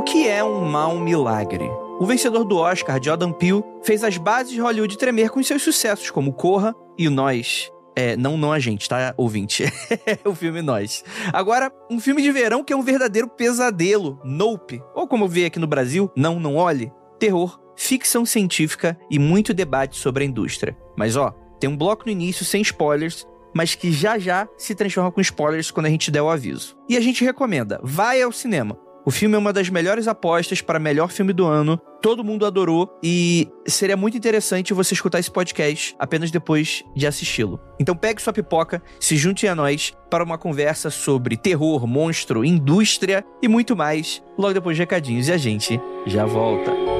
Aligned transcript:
O 0.00 0.02
que 0.02 0.26
é 0.26 0.42
um 0.42 0.64
mau 0.64 0.98
milagre? 0.98 1.68
O 2.00 2.06
vencedor 2.06 2.42
do 2.42 2.56
Oscar, 2.56 2.98
Jordan 3.02 3.32
Peele, 3.32 3.62
fez 3.82 4.02
as 4.02 4.16
bases 4.16 4.50
de 4.50 4.58
Hollywood 4.58 4.96
tremer 4.96 5.28
com 5.28 5.42
seus 5.42 5.60
sucessos 5.60 6.10
como 6.10 6.32
Corra 6.32 6.74
e 6.96 7.06
Nós. 7.10 7.70
É, 7.94 8.16
não, 8.16 8.38
não 8.38 8.50
a 8.50 8.58
gente, 8.58 8.88
tá, 8.88 9.12
ouvinte? 9.18 9.64
o 10.24 10.34
filme 10.34 10.62
Nós. 10.62 11.04
Agora, 11.34 11.70
um 11.90 12.00
filme 12.00 12.22
de 12.22 12.32
verão 12.32 12.64
que 12.64 12.72
é 12.72 12.76
um 12.76 12.80
verdadeiro 12.82 13.28
pesadelo, 13.28 14.18
Nope. 14.24 14.82
Ou 14.94 15.06
como 15.06 15.28
vi 15.28 15.44
aqui 15.44 15.58
no 15.58 15.66
Brasil, 15.66 16.10
Não, 16.16 16.40
Não 16.40 16.56
Olhe. 16.56 16.90
Terror, 17.18 17.60
ficção 17.76 18.24
científica 18.24 18.98
e 19.10 19.18
muito 19.18 19.52
debate 19.52 19.98
sobre 19.98 20.24
a 20.24 20.26
indústria. 20.26 20.74
Mas 20.96 21.14
ó, 21.14 21.30
tem 21.60 21.68
um 21.68 21.76
bloco 21.76 22.06
no 22.06 22.10
início 22.10 22.42
sem 22.42 22.62
spoilers, 22.62 23.26
mas 23.54 23.74
que 23.74 23.92
já 23.92 24.18
já 24.18 24.48
se 24.56 24.74
transforma 24.74 25.12
com 25.12 25.20
spoilers 25.20 25.70
quando 25.70 25.86
a 25.86 25.90
gente 25.90 26.10
der 26.10 26.22
o 26.22 26.30
aviso. 26.30 26.74
E 26.88 26.96
a 26.96 27.00
gente 27.02 27.22
recomenda, 27.22 27.78
vai 27.82 28.22
ao 28.22 28.32
cinema. 28.32 28.78
O 29.04 29.10
filme 29.10 29.34
é 29.34 29.38
uma 29.38 29.52
das 29.52 29.70
melhores 29.70 30.06
apostas 30.06 30.60
para 30.60 30.78
melhor 30.78 31.10
filme 31.10 31.32
do 31.32 31.46
ano. 31.46 31.80
Todo 32.02 32.24
mundo 32.24 32.44
adorou 32.44 32.98
e 33.02 33.48
seria 33.66 33.96
muito 33.96 34.16
interessante 34.16 34.74
você 34.74 34.94
escutar 34.94 35.18
esse 35.18 35.30
podcast 35.30 35.94
apenas 35.98 36.30
depois 36.30 36.84
de 36.94 37.06
assisti-lo. 37.06 37.60
Então 37.78 37.96
pegue 37.96 38.20
sua 38.20 38.32
pipoca, 38.32 38.82
se 38.98 39.16
junte 39.16 39.46
a 39.46 39.54
nós 39.54 39.94
para 40.10 40.24
uma 40.24 40.38
conversa 40.38 40.90
sobre 40.90 41.36
terror, 41.36 41.86
monstro, 41.86 42.44
indústria 42.44 43.24
e 43.42 43.48
muito 43.48 43.74
mais, 43.74 44.22
logo 44.38 44.54
depois 44.54 44.76
de 44.76 44.82
recadinhos 44.82 45.28
e 45.28 45.32
a 45.32 45.38
gente 45.38 45.80
já 46.06 46.26
volta. 46.26 46.99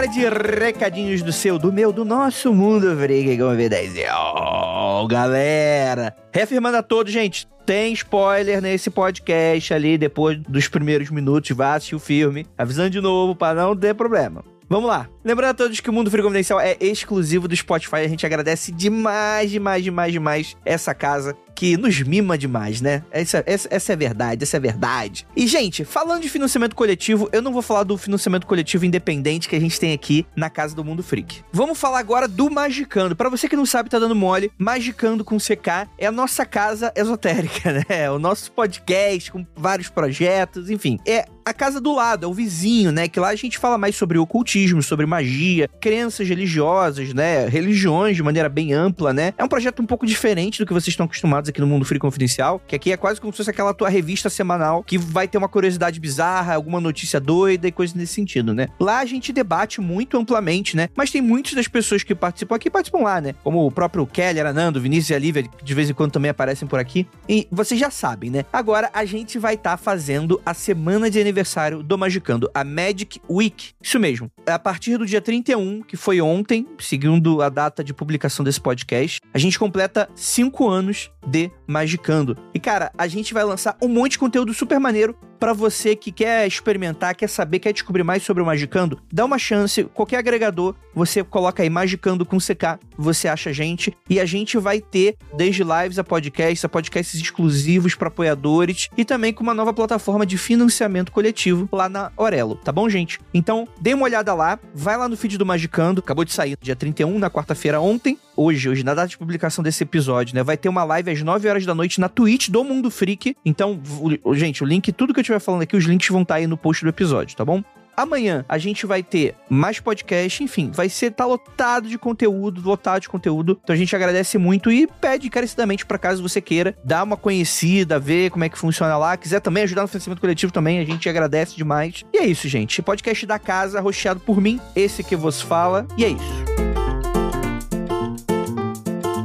Área 0.00 0.08
de 0.08 0.26
recadinhos 0.58 1.20
do 1.20 1.30
seu, 1.30 1.58
do 1.58 1.70
meu, 1.70 1.92
do 1.92 2.06
nosso 2.06 2.54
mundo 2.54 2.96
freak 2.96 3.36
confidencial. 3.36 5.06
Galera, 5.06 6.16
reafirmando 6.32 6.78
a 6.78 6.82
todos, 6.82 7.12
gente, 7.12 7.46
tem 7.66 7.92
spoiler 7.92 8.62
nesse 8.62 8.88
podcast 8.88 9.74
ali, 9.74 9.98
depois 9.98 10.38
dos 10.48 10.68
primeiros 10.68 11.10
minutos, 11.10 11.50
vá 11.50 11.74
assistir 11.74 11.96
o 11.96 12.00
filme, 12.00 12.46
avisando 12.56 12.88
de 12.88 13.00
novo 13.02 13.34
para 13.34 13.60
não 13.60 13.76
ter 13.76 13.94
problema. 13.94 14.42
Vamos 14.70 14.88
lá. 14.88 15.06
Lembrando 15.22 15.50
a 15.50 15.54
todos 15.54 15.80
que 15.80 15.90
o 15.90 15.92
Mundo 15.92 16.10
Free 16.10 16.22
Confidencial 16.22 16.58
é 16.58 16.76
exclusivo 16.80 17.46
do 17.46 17.54
Spotify. 17.54 17.96
A 17.96 18.08
gente 18.08 18.24
agradece 18.24 18.72
demais, 18.72 19.50
demais, 19.50 19.84
demais, 19.84 20.12
demais 20.12 20.56
essa 20.64 20.94
casa 20.94 21.36
que 21.60 21.76
nos 21.76 22.00
mima 22.00 22.38
demais, 22.38 22.80
né? 22.80 23.04
Essa, 23.10 23.44
essa, 23.46 23.68
essa 23.70 23.92
é 23.92 23.96
verdade, 23.96 24.42
essa 24.42 24.56
é 24.56 24.60
verdade. 24.60 25.26
E, 25.36 25.46
gente, 25.46 25.84
falando 25.84 26.22
de 26.22 26.28
financiamento 26.30 26.74
coletivo, 26.74 27.28
eu 27.32 27.42
não 27.42 27.52
vou 27.52 27.60
falar 27.60 27.82
do 27.82 27.98
financiamento 27.98 28.46
coletivo 28.46 28.86
independente 28.86 29.46
que 29.46 29.54
a 29.54 29.60
gente 29.60 29.78
tem 29.78 29.92
aqui 29.92 30.24
na 30.34 30.48
Casa 30.48 30.74
do 30.74 30.82
Mundo 30.82 31.02
Freak. 31.02 31.42
Vamos 31.52 31.78
falar 31.78 31.98
agora 31.98 32.26
do 32.26 32.50
Magicando. 32.50 33.14
Para 33.14 33.28
você 33.28 33.46
que 33.46 33.56
não 33.56 33.66
sabe, 33.66 33.90
tá 33.90 33.98
dando 33.98 34.14
mole, 34.14 34.50
Magicando 34.56 35.22
com 35.22 35.36
CK 35.36 35.86
é 35.98 36.06
a 36.06 36.12
nossa 36.12 36.46
casa 36.46 36.94
esotérica, 36.96 37.72
né? 37.76 37.84
É 37.90 38.10
o 38.10 38.18
nosso 38.18 38.50
podcast 38.52 39.30
com 39.30 39.44
vários 39.54 39.90
projetos, 39.90 40.70
enfim. 40.70 40.98
É 41.06 41.26
a 41.44 41.52
casa 41.52 41.78
do 41.78 41.94
lado, 41.94 42.24
é 42.24 42.28
o 42.28 42.32
vizinho, 42.32 42.90
né? 42.90 43.06
Que 43.06 43.20
lá 43.20 43.28
a 43.28 43.36
gente 43.36 43.58
fala 43.58 43.76
mais 43.76 43.96
sobre 43.96 44.16
ocultismo, 44.16 44.82
sobre 44.82 45.04
magia, 45.10 45.68
crenças 45.80 46.28
religiosas, 46.28 47.12
né? 47.12 47.48
Religiões 47.48 48.16
de 48.16 48.22
maneira 48.22 48.48
bem 48.48 48.72
ampla, 48.72 49.12
né? 49.12 49.34
É 49.36 49.44
um 49.44 49.48
projeto 49.48 49.82
um 49.82 49.86
pouco 49.86 50.06
diferente 50.06 50.58
do 50.58 50.66
que 50.66 50.72
vocês 50.72 50.88
estão 50.88 51.06
acostumados 51.06 51.50
aqui 51.50 51.60
no 51.60 51.66
Mundo 51.66 51.84
Free 51.84 51.98
Confidencial, 51.98 52.62
que 52.66 52.76
aqui 52.76 52.92
é 52.92 52.96
quase 52.96 53.20
como 53.20 53.32
se 53.32 53.38
fosse 53.38 53.50
aquela 53.50 53.74
tua 53.74 53.88
revista 53.88 54.30
semanal 54.30 54.84
que 54.84 54.96
vai 54.96 55.26
ter 55.26 55.36
uma 55.36 55.48
curiosidade 55.48 55.98
bizarra, 55.98 56.54
alguma 56.54 56.80
notícia 56.80 57.18
doida 57.18 57.66
e 57.66 57.72
coisa 57.72 57.94
nesse 57.96 58.14
sentido, 58.14 58.54
né? 58.54 58.68
Lá 58.78 59.00
a 59.00 59.04
gente 59.04 59.32
debate 59.32 59.80
muito 59.80 60.16
amplamente, 60.16 60.76
né? 60.76 60.88
Mas 60.96 61.10
tem 61.10 61.20
muitas 61.20 61.54
das 61.54 61.66
pessoas 61.66 62.02
que 62.02 62.14
participam 62.14 62.54
aqui 62.54 62.70
participam 62.70 63.02
lá, 63.02 63.20
né? 63.20 63.34
Como 63.42 63.66
o 63.66 63.70
próprio 63.70 64.06
Kelly, 64.06 64.40
Anando, 64.40 64.80
Vinícius 64.80 65.10
e 65.10 65.14
a 65.14 65.18
Lívia, 65.18 65.44
de 65.62 65.74
vez 65.74 65.90
em 65.90 65.94
quando 65.94 66.12
também 66.12 66.30
aparecem 66.30 66.68
por 66.68 66.78
aqui. 66.78 67.06
E 67.28 67.48
vocês 67.50 67.78
já 67.78 67.90
sabem, 67.90 68.30
né? 68.30 68.44
Agora 68.52 68.90
a 68.92 69.04
gente 69.04 69.38
vai 69.38 69.54
estar 69.54 69.72
tá 69.72 69.76
fazendo 69.76 70.40
a 70.46 70.54
semana 70.54 71.10
de 71.10 71.20
aniversário 71.20 71.82
do 71.82 71.98
Magicando, 71.98 72.50
a 72.54 72.62
Magic 72.62 73.20
Week. 73.28 73.72
Isso 73.82 73.98
mesmo. 73.98 74.30
A 74.46 74.58
partir 74.58 74.99
do 75.00 75.06
dia 75.06 75.20
31, 75.20 75.80
que 75.80 75.96
foi 75.96 76.20
ontem, 76.20 76.66
seguindo 76.78 77.40
a 77.40 77.48
data 77.48 77.82
de 77.82 77.94
publicação 77.94 78.44
desse 78.44 78.60
podcast, 78.60 79.18
a 79.32 79.38
gente 79.38 79.58
completa 79.58 80.10
cinco 80.14 80.68
anos 80.68 81.10
de 81.26 81.50
Magicando. 81.70 82.36
E 82.52 82.58
cara, 82.58 82.90
a 82.98 83.06
gente 83.06 83.32
vai 83.32 83.44
lançar 83.44 83.76
um 83.80 83.88
monte 83.88 84.12
de 84.12 84.18
conteúdo 84.18 84.52
super 84.52 84.80
maneiro 84.80 85.16
para 85.40 85.54
você 85.54 85.96
que 85.96 86.12
quer 86.12 86.46
experimentar, 86.46 87.14
quer 87.14 87.28
saber, 87.28 87.60
quer 87.60 87.72
descobrir 87.72 88.04
mais 88.04 88.22
sobre 88.22 88.42
o 88.42 88.46
Magicando, 88.46 89.00
dá 89.10 89.24
uma 89.24 89.38
chance, 89.38 89.84
qualquer 89.84 90.18
agregador, 90.18 90.74
você 90.94 91.24
coloca 91.24 91.62
aí 91.62 91.70
Magicando 91.70 92.26
com 92.26 92.36
CK, 92.36 92.78
você 92.98 93.26
acha 93.26 93.48
a 93.48 93.52
gente, 93.52 93.96
e 94.08 94.20
a 94.20 94.26
gente 94.26 94.58
vai 94.58 94.80
ter 94.80 95.16
desde 95.34 95.64
lives 95.64 95.98
a 95.98 96.04
podcasts, 96.04 96.62
a 96.62 96.68
podcasts 96.68 97.18
exclusivos 97.18 97.94
para 97.94 98.08
apoiadores 98.08 98.90
e 98.98 99.04
também 99.04 99.32
com 99.32 99.42
uma 99.42 99.54
nova 99.54 99.72
plataforma 99.72 100.26
de 100.26 100.36
financiamento 100.36 101.10
coletivo 101.10 101.66
lá 101.72 101.88
na 101.88 102.12
Orelo, 102.18 102.56
tá 102.56 102.70
bom, 102.70 102.86
gente? 102.88 103.18
Então, 103.32 103.66
dê 103.80 103.94
uma 103.94 104.04
olhada 104.04 104.34
lá, 104.34 104.58
vai 104.74 104.98
lá 104.98 105.08
no 105.08 105.16
feed 105.16 105.38
do 105.38 105.46
Magicando, 105.46 106.00
acabou 106.00 106.24
de 106.24 106.34
sair 106.34 106.58
dia 106.60 106.76
31, 106.76 107.18
na 107.18 107.30
quarta-feira 107.30 107.80
ontem, 107.80 108.18
hoje, 108.40 108.70
hoje, 108.70 108.82
na 108.82 108.94
data 108.94 109.08
de 109.08 109.18
publicação 109.18 109.62
desse 109.62 109.82
episódio, 109.82 110.34
né? 110.34 110.42
Vai 110.42 110.56
ter 110.56 110.68
uma 110.68 110.82
live 110.82 111.10
às 111.10 111.22
9 111.22 111.48
horas 111.48 111.66
da 111.66 111.74
noite 111.74 112.00
na 112.00 112.08
Twitch 112.08 112.48
do 112.48 112.64
Mundo 112.64 112.90
Freak. 112.90 113.36
Então, 113.44 113.78
o, 114.24 114.34
gente, 114.34 114.64
o 114.64 114.66
link, 114.66 114.90
tudo 114.92 115.12
que 115.12 115.20
eu 115.20 115.22
estiver 115.22 115.40
falando 115.40 115.62
aqui, 115.62 115.76
os 115.76 115.84
links 115.84 116.08
vão 116.08 116.22
estar 116.22 116.36
aí 116.36 116.46
no 116.46 116.56
post 116.56 116.82
do 116.82 116.88
episódio, 116.88 117.36
tá 117.36 117.44
bom? 117.44 117.62
Amanhã 117.94 118.46
a 118.48 118.56
gente 118.56 118.86
vai 118.86 119.02
ter 119.02 119.34
mais 119.50 119.78
podcast, 119.78 120.42
enfim, 120.42 120.70
vai 120.72 120.88
ser 120.88 121.10
tá 121.10 121.26
lotado 121.26 121.86
de 121.86 121.98
conteúdo, 121.98 122.62
lotado 122.64 123.02
de 123.02 123.10
conteúdo. 123.10 123.60
Então 123.62 123.74
a 123.74 123.76
gente 123.76 123.94
agradece 123.94 124.38
muito 124.38 124.72
e 124.72 124.86
pede 124.86 125.26
encarecidamente 125.26 125.84
para 125.84 125.98
caso 125.98 126.22
você 126.22 126.40
queira 126.40 126.74
dar 126.82 127.02
uma 127.02 127.16
conhecida, 127.16 127.98
ver 127.98 128.30
como 128.30 128.44
é 128.44 128.48
que 128.48 128.56
funciona 128.56 128.96
lá, 128.96 129.18
quiser 129.18 129.40
também 129.40 129.64
ajudar 129.64 129.82
no 129.82 129.88
financiamento 129.88 130.20
coletivo 130.20 130.50
também, 130.50 130.78
a 130.78 130.84
gente 130.84 131.06
agradece 131.10 131.56
demais. 131.56 132.02
E 132.10 132.18
é 132.18 132.24
isso, 132.24 132.48
gente. 132.48 132.80
Podcast 132.80 133.26
da 133.26 133.38
casa, 133.38 133.80
rosteado 133.80 134.20
por 134.20 134.40
mim, 134.40 134.58
esse 134.74 135.04
que 135.04 135.16
vos 135.16 135.42
fala, 135.42 135.86
e 135.98 136.04
é 136.04 136.08
isso. 136.08 136.99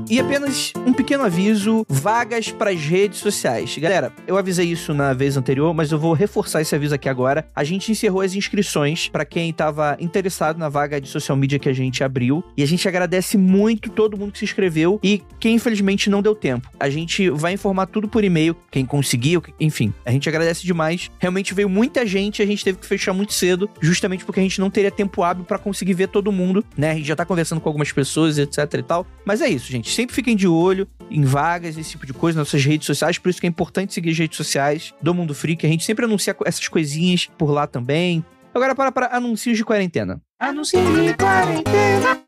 E 0.07 0.19
apenas 0.19 0.71
um 0.85 0.93
pequeno 0.93 1.23
aviso: 1.23 1.83
vagas 1.89 2.51
para 2.51 2.69
as 2.69 2.81
redes 2.81 3.19
sociais. 3.19 3.75
Galera, 3.77 4.13
eu 4.27 4.37
avisei 4.37 4.67
isso 4.67 4.93
na 4.93 5.13
vez 5.13 5.35
anterior, 5.35 5.73
mas 5.73 5.91
eu 5.91 5.97
vou 5.97 6.13
reforçar 6.13 6.61
esse 6.61 6.75
aviso 6.75 6.93
aqui 6.93 7.09
agora. 7.09 7.49
A 7.55 7.63
gente 7.63 7.91
encerrou 7.91 8.21
as 8.21 8.35
inscrições 8.35 9.07
para 9.09 9.25
quem 9.25 9.49
estava 9.49 9.97
interessado 9.99 10.57
na 10.57 10.69
vaga 10.69 11.01
de 11.01 11.07
social 11.07 11.35
media 11.35 11.57
que 11.57 11.67
a 11.67 11.73
gente 11.73 12.03
abriu. 12.03 12.43
E 12.55 12.61
a 12.61 12.67
gente 12.67 12.87
agradece 12.87 13.35
muito 13.35 13.89
todo 13.89 14.15
mundo 14.15 14.31
que 14.31 14.39
se 14.39 14.45
inscreveu 14.45 14.99
e 15.03 15.23
quem 15.39 15.55
infelizmente 15.55 16.07
não 16.07 16.21
deu 16.21 16.35
tempo. 16.35 16.69
A 16.79 16.87
gente 16.87 17.29
vai 17.31 17.53
informar 17.53 17.87
tudo 17.87 18.07
por 18.07 18.23
e-mail, 18.23 18.55
quem 18.69 18.85
conseguiu, 18.85 19.41
enfim. 19.59 19.91
A 20.05 20.11
gente 20.11 20.29
agradece 20.29 20.63
demais. 20.65 21.09
Realmente 21.19 21.53
veio 21.53 21.67
muita 21.67 22.05
gente, 22.05 22.43
a 22.43 22.45
gente 22.45 22.63
teve 22.63 22.77
que 22.77 22.85
fechar 22.85 23.13
muito 23.13 23.33
cedo, 23.33 23.67
justamente 23.81 24.23
porque 24.23 24.39
a 24.39 24.43
gente 24.43 24.59
não 24.59 24.69
teria 24.69 24.91
tempo 24.91 25.23
hábil 25.23 25.45
para 25.45 25.57
conseguir 25.57 25.95
ver 25.95 26.09
todo 26.09 26.31
mundo, 26.31 26.63
né? 26.77 26.91
A 26.91 26.95
gente 26.95 27.07
já 27.07 27.15
tá 27.15 27.25
conversando 27.25 27.59
com 27.59 27.69
algumas 27.69 27.91
pessoas, 27.91 28.37
etc 28.37 28.71
e 28.75 28.83
tal. 28.83 29.07
Mas 29.25 29.41
é 29.41 29.49
isso, 29.49 29.71
gente 29.71 29.94
sempre 29.95 30.13
fiquem 30.13 30.35
de 30.35 30.47
olho 30.47 30.87
em 31.09 31.23
vagas, 31.23 31.77
esse 31.77 31.91
tipo 31.91 32.05
de 32.05 32.13
coisa, 32.13 32.39
nas 32.39 32.47
nossas 32.47 32.65
redes 32.65 32.85
sociais. 32.85 33.17
Por 33.17 33.29
isso 33.29 33.39
que 33.39 33.47
é 33.47 33.49
importante 33.49 33.93
seguir 33.93 34.11
as 34.11 34.17
redes 34.17 34.37
sociais 34.37 34.93
do 35.01 35.13
Mundo 35.13 35.33
Freak. 35.33 35.65
A 35.65 35.69
gente 35.69 35.85
sempre 35.85 36.05
anuncia 36.05 36.35
essas 36.45 36.67
coisinhas 36.67 37.27
por 37.37 37.49
lá 37.49 37.65
também. 37.65 38.23
Agora 38.53 38.75
para 38.75 38.91
para 38.91 39.15
anúncios 39.15 39.57
de 39.57 39.63
quarentena. 39.63 40.21
Anúncios 40.39 40.81
de 40.83 41.13
quarentena. 41.15 42.25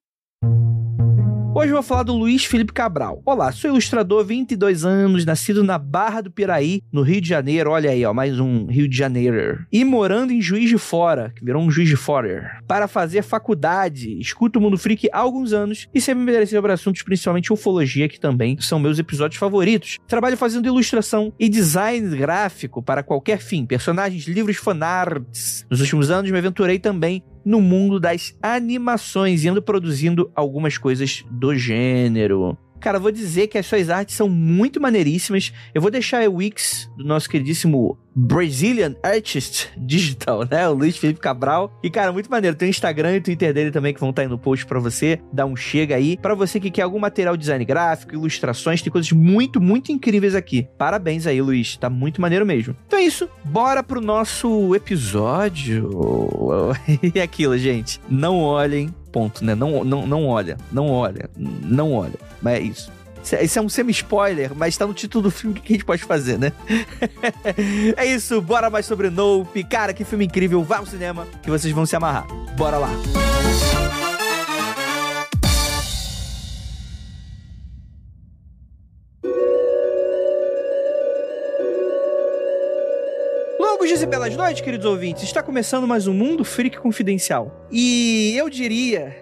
Hoje 1.57 1.71
eu 1.71 1.77
vou 1.77 1.81
falar 1.81 2.03
do 2.03 2.13
Luiz 2.13 2.45
Felipe 2.45 2.71
Cabral. 2.71 3.19
Olá, 3.25 3.51
sou 3.51 3.71
ilustrador, 3.71 4.23
22 4.23 4.85
anos, 4.85 5.25
nascido 5.25 5.63
na 5.63 5.79
Barra 5.79 6.21
do 6.21 6.29
Piraí, 6.29 6.83
no 6.93 7.01
Rio 7.01 7.19
de 7.19 7.27
Janeiro. 7.27 7.71
Olha 7.71 7.89
aí, 7.89 8.05
ó, 8.05 8.13
mais 8.13 8.39
um 8.39 8.67
Rio 8.67 8.87
de 8.87 8.95
Janeiro. 8.95 9.65
E 9.71 9.83
morando 9.83 10.31
em 10.31 10.39
Juiz 10.39 10.69
de 10.69 10.77
Fora, 10.77 11.33
que 11.35 11.43
virou 11.43 11.63
um 11.63 11.71
Juiz 11.71 11.89
de 11.89 11.95
Fora, 11.95 12.61
para 12.67 12.87
fazer 12.87 13.23
faculdade. 13.23 14.19
Escuto 14.19 14.59
o 14.59 14.61
Mundo 14.61 14.77
Freak 14.77 15.09
há 15.11 15.17
alguns 15.17 15.51
anos 15.51 15.87
e 15.91 15.99
sempre 15.99 16.23
me 16.23 16.31
interessei 16.31 16.55
sobre 16.55 16.71
assuntos, 16.71 17.01
principalmente 17.01 17.51
ufologia, 17.51 18.07
que 18.07 18.19
também 18.19 18.61
são 18.61 18.77
meus 18.77 18.99
episódios 18.99 19.39
favoritos. 19.39 19.97
Trabalho 20.07 20.37
fazendo 20.37 20.67
ilustração 20.67 21.33
e 21.39 21.49
design 21.49 22.15
gráfico 22.15 22.83
para 22.83 23.01
qualquer 23.01 23.39
fim, 23.39 23.65
personagens, 23.65 24.27
livros, 24.27 24.57
fanarts. 24.57 25.65
Nos 25.71 25.81
últimos 25.81 26.11
anos 26.11 26.29
me 26.29 26.37
aventurei 26.37 26.77
também 26.77 27.23
no 27.47 27.61
mundo 27.61 27.97
das 27.97 28.35
animações 28.41 29.45
ando 29.45 29.61
produzindo 29.61 30.29
algumas 30.35 30.77
coisas 30.77 31.23
do 31.31 31.55
gênero. 31.55 32.57
Cara, 32.79 32.99
vou 32.99 33.11
dizer 33.11 33.47
que 33.47 33.57
as 33.57 33.65
suas 33.65 33.89
artes 33.89 34.15
são 34.15 34.29
muito 34.29 34.79
maneiríssimas. 34.81 35.53
Eu 35.73 35.81
vou 35.81 35.91
deixar 35.91 36.27
o 36.27 36.35
Wix 36.35 36.89
do 36.97 37.03
nosso 37.03 37.29
queridíssimo 37.29 37.97
Brazilian 38.19 38.95
Artist 39.03 39.69
Digital, 39.77 40.43
né? 40.49 40.67
O 40.67 40.73
Luiz 40.73 40.97
Felipe 40.97 41.19
Cabral. 41.19 41.71
E, 41.83 41.89
cara, 41.89 42.11
muito 42.11 42.31
maneiro. 42.31 42.57
Tem 42.57 42.67
o 42.67 42.71
Instagram 42.71 43.13
e 43.13 43.17
o 43.19 43.21
Twitter 43.21 43.53
dele 43.53 43.69
também 43.69 43.93
que 43.93 43.99
vão 43.99 44.09
estar 44.09 44.23
aí 44.23 44.27
no 44.27 44.39
post 44.39 44.65
para 44.65 44.79
você. 44.79 45.19
Dá 45.31 45.45
um 45.45 45.55
chega 45.55 45.95
aí. 45.95 46.17
para 46.17 46.33
você 46.33 46.59
que 46.59 46.71
quer 46.71 46.81
algum 46.81 46.97
material 46.97 47.37
de 47.37 47.41
design 47.41 47.63
gráfico, 47.63 48.15
ilustrações, 48.15 48.81
tem 48.81 48.91
coisas 48.91 49.11
muito, 49.11 49.61
muito 49.61 49.91
incríveis 49.91 50.33
aqui. 50.33 50.67
Parabéns 50.79 51.27
aí, 51.27 51.39
Luiz. 51.39 51.77
Tá 51.77 51.91
muito 51.91 52.19
maneiro 52.19 52.45
mesmo. 52.45 52.75
Então 52.87 52.97
é 52.97 53.03
isso. 53.03 53.29
Bora 53.43 53.83
pro 53.83 54.01
nosso 54.01 54.73
episódio. 54.73 55.91
e 57.13 57.19
aquilo, 57.19 57.55
gente. 57.55 58.01
Não 58.09 58.39
olhem 58.39 58.91
ponto, 59.07 59.43
né? 59.43 59.55
Não, 59.55 59.83
não, 59.83 60.05
não 60.05 60.27
olha, 60.27 60.57
não 60.71 60.89
olha, 60.89 61.29
não 61.37 61.93
olha. 61.93 62.15
Mas 62.41 62.55
é 62.55 62.61
isso. 62.61 62.97
Isso 63.41 63.59
é 63.59 63.61
um 63.61 63.67
semi-spoiler, 63.67 64.51
mas 64.55 64.77
tá 64.77 64.87
no 64.87 64.93
título 64.93 65.23
do 65.23 65.31
filme, 65.31 65.59
que 65.59 65.73
a 65.73 65.75
gente 65.75 65.85
pode 65.85 66.03
fazer, 66.03 66.39
né? 66.39 66.53
é 67.97 68.05
isso, 68.05 68.41
bora 68.41 68.69
mais 68.69 68.85
sobre 68.85 69.09
Nope. 69.09 69.63
Cara, 69.65 69.93
que 69.93 70.05
filme 70.05 70.25
incrível, 70.25 70.63
vá 70.63 70.77
ao 70.77 70.85
cinema 70.85 71.27
que 71.43 71.49
vocês 71.49 71.73
vão 71.73 71.85
se 71.85 71.95
amarrar. 71.95 72.25
Bora 72.55 72.77
lá. 72.77 72.89
Longos 83.87 83.99
dias 83.99 84.03
e 84.03 84.05
belas 84.05 84.35
noites, 84.35 84.61
queridos 84.61 84.85
ouvintes. 84.85 85.23
Está 85.23 85.41
começando 85.41 85.87
mais 85.87 86.07
um 86.07 86.13
Mundo 86.13 86.43
Freak 86.43 86.77
Confidencial. 86.77 87.65
E 87.71 88.35
eu 88.35 88.49
diria 88.49 89.15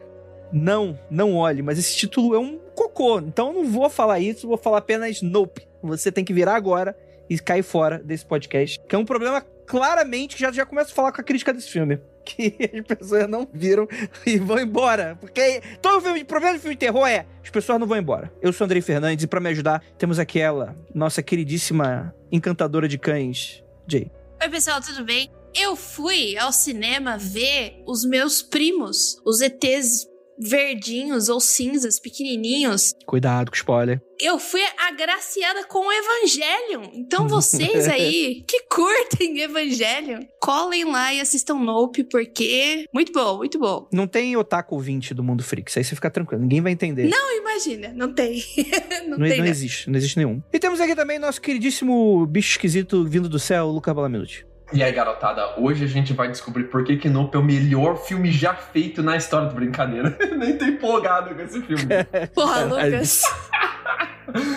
não, 0.52 0.98
não 1.08 1.36
olhe, 1.36 1.62
mas 1.62 1.78
esse 1.78 1.96
título 1.96 2.34
é 2.34 2.40
um 2.40 2.58
cocô. 2.74 3.20
Então 3.20 3.54
não 3.54 3.66
vou 3.66 3.92
falar 3.92 4.20
isso, 4.20 4.48
vou 4.48 4.58
falar 4.58 4.80
apenas 4.80 5.22
nope. 5.22 5.68
Você 5.84 6.12
tem 6.12 6.26
que 6.26 6.34
virar 6.34 6.56
agora 6.56 6.98
e 7.30 7.38
cair 7.38 7.62
fora 7.62 8.00
desse 8.00 8.26
podcast. 8.26 8.82
Que 8.90 8.96
é 8.96 8.98
um 8.98 9.06
problema 9.06 9.40
claramente 9.68 10.36
que 10.36 10.42
já, 10.42 10.52
já 10.52 10.66
começo 10.66 10.92
a 10.92 10.96
falar 10.96 11.12
com 11.12 11.22
a 11.22 11.24
crítica 11.24 11.54
desse 11.54 11.70
filme. 11.70 12.00
Que 12.26 12.56
as 12.74 12.98
pessoas 12.98 13.30
não 13.30 13.48
viram 13.54 13.88
e 14.26 14.40
vão 14.40 14.58
embora. 14.58 15.16
Porque 15.22 15.62
todo 15.80 16.02
filme, 16.02 16.24
problema 16.24 16.56
de 16.56 16.60
filme 16.60 16.74
de 16.74 16.80
terror 16.80 17.08
é 17.08 17.24
as 17.44 17.52
pessoas 17.52 17.80
não 17.80 17.86
vão 17.86 18.00
embora. 18.00 18.34
Eu 18.42 18.52
sou 18.52 18.66
Andrei 18.66 18.82
Fernandes 18.82 19.26
e 19.26 19.28
para 19.28 19.40
me 19.40 19.50
ajudar 19.50 19.84
temos 19.96 20.18
aquela 20.18 20.76
nossa 20.92 21.22
queridíssima 21.22 22.16
encantadora 22.32 22.88
de 22.88 22.98
cães, 22.98 23.64
Jay. 23.88 24.10
Oi, 24.42 24.50
pessoal, 24.50 24.82
tudo 24.82 25.04
bem? 25.04 25.32
Eu 25.56 25.76
fui 25.76 26.38
ao 26.38 26.52
cinema 26.52 27.18
ver 27.18 27.82
os 27.88 28.04
meus 28.04 28.42
primos, 28.42 29.20
os 29.26 29.40
ETs 29.42 30.06
verdinhos 30.40 31.30
ou 31.30 31.40
cinzas, 31.40 32.00
pequenininhos. 32.00 32.94
Cuidado 33.06 33.50
com 33.50 33.56
spoiler. 33.56 34.02
Eu 34.20 34.40
fui 34.40 34.62
agraciada 34.78 35.66
com 35.66 35.80
o 35.80 35.92
Evangelion. 35.92 36.90
Então 36.94 37.28
vocês 37.30 37.88
aí 37.88 38.44
que 38.48 38.62
curtem 38.64 39.40
Evangelion, 39.42 40.22
colhem 40.40 40.86
lá 40.86 41.14
e 41.14 41.20
assistam 41.20 41.56
Nope, 41.56 42.04
porque 42.06 42.86
muito 42.94 43.12
bom, 43.12 43.38
muito 43.38 43.60
bom. 43.60 43.88
Não 43.92 44.08
tem 44.08 44.36
otaku 44.38 44.80
20 44.80 45.14
do 45.14 45.24
Mundo 45.24 45.44
Freak, 45.44 45.72
aí 45.78 45.84
você 45.84 45.96
fica 45.96 46.10
tranquilo, 46.10 46.42
ninguém 46.42 46.62
vai 46.62 46.72
entender. 46.72 47.08
Não, 47.08 47.38
imagina, 47.38 47.94
não 47.94 48.14
tem. 48.14 48.44
não, 49.08 49.18
não, 49.18 49.28
tem, 49.28 49.40
não 49.40 49.46
existe, 49.46 49.90
não 49.90 49.98
existe 49.98 50.18
nenhum. 50.18 50.42
E 50.52 50.60
temos 50.60 50.80
aqui 50.80 50.96
também 50.96 51.20
nosso 51.20 51.42
queridíssimo 51.42 52.26
bicho 52.26 52.52
esquisito 52.52 53.06
vindo 53.06 53.28
do 53.28 53.40
céu, 53.40 53.68
Luca 53.68 53.94
Balaminuti. 53.94 54.46
E 54.74 54.84
aí, 54.84 54.92
garotada, 54.92 55.60
hoje 55.60 55.86
a 55.86 55.88
gente 55.88 56.12
vai 56.14 56.28
descobrir 56.28 56.66
por 56.66 56.84
que 56.84 56.98
que 56.98 57.08
Nope 57.08 57.36
é 57.36 57.40
o 57.40 57.44
melhor 57.44 57.98
filme 57.98 58.32
já 58.32 58.54
feito 58.54 59.04
na 59.04 59.16
história 59.16 59.48
do 59.48 59.56
brincadeira. 59.56 60.18
Nem 60.38 60.58
tô 60.58 60.66
empolgado 60.66 61.34
com 61.36 61.42
esse 61.42 61.62
filme. 61.62 61.86
Porra, 62.34 62.64
Lucas. 62.64 63.24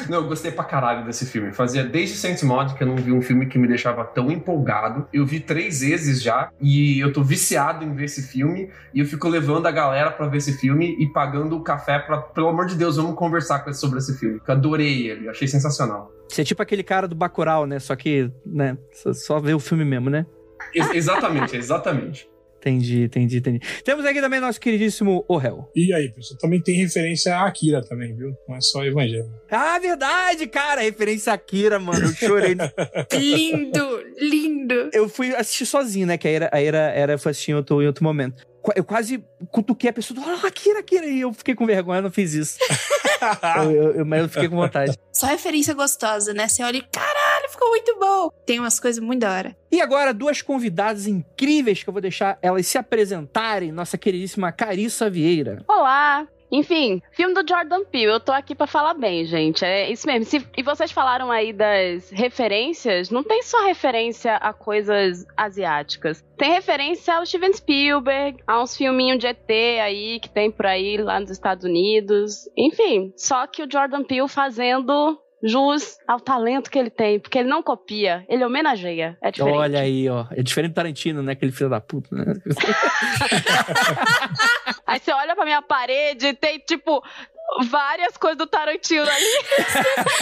Não, 0.09 0.19
eu 0.19 0.29
gostei 0.29 0.50
pra 0.50 0.65
caralho 0.65 1.05
desse 1.05 1.26
filme. 1.26 1.53
Fazia 1.53 1.85
desde 1.85 2.17
Saints 2.17 2.43
Mod 2.43 2.75
que 2.75 2.82
eu 2.82 2.87
não 2.87 2.97
vi 2.97 3.12
um 3.12 3.23
filme 3.23 3.47
que 3.47 3.59
me 3.59 3.69
deixava 3.69 4.05
tão 4.05 4.31
empolgado. 4.31 5.06
Eu 5.12 5.26
vi 5.26 5.41
três 5.41 5.81
vezes 5.81 6.23
já 6.23 6.50
e 6.61 6.99
eu 7.00 7.12
tô 7.12 7.23
viciado 7.23 7.85
em 7.85 7.94
ver 7.94 8.05
esse 8.05 8.23
filme. 8.23 8.70
E 8.94 9.00
eu 9.00 9.06
fico 9.06 9.29
levando 9.29 9.67
a 9.67 9.70
galera 9.70 10.11
pra 10.11 10.26
ver 10.26 10.38
esse 10.38 10.59
filme 10.59 10.97
e 10.99 11.06
pagando 11.12 11.56
o 11.56 11.62
café 11.62 11.99
pra, 11.99 12.19
pelo 12.19 12.49
amor 12.49 12.67
de 12.67 12.75
Deus, 12.75 12.97
vamos 12.97 13.15
conversar 13.15 13.61
com 13.61 13.73
sobre 13.73 13.99
esse 13.99 14.19
filme. 14.19 14.41
Eu 14.47 14.55
adorei 14.55 15.09
ele, 15.09 15.29
achei 15.29 15.47
sensacional. 15.47 16.12
Você 16.29 16.43
é 16.43 16.44
tipo 16.44 16.62
aquele 16.62 16.82
cara 16.82 17.06
do 17.06 17.15
Bacurau, 17.15 17.67
né? 17.67 17.79
Só 17.79 17.94
que, 17.97 18.31
né, 18.44 18.76
só, 18.93 19.12
só 19.12 19.41
vê 19.41 19.55
o 19.55 19.61
filme 19.61 19.85
mesmo, 19.85 20.11
né? 20.11 20.26
Ex 20.75 20.91
exatamente, 20.93 21.56
exatamente. 21.56 22.29
Entendi, 22.58 23.05
entendi, 23.05 23.38
entendi. 23.38 23.60
Temos 23.84 24.05
aqui 24.05 24.20
também 24.20 24.40
nosso 24.40 24.60
queridíssimo 24.60 25.25
Orel. 25.28 25.70
E 25.75 25.93
aí, 25.93 26.08
pessoal? 26.10 26.38
Também 26.38 26.60
tem 26.60 26.76
referência 26.76 27.37
a 27.37 27.46
Akira 27.46 27.81
também, 27.82 28.14
viu? 28.14 28.37
Não 28.49 28.56
é 28.56 28.60
só 28.60 28.84
Evangelho. 28.84 29.31
Ah, 29.50 29.78
verdade, 29.78 30.46
cara! 30.49 30.81
Referência 30.81 31.32
a 31.32 31.34
Akira, 31.34 31.78
mano. 31.78 32.06
Eu 32.06 32.12
chorei. 32.12 32.56
lindo, 33.14 34.05
lindo. 34.19 34.90
Eu 34.93 35.08
fui 35.08 35.34
assistir 35.34 35.66
sozinho, 35.66 36.06
né? 36.06 36.19
Que 36.19 36.26
a 36.26 36.31
Era, 36.31 36.50
a 36.52 36.60
Era, 36.60 36.78
era 36.78 37.19
foi 37.19 37.31
assistir 37.31 37.52
em 37.52 37.55
outro, 37.55 37.81
em 37.81 37.87
outro 37.87 38.02
momento. 38.02 38.44
Eu 38.75 38.85
quase 38.85 39.25
cutuquei 39.50 39.91
a 39.91 39.93
pessoa, 39.93 40.20
ah, 40.26 40.47
Akira, 40.47 40.81
Akira, 40.81 41.06
e 41.06 41.20
eu 41.20 41.32
fiquei 41.32 41.55
com 41.55 41.67
vergonha, 41.67 42.03
não 42.03 42.11
fiz 42.11 42.35
isso. 42.35 42.59
eu, 43.56 43.70
eu, 43.70 43.94
eu, 43.97 44.06
mas 44.06 44.23
eu 44.23 44.29
fiquei 44.29 44.49
com 44.49 44.56
vontade. 44.56 44.97
Só 45.12 45.26
referência 45.26 45.75
gostosa, 45.75 46.32
né? 46.32 46.49
Você 46.49 46.62
olha 46.62 46.79
e, 46.79 46.82
caralho, 46.82 47.49
ficou 47.50 47.69
muito 47.70 47.99
bom. 47.99 48.31
Tem 48.47 48.59
umas 48.59 48.79
coisas 48.79 49.03
muito 49.03 49.20
da 49.20 49.32
hora. 49.32 49.56
E 49.70 49.81
agora, 49.81 50.15
duas 50.15 50.43
convidadas 50.43 51.06
incríveis 51.06 51.82
que 51.82 51.88
eu 51.88 51.93
vou 51.93 52.03
deixar 52.03 52.38
elas 52.41 52.67
se 52.67 52.79
apresentarem. 52.79 53.73
Nossa 53.73 53.99
queridíssima 53.99 54.53
Carissa 54.53 55.11
Vieira. 55.11 55.62
Olá, 55.69 56.26
enfim, 56.50 57.02
filme 57.12 57.34
do 57.34 57.46
Jordan 57.46 57.84
Peele, 57.84 58.12
eu 58.12 58.20
tô 58.20 58.32
aqui 58.32 58.54
para 58.54 58.66
falar 58.66 58.94
bem, 58.94 59.24
gente. 59.24 59.64
É 59.64 59.90
isso 59.90 60.06
mesmo. 60.06 60.24
Se, 60.24 60.46
e 60.56 60.62
vocês 60.62 60.90
falaram 60.90 61.30
aí 61.30 61.52
das 61.52 62.10
referências, 62.10 63.10
não 63.10 63.22
tem 63.22 63.42
só 63.42 63.64
referência 63.64 64.36
a 64.36 64.52
coisas 64.52 65.26
asiáticas. 65.36 66.24
Tem 66.36 66.52
referência 66.52 67.17
ao 67.17 67.26
Steven 67.26 67.52
Spielberg, 67.52 68.43
a 68.46 68.62
uns 68.62 68.76
filminhos 68.76 69.19
de 69.19 69.26
ET 69.26 69.50
aí 69.82 70.20
que 70.20 70.31
tem 70.31 70.50
por 70.50 70.67
aí 70.67 70.96
lá 70.96 71.20
nos 71.20 71.31
Estados 71.31 71.64
Unidos. 71.64 72.48
Enfim, 72.56 73.12
só 73.17 73.46
que 73.46 73.62
o 73.62 73.70
Jordan 73.70 74.05
Peele 74.05 74.28
fazendo 74.28 75.19
jus 75.42 75.98
ao 76.06 76.20
talento 76.20 76.70
que 76.70 76.78
ele 76.78 76.90
tem, 76.90 77.20
porque 77.20 77.38
ele 77.38 77.48
não 77.48 77.62
copia, 77.62 78.24
ele 78.28 78.44
homenageia. 78.44 79.16
É 79.20 79.30
diferente. 79.30 79.56
Olha 79.56 79.80
aí, 79.80 80.08
ó. 80.08 80.26
É 80.30 80.42
diferente 80.42 80.72
do 80.72 80.74
Tarantino, 80.74 81.22
né? 81.22 81.32
Aquele 81.32 81.52
filho 81.52 81.70
da 81.70 81.80
puta, 81.80 82.14
né? 82.14 82.34
aí 84.86 84.98
você 84.98 85.12
olha 85.12 85.34
pra 85.34 85.44
minha 85.44 85.62
parede 85.62 86.28
e 86.28 86.34
tem, 86.34 86.58
tipo, 86.58 87.02
várias 87.70 88.17
coisas 88.17 88.38
do 88.38 88.46
Tarantino 88.46 89.02
ali. 89.02 89.38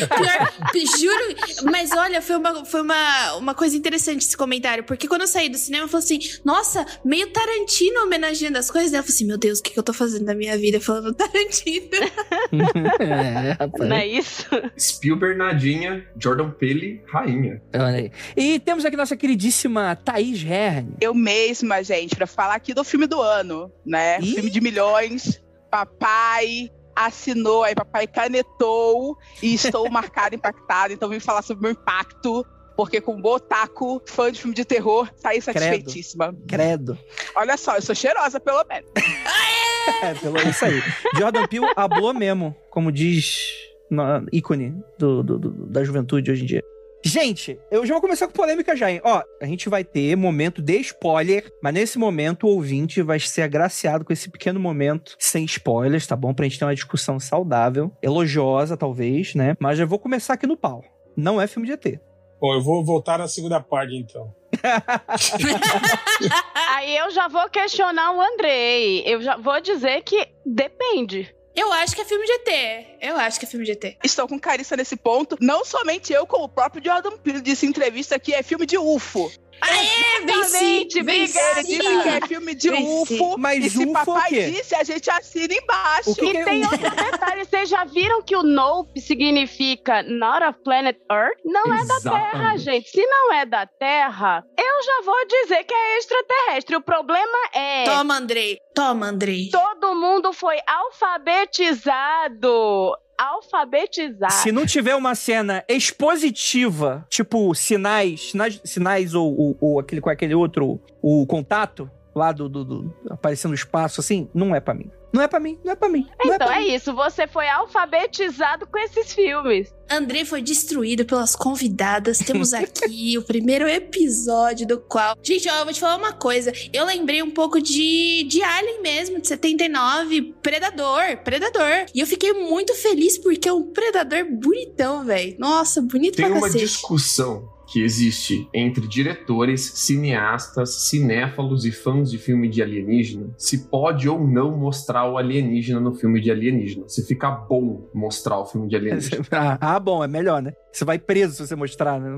Pior, 0.72 0.98
juro, 0.98 1.70
mas 1.70 1.90
olha, 1.92 2.22
foi, 2.22 2.36
uma, 2.36 2.64
foi 2.64 2.82
uma, 2.82 3.34
uma 3.34 3.54
coisa 3.54 3.76
interessante 3.76 4.22
esse 4.22 4.36
comentário, 4.36 4.84
porque 4.84 5.08
quando 5.08 5.22
eu 5.22 5.26
saí 5.26 5.48
do 5.48 5.58
cinema, 5.58 5.84
eu 5.84 5.88
falei 5.88 6.04
assim, 6.04 6.18
nossa, 6.44 6.86
meio 7.04 7.30
Tarantino 7.30 8.02
homenageando 8.02 8.58
as 8.58 8.70
coisas, 8.70 8.92
eu 8.92 9.02
falei 9.02 9.14
assim, 9.14 9.26
meu 9.26 9.38
Deus, 9.38 9.58
o 9.58 9.62
que, 9.62 9.70
que 9.70 9.78
eu 9.78 9.82
tô 9.82 9.92
fazendo 9.92 10.24
da 10.24 10.34
minha 10.34 10.56
vida 10.56 10.80
falando 10.80 11.12
Tarantino? 11.14 11.88
é, 13.00 13.52
rapaz. 13.58 13.88
Não 13.88 13.96
é 13.96 14.06
isso? 14.06 14.46
Spielberg, 14.78 15.36
Nadinha, 15.36 16.06
Jordan 16.18 16.50
Peele, 16.50 17.02
rainha. 17.06 17.60
Olha 17.74 17.96
aí. 17.98 18.12
E 18.36 18.60
temos 18.60 18.84
aqui 18.84 18.96
nossa 18.96 19.16
queridíssima 19.16 19.96
Thaís 19.96 20.42
Herne. 20.42 20.94
Eu 21.00 21.14
mesma, 21.14 21.82
gente, 21.82 22.14
pra 22.14 22.26
falar 22.26 22.54
aqui 22.54 22.72
do 22.72 22.84
filme 22.84 23.06
do 23.06 23.20
ano, 23.20 23.70
né? 23.84 24.18
Ih? 24.20 24.34
Filme 24.34 24.50
de 24.50 24.60
milhões, 24.60 25.42
papai, 25.70 26.70
assinou, 26.96 27.62
aí 27.62 27.74
papai 27.74 28.06
canetou 28.06 29.16
e 29.42 29.54
estou 29.54 29.88
marcada, 29.92 30.34
impactada. 30.34 30.92
Então 30.92 31.08
vim 31.08 31.20
falar 31.20 31.42
sobre 31.42 31.60
o 31.60 31.62
meu 31.62 31.72
impacto. 31.72 32.44
Porque 32.76 33.00
com 33.00 33.18
Botaco, 33.18 34.02
fã 34.04 34.30
de 34.30 34.38
filme 34.38 34.54
de 34.54 34.62
terror, 34.62 35.08
saí 35.16 35.40
satisfeitíssima. 35.40 36.36
Credo. 36.46 36.98
Olha 37.34 37.56
só, 37.56 37.76
eu 37.76 37.80
sou 37.80 37.94
cheirosa, 37.94 38.38
pelo 38.38 38.62
menos. 38.64 38.90
é, 40.02 40.12
pelo 40.12 40.36
isso 40.46 40.62
aí. 40.62 40.82
Jordan 41.16 41.46
Peele 41.46 41.72
hablou 41.74 42.12
mesmo, 42.12 42.54
como 42.68 42.92
diz 42.92 43.50
no 43.90 44.26
ícone 44.30 44.74
do, 44.98 45.22
do, 45.22 45.38
do, 45.38 45.50
da 45.68 45.82
juventude 45.84 46.30
hoje 46.30 46.42
em 46.42 46.46
dia. 46.46 46.64
Gente, 47.04 47.58
eu 47.70 47.86
já 47.86 47.94
vou 47.94 48.00
começar 48.00 48.26
com 48.26 48.32
polêmica 48.32 48.74
já, 48.74 48.90
hein? 48.90 49.00
Ó, 49.04 49.22
a 49.40 49.46
gente 49.46 49.68
vai 49.68 49.84
ter 49.84 50.16
momento 50.16 50.60
de 50.60 50.78
spoiler, 50.78 51.52
mas 51.62 51.74
nesse 51.74 51.98
momento 51.98 52.46
o 52.46 52.50
ouvinte 52.50 53.02
vai 53.02 53.20
ser 53.20 53.42
agraciado 53.42 54.04
com 54.04 54.12
esse 54.12 54.28
pequeno 54.28 54.58
momento 54.58 55.14
sem 55.18 55.44
spoilers, 55.44 56.06
tá 56.06 56.16
bom? 56.16 56.34
Pra 56.34 56.44
gente 56.44 56.58
ter 56.58 56.64
uma 56.64 56.74
discussão 56.74 57.20
saudável, 57.20 57.92
elogiosa 58.02 58.76
talvez, 58.76 59.34
né? 59.34 59.54
Mas 59.60 59.78
já 59.78 59.84
vou 59.84 59.98
começar 59.98 60.34
aqui 60.34 60.46
no 60.46 60.56
pau. 60.56 60.82
Não 61.16 61.40
é 61.40 61.46
filme 61.46 61.66
de 61.66 61.74
ET. 61.74 62.00
Bom, 62.40 62.54
eu 62.54 62.62
vou 62.62 62.84
voltar 62.84 63.18
na 63.18 63.28
segunda 63.28 63.60
parte 63.60 63.96
então. 63.96 64.34
Aí 66.74 66.96
eu 66.96 67.10
já 67.10 67.28
vou 67.28 67.48
questionar 67.48 68.12
o 68.12 68.20
Andrei. 68.20 69.02
Eu 69.06 69.22
já 69.22 69.36
vou 69.36 69.60
dizer 69.60 70.02
que 70.02 70.28
depende. 70.44 71.34
Eu 71.56 71.72
acho 71.72 71.94
que 71.94 72.02
é 72.02 72.04
filme 72.04 72.26
ET. 72.28 72.86
Eu 73.00 73.16
acho 73.16 73.40
que 73.40 73.46
é 73.46 73.48
filme 73.48 73.70
ET. 73.70 73.96
Estou 74.04 74.28
com 74.28 74.38
Carissa 74.38 74.76
nesse 74.76 74.94
ponto. 74.94 75.38
Não 75.40 75.64
somente 75.64 76.12
eu, 76.12 76.26
como 76.26 76.44
o 76.44 76.48
próprio 76.48 76.84
Jordan 76.84 77.16
Peele 77.16 77.40
disse 77.40 77.64
em 77.64 77.70
entrevista 77.70 78.18
que 78.18 78.34
é 78.34 78.42
filme 78.42 78.66
de 78.66 78.76
UFO. 78.76 79.32
Aê, 79.60 80.24
venci, 80.26 81.02
venci. 81.02 81.38
Ele 81.38 81.62
disse 81.64 82.02
que 82.02 82.08
é 82.08 82.20
filme 82.26 82.54
de 82.54 82.70
Venci. 82.70 83.14
UFO. 83.14 83.36
Mas 83.38 83.64
e 83.64 83.70
se 83.70 83.78
UFO 83.78 83.86
é 83.86 83.90
o 83.90 83.92
papai 83.92 84.30
disse, 84.30 84.74
a 84.74 84.84
gente 84.84 85.10
assina 85.10 85.54
embaixo. 85.54 86.10
O 86.10 86.14
que 86.14 86.30
que 86.30 86.32
E 86.32 86.36
é 86.36 86.44
tem 86.44 86.60
um- 86.64 86.70
outro 86.70 86.90
detalhe, 86.90 87.44
vocês 87.44 87.68
já 87.68 87.84
viram 87.84 88.22
que 88.22 88.36
o 88.36 88.42
Nope 88.42 89.00
significa 89.00 90.02
Not 90.02 90.44
of 90.44 90.58
Planet 90.62 90.96
Earth? 91.10 91.38
Não 91.44 91.72
é 91.74 91.84
da 91.86 92.00
Terra, 92.00 92.28
Exatamente. 92.28 92.58
gente. 92.64 92.90
Se 92.90 93.04
não 93.06 93.32
é 93.32 93.46
da 93.46 93.66
Terra, 93.66 94.44
eu 94.58 94.82
já 94.84 95.00
vou 95.04 95.26
dizer 95.26 95.64
que 95.64 95.74
é 95.74 95.98
extraterrestre. 95.98 96.76
O 96.76 96.80
problema 96.82 97.38
é... 97.54 97.84
Toma, 97.84 98.16
Andrei. 98.18 98.58
Toma, 98.74 99.06
Andrei. 99.06 99.48
Todo 99.50 99.94
mundo 99.94 100.32
foi 100.32 100.56
alfabetizado. 100.66 102.96
Alfabetizado. 103.18 104.32
Se 104.32 104.52
não 104.52 104.66
tiver 104.66 104.94
uma 104.94 105.14
cena 105.14 105.64
expositiva, 105.68 107.06
tipo 107.08 107.54
sinais, 107.54 108.30
sinais, 108.30 108.60
sinais 108.64 109.14
ou, 109.14 109.34
ou, 109.38 109.56
ou 109.60 109.80
aquele 109.80 110.00
com 110.00 110.10
aquele 110.10 110.34
outro, 110.34 110.80
o 111.00 111.26
contato 111.26 111.90
lá 112.16 112.32
do, 112.32 112.48
do, 112.48 112.64
do- 112.64 112.94
aparecendo 113.10 113.50
no 113.50 113.54
espaço 113.54 114.00
assim, 114.00 114.28
não 114.34 114.54
é 114.54 114.60
pra 114.60 114.72
mim. 114.74 114.90
Não 115.12 115.22
é 115.22 115.28
pra 115.28 115.38
mim, 115.40 115.58
não 115.64 115.72
é 115.72 115.76
pra 115.76 115.88
mim. 115.88 116.06
Não 116.24 116.34
Então 116.34 116.46
é 116.46 116.50
pra 116.50 116.60
é 116.60 116.64
mim. 116.64 116.74
isso, 116.74 116.92
você 116.94 117.26
foi 117.26 117.48
alfabetizado 117.48 118.66
com 118.66 118.78
esses 118.78 119.14
filmes. 119.14 119.72
Andrei 119.88 120.24
foi 120.24 120.42
destruído 120.42 121.04
pelas 121.06 121.34
convidadas. 121.36 122.18
Temos 122.18 122.52
aqui 122.52 123.16
o 123.16 123.22
primeiro 123.22 123.66
episódio 123.68 124.66
do 124.66 124.78
qual. 124.78 125.16
Gente, 125.22 125.48
ó, 125.48 125.58
eu 125.60 125.64
vou 125.64 125.72
te 125.72 125.80
falar 125.80 125.96
uma 125.96 126.12
coisa. 126.12 126.52
Eu 126.72 126.84
lembrei 126.84 127.22
um 127.22 127.30
pouco 127.30 127.60
de, 127.62 128.24
de 128.28 128.42
Alien 128.42 128.82
mesmo, 128.82 129.20
de 129.20 129.28
79. 129.28 130.34
Predador, 130.42 131.16
Predador. 131.24 131.86
E 131.94 132.00
eu 132.00 132.06
fiquei 132.06 132.32
muito 132.32 132.74
feliz 132.74 133.16
porque 133.16 133.48
é 133.48 133.52
um 133.52 133.62
Predador 133.72 134.24
bonitão, 134.30 135.04
velho. 135.04 135.36
Nossa, 135.38 135.80
bonito 135.80 136.16
Tem 136.16 136.26
pra 136.26 136.34
uma 136.34 136.46
cacete. 136.46 136.64
discussão 136.64 137.48
que 137.66 137.82
existe 137.82 138.48
entre 138.54 138.86
diretores, 138.86 139.60
cineastas, 139.74 140.70
cinéfalos 140.88 141.64
e 141.64 141.72
fãs 141.72 142.10
de 142.10 142.18
filme 142.18 142.48
de 142.48 142.62
alienígena 142.62 143.28
se 143.36 143.68
pode 143.68 144.08
ou 144.08 144.24
não 144.26 144.56
mostrar 144.56 145.08
o 145.10 145.18
alienígena 145.18 145.80
no 145.80 145.94
filme 145.94 146.20
de 146.20 146.30
alienígena. 146.30 146.84
Se 146.88 147.04
fica 147.06 147.30
bom 147.30 147.88
mostrar 147.94 148.38
o 148.38 148.46
filme 148.46 148.68
de 148.68 148.76
alienígena. 148.76 149.24
Ah, 149.32 149.58
ah, 149.60 149.80
bom, 149.80 150.02
é 150.04 150.08
melhor, 150.08 150.40
né? 150.42 150.52
Você 150.72 150.84
vai 150.84 150.98
preso 150.98 151.34
se 151.34 151.46
você 151.46 151.56
mostrar, 151.56 151.98
né? 151.98 152.10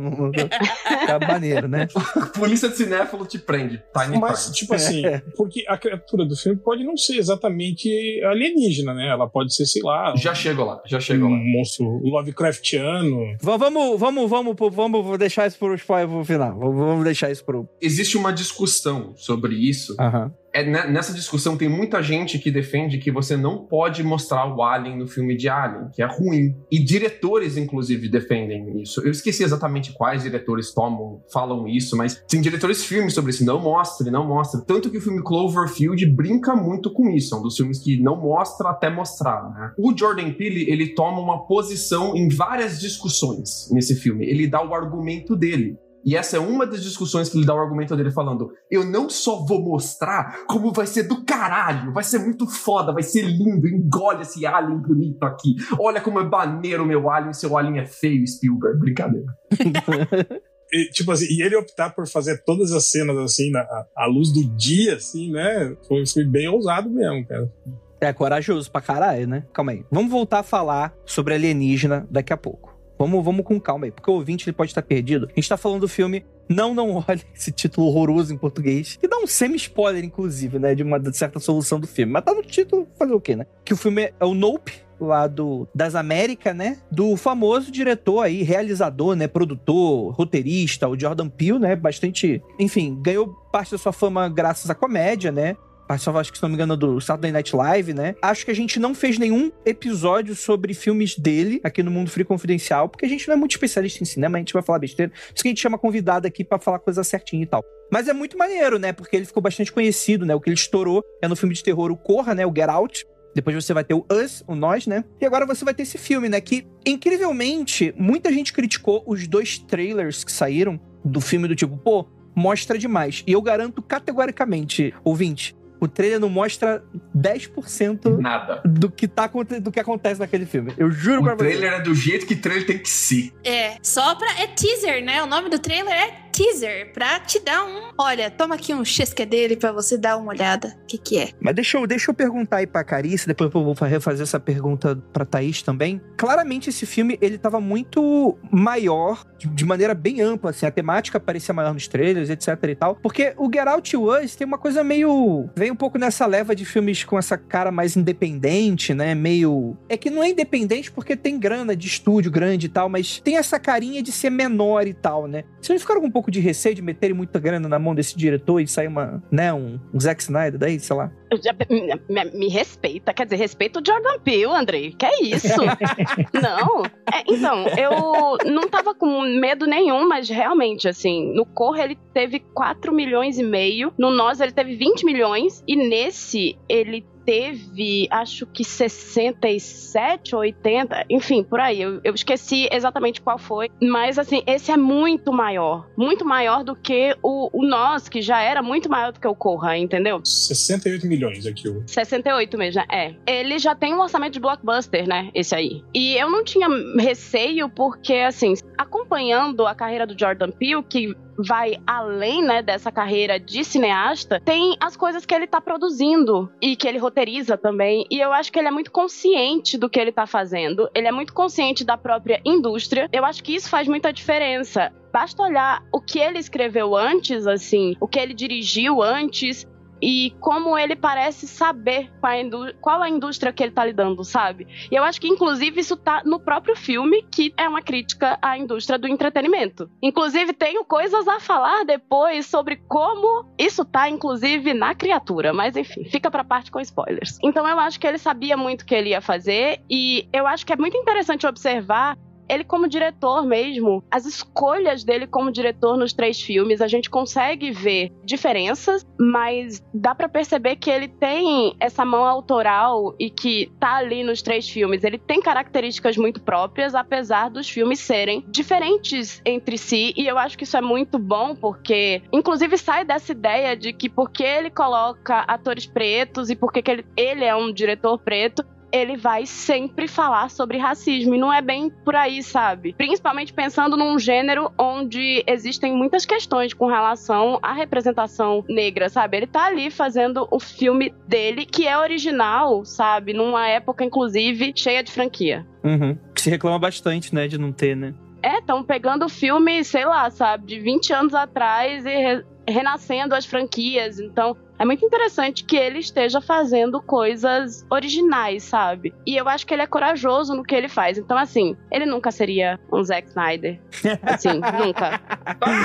Fica 1.00 1.18
maneiro, 1.26 1.68
né? 1.68 1.86
Polícia 2.36 2.68
de 2.68 2.76
cinéfalo 2.76 3.24
te 3.24 3.38
prende. 3.38 3.80
Tiny 3.96 4.18
Mas, 4.18 4.40
Crime. 4.44 4.54
tipo 4.56 4.74
assim, 4.74 5.02
porque 5.36 5.64
a 5.68 5.78
criatura 5.78 6.24
do 6.24 6.36
filme 6.36 6.58
pode 6.58 6.82
não 6.84 6.96
ser 6.96 7.16
exatamente 7.18 7.88
alienígena, 8.24 8.92
né? 8.94 9.08
Ela 9.08 9.28
pode 9.28 9.54
ser, 9.54 9.64
sei 9.66 9.82
lá, 9.82 10.12
Já 10.16 10.34
chego 10.34 10.64
lá, 10.64 10.82
já 10.86 10.98
chego 10.98 11.26
um 11.26 11.30
lá. 11.30 11.36
monstro 11.38 11.86
Lovecraftiano. 12.02 13.36
Va- 13.40 13.56
Vamos, 13.56 13.98
vamos, 14.00 14.28
vamos, 14.30 14.56
vamos 14.74 15.18
deixar 15.18 15.37
isso 15.46 15.58
pro 15.58 15.74
spoiler 15.74 16.08
pro 16.08 16.24
final. 16.24 16.58
Vamos 16.58 17.04
deixar 17.04 17.30
isso 17.30 17.44
pro. 17.44 17.68
Existe 17.80 18.16
uma 18.16 18.32
discussão 18.32 19.14
sobre 19.16 19.54
isso. 19.54 19.94
Aham. 19.98 20.32
É, 20.52 20.64
ne- 20.64 20.86
nessa 20.90 21.12
discussão 21.12 21.56
tem 21.56 21.68
muita 21.68 22.02
gente 22.02 22.38
que 22.38 22.50
defende 22.50 22.98
que 22.98 23.10
você 23.10 23.36
não 23.36 23.66
pode 23.66 24.02
mostrar 24.02 24.46
o 24.54 24.62
Alien 24.62 24.96
no 24.96 25.06
filme 25.06 25.36
de 25.36 25.48
Alien, 25.48 25.90
que 25.92 26.02
é 26.02 26.06
ruim. 26.06 26.56
E 26.70 26.78
diretores, 26.82 27.56
inclusive, 27.56 28.08
defendem 28.08 28.80
isso. 28.80 29.00
Eu 29.04 29.10
esqueci 29.10 29.42
exatamente 29.42 29.92
quais 29.92 30.22
diretores 30.22 30.72
tomam, 30.72 31.22
falam 31.32 31.68
isso, 31.68 31.96
mas 31.96 32.22
tem 32.28 32.40
diretores 32.40 32.84
filmes 32.84 33.12
sobre 33.14 33.30
isso. 33.30 33.44
Não 33.44 33.60
mostre, 33.60 34.10
não 34.10 34.26
mostre. 34.26 34.64
Tanto 34.66 34.90
que 34.90 34.96
o 34.98 35.00
filme 35.00 35.22
Cloverfield 35.22 36.04
brinca 36.06 36.56
muito 36.56 36.92
com 36.92 37.08
isso. 37.10 37.34
É 37.34 37.38
um 37.38 37.42
dos 37.42 37.56
filmes 37.56 37.78
que 37.78 38.00
não 38.00 38.16
mostra 38.16 38.70
até 38.70 38.88
mostrar, 38.88 39.50
né? 39.50 39.72
O 39.78 39.96
Jordan 39.96 40.32
Peele, 40.32 40.64
ele 40.70 40.94
toma 40.94 41.20
uma 41.20 41.46
posição 41.46 42.16
em 42.16 42.28
várias 42.28 42.80
discussões 42.80 43.68
nesse 43.70 43.94
filme. 43.94 44.24
Ele 44.26 44.46
dá 44.46 44.64
o 44.66 44.74
argumento 44.74 45.36
dele. 45.36 45.76
E 46.08 46.16
essa 46.16 46.38
é 46.38 46.40
uma 46.40 46.66
das 46.66 46.82
discussões 46.82 47.28
que 47.28 47.36
ele 47.36 47.44
dá 47.44 47.54
o 47.54 47.58
argumento 47.58 47.94
dele 47.94 48.10
falando: 48.10 48.50
eu 48.70 48.82
não 48.82 49.10
só 49.10 49.44
vou 49.44 49.60
mostrar, 49.60 50.46
como 50.46 50.72
vai 50.72 50.86
ser 50.86 51.02
do 51.02 51.22
caralho, 51.22 51.92
vai 51.92 52.02
ser 52.02 52.18
muito 52.18 52.46
foda, 52.46 52.94
vai 52.94 53.02
ser 53.02 53.20
lindo, 53.20 53.68
engole 53.68 54.22
esse 54.22 54.46
alien 54.46 54.78
bonito 54.78 55.22
aqui. 55.24 55.56
Olha 55.78 56.00
como 56.00 56.18
é 56.18 56.24
maneiro 56.24 56.82
o 56.82 56.86
meu 56.86 57.10
alien, 57.10 57.34
seu 57.34 57.58
alien 57.58 57.80
é 57.80 57.84
feio, 57.84 58.26
Spielberg. 58.26 58.78
Brincadeira. 58.78 59.26
E, 60.70 60.90
tipo 60.90 61.10
assim, 61.10 61.24
e 61.30 61.40
ele 61.40 61.56
optar 61.56 61.94
por 61.94 62.06
fazer 62.06 62.42
todas 62.44 62.72
as 62.72 62.90
cenas 62.90 63.16
assim, 63.16 63.50
na, 63.50 63.60
à 63.96 64.04
luz 64.04 64.30
do 64.30 64.44
dia, 64.54 64.96
assim, 64.96 65.32
né? 65.32 65.74
Foi, 65.88 66.06
foi 66.06 66.24
bem 66.26 66.46
ousado 66.46 66.90
mesmo, 66.90 67.26
cara. 67.26 67.50
É 67.98 68.12
corajoso 68.12 68.70
pra 68.70 68.82
caralho, 68.82 69.26
né? 69.26 69.44
Calma 69.50 69.72
aí. 69.72 69.82
Vamos 69.90 70.10
voltar 70.10 70.40
a 70.40 70.42
falar 70.42 70.94
sobre 71.06 71.32
alienígena 71.32 72.06
daqui 72.10 72.34
a 72.34 72.36
pouco. 72.36 72.67
Vamos, 72.98 73.24
vamos 73.24 73.44
com 73.44 73.60
calma 73.60 73.86
aí, 73.86 73.92
porque 73.92 74.10
o 74.10 74.14
ouvinte 74.14 74.48
ele 74.48 74.56
pode 74.56 74.70
estar 74.70 74.82
perdido. 74.82 75.28
A 75.30 75.34
gente 75.34 75.48
tá 75.48 75.56
falando 75.56 75.82
do 75.82 75.88
filme 75.88 76.26
Não, 76.48 76.74
Não 76.74 76.96
Olhe, 76.96 77.22
esse 77.34 77.52
título 77.52 77.86
horroroso 77.86 78.34
em 78.34 78.36
português, 78.36 78.96
que 78.96 79.06
dá 79.06 79.18
um 79.18 79.26
semi-spoiler, 79.26 80.04
inclusive, 80.04 80.58
né, 80.58 80.74
de 80.74 80.82
uma 80.82 81.00
certa 81.12 81.38
solução 81.38 81.78
do 81.78 81.86
filme. 81.86 82.12
Mas 82.12 82.24
tá 82.24 82.34
no 82.34 82.42
título, 82.42 82.88
fazer 82.98 83.12
o 83.12 83.20
quê, 83.20 83.36
né? 83.36 83.46
Que 83.64 83.72
o 83.72 83.76
filme 83.76 84.02
é, 84.02 84.24
o 84.24 84.34
Nope, 84.34 84.72
lá 85.00 85.26
do, 85.26 85.68
das 85.74 85.94
Américas, 85.94 86.54
né? 86.54 86.78
Do 86.90 87.16
famoso 87.16 87.70
diretor 87.70 88.22
aí, 88.22 88.42
realizador, 88.42 89.14
né? 89.14 89.28
Produtor, 89.28 90.12
roteirista, 90.12 90.88
o 90.88 90.98
Jordan 90.98 91.28
Peele, 91.28 91.58
né? 91.58 91.76
Bastante, 91.76 92.42
enfim, 92.58 92.98
ganhou 93.00 93.28
parte 93.52 93.72
da 93.72 93.78
sua 93.78 93.92
fama 93.92 94.28
graças 94.28 94.68
à 94.70 94.74
comédia, 94.74 95.30
né? 95.30 95.56
Participava, 95.88 96.20
acho 96.20 96.30
que 96.30 96.36
se 96.36 96.42
não 96.42 96.50
me 96.50 96.54
engano, 96.54 96.76
do 96.76 97.00
Saturday 97.00 97.32
Night 97.32 97.56
Live, 97.56 97.94
né? 97.94 98.14
Acho 98.20 98.44
que 98.44 98.50
a 98.50 98.54
gente 98.54 98.78
não 98.78 98.94
fez 98.94 99.18
nenhum 99.18 99.50
episódio 99.64 100.36
sobre 100.36 100.74
filmes 100.74 101.18
dele 101.18 101.62
aqui 101.64 101.82
no 101.82 101.90
Mundo 101.90 102.10
Free 102.10 102.24
Confidencial, 102.24 102.90
porque 102.90 103.06
a 103.06 103.08
gente 103.08 103.26
não 103.26 103.34
é 103.34 103.38
muito 103.38 103.52
especialista 103.52 104.02
em 104.02 104.06
cinema, 104.06 104.36
a 104.36 104.40
gente 104.40 104.52
vai 104.52 104.62
falar 104.62 104.78
besteira. 104.80 105.10
Por 105.10 105.34
isso 105.34 105.42
que 105.42 105.48
a 105.48 105.50
gente 105.50 105.62
chama 105.62 105.78
convidado 105.78 106.26
aqui 106.26 106.44
pra 106.44 106.58
falar 106.58 106.78
coisa 106.78 107.02
certinha 107.02 107.42
e 107.42 107.46
tal. 107.46 107.64
Mas 107.90 108.06
é 108.06 108.12
muito 108.12 108.36
maneiro, 108.36 108.78
né? 108.78 108.92
Porque 108.92 109.16
ele 109.16 109.24
ficou 109.24 109.42
bastante 109.42 109.72
conhecido, 109.72 110.26
né? 110.26 110.34
O 110.34 110.40
que 110.40 110.50
ele 110.50 110.56
estourou 110.56 111.02
é 111.22 111.26
no 111.26 111.34
filme 111.34 111.54
de 111.54 111.64
terror 111.64 111.90
O 111.90 111.96
Corra, 111.96 112.34
né? 112.34 112.44
O 112.44 112.54
Get 112.54 112.68
Out. 112.68 113.06
Depois 113.34 113.56
você 113.56 113.72
vai 113.72 113.82
ter 113.82 113.94
o 113.94 114.04
Us, 114.12 114.44
o 114.46 114.54
Nós, 114.54 114.86
né? 114.86 115.02
E 115.18 115.24
agora 115.24 115.46
você 115.46 115.64
vai 115.64 115.72
ter 115.72 115.84
esse 115.84 115.96
filme, 115.96 116.28
né? 116.28 116.38
Que, 116.38 116.66
incrivelmente, 116.84 117.94
muita 117.96 118.30
gente 118.30 118.52
criticou 118.52 119.02
os 119.06 119.26
dois 119.26 119.58
trailers 119.58 120.22
que 120.22 120.32
saíram 120.32 120.78
do 121.02 121.20
filme 121.20 121.48
do 121.48 121.56
tipo, 121.56 121.78
pô, 121.78 122.06
mostra 122.38 122.78
demais. 122.78 123.24
E 123.26 123.32
eu 123.32 123.42
garanto 123.42 123.82
categoricamente, 123.82 124.94
ouvinte, 125.02 125.56
o 125.80 125.86
trailer 125.88 126.18
não 126.20 126.28
mostra 126.28 126.82
10% 127.16 128.18
Nada. 128.18 128.60
do 128.64 128.90
que, 128.90 129.06
tá, 129.06 129.30
do 129.62 129.70
que 129.70 129.80
acontece 129.80 130.20
naquele 130.20 130.46
filme. 130.46 130.72
Eu 130.76 130.90
juro 130.90 131.22
pra 131.22 131.34
O 131.34 131.36
você. 131.36 131.44
trailer 131.44 131.72
é 131.74 131.80
do 131.80 131.94
jeito 131.94 132.26
que 132.26 132.36
trailer 132.36 132.66
tem 132.66 132.78
que 132.78 132.88
ser. 132.90 133.32
É, 133.44 133.76
só 133.82 134.14
pra. 134.14 134.28
É 134.40 134.46
teaser, 134.48 135.04
né? 135.04 135.22
O 135.22 135.26
nome 135.26 135.48
do 135.48 135.58
trailer 135.58 135.92
é 135.92 136.27
teaser. 136.38 136.92
Pra 136.92 137.18
te 137.18 137.40
dar 137.40 137.64
um. 137.64 137.90
Olha, 137.98 138.30
toma 138.30 138.54
aqui 138.54 138.72
um 138.72 138.84
chesque 138.84 139.26
dele 139.26 139.56
pra 139.56 139.72
você 139.72 139.98
dar 139.98 140.16
uma 140.16 140.30
olhada. 140.30 140.76
O 140.84 140.86
que, 140.86 140.96
que 140.96 141.18
é? 141.18 141.30
Mas 141.40 141.54
deixa 141.54 141.76
eu, 141.76 141.86
deixa 141.86 142.10
eu 142.10 142.14
perguntar 142.14 142.58
aí 142.58 142.66
pra 142.66 142.84
Carice, 142.84 143.26
depois 143.26 143.52
eu 143.52 143.64
vou 143.64 143.74
refazer 143.74 144.22
essa 144.22 144.38
pergunta 144.38 144.96
pra 145.12 145.24
Thaís 145.24 145.62
também. 145.62 146.00
Claramente 146.16 146.70
esse 146.70 146.86
filme, 146.86 147.18
ele 147.20 147.38
tava 147.38 147.60
muito 147.60 148.38
maior, 148.52 149.24
de, 149.36 149.64
maneira 149.64 149.94
bem 149.94 150.20
ampla, 150.20 150.50
assim, 150.50 150.64
a 150.64 150.70
temática 150.70 151.18
parecia 151.18 151.52
maior 151.52 151.74
nos 151.74 151.88
trailers, 151.88 152.30
etc 152.30 152.56
e 152.68 152.74
tal. 152.74 152.96
Porque 152.96 153.34
o 153.36 153.50
Get 153.52 153.66
Out 153.66 153.96
Was 153.96 154.36
tem 154.36 154.46
uma 154.46 154.58
coisa 154.58 154.84
meio... 154.84 155.48
Vem 155.56 155.72
um 155.72 155.76
pouco 155.76 155.98
nessa 155.98 156.24
leva 156.26 156.54
de 156.54 156.64
filmes 156.64 157.02
com 157.02 157.18
essa 157.18 157.36
cara 157.36 157.72
mais 157.72 157.96
independente, 157.96 158.94
né? 158.94 159.14
Meio... 159.14 159.76
É 159.88 159.96
que 159.96 160.10
não 160.10 160.22
é 160.22 160.28
independente 160.28 160.90
porque 160.90 161.16
tem 161.16 161.38
grana 161.38 161.74
de 161.74 161.88
estúdio 161.88 162.30
grande 162.30 162.66
e 162.66 162.68
tal, 162.68 162.88
mas 162.88 163.20
tem 163.20 163.36
essa 163.36 163.58
carinha 163.58 164.02
de 164.02 164.12
ser 164.12 164.30
menor 164.30 164.86
e 164.86 164.94
tal, 164.94 165.26
né? 165.26 165.44
Vocês 165.60 165.80
não 165.80 165.80
ficaram 165.80 166.04
um 166.04 166.10
pouco 166.10 166.27
de 166.30 166.40
receio 166.40 166.74
de 166.74 166.82
meterem 166.82 167.14
muita 167.16 167.38
grana 167.38 167.68
na 167.68 167.78
mão 167.78 167.94
desse 167.94 168.16
diretor 168.16 168.60
e 168.60 168.66
sair 168.66 168.86
uma, 168.88 169.22
né, 169.30 169.52
um, 169.52 169.78
um 169.92 170.00
Zack 170.00 170.22
Snyder 170.22 170.58
daí, 170.58 170.78
sei 170.78 170.96
lá? 170.96 171.10
Já- 171.42 171.54
me, 171.68 171.94
me- 172.08 172.30
me 172.38 172.48
respeita, 172.48 173.12
quer 173.12 173.24
dizer, 173.24 173.36
respeita 173.36 173.80
o 173.80 173.82
Jordan 173.86 174.18
Peele, 174.20 174.46
Andrei. 174.46 174.92
Que 174.92 175.06
é 175.06 175.22
isso? 175.22 175.48
não. 176.40 176.82
É, 177.12 177.22
então, 177.26 177.66
eu 177.68 178.50
não 178.50 178.68
tava 178.68 178.94
com 178.94 179.20
medo 179.22 179.66
nenhum, 179.66 180.08
mas 180.08 180.28
realmente, 180.28 180.88
assim, 180.88 181.32
no 181.34 181.44
Corra 181.44 181.84
ele 181.84 181.98
teve 182.14 182.40
4 182.40 182.92
milhões 182.94 183.38
e 183.38 183.42
meio, 183.42 183.92
no 183.98 184.10
Nós 184.10 184.40
ele 184.40 184.52
teve 184.52 184.74
20 184.76 185.04
milhões, 185.04 185.62
e 185.66 185.76
nesse 185.76 186.56
ele 186.68 187.04
teve, 187.28 188.08
acho 188.10 188.46
que 188.46 188.64
67, 188.64 190.34
80, 190.34 191.04
enfim, 191.10 191.44
por 191.44 191.60
aí. 191.60 191.82
Eu, 191.82 192.00
eu 192.02 192.14
esqueci 192.14 192.66
exatamente 192.72 193.20
qual 193.20 193.36
foi. 193.36 193.68
Mas, 193.82 194.18
assim, 194.18 194.42
esse 194.46 194.72
é 194.72 194.78
muito 194.78 195.30
maior. 195.30 195.86
Muito 195.94 196.24
maior 196.24 196.64
do 196.64 196.74
que 196.74 197.14
o, 197.22 197.50
o 197.52 197.66
Nós, 197.66 198.08
que 198.08 198.22
já 198.22 198.40
era 198.40 198.62
muito 198.62 198.88
maior 198.88 199.12
do 199.12 199.20
que 199.20 199.28
o 199.28 199.34
Corra, 199.34 199.76
entendeu? 199.76 200.22
68 200.24 201.06
milhões 201.06 201.44
aqui. 201.44 201.68
O... 201.68 201.82
68 201.86 202.56
mesmo, 202.56 202.80
é. 202.90 203.14
Ele 203.26 203.58
já 203.58 203.74
tem 203.74 203.92
um 203.92 204.00
orçamento 204.00 204.32
de 204.32 204.40
blockbuster, 204.40 205.06
né? 205.06 205.30
Esse 205.34 205.54
aí. 205.54 205.84
E 205.94 206.16
eu 206.16 206.30
não 206.30 206.42
tinha 206.42 206.66
receio, 206.98 207.68
porque, 207.68 208.14
assim, 208.14 208.54
acompanhando 208.78 209.66
a 209.66 209.74
carreira 209.74 210.06
do 210.06 210.18
Jordan 210.18 210.50
Peele, 210.50 210.82
que 210.82 211.14
vai 211.38 211.80
além, 211.86 212.42
né, 212.42 212.62
dessa 212.62 212.90
carreira 212.90 213.38
de 213.38 213.62
cineasta, 213.64 214.40
tem 214.44 214.76
as 214.80 214.96
coisas 214.96 215.24
que 215.24 215.34
ele 215.34 215.46
tá 215.46 215.60
produzindo 215.60 216.50
e 216.60 216.74
que 216.74 216.88
ele 216.88 216.98
roteiriza 216.98 217.56
também. 217.56 218.06
E 218.10 218.18
eu 218.18 218.32
acho 218.32 218.50
que 218.50 218.58
ele 218.58 218.68
é 218.68 218.72
muito 218.72 218.90
consciente 218.90 219.78
do 219.78 219.88
que 219.88 220.00
ele 220.00 220.12
tá 220.12 220.26
fazendo. 220.26 220.88
Ele 220.94 221.06
é 221.06 221.12
muito 221.12 221.32
consciente 221.32 221.84
da 221.84 221.96
própria 221.96 222.40
indústria. 222.44 223.08
Eu 223.12 223.24
acho 223.24 223.42
que 223.42 223.54
isso 223.54 223.68
faz 223.68 223.86
muita 223.86 224.12
diferença. 224.12 224.92
Basta 225.12 225.42
olhar 225.42 225.82
o 225.92 226.00
que 226.00 226.18
ele 226.18 226.38
escreveu 226.38 226.94
antes, 226.94 227.46
assim, 227.46 227.96
o 228.00 228.06
que 228.06 228.18
ele 228.18 228.34
dirigiu 228.34 229.02
antes, 229.02 229.66
e 230.00 230.34
como 230.40 230.76
ele 230.78 230.96
parece 230.96 231.46
saber 231.46 232.10
qual 232.20 232.32
a, 232.32 232.72
qual 232.80 233.02
a, 233.02 233.08
indústria 233.08 233.52
que 233.52 233.62
ele 233.62 233.72
tá 233.72 233.84
lidando, 233.84 234.24
sabe? 234.24 234.66
E 234.90 234.94
eu 234.94 235.02
acho 235.02 235.20
que, 235.20 235.28
inclusive, 235.28 235.80
isso 235.80 235.96
tá 235.96 236.22
no 236.24 236.40
próprio 236.40 236.76
filme, 236.76 237.22
que 237.30 237.52
é 237.56 237.68
uma 237.68 237.82
crítica 237.82 238.38
à 238.40 238.56
indústria 238.56 238.98
do 238.98 239.08
entretenimento. 239.08 239.90
Inclusive, 240.02 240.52
tenho 240.52 240.84
coisas 240.84 241.26
a 241.26 241.40
falar 241.40 241.84
depois 241.84 242.46
sobre 242.46 242.76
como 242.88 243.46
isso 243.58 243.84
tá, 243.84 244.08
inclusive, 244.08 244.74
na 244.74 244.94
criatura. 244.94 245.52
Mas, 245.52 245.76
enfim, 245.76 246.04
fica 246.04 246.30
pra 246.30 246.44
parte 246.44 246.70
com 246.70 246.80
spoilers. 246.80 247.38
Então, 247.42 247.66
eu 247.66 247.78
acho 247.78 247.98
que 247.98 248.06
ele 248.06 248.18
sabia 248.18 248.56
muito 248.56 248.82
o 248.82 248.86
que 248.86 248.94
ele 248.94 249.10
ia 249.10 249.20
fazer, 249.20 249.80
e 249.90 250.28
eu 250.32 250.46
acho 250.46 250.64
que 250.64 250.72
é 250.72 250.76
muito 250.76 250.96
interessante 250.96 251.46
observar 251.46 252.16
ele 252.48 252.64
como 252.64 252.88
diretor 252.88 253.44
mesmo, 253.46 254.02
as 254.10 254.26
escolhas 254.26 255.04
dele 255.04 255.26
como 255.26 255.52
diretor 255.52 255.96
nos 255.96 256.12
três 256.12 256.40
filmes, 256.40 256.80
a 256.80 256.88
gente 256.88 257.10
consegue 257.10 257.70
ver 257.70 258.12
diferenças, 258.24 259.06
mas 259.18 259.82
dá 259.92 260.14
para 260.14 260.28
perceber 260.28 260.76
que 260.76 260.90
ele 260.90 261.08
tem 261.08 261.74
essa 261.80 262.04
mão 262.04 262.24
autoral 262.24 263.14
e 263.18 263.30
que 263.30 263.70
tá 263.78 263.96
ali 263.96 264.22
nos 264.22 264.42
três 264.42 264.68
filmes. 264.68 265.04
Ele 265.04 265.18
tem 265.18 265.40
características 265.40 266.16
muito 266.16 266.40
próprias, 266.40 266.94
apesar 266.94 267.50
dos 267.50 267.68
filmes 267.68 268.00
serem 268.00 268.44
diferentes 268.48 269.40
entre 269.44 269.76
si, 269.76 270.12
e 270.16 270.26
eu 270.26 270.38
acho 270.38 270.56
que 270.56 270.64
isso 270.64 270.76
é 270.76 270.80
muito 270.80 271.18
bom 271.18 271.54
porque, 271.54 272.22
inclusive, 272.32 272.76
sai 272.78 273.04
dessa 273.04 273.32
ideia 273.32 273.76
de 273.76 273.92
que 273.92 274.08
porque 274.08 274.42
ele 274.42 274.70
coloca 274.70 275.40
atores 275.40 275.86
pretos 275.86 276.50
e 276.50 276.56
porque 276.56 276.82
ele, 276.86 277.04
ele 277.16 277.44
é 277.44 277.54
um 277.54 277.72
diretor 277.72 278.18
preto, 278.18 278.64
ele 278.92 279.16
vai 279.16 279.46
sempre 279.46 280.08
falar 280.08 280.50
sobre 280.50 280.78
racismo. 280.78 281.34
E 281.34 281.38
não 281.38 281.52
é 281.52 281.60
bem 281.60 281.90
por 281.90 282.16
aí, 282.16 282.42
sabe? 282.42 282.94
Principalmente 282.94 283.52
pensando 283.52 283.96
num 283.96 284.18
gênero 284.18 284.72
onde 284.78 285.42
existem 285.46 285.92
muitas 285.92 286.24
questões 286.24 286.72
com 286.72 286.86
relação 286.86 287.58
à 287.62 287.72
representação 287.72 288.64
negra, 288.68 289.08
sabe? 289.08 289.36
Ele 289.36 289.46
tá 289.46 289.66
ali 289.66 289.90
fazendo 289.90 290.46
o 290.50 290.58
filme 290.58 291.14
dele, 291.26 291.64
que 291.64 291.86
é 291.86 291.98
original, 291.98 292.84
sabe? 292.84 293.32
Numa 293.32 293.68
época, 293.68 294.04
inclusive, 294.04 294.72
cheia 294.74 295.02
de 295.02 295.12
franquia. 295.12 295.66
Uhum. 295.84 296.16
Que 296.34 296.40
se 296.40 296.50
reclama 296.50 296.78
bastante, 296.78 297.34
né, 297.34 297.46
de 297.48 297.58
não 297.58 297.72
ter, 297.72 297.96
né? 297.96 298.14
É, 298.42 298.58
estão 298.58 298.84
pegando 298.84 299.24
o 299.24 299.28
filme, 299.28 299.82
sei 299.82 300.04
lá, 300.04 300.30
sabe, 300.30 300.66
de 300.66 300.78
20 300.78 301.12
anos 301.12 301.34
atrás 301.34 302.04
e 302.06 302.16
re 302.16 302.44
renascendo 302.68 303.34
as 303.34 303.46
franquias. 303.46 304.20
Então, 304.20 304.54
é 304.78 304.84
muito 304.84 305.04
interessante 305.04 305.64
que 305.64 305.76
ele 305.76 305.98
esteja 305.98 306.40
fazendo 306.40 307.00
coisas 307.02 307.84
originais, 307.90 308.62
sabe? 308.64 309.12
E 309.26 309.36
eu 309.36 309.48
acho 309.48 309.66
que 309.66 309.74
ele 309.74 309.82
é 309.82 309.86
corajoso 309.86 310.54
no 310.54 310.62
que 310.62 310.74
ele 310.74 310.88
faz. 310.88 311.18
Então, 311.18 311.36
assim, 311.36 311.76
ele 311.90 312.06
nunca 312.06 312.30
seria 312.30 312.78
um 312.92 313.02
Zack 313.02 313.28
Snyder. 313.28 313.78
Assim, 314.22 314.48
nunca. 314.84 315.20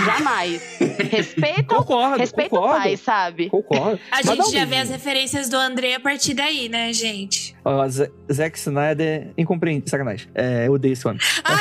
Jamais. 0.05 0.77
Respeita, 1.11 1.63
concordo, 1.75 2.17
respeita 2.17 2.49
concordo. 2.51 2.75
o 2.77 2.81
pai, 2.81 2.97
sabe? 2.97 3.49
Concordo. 3.49 3.99
A 4.11 4.17
Mas 4.17 4.25
gente 4.25 4.51
já 4.51 4.65
vê 4.65 4.77
as 4.77 4.89
referências 4.89 5.49
do 5.49 5.57
André 5.57 5.95
a 5.95 5.99
partir 5.99 6.33
daí, 6.33 6.69
né, 6.69 6.91
gente? 6.93 7.55
Z- 7.89 8.11
Zack 8.31 8.57
Snyder, 8.57 9.31
incompreendido. 9.37 9.89
Sacanagem. 9.89 10.27
É, 10.35 10.67
eu 10.67 10.73
odeio 10.73 10.93
esse 10.93 11.07
homem. 11.07 11.19
Ah, 11.43 11.57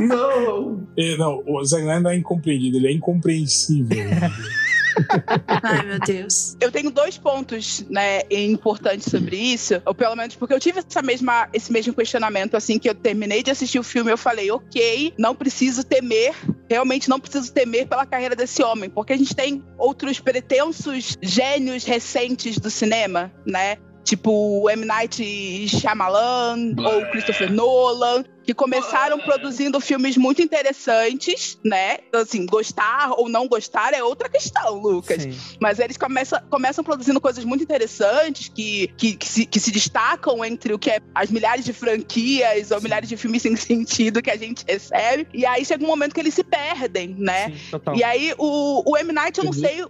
não! 0.00 0.12
Não! 0.12 0.86
É, 0.98 1.16
não, 1.16 1.42
o 1.46 1.64
Zack 1.64 1.82
Snyder 1.82 2.02
não 2.02 2.10
é 2.10 2.16
incompreendido, 2.16 2.76
ele 2.76 2.88
é 2.88 2.92
incompreensível. 2.92 3.96
Ai, 5.62 5.86
meu 5.86 5.98
Deus. 6.00 6.56
Eu 6.60 6.70
tenho 6.70 6.90
dois 6.90 7.18
pontos, 7.18 7.84
né, 7.88 8.22
importantes 8.30 9.10
sobre 9.10 9.36
isso, 9.36 9.80
ou 9.84 9.94
pelo 9.94 10.16
menos 10.16 10.34
porque 10.36 10.54
eu 10.54 10.60
tive 10.60 10.80
essa 10.80 11.02
mesma, 11.02 11.48
esse 11.52 11.72
mesmo 11.72 11.94
questionamento 11.94 12.56
assim 12.56 12.78
que 12.78 12.88
eu 12.88 12.94
terminei 12.94 13.42
de 13.42 13.50
assistir 13.50 13.78
o 13.78 13.82
filme, 13.82 14.10
eu 14.10 14.18
falei, 14.18 14.50
ok, 14.50 15.14
não 15.18 15.34
preciso 15.34 15.84
temer, 15.84 16.34
realmente 16.68 17.08
não 17.08 17.20
preciso 17.20 17.52
temer 17.52 17.86
pela 17.86 18.06
carreira 18.06 18.34
desse 18.34 18.62
homem, 18.62 18.88
porque 18.88 19.12
a 19.12 19.16
gente 19.16 19.34
tem 19.34 19.62
outros 19.78 20.20
pretensos 20.20 21.16
gênios 21.22 21.84
recentes 21.84 22.58
do 22.58 22.70
cinema, 22.70 23.32
né? 23.46 23.76
Tipo 24.04 24.32
o 24.62 24.68
M. 24.68 24.84
Night 24.84 25.68
Shyamalan 25.68 26.74
ou 26.76 27.06
Christopher 27.12 27.52
Nolan, 27.52 28.24
que 28.44 28.52
começaram 28.54 29.18
produzindo 29.18 29.80
filmes 29.80 30.16
muito 30.16 30.42
interessantes, 30.42 31.58
né? 31.64 31.98
Assim, 32.12 32.44
gostar 32.46 33.12
ou 33.16 33.28
não 33.28 33.46
gostar 33.46 33.94
é 33.94 34.02
outra 34.02 34.28
questão, 34.28 34.78
Lucas. 34.78 35.22
Sim. 35.22 35.36
Mas 35.60 35.78
eles 35.78 35.96
começam, 35.96 36.40
começam 36.50 36.82
produzindo 36.82 37.20
coisas 37.20 37.44
muito 37.44 37.62
interessantes 37.62 38.48
que, 38.48 38.88
que, 38.96 39.16
que, 39.16 39.26
se, 39.26 39.46
que 39.46 39.60
se 39.60 39.70
destacam 39.70 40.44
entre 40.44 40.72
o 40.74 40.78
que 40.78 40.90
é 40.90 41.00
as 41.14 41.30
milhares 41.30 41.64
de 41.64 41.72
franquias 41.72 42.70
ou 42.70 42.80
milhares 42.80 43.08
de 43.08 43.16
filmes 43.16 43.42
sem 43.42 43.54
sentido 43.56 44.20
que 44.20 44.30
a 44.30 44.36
gente 44.36 44.64
recebe. 44.66 45.28
E 45.32 45.46
aí 45.46 45.64
chega 45.64 45.84
um 45.84 45.86
momento 45.86 46.14
que 46.14 46.20
eles 46.20 46.34
se 46.34 46.42
perdem, 46.44 47.14
né? 47.18 47.50
Sim. 47.50 47.80
E 47.94 48.04
aí, 48.04 48.34
o, 48.38 48.82
o 48.90 48.96
M. 48.96 49.12
Night, 49.12 49.38
eu 49.38 49.44
não 49.44 49.52
Uhum. 49.52 49.58
sei 49.58 49.84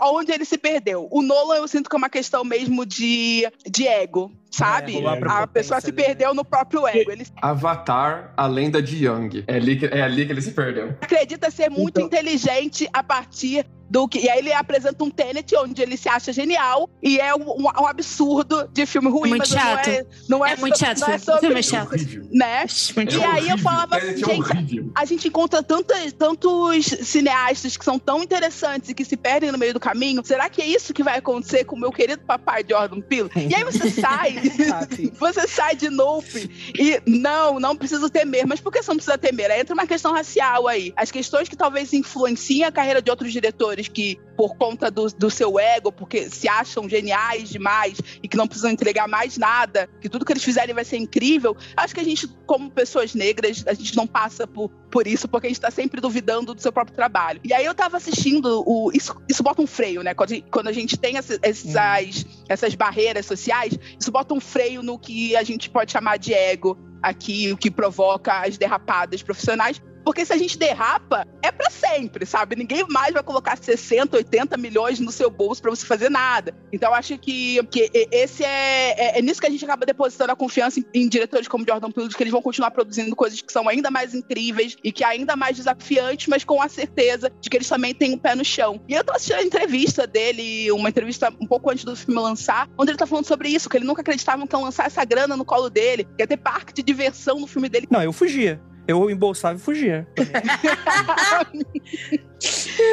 aonde 0.00 0.32
ele 0.32 0.44
se 0.44 0.56
perdeu. 0.58 1.06
O 1.10 1.22
Nolan, 1.22 1.56
eu 1.56 1.68
sinto 1.68 1.88
que 1.88 1.94
é 1.94 1.98
uma 1.98 2.08
questão 2.08 2.42
mesmo 2.44 2.84
de, 2.86 3.46
de 3.70 3.86
ego, 3.86 4.32
sabe? 4.50 4.94
rolou 4.94 5.10
a 5.28 5.46
pessoa 5.46 5.80
se 5.80 5.88
ali, 5.88 5.96
né? 5.96 6.04
perdeu 6.04 6.34
no 6.34 6.44
próprio 6.44 6.86
ego. 6.86 7.10
Ele 7.10 7.26
Avatar, 7.40 7.91
a 8.36 8.46
lenda 8.46 8.80
de 8.82 9.04
Young. 9.06 9.44
É 9.46 9.56
ali 9.56 9.76
que, 9.76 9.86
é 9.86 10.02
ali 10.02 10.24
que 10.26 10.32
ele 10.32 10.40
se 10.42 10.52
perdeu. 10.52 10.94
acredita 11.00 11.50
ser 11.50 11.68
muito 11.70 12.00
Então- 12.00 12.06
inteligente 12.06 12.88
a 12.92 13.02
partir 13.02 13.66
do 13.92 14.08
que. 14.08 14.20
E 14.20 14.28
aí 14.30 14.38
ele 14.38 14.52
apresenta 14.54 15.04
um 15.04 15.10
Tenet 15.10 15.54
onde 15.56 15.82
ele 15.82 15.96
se 15.98 16.08
acha 16.08 16.32
genial 16.32 16.88
e 17.02 17.20
é 17.20 17.34
um, 17.34 17.62
um- 17.62 17.86
absurdo 17.86 18.66
de 18.72 18.86
filme 18.86 19.08
ruim, 19.10 19.28
Muito 19.30 19.40
mas 19.40 19.48
chato. 19.50 19.86
não 19.86 19.92
é. 19.92 20.06
Não 20.28 20.46
é, 20.46 20.52
É 20.52 20.56
muito 20.56 20.78
so- 20.78 20.84
chato, 20.84 20.98
Não 21.00 21.08
é 21.08 21.16
o 21.16 21.20
filme 21.20 21.40
sobre 21.42 21.58
é 21.58 21.62
chato. 21.62 21.92
horrível. 21.92 22.26
Né? 22.32 22.64
Muito 22.96 23.14
E 23.14 23.20
É 23.20 23.26
aí 23.26 23.32
eu 23.32 23.36
horrível. 23.38 23.58
falava 23.58 23.96
assim, 23.96 24.06
é 24.08 24.16
gente, 24.16 24.30
horrível. 24.30 24.92
a 24.94 25.04
gente 25.04 25.28
encontra 25.28 25.62
tantas, 25.62 26.12
tantos 26.14 26.86
cineastas 26.86 27.76
que 27.76 27.84
são 27.84 27.98
tão 27.98 28.22
interessantes 28.22 28.88
e 28.88 28.94
que 28.94 29.04
se 29.04 29.16
perdem 29.16 29.52
no 29.52 29.58
meio 29.58 29.74
do 29.74 29.80
caminho. 29.80 30.22
Será 30.24 30.48
que 30.48 30.62
é 30.62 30.66
isso 30.66 30.94
que 30.94 31.02
vai 31.02 31.18
acontecer 31.18 31.64
com 31.64 31.76
o 31.76 31.78
meu 31.78 31.92
querido 31.92 32.22
papai 32.22 32.64
Jordan 32.68 33.00
Peele? 33.02 33.28
E 33.36 33.54
aí 33.54 33.62
você 33.64 33.90
sai, 33.90 34.36
você 35.20 35.46
sai 35.46 35.76
de 35.76 35.90
Nope 35.90 36.50
e 36.78 37.00
não, 37.06 37.60
não 37.60 37.76
preciso 37.76 38.08
temer. 38.08 38.46
Mas 38.46 38.60
por 38.60 38.72
que 38.72 38.82
você 38.82 38.90
não 38.90 38.96
precisa 38.96 39.18
temer? 39.18 39.50
Aí 39.50 39.60
entra 39.60 39.74
uma 39.74 39.86
questão 39.86 40.12
racial 40.14 40.66
aí. 40.66 40.92
As 40.96 41.10
questões 41.10 41.48
que 41.48 41.56
talvez 41.56 41.92
influenciem 41.92 42.64
a 42.64 42.72
carreira 42.72 43.02
de 43.02 43.10
outros 43.10 43.32
diretores 43.32 43.81
que, 43.88 44.18
por 44.36 44.56
conta 44.56 44.90
do, 44.90 45.06
do 45.06 45.30
seu 45.30 45.58
ego, 45.58 45.92
porque 45.92 46.28
se 46.30 46.48
acham 46.48 46.88
geniais 46.88 47.48
demais 47.48 47.98
e 48.22 48.28
que 48.28 48.36
não 48.36 48.46
precisam 48.46 48.70
entregar 48.70 49.06
mais 49.08 49.36
nada, 49.36 49.88
que 50.00 50.08
tudo 50.08 50.24
que 50.24 50.32
eles 50.32 50.42
fizerem 50.44 50.74
vai 50.74 50.84
ser 50.84 50.96
incrível. 50.96 51.56
Acho 51.76 51.94
que 51.94 52.00
a 52.00 52.04
gente, 52.04 52.26
como 52.46 52.70
pessoas 52.70 53.14
negras, 53.14 53.64
a 53.66 53.74
gente 53.74 53.96
não 53.96 54.06
passa 54.06 54.46
por, 54.46 54.68
por 54.90 55.06
isso, 55.06 55.28
porque 55.28 55.46
a 55.46 55.50
gente 55.50 55.60
tá 55.60 55.70
sempre 55.70 56.00
duvidando 56.00 56.54
do 56.54 56.60
seu 56.60 56.72
próprio 56.72 56.94
trabalho. 56.96 57.40
E 57.44 57.52
aí 57.52 57.64
eu 57.64 57.74
tava 57.74 57.96
assistindo 57.96 58.62
o. 58.66 58.90
Isso, 58.92 59.14
isso 59.28 59.42
bota 59.42 59.62
um 59.62 59.66
freio, 59.66 60.02
né? 60.02 60.14
Quando 60.14 60.30
a 60.30 60.34
gente, 60.34 60.50
quando 60.50 60.68
a 60.68 60.72
gente 60.72 60.98
tem 60.98 61.16
essa- 61.16 61.38
essas, 61.42 62.26
essas 62.48 62.74
barreiras 62.74 63.26
sociais, 63.26 63.78
isso 63.98 64.10
bota 64.10 64.34
um 64.34 64.40
freio 64.40 64.82
no 64.82 64.98
que 64.98 65.36
a 65.36 65.42
gente 65.42 65.70
pode 65.70 65.92
chamar 65.92 66.18
de 66.18 66.32
ego 66.32 66.78
aqui, 67.02 67.50
o 67.52 67.56
que 67.56 67.70
provoca 67.70 68.40
as 68.42 68.56
derrapadas 68.56 69.22
profissionais. 69.22 69.80
Porque 70.04 70.24
se 70.24 70.32
a 70.32 70.36
gente 70.36 70.58
derrapa, 70.58 71.26
é 71.42 71.50
pra 71.50 71.70
sempre, 71.70 72.26
sabe? 72.26 72.56
Ninguém 72.56 72.84
mais 72.88 73.12
vai 73.12 73.22
colocar 73.22 73.56
60, 73.56 74.16
80 74.16 74.56
milhões 74.56 75.00
no 75.00 75.12
seu 75.12 75.30
bolso 75.30 75.62
pra 75.62 75.70
você 75.70 75.86
fazer 75.86 76.10
nada. 76.10 76.54
Então, 76.72 76.94
acho 76.94 77.18
que, 77.18 77.62
que 77.66 77.90
esse 78.10 78.44
é, 78.44 78.94
é, 78.96 79.18
é 79.18 79.22
nisso 79.22 79.40
que 79.40 79.46
a 79.46 79.50
gente 79.50 79.64
acaba 79.64 79.86
depositando 79.86 80.32
a 80.32 80.36
confiança 80.36 80.80
em, 80.80 80.84
em 80.94 81.08
diretores 81.08 81.48
como 81.48 81.64
Jordan 81.66 81.90
Peele, 81.90 82.08
que 82.08 82.22
eles 82.22 82.32
vão 82.32 82.42
continuar 82.42 82.70
produzindo 82.70 83.14
coisas 83.14 83.40
que 83.40 83.52
são 83.52 83.68
ainda 83.68 83.90
mais 83.90 84.14
incríveis 84.14 84.76
e 84.82 84.92
que 84.92 85.04
ainda 85.04 85.36
mais 85.36 85.56
desafiantes, 85.56 86.26
mas 86.28 86.44
com 86.44 86.60
a 86.62 86.68
certeza 86.68 87.30
de 87.40 87.48
que 87.48 87.56
eles 87.56 87.68
também 87.68 87.94
têm 87.94 88.14
um 88.14 88.18
pé 88.18 88.34
no 88.34 88.44
chão. 88.44 88.80
E 88.88 88.94
eu 88.94 89.04
tô 89.04 89.12
assistindo 89.12 89.38
a 89.38 89.42
entrevista 89.42 90.06
dele, 90.06 90.70
uma 90.72 90.88
entrevista 90.88 91.32
um 91.40 91.46
pouco 91.46 91.70
antes 91.70 91.84
do 91.84 91.94
filme 91.96 92.20
lançar, 92.20 92.68
onde 92.78 92.90
ele 92.90 92.98
tá 92.98 93.06
falando 93.06 93.26
sobre 93.26 93.48
isso, 93.48 93.68
que 93.68 93.76
ele 93.76 93.84
nunca 93.84 94.00
acreditava 94.00 94.46
que 94.46 94.54
iam 94.54 94.62
lançar 94.62 94.86
essa 94.86 95.04
grana 95.04 95.36
no 95.36 95.44
colo 95.44 95.70
dele, 95.70 96.04
que 96.04 96.22
ia 96.22 96.26
ter 96.26 96.36
parque 96.36 96.72
de 96.72 96.82
diversão 96.82 97.38
no 97.38 97.46
filme 97.46 97.68
dele. 97.68 97.86
Não, 97.90 98.02
eu 98.02 98.12
fugia. 98.12 98.60
Eu 98.86 99.08
embolsava 99.10 99.56
e 99.56 99.60
fugia. 99.60 100.06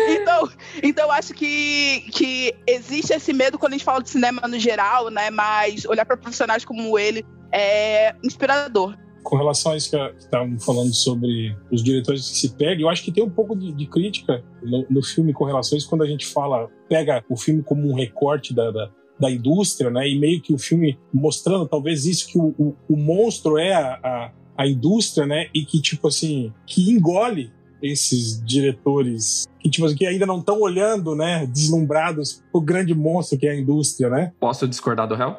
então, 0.10 0.50
Então 0.84 1.06
eu 1.06 1.12
acho 1.12 1.34
que, 1.34 2.02
que 2.12 2.54
existe 2.68 3.14
esse 3.14 3.34
medo 3.34 3.58
quando 3.58 3.74
a 3.74 3.76
gente 3.78 3.86
fala 3.86 4.04
de 4.04 4.10
cinema 4.10 4.48
no 4.48 4.60
geral, 4.60 5.10
né? 5.10 5.30
Mas 5.30 5.86
olhar 5.86 6.06
para 6.06 6.16
profissionais 6.18 6.64
como 6.64 6.98
ele 7.00 7.26
é 7.52 8.16
inspirador 8.24 8.96
com 9.24 9.36
relação 9.36 9.74
a 9.74 9.78
isso 9.78 9.92
que 9.92 9.98
estavam 10.18 10.60
falando 10.60 10.94
sobre 10.94 11.56
os 11.72 11.84
diretores 11.84 12.28
que 12.30 12.38
se 12.38 12.56
pegam, 12.56 12.82
eu 12.82 12.90
acho 12.90 13.04
que 13.04 13.12
tem 13.12 13.24
um 13.24 13.30
pouco 13.30 13.56
de, 13.56 13.72
de 13.72 13.86
crítica 13.86 14.44
no, 14.64 14.86
no, 14.90 15.04
filme 15.04 15.34
com 15.34 15.46
relação 15.46 15.76
a 15.76 15.78
isso 15.78 15.90
quando 15.90 16.04
a 16.04 16.08
gente 16.08 16.26
fala, 16.26 16.68
pega 16.88 17.24
o 17.30 17.38
filme 17.38 17.62
como 17.62 17.88
um 17.88 17.94
recorte 17.94 18.54
da, 18.54 18.72
da, 18.72 18.90
da 19.20 19.30
indústria, 19.30 19.90
né? 19.90 20.08
E 20.08 20.18
meio 20.18 20.42
que 20.42 20.54
o 20.54 20.58
filme 20.58 20.98
mostrando 21.14 21.68
talvez 21.68 22.06
isso 22.06 22.28
que 22.28 22.40
o, 22.40 22.56
o, 22.58 22.76
o 22.90 22.98
monstro 22.98 23.58
é 23.58 23.74
a, 23.74 24.00
a, 24.04 24.32
a 24.60 24.68
indústria, 24.68 25.26
né? 25.26 25.48
E 25.54 25.64
que, 25.64 25.82
tipo 25.82 26.10
assim, 26.10 26.54
que 26.66 26.92
engole 26.92 27.50
esses 27.82 28.44
diretores 28.46 29.48
que, 29.60 29.70
tipo, 29.70 29.94
que 29.94 30.06
ainda 30.06 30.26
não 30.26 30.40
estão 30.40 30.60
olhando, 30.62 31.16
né, 31.16 31.46
deslumbrados 31.46 32.42
o 32.52 32.62
grande 32.62 32.96
monstro 32.96 33.38
que 33.38 33.46
é 33.46 33.52
a 33.52 33.56
indústria, 33.56 34.10
né? 34.10 34.32
Posso 34.40 34.68
discordar 34.68 35.08
do 35.08 35.16
réu? 35.16 35.36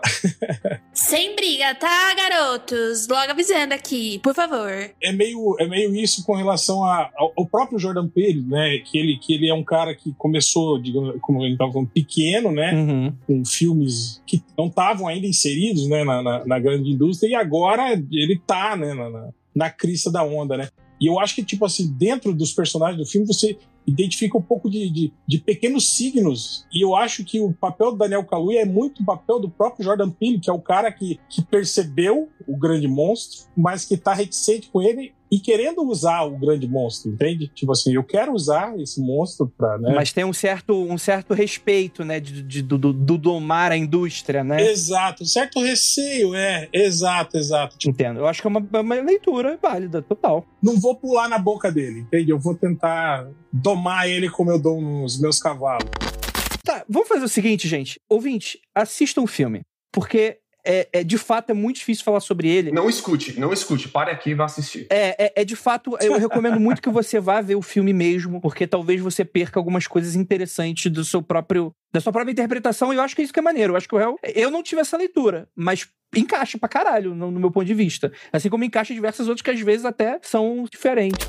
Sem 0.92 1.34
briga, 1.34 1.74
tá, 1.74 2.14
garotos? 2.14 3.08
Logo 3.08 3.30
avisando 3.30 3.72
aqui, 3.72 4.18
por 4.22 4.34
favor. 4.34 4.70
É 5.02 5.12
meio, 5.12 5.56
é 5.58 5.66
meio 5.66 5.94
isso 5.94 6.24
com 6.24 6.34
relação 6.34 6.84
a, 6.84 7.10
ao, 7.16 7.32
ao 7.36 7.46
próprio 7.46 7.78
Jordan 7.78 8.08
Peele, 8.08 8.42
né? 8.42 8.78
Que 8.78 8.98
ele, 8.98 9.16
que 9.16 9.34
ele 9.34 9.48
é 9.48 9.54
um 9.54 9.64
cara 9.64 9.94
que 9.94 10.12
começou, 10.18 10.80
digamos, 10.80 11.16
como 11.22 11.40
gente 11.40 11.52
estava 11.52 11.72
falando, 11.72 11.88
pequeno, 11.88 12.52
né? 12.52 12.74
Uhum. 12.74 13.12
Com 13.26 13.44
filmes 13.44 14.22
que 14.26 14.42
não 14.56 14.66
estavam 14.66 15.08
ainda 15.08 15.26
inseridos, 15.26 15.88
né, 15.88 16.04
na, 16.04 16.22
na, 16.22 16.44
na, 16.44 16.58
grande 16.58 16.90
indústria, 16.90 17.30
e 17.30 17.34
agora 17.34 17.92
ele 17.92 18.40
tá, 18.46 18.76
né, 18.76 18.94
na, 18.94 19.10
na, 19.10 19.28
na 19.54 19.70
crista 19.70 20.10
da 20.10 20.22
onda, 20.22 20.56
né? 20.56 20.68
E 21.00 21.06
eu 21.06 21.18
acho 21.18 21.34
que, 21.34 21.42
tipo 21.42 21.64
assim, 21.64 21.90
dentro 21.92 22.34
dos 22.34 22.52
personagens 22.52 22.98
do 22.98 23.10
filme, 23.10 23.26
você 23.26 23.58
identifica 23.86 24.36
um 24.36 24.42
pouco 24.42 24.68
de, 24.68 24.90
de, 24.90 25.12
de, 25.26 25.38
pequenos 25.38 25.96
signos. 25.96 26.66
E 26.72 26.84
eu 26.84 26.94
acho 26.94 27.24
que 27.24 27.40
o 27.40 27.52
papel 27.52 27.92
do 27.92 27.98
Daniel 27.98 28.24
Kaluuya 28.24 28.60
é 28.60 28.64
muito 28.64 29.02
o 29.02 29.06
papel 29.06 29.40
do 29.40 29.48
próprio 29.48 29.84
Jordan 29.84 30.10
Peele, 30.10 30.38
que 30.38 30.50
é 30.50 30.52
o 30.52 30.60
cara 30.60 30.92
que, 30.92 31.18
que 31.28 31.42
percebeu 31.42 32.28
o 32.46 32.56
grande 32.56 32.86
monstro, 32.86 33.46
mas 33.56 33.84
que 33.84 33.96
tá 33.96 34.12
reticente 34.12 34.68
com 34.68 34.82
ele 34.82 35.14
e 35.30 35.38
querendo 35.38 35.82
usar 35.82 36.22
o 36.22 36.36
grande 36.36 36.66
monstro, 36.66 37.12
entende? 37.12 37.48
Tipo 37.54 37.72
assim, 37.72 37.94
eu 37.94 38.02
quero 38.02 38.32
usar 38.32 38.76
esse 38.80 39.00
monstro 39.00 39.46
pra, 39.56 39.78
né? 39.78 39.92
Mas 39.94 40.12
tem 40.12 40.24
um 40.24 40.32
certo, 40.32 40.74
um 40.74 40.98
certo 40.98 41.34
respeito, 41.34 42.04
né, 42.04 42.18
de, 42.18 42.42
de 42.42 42.62
do, 42.62 42.76
do, 42.76 42.92
do, 42.92 43.16
domar 43.16 43.70
a 43.70 43.76
indústria, 43.76 44.42
né? 44.42 44.60
Exato, 44.70 45.24
certo 45.24 45.60
receio, 45.60 46.34
é, 46.34 46.68
exato, 46.72 47.36
exato. 47.36 47.78
Tipo, 47.78 47.92
Entendo, 47.92 48.20
eu 48.20 48.26
acho 48.26 48.40
que 48.40 48.48
é 48.48 48.50
uma, 48.50 48.66
uma 48.80 48.94
leitura 48.96 49.56
válida, 49.62 50.02
total. 50.02 50.44
Não 50.60 50.80
vou 50.80 50.96
pular 50.96 51.28
na 51.28 51.38
boca 51.38 51.70
dele, 51.70 52.00
entende? 52.00 52.30
Eu 52.30 52.38
vou 52.38 52.54
tentar 52.54 53.28
domar 53.52 54.08
ele 54.08 54.28
como 54.28 54.50
eu 54.50 54.58
dou 54.58 54.80
nos 54.80 55.20
meus 55.20 55.38
cavalos. 55.38 55.88
Tá, 56.64 56.84
vamos 56.88 57.08
fazer 57.08 57.24
o 57.24 57.28
seguinte, 57.28 57.68
gente. 57.68 58.00
Ouvinte, 58.08 58.60
assista 58.74 59.20
um 59.20 59.26
filme. 59.26 59.62
Porque 59.92 60.38
é, 60.64 60.88
é, 60.92 61.04
de 61.04 61.18
fato 61.18 61.50
é 61.50 61.54
muito 61.54 61.76
difícil 61.76 62.04
falar 62.04 62.20
sobre 62.20 62.48
ele. 62.48 62.70
Não 62.70 62.88
escute, 62.88 63.38
não 63.38 63.52
escute, 63.52 63.88
pare 63.88 64.10
aqui 64.10 64.30
e 64.30 64.34
vá 64.34 64.44
assistir. 64.44 64.86
É, 64.90 65.26
é, 65.26 65.32
é, 65.36 65.44
de 65.44 65.56
fato, 65.56 65.96
eu 66.00 66.18
recomendo 66.18 66.58
muito 66.60 66.82
que 66.82 66.90
você 66.90 67.20
vá 67.20 67.40
ver 67.40 67.56
o 67.56 67.62
filme 67.62 67.92
mesmo, 67.92 68.40
porque 68.40 68.66
talvez 68.66 69.00
você 69.00 69.24
perca 69.24 69.58
algumas 69.58 69.86
coisas 69.86 70.14
interessantes 70.14 70.90
do 70.90 71.04
seu 71.04 71.22
próprio 71.22 71.72
da 71.92 72.00
sua 72.00 72.12
própria 72.12 72.30
interpretação, 72.30 72.92
e 72.92 72.96
eu 72.96 73.02
acho 73.02 73.16
que 73.16 73.22
é 73.22 73.24
isso 73.24 73.32
que 73.32 73.40
é 73.40 73.42
maneiro. 73.42 73.72
Eu 73.72 73.76
acho 73.76 73.88
que 73.88 73.94
o 73.94 73.98
réu. 73.98 74.16
Eu 74.22 74.50
não 74.50 74.62
tive 74.62 74.80
essa 74.80 74.96
leitura, 74.96 75.48
mas 75.56 75.88
encaixa 76.14 76.56
pra 76.56 76.68
caralho, 76.68 77.14
no, 77.14 77.30
no 77.30 77.40
meu 77.40 77.50
ponto 77.50 77.66
de 77.66 77.74
vista. 77.74 78.12
Assim 78.32 78.48
como 78.48 78.64
encaixa 78.64 78.94
diversas 78.94 79.26
outras 79.26 79.42
que 79.42 79.50
às 79.50 79.60
vezes 79.60 79.84
até 79.84 80.18
são 80.22 80.64
diferentes. 80.70 81.26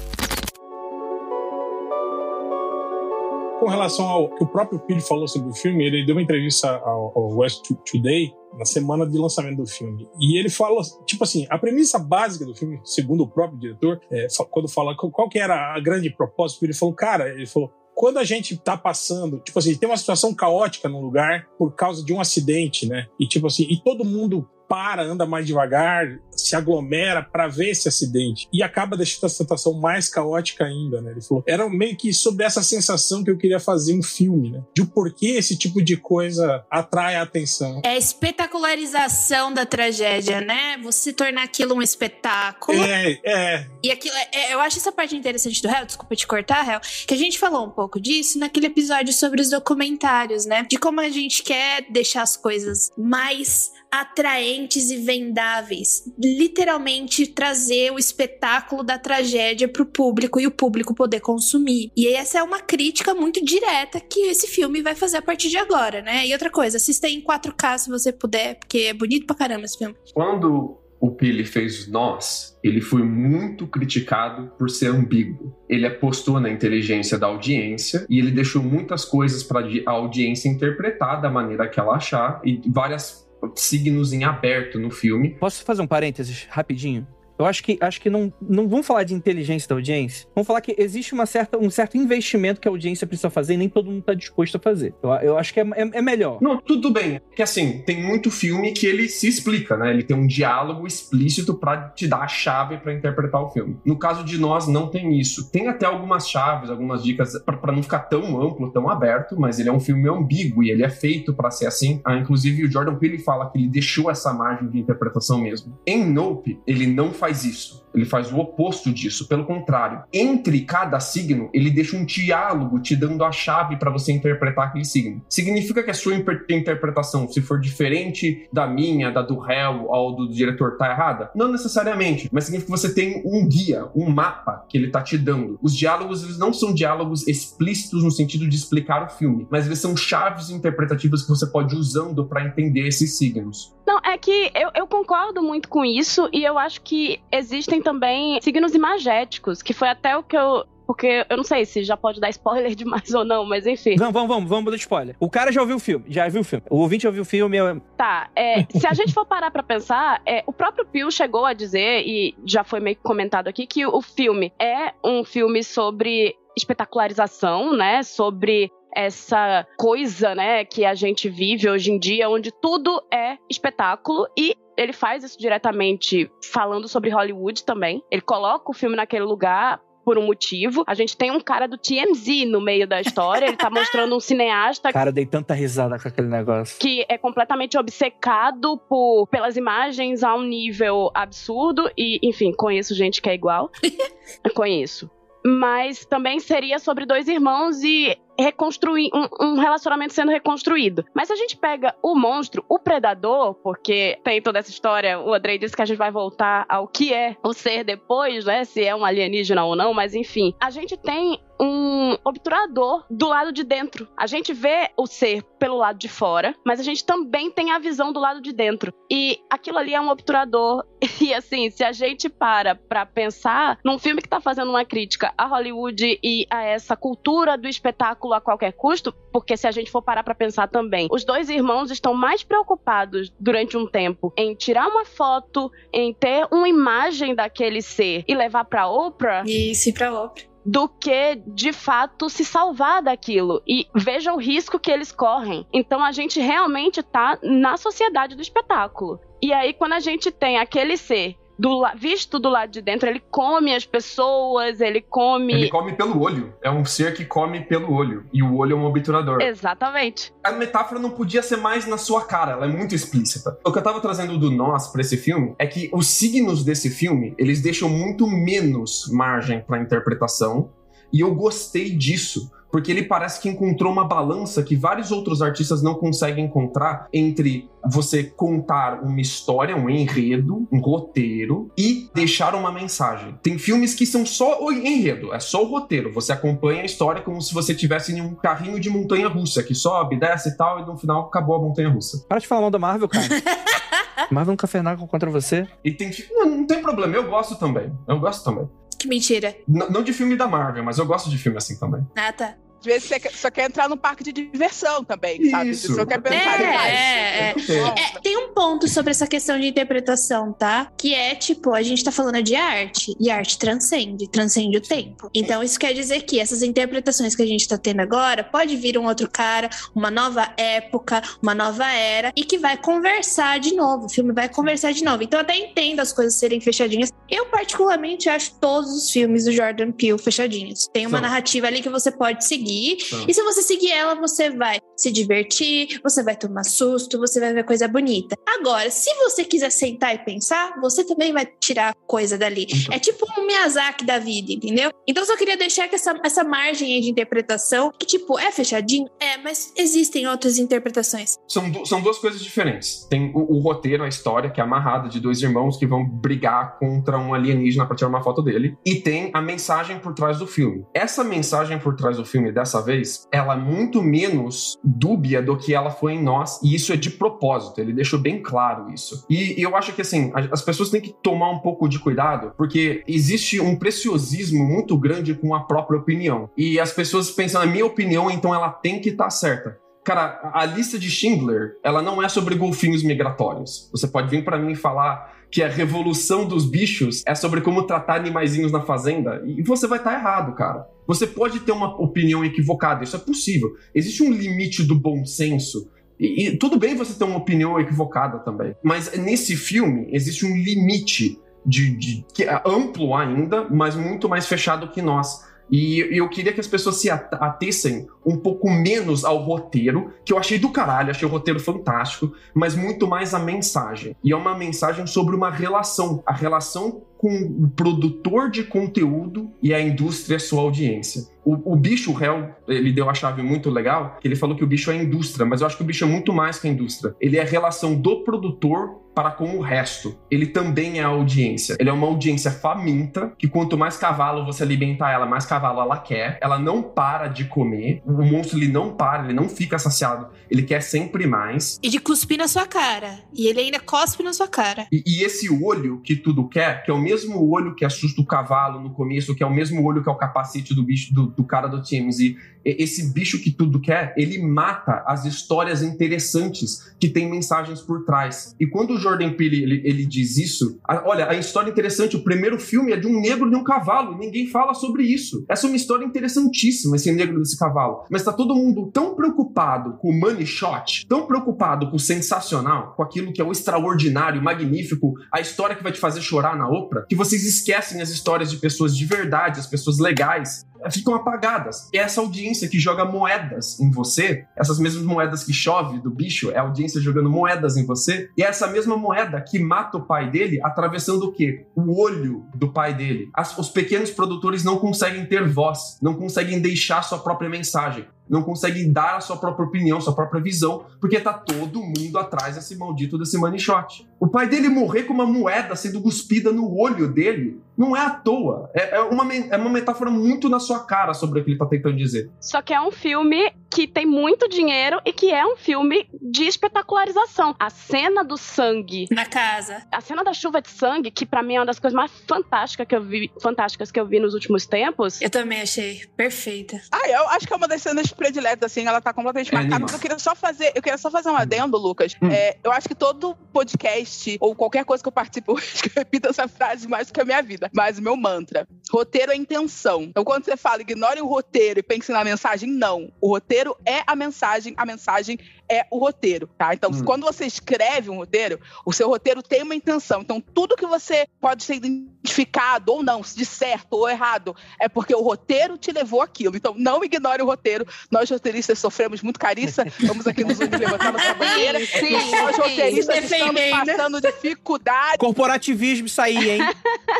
Com 3.62 3.68
relação 3.68 4.10
ao 4.10 4.28
que 4.28 4.44
o 4.44 4.48
próprio 4.48 4.80
Pili 4.80 5.00
falou 5.00 5.28
sobre 5.28 5.52
o 5.52 5.54
filme, 5.54 5.86
ele 5.86 6.04
deu 6.04 6.16
uma 6.16 6.22
entrevista 6.24 6.68
ao, 6.68 7.16
ao 7.16 7.38
West 7.38 7.62
Today 7.86 8.34
na 8.58 8.66
semana 8.66 9.08
de 9.08 9.16
lançamento 9.20 9.58
do 9.58 9.68
filme. 9.68 10.10
E 10.20 10.36
ele 10.36 10.50
fala, 10.50 10.82
tipo 11.06 11.24
assim, 11.24 11.46
a 11.48 11.60
premissa 11.60 12.00
básica 12.00 12.44
do 12.44 12.56
filme, 12.56 12.82
segundo 12.84 13.22
o 13.22 13.28
próprio 13.28 13.60
diretor, 13.60 14.02
é, 14.12 14.26
quando 14.50 14.68
fala 14.68 14.98
qual 14.98 15.30
que 15.30 15.38
era 15.38 15.76
a 15.76 15.80
grande 15.80 16.10
propósito, 16.10 16.66
ele 16.66 16.74
falou, 16.74 16.96
cara, 16.96 17.30
ele 17.30 17.46
falou, 17.46 17.72
quando 17.94 18.18
a 18.18 18.24
gente 18.24 18.58
tá 18.58 18.76
passando, 18.76 19.40
tipo 19.42 19.60
assim, 19.60 19.76
tem 19.76 19.88
uma 19.88 19.96
situação 19.96 20.34
caótica 20.34 20.90
num 20.90 21.00
lugar 21.00 21.48
por 21.56 21.76
causa 21.76 22.04
de 22.04 22.12
um 22.12 22.20
acidente, 22.20 22.88
né? 22.88 23.06
E 23.20 23.28
tipo 23.28 23.46
assim, 23.46 23.68
e 23.70 23.80
todo 23.80 24.04
mundo 24.04 24.50
para, 24.72 25.04
anda 25.04 25.26
mais 25.26 25.46
devagar, 25.46 26.18
se 26.32 26.56
aglomera 26.56 27.22
para 27.22 27.46
ver 27.50 27.72
esse 27.72 27.90
acidente 27.90 28.48
e 28.54 28.64
acaba 28.64 28.96
deixando 28.96 29.26
a 29.26 29.30
situação 29.30 29.74
mais 29.74 30.08
caótica 30.08 30.64
ainda, 30.64 31.02
né? 31.02 31.12
Ele 31.12 31.20
falou, 31.20 31.44
era 31.46 31.70
meio 31.70 31.98
que 31.98 32.14
sobre 32.14 32.46
essa 32.46 32.64
sensação 32.64 33.22
que 33.22 33.30
eu 33.30 33.38
queria 33.38 33.60
fazer 33.60 33.94
um 33.94 34.02
filme, 34.02 34.50
né? 34.50 34.64
De 34.74 34.82
o 34.82 34.88
porquê 34.88 35.32
esse 35.32 35.58
tipo 35.58 35.84
de 35.84 35.98
coisa 35.98 36.66
atrai 36.72 37.16
a 37.16 37.24
atenção. 37.24 37.82
É 37.84 37.90
a 37.90 37.98
espetacularização 37.98 39.54
da 39.54 39.66
tragédia, 39.66 40.40
né? 40.40 40.78
Você 40.82 41.12
tornar 41.12 41.44
aquilo 41.44 41.76
um 41.76 41.82
espetáculo. 41.82 42.82
É, 42.82 43.20
é. 43.26 43.68
E 43.84 43.92
aquilo, 43.92 44.16
é, 44.16 44.52
é 44.52 44.54
eu 44.54 44.62
acho 44.62 44.78
essa 44.78 44.92
parte 44.94 45.18
interessante 45.18 45.62
do 45.62 45.68
réu, 45.68 45.86
desculpa 45.86 46.16
te 46.16 46.26
cortar, 46.26 46.62
réu, 46.62 46.80
que 46.80 47.14
a 47.14 47.18
gente 47.18 47.38
falou 47.38 47.68
um 47.68 47.72
pouco 47.72 48.00
disso 48.00 48.40
naquele 48.40 48.68
episódio 48.68 49.12
sobre 49.12 49.42
os 49.42 49.50
documentários, 49.50 50.46
né? 50.46 50.66
De 50.70 50.78
como 50.78 51.02
a 51.02 51.10
gente 51.10 51.44
quer 51.44 51.86
deixar 51.90 52.22
as 52.22 52.38
coisas 52.38 52.90
mais 52.98 53.70
atraentes 53.92 54.90
e 54.90 54.98
vendáveis. 54.98 56.04
Literalmente 56.18 57.28
trazer 57.28 57.92
o 57.92 58.00
espetáculo 58.00 58.84
da 58.84 58.98
tragédia 58.98 59.68
pro 59.68 59.86
público 59.86 60.40
e 60.40 60.48
o 60.48 60.52
público 60.52 60.96
poder 60.96 61.20
consumir. 61.20 61.92
E 61.96 62.08
essa 62.08 62.40
é 62.40 62.44
uma 62.44 62.60
crítica 62.60 63.14
muito 63.14 63.44
direta 63.44 64.00
que 64.00 64.22
esse 64.22 64.48
filme 64.48 64.82
vai 64.82 64.96
fazer 64.96 65.18
a 65.18 65.22
partir 65.22 65.50
de 65.50 65.58
agora, 65.58 66.02
né? 66.02 66.26
E 66.26 66.32
outra 66.32 66.50
coisa, 66.50 66.78
assista 66.78 67.08
em 67.08 67.22
4K 67.22 67.78
se 67.78 67.90
você 67.90 68.12
puder, 68.14 68.56
porque 68.60 68.80
é 68.80 68.94
bonito 68.94 69.26
pra 69.26 69.36
caramba 69.36 69.66
esse 69.66 69.78
filme. 69.78 69.96
Quando 70.14 70.78
o 71.02 71.10
Pili 71.10 71.44
fez 71.44 71.88
Nós, 71.88 72.58
ele 72.64 72.80
foi 72.80 73.02
muito 73.02 73.66
criticado 73.66 74.52
por 74.58 74.70
ser 74.70 74.88
ambíguo. 74.88 75.52
Ele 75.68 75.88
apostou 75.88 76.40
na 76.40 76.50
inteligência 76.50 77.18
da 77.18 77.26
audiência 77.26 78.06
e 78.08 78.20
ele 78.20 78.30
deixou 78.30 78.62
muitas 78.62 79.04
coisas 79.04 79.42
para 79.42 79.66
a 79.88 79.92
audiência 79.92 80.48
interpretar 80.48 81.20
da 81.20 81.30
maneira 81.30 81.68
que 81.68 81.80
ela 81.80 81.96
achar 81.96 82.40
e 82.46 82.62
várias 82.68 83.28
signos 83.56 84.14
em 84.14 84.24
aberto 84.24 84.80
no 84.80 84.92
filme. 84.92 85.32
Posso 85.32 85.64
fazer 85.64 85.82
um 85.82 85.88
parênteses 85.88 86.48
rapidinho? 86.50 87.08
Eu 87.42 87.46
acho 87.48 87.64
que, 87.64 87.78
acho 87.82 88.00
que 88.00 88.10
não, 88.10 88.32
não 88.42 88.68
vamos 88.68 88.86
falar 88.86 89.04
de 89.04 89.14
inteligência 89.14 89.68
da 89.68 89.76
audiência. 89.76 90.28
Vamos 90.36 90.48
falar 90.48 90.62
que 90.62 90.76
existe 90.78 91.14
uma 91.14 91.26
certa, 91.26 91.58
um 91.58 91.70
certo 91.70 91.98
investimento 91.98 92.62
que 92.62 92.68
a 92.68 92.72
audiência 92.72 93.08
precisa 93.08 93.30
fazer 93.30 93.56
e 93.56 93.58
nem 93.58 93.70
todo 93.70 93.90
mundo 93.90 94.02
está 94.02 94.14
disposto 94.14 94.58
a 94.58 94.60
fazer. 94.60 94.94
Eu, 95.02 95.10
eu 95.10 95.38
acho 95.38 95.54
que 95.54 95.60
é, 95.60 95.64
é, 95.64 95.90
é, 95.94 96.02
melhor. 96.02 96.38
Não, 96.42 96.58
tudo 96.58 96.92
bem. 96.92 97.20
Que 97.36 97.42
assim, 97.42 97.82
tem 97.86 98.02
muito 98.02 98.30
filme 98.30 98.72
que 98.72 98.86
ele 98.86 99.08
se 99.08 99.28
explica, 99.28 99.76
né? 99.76 99.90
Ele 99.90 100.04
tem 100.04 100.16
um 100.16 100.28
diálogo 100.28 100.86
explícito 100.86 101.56
para 101.56 101.90
te 101.90 102.08
dar 102.08 102.22
a 102.22 102.28
chave 102.28 102.78
para 102.78 102.94
interpretar 102.94 103.42
o 103.42 103.50
filme. 103.50 103.78
No 103.84 103.98
caso 103.98 104.24
de 104.24 104.38
nós, 104.38 104.68
não 104.68 104.88
tem 104.88 105.20
isso. 105.20 105.52
Tem 105.52 105.68
até 105.68 105.86
algumas 105.86 106.30
chaves, 106.30 106.70
algumas 106.70 107.04
dicas 107.04 107.34
para 107.44 107.72
não 107.72 107.82
ficar 107.82 108.00
tão 108.00 108.40
amplo, 108.40 108.72
tão 108.72 108.88
aberto, 108.90 109.40
mas 109.40 109.60
ele 109.60 109.70
é 109.70 109.74
um 109.74 109.80
filme 109.80 110.08
ambíguo 110.08 110.64
e 110.64 110.70
ele 110.70 110.84
é 110.84 110.90
feito 110.90 111.34
para 111.34 111.50
ser 111.50 111.66
assim. 111.66 112.02
Ah, 112.06 112.16
inclusive, 112.16 112.66
o 112.66 112.72
Jordan 112.72 112.96
Peele 112.96 113.18
fala 113.18 113.50
que 113.50 113.58
ele 113.58 113.68
deixou 113.68 114.12
essa 114.12 114.32
margem 114.34 114.70
de 114.70 114.80
interpretação 114.80 115.40
mesmo. 115.40 115.78
Em 115.88 116.06
Nope, 116.06 116.60
ele 116.68 116.86
não 116.86 117.12
faz 117.12 117.31
faz 117.32 117.46
isso. 117.46 117.82
Ele 117.94 118.06
faz 118.06 118.32
o 118.32 118.38
oposto 118.38 118.92
disso. 118.92 119.28
Pelo 119.28 119.46
contrário, 119.46 120.04
entre 120.14 120.62
cada 120.62 121.00
signo, 121.00 121.50
ele 121.54 121.70
deixa 121.70 121.98
um 121.98 122.06
diálogo 122.06 122.80
te 122.80 122.96
dando 122.96 123.24
a 123.24 123.32
chave 123.32 123.76
para 123.76 123.92
você 123.92 124.12
interpretar 124.12 124.68
aquele 124.68 124.86
signo. 124.86 125.22
Significa 125.30 125.84
que 125.84 125.92
a 125.92 125.94
sua 125.94 126.16
interpretação, 126.16 127.28
se 127.28 127.42
for 127.42 127.60
diferente 127.60 128.48
da 128.52 128.66
minha, 128.66 129.12
da 129.12 129.22
do 129.22 129.38
réu 129.38 129.88
ou 129.90 130.16
do 130.16 130.30
diretor, 130.30 130.78
tá 130.78 130.90
errada? 130.90 131.32
Não 131.36 131.52
necessariamente, 131.52 132.30
mas 132.32 132.46
significa 132.46 132.72
que 132.72 132.80
você 132.80 132.94
tem 132.94 133.22
um 133.26 133.48
guia, 133.48 133.88
um 133.94 134.10
mapa 134.10 134.66
que 134.70 134.78
ele 134.78 134.90
tá 134.90 135.02
te 135.02 135.18
dando. 135.18 135.60
Os 135.62 135.76
diálogos, 135.76 136.24
eles 136.24 136.38
não 136.38 136.54
são 136.54 136.74
diálogos 136.74 137.28
explícitos 137.28 138.04
no 138.04 138.12
sentido 138.12 138.48
de 138.48 138.56
explicar 138.56 139.06
o 139.06 139.10
filme, 139.10 139.48
mas 139.50 139.66
eles 139.66 139.80
são 139.80 139.98
chaves 139.98 140.50
interpretativas 140.50 141.24
que 141.24 141.30
você 141.30 141.46
pode 141.46 141.76
ir 141.76 141.78
usando 141.78 142.26
para 142.26 142.46
entender 142.46 142.88
esses 142.88 143.18
signos. 143.18 143.74
Não, 144.12 144.16
é 144.16 144.18
que 144.18 144.52
eu, 144.54 144.70
eu 144.76 144.88
concordo 144.88 145.42
muito 145.42 145.70
com 145.70 145.86
isso 145.86 146.28
e 146.34 146.44
eu 146.44 146.60
acho 146.60 146.82
que 146.82 147.22
existem 147.32 147.82
também 147.82 148.42
signos 148.42 148.76
imagéticos, 148.76 149.62
que 149.62 149.74
foi 149.74 149.88
até 149.88 150.18
o 150.18 150.22
que 150.22 150.36
eu, 150.36 150.66
porque 150.86 151.26
eu 151.30 151.38
não 151.38 151.46
sei 151.46 151.66
se 151.66 151.82
já 151.86 151.96
pode 151.96 152.20
dar 152.20 152.30
spoiler 152.30 152.76
demais 152.76 153.14
ou 153.14 153.24
não, 153.24 153.46
mas 153.46 153.66
enfim. 153.66 153.96
Vamos, 153.96 154.14
vamos, 154.14 154.28
vamos, 154.28 154.50
vamos 154.50 154.72
dar 154.72 154.78
spoiler. 154.78 155.16
O 155.18 155.30
cara 155.30 155.50
já 155.50 155.62
ouviu 155.62 155.78
o 155.78 155.80
filme, 155.80 156.04
já 156.10 156.28
viu 156.28 156.42
o 156.42 156.44
filme. 156.44 156.66
O 156.70 156.80
ouvinte 156.80 157.04
já 157.04 157.10
ouviu 157.10 157.22
o 157.22 157.26
filme. 157.26 157.56
Eu... 157.56 157.80
Tá, 157.96 158.30
é, 158.36 158.66
se 158.78 158.86
a 158.86 158.94
gente 158.94 159.14
for 159.14 159.26
parar 159.26 159.50
pra 159.50 159.64
pensar, 159.64 160.22
é, 160.26 160.44
o 160.46 160.52
próprio 160.52 160.86
Pio 160.86 161.10
chegou 161.10 161.46
a 161.46 161.54
dizer, 161.54 162.06
e 162.06 162.36
já 162.44 162.66
foi 162.66 162.82
meio 162.82 162.98
que 162.98 163.04
comentado 163.04 163.48
aqui, 163.48 163.66
que 163.66 163.86
o 163.86 164.02
filme 164.02 164.52
é 164.60 164.94
um 165.02 165.24
filme 165.24 165.64
sobre 165.64 166.36
espetacularização, 166.58 167.78
né? 167.78 168.04
Sobre 168.04 168.70
essa 168.96 169.66
coisa, 169.78 170.36
né, 170.36 170.66
que 170.66 170.86
a 170.86 170.94
gente 170.94 171.30
vive 171.30 171.70
hoje 171.70 171.92
em 171.92 172.00
dia, 172.00 172.30
onde 172.30 172.52
tudo 172.52 173.02
é 173.12 173.38
espetáculo 173.50 174.28
e 174.38 174.56
ele 174.78 174.94
faz 174.94 175.24
isso 175.24 175.38
diretamente 175.38 176.30
falando 176.52 176.88
sobre 176.88 177.10
Hollywood 177.10 177.64
também. 177.64 178.02
Ele 178.10 178.22
coloca 178.22 178.72
o 178.72 178.74
filme 178.74 178.96
naquele 178.96 179.26
lugar 179.26 179.80
por 180.04 180.18
um 180.18 180.26
motivo. 180.26 180.84
A 180.88 180.94
gente 180.94 181.16
tem 181.16 181.32
um 181.32 181.40
cara 181.40 181.68
do 181.68 181.78
TMZ 181.78 182.48
no 182.48 182.60
meio 182.60 182.88
da 182.88 183.00
história, 183.00 183.46
ele 183.46 183.58
tá 183.58 183.70
mostrando 183.72 184.16
um 184.16 184.20
cineasta. 184.20 184.92
Cara, 184.92 185.10
eu 185.10 185.14
dei 185.14 185.26
tanta 185.26 185.54
risada 185.54 186.00
com 186.00 186.08
aquele 186.08 186.28
negócio. 186.28 186.80
Que 186.80 187.06
é 187.08 187.18
completamente 187.18 187.78
obcecado 187.78 188.78
por, 188.90 189.28
pelas 189.28 189.56
imagens 189.56 190.24
a 190.24 190.36
um 190.36 190.44
nível 190.44 191.12
absurdo. 191.14 191.90
E, 191.98 192.20
enfim, 192.24 192.52
conheço 192.52 192.96
gente 192.96 193.22
que 193.22 193.30
é 193.30 193.34
igual. 193.34 193.70
conheço 194.56 195.10
mas 195.44 196.06
também 196.06 196.40
seria 196.40 196.78
sobre 196.78 197.06
dois 197.06 197.28
irmãos 197.28 197.84
e 197.84 198.16
reconstruir 198.40 199.10
um, 199.14 199.28
um, 199.46 199.56
relacionamento 199.56 200.14
sendo 200.14 200.32
reconstruído. 200.32 201.06
Mas 201.14 201.28
se 201.28 201.34
a 201.34 201.36
gente 201.36 201.58
pega 201.58 201.96
o 202.02 202.16
monstro, 202.16 202.66
o 202.68 202.80
predador, 202.80 203.56
porque 203.56 204.20
tem 204.24 204.42
toda 204.42 204.60
essa 204.60 204.70
história, 204.70 205.20
o 205.20 205.34
Andrei 205.34 205.58
disse 205.58 205.76
que 205.76 205.82
a 205.82 205.86
gente 205.86 205.98
vai 205.98 206.12
voltar 206.12 206.66
ao 206.68 206.88
que 206.88 207.14
é 207.14 207.36
o 207.44 207.54
ser 207.54 207.84
depois, 207.84 208.46
né? 208.46 208.64
Se 208.64 208.84
é 208.84 208.96
um 208.96 209.06
alienígena 209.06 209.64
ou 209.64 209.76
não, 209.76 209.94
mas 209.94 210.16
enfim, 210.16 210.54
a 210.60 210.70
gente 210.70 210.98
tem 210.98 211.40
um 211.62 212.18
obturador 212.26 213.06
do 213.10 213.28
lado 213.28 213.52
de 213.52 213.64
dentro. 213.64 214.08
A 214.18 214.26
gente 214.26 214.52
vê 214.52 214.90
o 214.98 215.06
ser 215.06 215.44
pelo 215.60 215.78
lado 215.78 216.00
de 216.00 216.10
fora, 216.10 216.56
mas 216.66 216.80
a 216.80 216.84
gente 216.84 217.06
também 217.06 217.52
tem 217.52 217.72
a 217.72 217.78
visão 217.78 218.12
do 218.12 218.20
lado 218.20 218.42
de 218.42 218.52
dentro. 218.52 218.92
E 219.12 219.40
aquilo 219.48 219.78
ali 219.78 219.94
é 219.94 220.02
um 220.02 220.10
obturador. 220.10 220.84
E 221.22 221.36
assim, 221.36 221.70
se 221.70 221.84
a 221.84 221.92
gente 221.92 222.30
para 222.30 222.74
pra 222.74 223.06
pensar 223.06 223.78
num 223.86 224.00
filme 224.00 224.24
que 224.24 224.30
tá 224.30 224.42
fazendo 224.42 224.70
uma 224.70 224.84
crítica 224.84 225.32
a 225.38 225.46
Hollywood 225.46 226.20
e 226.24 226.48
a 226.50 226.64
essa 226.64 226.96
cultura 226.96 227.56
do 227.56 227.68
espetáculo 227.68 228.21
a 228.34 228.42
qualquer 228.42 228.74
custo, 228.74 229.14
porque 229.32 229.56
se 229.56 229.68
a 229.68 229.72
gente 229.72 229.92
for 229.92 230.02
parar 230.02 230.24
pra 230.24 230.36
pensar 230.36 230.68
também, 230.68 231.08
os 231.12 231.24
dois 231.24 231.50
irmãos 231.50 231.92
estão 231.92 232.14
mais 232.14 232.44
preocupados 232.44 233.34
durante 233.40 233.78
um 233.78 233.88
tempo 233.88 234.34
em 234.38 234.56
tirar 234.56 234.88
uma 234.88 235.06
foto, 235.06 235.72
em 235.94 236.14
ter 236.14 236.48
uma 236.52 236.68
imagem 236.68 237.34
daquele 237.36 237.82
ser 237.82 238.24
e 238.28 238.36
levar 238.36 238.66
pra 238.66 238.88
Oprah. 238.88 239.44
Isso, 239.46 239.90
e 239.90 239.94
pra 239.94 240.12
Oprah 240.12 240.52
do 240.66 240.88
que 240.88 241.42
de 241.48 241.74
fato 241.74 242.30
se 242.30 242.46
salvar 242.46 243.02
daquilo. 243.02 243.62
E 243.68 243.88
veja 243.96 244.32
o 244.34 244.38
risco 244.38 244.80
que 244.80 244.92
eles 244.92 245.12
correm. 245.12 245.66
Então 245.74 246.04
a 246.04 246.12
gente 246.12 246.40
realmente 246.40 247.02
tá 247.02 247.40
na 247.42 247.78
sociedade 247.78 248.36
do 248.36 248.42
espetáculo. 248.42 249.20
E 249.42 249.52
aí, 249.52 249.74
quando 249.74 249.94
a 249.94 250.00
gente 250.00 250.30
tem 250.30 250.60
aquele 250.60 250.96
ser 250.96 251.36
do, 251.62 251.84
visto 251.96 252.40
do 252.40 252.50
lado 252.50 252.72
de 252.72 252.82
dentro, 252.82 253.08
ele 253.08 253.22
come 253.30 253.76
as 253.76 253.86
pessoas, 253.86 254.82
ele 254.82 255.00
come. 255.00 255.54
Ele 255.54 255.70
come 255.70 255.94
pelo 255.94 256.20
olho. 256.20 256.56
É 256.60 256.72
um 256.72 256.84
ser 256.84 257.14
que 257.14 257.24
come 257.24 257.62
pelo 257.62 257.94
olho. 257.94 258.26
E 258.34 258.42
o 258.42 258.58
olho 258.58 258.76
é 258.76 258.80
um 258.80 258.84
obturador. 258.84 259.40
Exatamente. 259.40 260.34
A 260.44 260.52
metáfora 260.52 261.00
não 261.00 261.12
podia 261.12 261.44
ser 261.44 261.58
mais 261.58 261.86
na 261.86 262.00
sua 262.00 262.26
cara, 262.26 262.54
ela 262.54 262.66
é 262.66 262.68
muito 262.68 262.96
explícita. 262.96 263.60
O 263.64 263.72
que 263.72 263.78
eu 263.78 263.84
tava 263.84 264.02
trazendo 264.02 264.40
do 264.40 264.50
nós 264.50 264.88
para 264.88 265.02
esse 265.02 265.16
filme 265.18 265.54
é 265.60 265.68
que 265.68 265.88
os 265.94 266.08
signos 266.08 266.64
desse 266.64 266.90
filme, 266.90 267.36
eles 267.38 267.62
deixam 267.62 267.88
muito 267.88 268.26
menos 268.26 269.08
margem 269.12 269.62
para 269.62 269.80
interpretação. 269.80 270.72
E 271.14 271.20
eu 271.20 271.36
gostei 271.36 271.92
disso 271.92 272.50
porque 272.72 272.92
ele 272.92 273.04
parece 273.04 273.42
que 273.42 273.50
encontrou 273.50 273.92
uma 273.92 274.08
balança 274.08 274.64
que 274.64 274.76
vários 274.76 275.12
outros 275.12 275.42
artistas 275.42 275.84
não 275.84 275.96
conseguem 275.96 276.46
encontrar 276.46 277.08
entre 277.14 277.70
você 277.84 278.24
contar 278.24 279.04
uma 279.04 279.20
história, 279.20 279.76
um 279.76 279.90
enredo, 279.90 280.68
um 280.72 280.80
roteiro 280.80 281.72
e 281.78 282.10
deixar 282.14 282.54
uma 282.56 282.72
mensagem. 282.72 283.36
Tem 283.42 283.58
filmes 283.58 283.94
que 283.94 284.06
são 284.06 284.26
só 284.26 284.64
o 284.64 284.72
enredo, 284.72 285.34
é 285.34 285.40
só 285.40 285.64
o 285.64 285.68
roteiro. 285.68 286.14
Você 286.14 286.32
acompanha 286.32 286.84
a 286.84 286.86
história 286.86 287.22
como 287.22 287.42
se 287.42 287.54
você 287.54 287.74
tivesse 287.74 288.14
em 288.14 288.22
um 288.22 288.36
carrinho 288.36 288.80
de 288.80 288.90
montanha 288.90 289.28
russa 289.28 289.64
que 289.64 289.74
sobe, 289.74 290.20
desce 290.20 290.50
e 290.50 290.58
tal, 290.58 290.80
e 290.80 290.86
no 290.86 290.98
final 290.98 291.28
acabou 291.28 291.56
a 291.56 291.60
montanha 291.60 291.90
russa. 291.90 292.24
Para 292.30 292.40
de 292.40 292.48
falar 292.48 292.62
mal 292.62 292.72
da 292.72 292.80
Marvel, 292.80 293.10
cara. 293.10 293.26
Marvel 294.30 294.54
nunca 294.54 294.68
fez 294.68 294.84
nada 294.84 295.06
contra 295.06 295.30
você. 295.30 295.68
E 295.84 295.92
tem 295.92 296.12
não, 296.32 296.46
não 296.58 296.68
tem 296.68 296.82
problema, 296.82 297.16
eu 297.16 297.28
gosto 297.28 297.56
também. 297.56 297.92
Eu 298.08 298.20
gosto 298.20 298.44
também. 298.44 298.70
Que 299.02 299.08
mentira. 299.08 299.56
N 299.68 299.90
não 299.90 300.04
de 300.04 300.14
filme 300.14 300.36
da 300.36 300.48
Marvel, 300.48 300.84
mas 300.84 301.00
eu 301.00 301.08
gosto 301.08 301.28
de 301.28 301.36
filme 301.36 301.58
assim 301.58 301.76
também. 301.80 302.06
Ah, 302.16 302.32
tá. 302.32 302.54
Às 302.82 302.86
vezes 302.86 303.08
você 303.08 303.22
só 303.32 303.52
quer 303.52 303.66
entrar 303.70 303.88
no 303.88 303.96
parque 303.96 304.24
de 304.24 304.32
diversão 304.32 305.04
também, 305.04 305.50
sabe? 305.52 305.70
Isso. 305.70 305.88
Você 305.88 305.94
só 305.96 306.06
quer 306.06 306.20
pensar 306.20 306.36
É, 306.36 306.58
demais. 306.58 306.94
é, 306.94 307.76
é. 307.78 308.16
É, 308.16 308.20
tem 308.24 308.38
um 308.38 308.54
ponto 308.54 308.88
sobre 308.88 309.12
essa 309.12 309.28
questão 309.28 309.60
de 309.60 309.68
interpretação, 309.68 310.52
tá? 310.52 310.92
Que 310.98 311.14
é 311.14 311.36
tipo, 311.36 311.74
a 311.74 311.84
gente 311.84 312.04
tá 312.04 312.12
falando 312.12 312.42
de 312.42 312.56
arte, 312.56 313.16
e 313.20 313.30
arte 313.30 313.58
transcende, 313.60 314.28
transcende 314.28 314.78
o 314.78 314.82
tempo. 314.82 315.30
Então 315.34 315.62
isso 315.62 315.80
quer 315.80 315.94
dizer 315.94 316.22
que 316.24 316.40
essas 316.40 316.64
interpretações 316.64 317.36
que 317.36 317.44
a 317.44 317.46
gente 317.46 317.68
tá 317.68 317.78
tendo 317.78 318.00
agora, 318.00 318.44
pode 318.44 318.76
vir 318.76 318.98
um 318.98 319.06
outro 319.06 319.30
cara, 319.30 319.70
uma 319.94 320.10
nova 320.10 320.52
época, 320.58 321.22
uma 321.42 321.54
nova 321.54 321.86
era, 321.92 322.32
e 322.36 322.44
que 322.44 322.58
vai 322.58 322.78
conversar 322.78 323.60
de 323.60 323.76
novo. 323.76 324.08
O 324.08 324.10
filme 324.10 324.34
vai 324.34 324.50
conversar 324.50 324.92
de 324.92 325.04
novo. 325.04 325.22
Então 325.22 325.40
eu 325.40 325.44
até 325.44 325.56
entendo 325.56 326.00
as 326.00 326.12
coisas 326.12 326.34
serem 326.36 326.60
fechadinhas. 326.60 327.12
Eu, 327.30 327.46
particularmente, 327.46 328.28
acho 328.28 328.56
todos 328.60 328.92
os 328.92 329.12
filmes 329.12 329.46
do 329.46 329.52
Jordan 329.52 329.92
Peele 329.92 330.18
fechadinhos. 330.18 330.88
Tem 330.92 331.06
uma 331.06 331.20
São. 331.20 331.22
narrativa 331.22 331.68
ali 331.68 331.82
que 331.82 331.90
você 331.90 332.12
pode 332.12 332.44
seguir. 332.46 332.71
São. 333.02 333.26
E 333.28 333.34
se 333.34 333.44
você 333.44 333.62
seguir 333.62 333.92
ela, 333.92 334.16
você 334.16 334.50
vai 334.50 334.80
se 334.96 335.12
divertir, 335.12 336.00
você 336.04 336.24
vai 336.24 336.36
tomar 336.36 336.64
susto, 336.64 337.18
você 337.20 337.40
vai 337.40 337.54
ver 337.54 337.64
coisa 337.66 337.88
bonita. 337.88 338.36
Agora, 338.60 338.90
se 338.92 339.14
você 339.16 339.44
quiser 339.44 339.72
sentar 339.72 340.14
e 340.16 340.20
pensar, 340.20 340.80
você 340.80 341.04
também 341.04 341.34
vai 341.34 341.46
tirar 341.60 341.96
coisa 342.08 342.38
dali. 342.38 342.68
Então. 342.70 342.94
É 342.96 343.00
tipo 343.00 343.26
um 343.38 343.46
Miyazaki 343.46 344.06
da 344.06 344.20
vida, 344.20 344.52
entendeu? 344.52 344.92
Então, 345.08 345.24
eu 345.24 345.28
só 345.28 345.36
queria 345.38 345.58
deixar 345.58 345.88
que 345.88 345.96
essa, 345.96 346.14
essa 346.24 346.44
margem 346.44 346.94
aí 346.94 347.02
de 347.02 347.10
interpretação, 347.10 347.92
que 347.98 348.06
tipo, 348.06 348.38
é 348.40 348.52
fechadinho? 348.52 349.08
É, 349.20 349.38
mas 349.38 349.74
existem 349.78 350.28
outras 350.28 350.58
interpretações. 350.58 351.36
São, 351.48 351.70
du- 351.70 351.86
são 351.86 352.02
duas 352.02 352.18
coisas 352.18 352.42
diferentes. 352.42 353.06
Tem 353.10 353.32
o, 353.34 353.56
o 353.56 353.60
roteiro, 353.60 354.04
a 354.04 354.08
história, 354.08 354.50
que 354.50 354.60
é 354.60 354.64
amarrada 354.64 355.10
de 355.10 355.20
dois 355.20 355.42
irmãos 355.42 355.78
que 355.78 355.86
vão 355.88 356.06
brigar 356.08 356.78
contra 356.78 357.18
um 357.18 357.34
alienígena 357.34 357.86
pra 357.86 357.96
tirar 357.96 358.10
uma 358.10 358.24
foto 358.24 358.42
dele. 358.42 358.78
E 358.86 358.96
tem 358.96 359.32
a 359.34 359.42
mensagem 359.42 360.00
por 360.00 360.14
trás 360.14 360.38
do 360.40 360.48
filme. 360.48 360.86
Essa 360.94 361.24
mensagem 361.24 361.80
por 361.80 361.96
trás 361.96 362.18
do 362.18 362.26
filme, 362.26 362.52
dessa 362.52 362.82
vez, 362.82 363.28
ela 363.32 363.54
é 363.54 363.58
muito 363.58 364.02
menos 364.02 364.78
dúbia 364.92 365.42
do 365.42 365.58
que 365.58 365.74
ela 365.74 365.90
foi 365.90 366.14
em 366.14 366.24
nós. 366.24 366.60
E 366.64 366.76
isso 366.76 366.92
é 366.92 366.96
de 366.96 367.10
propósito. 367.10 367.80
Ele 367.80 367.94
deixou 367.94 368.20
bem 368.20 368.42
claro 368.42 368.92
isso. 368.92 369.26
E, 369.30 369.60
e 369.60 369.64
eu 369.64 369.76
acho 369.76 369.94
que, 369.94 370.02
assim, 370.02 370.32
as 370.52 370.62
pessoas 370.62 370.90
têm 370.90 371.02
que 371.02 371.16
tomar 371.22 371.50
um 371.50 371.60
pouco 371.60 371.88
de 371.88 372.00
cuidado, 372.00 372.54
porque 372.58 373.04
existe 373.08 373.60
um 373.60 373.76
preciosismo 373.76 374.64
muito 374.64 374.98
grande 374.98 375.34
com 375.34 375.56
a 375.56 375.62
própria 375.62 376.00
opinião. 376.00 376.50
E 376.58 376.80
as 376.80 376.92
pessoas 376.92 377.32
pensam, 377.32 377.62
a 377.62 377.66
minha 377.66 377.86
opinião, 377.86 378.30
então 378.30 378.54
ela 378.54 378.70
tem 378.70 379.00
que 379.00 379.10
estar 379.10 379.30
certa. 379.30 379.78
Cara, 380.04 380.52
a 380.54 380.66
lista 380.66 380.98
de 380.98 381.12
Schindler, 381.12 381.78
ela 381.84 382.02
não 382.02 382.24
é 382.24 382.28
sobre 382.28 382.56
golfinhos 382.56 383.04
migratórios. 383.04 383.88
Você 383.92 384.08
pode 384.08 384.30
vir 384.30 384.44
pra 384.44 384.58
mim 384.58 384.72
e 384.72 384.76
falar 384.76 385.41
que 385.52 385.62
a 385.62 385.68
revolução 385.68 386.48
dos 386.48 386.66
bichos 386.66 387.24
é 387.28 387.36
sobre 387.36 387.60
como 387.62 387.84
tratar 387.84 388.16
animaizinhos 388.16 388.72
na 388.72 388.82
fazenda, 388.82 389.44
e 389.46 389.62
você 389.62 389.86
vai 389.86 389.98
estar 389.98 390.14
errado, 390.14 390.56
cara. 390.56 390.88
Você 391.06 391.28
pode 391.28 391.60
ter 391.60 391.72
uma 391.74 392.00
opinião 392.02 392.46
equivocada, 392.46 393.04
isso 393.04 393.16
é 393.16 393.20
possível. 393.20 393.70
Existe 393.94 394.24
um 394.24 394.32
limite 394.32 394.82
do 394.84 394.96
bom 394.96 395.26
senso. 395.26 395.92
E, 396.18 396.48
e 396.48 396.58
tudo 396.58 396.78
bem 396.78 396.96
você 396.96 397.14
ter 397.18 397.26
uma 397.26 397.38
opinião 397.38 397.80
equivocada 397.80 398.40
também. 398.40 398.76
Mas 398.82 399.12
nesse 399.18 399.56
filme 399.58 400.08
existe 400.12 400.46
um 400.46 400.56
limite 400.56 401.38
de, 401.66 401.96
de- 401.98 402.26
que 402.34 402.44
é 402.44 402.62
amplo 402.66 403.16
ainda, 403.16 403.68
mas 403.70 403.96
muito 403.96 404.30
mais 404.30 404.48
fechado 404.48 404.88
que 404.90 405.02
nós. 405.02 405.51
E 405.72 406.00
eu 406.12 406.28
queria 406.28 406.52
que 406.52 406.60
as 406.60 406.68
pessoas 406.68 406.98
se 406.98 407.10
at- 407.10 407.34
atessem 407.34 408.08
um 408.26 408.36
pouco 408.36 408.70
menos 408.70 409.24
ao 409.24 409.38
roteiro, 409.38 410.14
que 410.26 410.34
eu 410.34 410.38
achei 410.38 410.60
do 410.60 410.70
caralho, 410.70 411.12
achei 411.12 411.28
o 411.28 411.32
roteiro 411.32 411.60
fantástico, 411.60 412.34
mas 412.54 412.76
muito 412.76 413.08
mais 413.08 413.34
a 413.34 413.40
mensagem. 413.40 414.16
E 414.24 414.34
é 414.34 414.36
uma 414.36 414.54
mensagem 414.58 415.08
sobre 415.08 415.36
uma 415.36 415.50
relação, 415.50 416.22
a 416.26 416.34
relação 416.34 417.04
com 417.22 417.66
o 417.66 417.70
produtor 417.70 418.50
de 418.50 418.64
conteúdo 418.64 419.52
e 419.62 419.76
a 419.76 419.80
indústria, 419.80 420.40
sua 420.40 420.62
audiência. 420.62 421.30
O, 421.46 421.74
o 421.74 421.76
bicho, 421.76 422.10
o 422.10 422.16
réu, 422.16 422.50
ele 422.68 422.92
deu 422.92 423.08
a 423.10 423.14
chave 423.14 423.44
muito 423.44 423.70
legal, 423.70 424.18
que 424.20 424.28
ele 424.28 424.36
falou 424.36 424.56
que 424.56 424.64
o 424.64 424.68
bicho 424.68 424.90
é 424.90 424.96
indústria, 424.96 425.46
mas 425.46 425.62
eu 425.62 425.68
acho 425.68 425.78
que 425.78 425.84
o 425.84 425.86
bicho 425.86 426.04
é 426.04 426.08
muito 426.08 426.34
mais 426.34 426.58
que 426.58 426.68
a 426.68 426.72
indústria. 426.72 427.16
Ele 427.22 427.38
é 427.38 427.42
a 427.42 427.46
relação 427.46 427.94
do 427.94 428.24
produtor 428.24 429.02
para 429.14 429.32
com 429.32 429.58
o 429.58 429.62
resto. 429.62 430.18
Ele 430.30 430.46
também 430.46 431.00
é 431.00 431.04
a 431.04 431.08
audiência. 431.08 431.76
Ele 431.80 431.90
é 431.90 431.94
uma 431.94 432.08
audiência 432.08 432.50
faminta, 432.50 433.34
que 433.38 433.48
quanto 433.48 433.78
mais 433.78 433.98
cavalo 433.98 434.46
você 434.46 434.64
alimentar 434.64 435.12
ela, 435.12 435.26
mais 435.26 435.46
cavalo 435.46 435.82
ela 435.82 435.98
quer. 435.98 436.40
Ela 436.42 436.58
não 436.58 436.82
para 436.82 437.28
de 437.28 437.46
comer. 437.46 438.02
O 438.06 438.24
monstro 438.24 438.58
ele 438.58 438.70
não 438.70 438.96
para, 438.96 439.26
ele 439.26 439.34
não 439.34 439.50
fica 439.50 439.78
saciado. 439.78 440.30
Ele 440.50 440.64
quer 440.64 440.82
sempre 440.82 441.28
mais. 441.28 441.78
E 441.84 441.90
de 441.90 442.00
cuspir 442.00 442.38
na 442.38 442.48
sua 442.48 442.66
cara. 442.66 443.20
E 443.34 443.48
ele 443.48 443.60
ainda 443.60 443.80
cospe 443.80 444.24
na 444.24 444.32
sua 444.32 444.48
cara. 444.48 444.88
E, 444.92 445.04
e 445.06 445.24
esse 445.24 445.50
olho 445.52 446.00
que 446.02 446.16
tudo 446.16 446.48
quer, 446.48 446.84
que 446.84 446.90
é 446.90 446.94
o 446.94 446.98
mesmo 446.98 447.11
olho 447.50 447.76
que 447.76 447.86
assusta 447.86 448.22
o 448.22 448.26
cavalo 448.26 448.80
no 448.82 448.92
começo, 448.94 449.36
que 449.36 449.44
é 449.44 449.46
o 449.46 449.54
mesmo 449.54 449.84
olho 449.86 450.02
que 450.04 450.10
é 450.10 450.12
o 450.12 450.16
capacete 450.18 450.74
do 450.74 450.84
bicho 450.84 451.14
do, 451.14 451.28
do 451.28 451.44
cara 451.44 451.68
do 451.68 451.82
TMZ, 451.82 452.20
e- 452.20 452.38
esse 452.64 453.12
bicho 453.14 453.42
que 453.42 453.52
tudo 453.52 453.80
quer, 453.82 454.14
ele 454.18 454.38
mata 454.42 455.04
as 455.08 455.26
histórias 455.26 455.82
interessantes 455.82 456.94
que 457.00 457.10
tem 457.10 457.30
mensagens 457.30 457.82
por 457.82 458.06
trás. 458.06 458.56
E 458.60 458.68
quando 458.68 458.92
o 458.94 458.98
Jordan 458.98 459.34
Peele 459.34 459.64
ele, 459.64 459.82
ele 459.84 460.06
diz 460.06 460.38
isso, 460.38 460.80
a- 460.88 461.04
olha, 461.06 461.30
a 461.30 461.36
história 461.36 461.70
interessante, 461.70 462.16
o 462.16 462.24
primeiro 462.24 462.60
filme 462.60 462.92
é 462.92 462.98
de 462.98 463.08
um 463.08 463.20
negro 463.20 463.52
e 463.52 463.56
um 463.56 463.64
cavalo, 463.64 464.18
ninguém 464.18 464.48
fala 464.48 464.74
sobre 464.74 465.04
isso. 465.04 465.44
Essa 465.50 465.68
é 465.68 465.70
uma 465.70 465.76
história 465.76 466.06
interessantíssima, 466.06 466.96
esse 466.96 467.12
negro 467.12 467.40
desse 467.40 467.58
cavalo. 467.58 468.04
Mas 468.10 468.24
tá 468.24 468.32
todo 468.34 468.56
mundo 468.56 468.90
tão 468.94 469.16
preocupado 469.16 469.98
com 469.98 470.10
o 470.10 470.20
money 470.20 470.46
shot, 470.46 471.06
tão 471.08 471.26
preocupado 471.26 471.90
com 471.90 471.96
o 471.96 472.00
sensacional, 472.00 472.94
com 472.96 473.04
aquilo 473.04 473.34
que 473.34 473.42
é 473.42 473.44
o 473.44 473.52
extraordinário, 473.52 474.42
magnífico, 474.42 475.14
a 475.34 475.40
história 475.42 475.76
que 475.76 475.84
vai 475.84 475.92
te 475.92 476.00
fazer 476.00 476.22
chorar 476.22 476.56
na 476.58 476.68
Oprah, 476.70 477.01
que 477.08 477.16
vocês 477.16 477.44
esquecem 477.46 478.02
as 478.02 478.10
histórias 478.10 478.50
de 478.50 478.58
pessoas 478.58 478.96
de 478.96 479.06
verdade, 479.06 479.60
as 479.60 479.68
pessoas 479.68 480.00
legais, 480.00 480.66
ficam 480.90 481.14
apagadas. 481.14 481.90
E 481.94 481.98
essa 481.98 482.22
audiência 482.22 482.68
que 482.68 482.80
joga 482.80 483.06
moedas 483.06 483.80
em 483.80 483.92
você, 483.92 484.46
essas 484.56 484.80
mesmas 484.80 485.04
moedas 485.04 485.44
que 485.44 485.54
chove 485.54 486.00
do 486.00 486.10
bicho, 486.10 486.52
é 486.52 486.58
a 486.58 486.62
audiência 486.62 487.02
jogando 487.02 487.30
moedas 487.30 487.78
em 487.78 487.86
você, 487.86 488.30
e 488.38 488.44
é 488.44 488.48
essa 488.48 488.68
mesma 488.68 488.98
moeda 488.98 489.42
que 489.42 489.60
mata 489.60 489.98
o 489.98 490.06
pai 490.06 490.30
dele 490.30 490.60
atravessando 490.64 491.24
o 491.24 491.32
quê? 491.32 491.66
O 491.76 492.02
olho 492.02 492.46
do 492.56 492.72
pai 492.72 492.94
dele. 492.94 493.30
As, 493.34 493.58
os 493.58 493.70
pequenos 493.70 494.12
produtores 494.12 494.64
não 494.64 494.78
conseguem 494.78 495.26
ter 495.26 495.48
voz, 495.48 495.98
não 496.02 496.14
conseguem 496.14 496.60
deixar 496.60 497.02
sua 497.04 497.20
própria 497.20 497.50
mensagem 497.50 498.06
não 498.32 498.42
consegue 498.42 498.86
dar 498.86 499.18
a 499.18 499.20
sua 499.20 499.36
própria 499.36 499.66
opinião, 499.66 500.00
sua 500.00 500.16
própria 500.16 500.42
visão, 500.42 500.86
porque 501.02 501.20
tá 501.20 501.34
todo 501.34 501.82
mundo 501.82 502.18
atrás 502.18 502.56
desse 502.56 502.78
maldito 502.78 503.18
desse 503.18 503.38
money 503.38 503.60
shot. 503.60 504.08
O 504.18 504.26
pai 504.26 504.48
dele 504.48 504.70
morrer 504.70 505.04
com 505.04 505.14
uma 505.14 505.26
moeda 505.26 505.76
sendo 505.76 506.02
cuspida 506.02 506.50
no 506.50 506.74
olho 506.80 507.10
dele 507.10 507.60
não 507.78 507.96
é 507.96 508.00
à 508.00 508.10
toa. 508.10 508.70
É, 508.74 508.98
é, 508.98 509.02
uma, 509.02 509.34
é 509.34 509.58
uma 509.58 509.70
metáfora 509.70 510.10
muito 510.10 510.48
na 510.48 510.60
sua 510.72 510.86
cara 510.86 511.14
sobre 511.14 511.42
o 511.42 511.44
que 511.44 511.52
ele 511.52 511.58
tá 511.58 511.66
tentando 511.66 511.98
dizer. 511.98 512.32
Só 512.40 512.62
que 512.62 512.74
é 512.74 512.82
um 512.82 512.92
filme 512.92 513.54
que 513.72 513.88
tem 513.88 514.06
muito 514.06 514.50
dinheiro 514.50 515.02
e 515.06 515.14
que 515.14 515.32
é 515.32 515.46
um 515.46 515.56
filme 515.56 516.08
de 516.22 516.44
espetacularização. 516.44 517.56
A 517.58 517.70
cena 517.70 518.24
do 518.24 518.38
sangue. 518.38 519.08
Na 519.10 519.26
casa. 519.26 519.88
A 519.92 520.02
cena 520.02 520.24
da 520.24 520.34
chuva 520.34 520.62
de 520.62 520.70
sangue, 520.70 521.10
que 521.10 521.26
para 521.26 521.42
mim 521.42 521.56
é 521.56 521.60
uma 521.60 521.66
das 521.66 521.80
coisas 521.80 521.96
mais 521.96 522.12
fantásticas 522.28 522.86
que 522.86 522.96
eu 522.96 523.02
vi, 523.02 523.32
fantásticas 523.42 523.92
que 523.92 524.00
eu 524.00 524.06
vi 524.06 524.20
nos 524.20 524.34
últimos 524.34 524.66
tempos. 524.66 525.22
Eu 525.22 525.30
também 525.30 525.62
achei 525.62 526.06
perfeita. 526.18 526.82
Ah, 526.92 527.08
eu 527.08 527.30
acho 527.30 527.48
que 527.48 527.54
é 527.54 527.56
uma 527.56 527.68
das 527.68 527.82
cenas 527.82 528.12
prediletas, 528.12 528.72
assim, 528.72 528.86
ela 528.86 529.00
tá 529.00 529.14
completamente 529.14 529.54
é 529.54 529.58
marcada. 529.58 529.80
Mas 529.80 529.94
eu 529.94 530.00
queria 530.00 530.20
só 530.20 530.36
fazer, 530.36 530.74
eu 530.76 530.82
queria 530.82 530.98
só 530.98 531.10
fazer 531.10 531.30
um 531.30 531.38
adendo, 531.38 531.78
Lucas. 531.78 532.16
Hum. 532.22 532.30
É, 532.30 532.58
eu 532.64 532.72
acho 532.72 532.88
que 532.88 532.96
todo 532.96 533.36
podcast 533.54 534.38
ou 534.40 534.54
qualquer 534.56 534.84
coisa 534.84 535.02
que 535.02 535.08
eu 535.08 535.14
participo, 535.14 535.56
acho 535.58 535.84
que 535.84 535.90
eu 535.90 535.94
repito 535.96 536.28
essa 536.28 536.48
frase 536.48 536.88
mais 536.88 537.08
do 537.08 537.14
que 537.14 537.22
a 537.22 537.26
minha 537.26 537.42
vida. 537.42 537.70
Mas 537.74 537.98
o 537.98 538.02
meu 538.02 538.18
mantra: 538.18 538.68
roteiro 538.92 539.32
é 539.32 539.36
intenção. 539.36 540.04
Então, 540.04 540.24
quando 540.24 540.46
você 540.46 540.58
fala 540.58 540.82
ignore 540.82 541.22
o 541.22 541.28
roteiro 541.28 541.80
e 541.80 541.84
pense 541.84 542.12
na 542.12 542.24
mensagem, 542.24 542.70
não. 542.70 543.12
O 543.22 543.30
roteiro 543.30 543.61
é 543.86 544.04
a 544.08 544.16
mensagem, 544.16 544.74
a 544.78 544.86
mensagem 544.86 545.40
é 545.72 545.88
o 545.90 545.98
roteiro, 545.98 546.50
tá? 546.58 546.74
Então, 546.74 546.92
hum. 546.92 547.02
quando 547.06 547.24
você 547.24 547.46
escreve 547.46 548.10
um 548.10 548.18
roteiro, 548.18 548.60
o 548.86 548.92
seu 548.92 549.08
roteiro 549.08 549.42
tem 549.42 549.64
uma 549.64 549.74
intenção. 549.74 550.20
Então, 550.20 550.42
tudo 550.42 550.76
que 550.76 550.86
você 550.86 551.26
pode 551.40 551.64
ser 551.64 551.76
identificado 551.76 552.92
ou 552.92 553.02
não, 553.02 553.22
de 553.22 553.46
certo 553.46 553.94
ou 553.94 554.10
errado, 554.10 554.54
é 554.78 554.90
porque 554.90 555.16
o 555.16 555.22
roteiro 555.22 555.78
te 555.78 555.94
levou 555.94 556.22
aquilo. 556.22 556.58
Então, 556.58 556.76
não 556.78 557.02
ignore 557.06 557.42
o 557.42 557.46
roteiro. 557.46 557.88
Nós 558.12 558.30
roteiristas 558.30 558.80
sofremos 558.80 559.22
muito 559.22 559.40
cariça. 559.40 559.86
Vamos 560.06 560.28
aqui 560.28 560.44
nos 560.44 560.60
unir 560.60 560.78
levantar 560.78 561.14
nossa 561.14 561.34
bandeira. 561.36 561.80
Sim, 561.86 562.32
Nós 562.32 562.58
roteiristas 562.58 563.26
sim. 563.26 563.36
estamos 563.36 563.62
passando 563.70 564.20
dificuldade. 564.20 565.18
Corporativismo 565.20 566.08
isso 566.08 566.22
aí, 566.22 566.50
hein? 566.50 566.62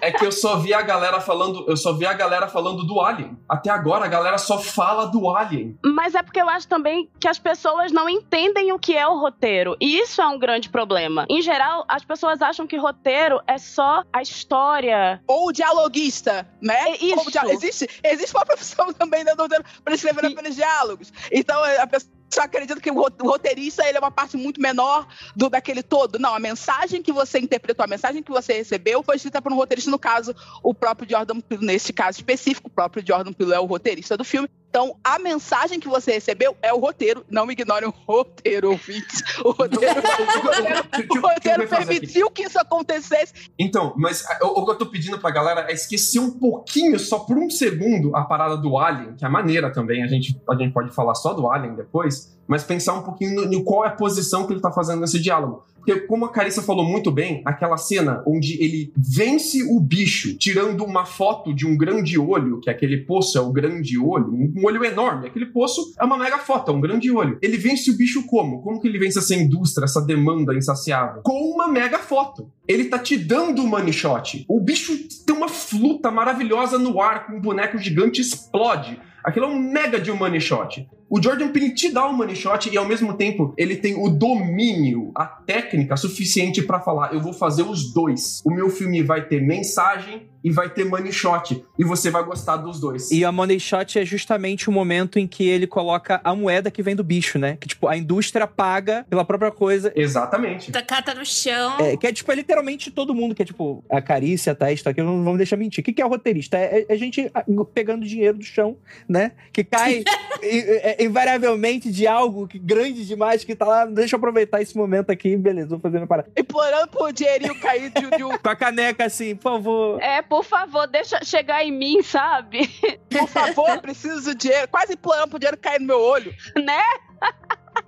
É 0.02 0.12
que 0.12 0.26
eu 0.26 0.32
só 0.32 0.58
vi 0.58 0.74
a 0.74 0.82
galera 0.82 1.22
falando, 1.22 1.66
eu 1.70 1.78
só 1.78 1.94
vi 1.94 2.06
a 2.06 2.14
galera 2.14 2.50
falando 2.50 2.84
do 2.84 3.00
Alien. 3.00 3.38
Até 3.48 3.70
agora 3.70 4.04
a 4.04 4.10
galera 4.10 4.38
só 4.38 4.60
fala 4.60 5.06
do 5.06 5.30
Alien. 5.30 5.78
Mas 5.86 6.16
é 6.16 6.22
porque 6.22 6.42
eu 6.42 6.50
acho 6.50 6.68
também 6.68 7.10
que 7.18 7.30
as 7.30 7.40
pessoas 7.40 7.94
não 7.94 8.10
entendem 8.10 8.41
entendem 8.42 8.72
o 8.72 8.80
que 8.80 8.96
é 8.96 9.08
o 9.08 9.20
roteiro. 9.20 9.78
E 9.80 10.00
isso 10.00 10.22
é 10.22 10.28
um 10.28 10.40
grande 10.40 10.70
problema. 10.70 11.26
Em 11.30 11.42
geral, 11.42 11.86
as 11.88 12.04
pessoas 12.04 12.42
acham 12.42 12.66
que 12.66 12.76
roteiro 12.76 13.40
é 13.48 13.58
só 13.58 14.04
a 14.12 14.22
história. 14.22 15.22
Ou 15.28 15.50
o 15.50 15.52
dialoguista, 15.52 16.48
né? 16.62 16.76
É 16.76 17.04
isso. 17.04 17.32
Existe, 17.50 17.88
existe 18.04 18.36
uma 18.36 18.46
profissão 18.46 18.92
também 18.94 19.24
dentro 19.24 19.38
do 19.38 19.44
roteiro 19.44 19.64
para 19.84 19.94
escrever 19.94 20.24
e... 20.24 20.34
apenas 20.34 20.56
diálogos. 20.56 21.14
Então, 21.32 21.64
a 21.64 21.88
pessoa 21.88 22.12
só 22.34 22.42
acredita 22.44 22.80
que 22.80 22.90
o 22.90 22.94
roteirista 22.94 23.86
ele 23.86 23.98
é 23.98 24.00
uma 24.00 24.12
parte 24.12 24.38
muito 24.38 24.62
menor 24.62 25.06
do 25.36 25.50
daquele 25.50 25.84
todo. 25.84 26.18
Não, 26.18 26.34
a 26.34 26.40
mensagem 26.40 27.02
que 27.02 27.12
você 27.12 27.40
interpretou, 27.40 27.84
a 27.84 27.88
mensagem 27.88 28.24
que 28.24 28.32
você 28.32 28.54
recebeu 28.54 29.04
foi 29.04 29.18
escrita 29.18 29.42
por 29.42 29.52
um 29.52 29.56
roteirista, 29.56 29.92
no 29.92 30.00
caso, 30.00 30.34
o 30.64 30.74
próprio 30.74 31.10
Jordan 31.10 31.42
Peele, 31.42 31.66
nesse 31.66 31.92
caso 31.92 32.20
específico, 32.20 32.70
o 32.70 32.72
próprio 32.72 33.06
Jordan 33.06 33.34
Peele 33.34 33.54
é 33.54 33.60
o 33.60 33.66
roteirista 33.66 34.16
do 34.16 34.24
filme. 34.24 34.50
Então, 34.72 34.96
a 35.04 35.20
mensagem 35.20 35.82
que 35.82 35.88
você 35.90 36.14
recebeu 36.14 36.56
é 36.62 36.74
o 36.74 36.80
roteiro. 36.80 37.26
Não 37.30 37.46
me 37.46 37.52
ignorem 37.52 37.90
o 37.90 37.94
roteiro, 38.08 38.72
ouvintes. 38.72 39.22
O 39.44 39.52
roteiro, 39.52 40.00
o 41.12 41.20
roteiro, 41.20 41.68
permitiu 41.68 42.32
que 42.32 42.44
isso 42.44 42.58
acontecesse. 42.58 43.34
Então, 43.60 43.94
mas 43.98 44.24
o, 44.42 44.62
o 44.62 44.66
que 44.66 44.72
eu 44.72 44.78
tô 44.78 44.86
pedindo 44.86 45.20
pra 45.20 45.30
galera 45.30 45.70
é 45.70 45.74
esquecer 45.74 46.20
um 46.20 46.32
pouquinho, 46.32 46.98
só 46.98 47.20
por 47.20 47.38
um 47.38 47.50
segundo, 47.50 48.16
a 48.16 48.24
parada 48.24 48.56
do 48.56 48.78
Alien, 48.78 49.16
que 49.18 49.26
é 49.26 49.30
maneira 49.30 49.74
também. 49.74 50.04
A 50.04 50.08
gente, 50.08 50.42
a 50.50 50.56
gente 50.56 50.72
pode 50.72 50.96
falar 50.96 51.16
só 51.16 51.34
do 51.34 51.52
Alien 51.52 51.76
depois, 51.76 52.34
mas 52.48 52.64
pensar 52.64 52.94
um 52.94 53.04
pouquinho 53.04 53.54
em 53.54 53.62
qual 53.66 53.84
é 53.84 53.90
a 53.90 53.92
posição 53.92 54.48
que 54.48 54.54
ele 54.54 54.62
tá 54.62 54.72
fazendo 54.72 55.02
nesse 55.02 55.20
diálogo. 55.20 55.66
Porque, 55.84 56.02
como 56.02 56.26
a 56.26 56.32
Carissa 56.32 56.62
falou 56.62 56.86
muito 56.86 57.12
bem, 57.12 57.42
aquela 57.44 57.76
cena 57.76 58.24
onde 58.28 58.62
ele 58.64 58.94
vence 58.96 59.64
o 59.64 59.80
bicho 59.80 60.38
tirando 60.38 60.84
uma 60.84 61.06
foto 61.06 61.54
de 61.54 61.66
um 61.66 61.76
grande 61.76 62.20
olho, 62.20 62.60
que 62.60 62.70
aquele 62.70 62.98
poço 62.98 63.36
é 63.38 63.42
o 63.42 63.52
grande 63.52 63.98
olho, 63.98 64.32
um 64.32 64.64
olho 64.64 64.86
enorme. 64.86 65.28
Aquele 65.28 65.48
poço 65.48 65.94
é 66.00 66.06
uma 66.06 66.18
mega 66.18 66.38
foto, 66.38 66.72
é 66.72 66.74
um 66.74 66.80
grande 66.80 67.12
olho. 67.12 67.40
Ele 67.42 67.58
vence 67.58 67.90
o 67.90 67.98
bicho 67.98 68.28
como? 68.28 68.62
Como 68.62 68.80
que 68.80 68.88
ele 68.88 69.00
vence 69.00 69.18
essa 69.18 69.34
indústria, 69.34 69.86
essa 69.86 70.02
demanda 70.02 70.56
insaciável? 70.56 71.24
Com 71.24 71.52
uma 71.52 71.68
mega 71.68 71.98
foto. 71.98 72.52
Ele 72.68 72.86
tá 72.86 73.00
te 73.00 73.18
dando 73.18 73.64
o 73.64 73.68
money 73.68 73.92
shot. 73.92 74.46
O 74.48 74.60
bicho 74.60 74.96
tem 75.26 75.36
uma 75.36 75.50
fluta 75.50 76.12
maravilhosa 76.12 76.78
no 76.78 77.02
ar 77.02 77.26
com 77.26 77.38
um 77.38 77.42
boneco 77.42 77.80
gigante 77.80 78.22
explode. 78.22 79.00
Aquilo 79.24 79.46
é 79.46 79.50
um 79.50 79.60
mega 79.60 80.00
de 80.00 80.12
um 80.12 80.16
money 80.16 80.42
shot. 80.42 80.88
O 81.10 81.22
Jordan 81.22 81.50
Peele 81.50 81.74
te 81.74 81.92
dá 81.92 82.08
um 82.08 82.14
money 82.14 82.36
shot 82.36 82.70
e 82.70 82.78
ao 82.78 82.86
mesmo 82.86 83.14
tempo 83.16 83.54
ele 83.58 83.76
tem 83.76 83.96
o 83.96 84.10
domínio, 84.10 85.12
a 85.16 85.26
técnica 85.26 85.98
suficiente 85.98 86.62
para 86.62 86.80
falar: 86.80 87.14
eu 87.14 87.20
vou 87.20 87.34
fazer 87.34 87.64
os 87.64 87.94
dois. 87.94 88.42
O 88.46 88.52
meu 88.52 88.70
filme 88.70 89.04
vai 89.04 89.28
ter 89.28 89.42
mensagem 89.42 90.31
e 90.44 90.52
vai 90.52 90.70
ter 90.70 90.86
money 90.86 91.12
shot. 91.12 91.64
E 91.78 91.84
você 91.84 92.10
vai 92.10 92.24
gostar 92.24 92.58
dos 92.58 92.80
dois. 92.80 93.12
E 93.12 93.24
a 93.24 93.32
money 93.32 93.60
shot 93.60 94.00
é 94.00 94.06
justamente 94.06 94.70
o 94.70 94.72
momento 94.72 95.20
em 95.20 95.28
que 95.28 95.48
ele 95.48 95.68
coloca 95.68 96.20
a 96.24 96.36
moeda 96.36 96.72
que 96.72 96.82
vem 96.82 96.96
do 96.96 97.04
bicho, 97.04 97.38
né? 97.38 97.58
Que, 97.60 97.68
tipo, 97.68 97.88
a 97.88 97.98
indústria 97.98 98.48
paga 98.48 99.06
pela 99.10 99.24
própria 99.24 99.52
coisa. 99.52 99.92
Exatamente. 99.96 100.72
Tacata 100.72 101.14
no 101.14 101.26
chão. 101.26 101.80
É, 101.80 101.98
que 101.98 102.08
é, 102.08 102.14
tipo, 102.14 102.32
é 102.32 102.36
literalmente 102.36 102.92
todo 102.92 103.14
mundo 103.14 103.36
que 103.36 103.42
é, 103.42 103.46
tipo, 103.46 103.84
a 103.90 104.02
carícia, 104.02 104.56
tá? 104.56 104.72
Isso 104.72 104.88
aqui, 104.88 105.02
não 105.02 105.24
vamos 105.24 105.38
deixar 105.38 105.58
mentir. 105.58 105.82
O 105.82 105.86
que, 105.86 105.94
que 105.94 106.02
é 106.02 106.06
o 106.06 106.10
roteirista? 106.10 106.58
É, 106.58 106.86
é, 106.88 106.94
a 106.94 106.98
gente 106.98 107.32
pegando 107.74 108.06
dinheiro 108.06 108.38
do 108.38 108.44
chão, 108.44 108.78
né? 109.08 109.32
Que 109.54 109.64
cai 109.64 110.04
é, 110.42 111.04
invariavelmente 111.04 111.92
de 111.92 112.08
algo 112.08 112.48
que, 112.48 112.58
grande 112.60 113.06
demais 113.06 113.44
que 113.44 113.56
tá 113.56 113.66
lá. 113.66 113.86
Deixa 113.86 114.16
eu 114.16 114.18
aproveitar 114.18 114.62
esse 114.62 114.76
momento 114.76 115.12
aqui, 115.12 115.36
beleza, 115.38 115.70
vou 115.70 115.80
fazer 115.80 115.98
minha 115.98 116.08
parada. 116.08 116.30
Implorando 116.38 116.88
por 116.88 117.12
dinheirinho 117.14 117.60
cair 117.60 117.92
de, 117.92 118.18
de 118.18 118.24
um... 118.24 118.38
Com 118.42 118.50
a 118.50 118.56
caneca 118.56 119.06
assim, 119.06 119.36
por 119.36 119.44
favor. 119.44 120.02
É, 120.02 120.22
por 120.32 120.46
favor, 120.46 120.88
deixa 120.88 121.22
chegar 121.26 121.62
em 121.62 121.74
mim, 121.74 122.02
sabe? 122.02 122.66
Por 123.10 123.28
favor, 123.28 123.82
preciso 123.82 124.32
de 124.32 124.48
dinheiro. 124.48 124.66
Quase 124.70 124.94
implorando 124.94 125.28
pro 125.28 125.38
dinheiro 125.38 125.58
cair 125.58 125.82
no 125.82 125.88
meu 125.88 126.00
olho. 126.00 126.34
Né? 126.56 126.82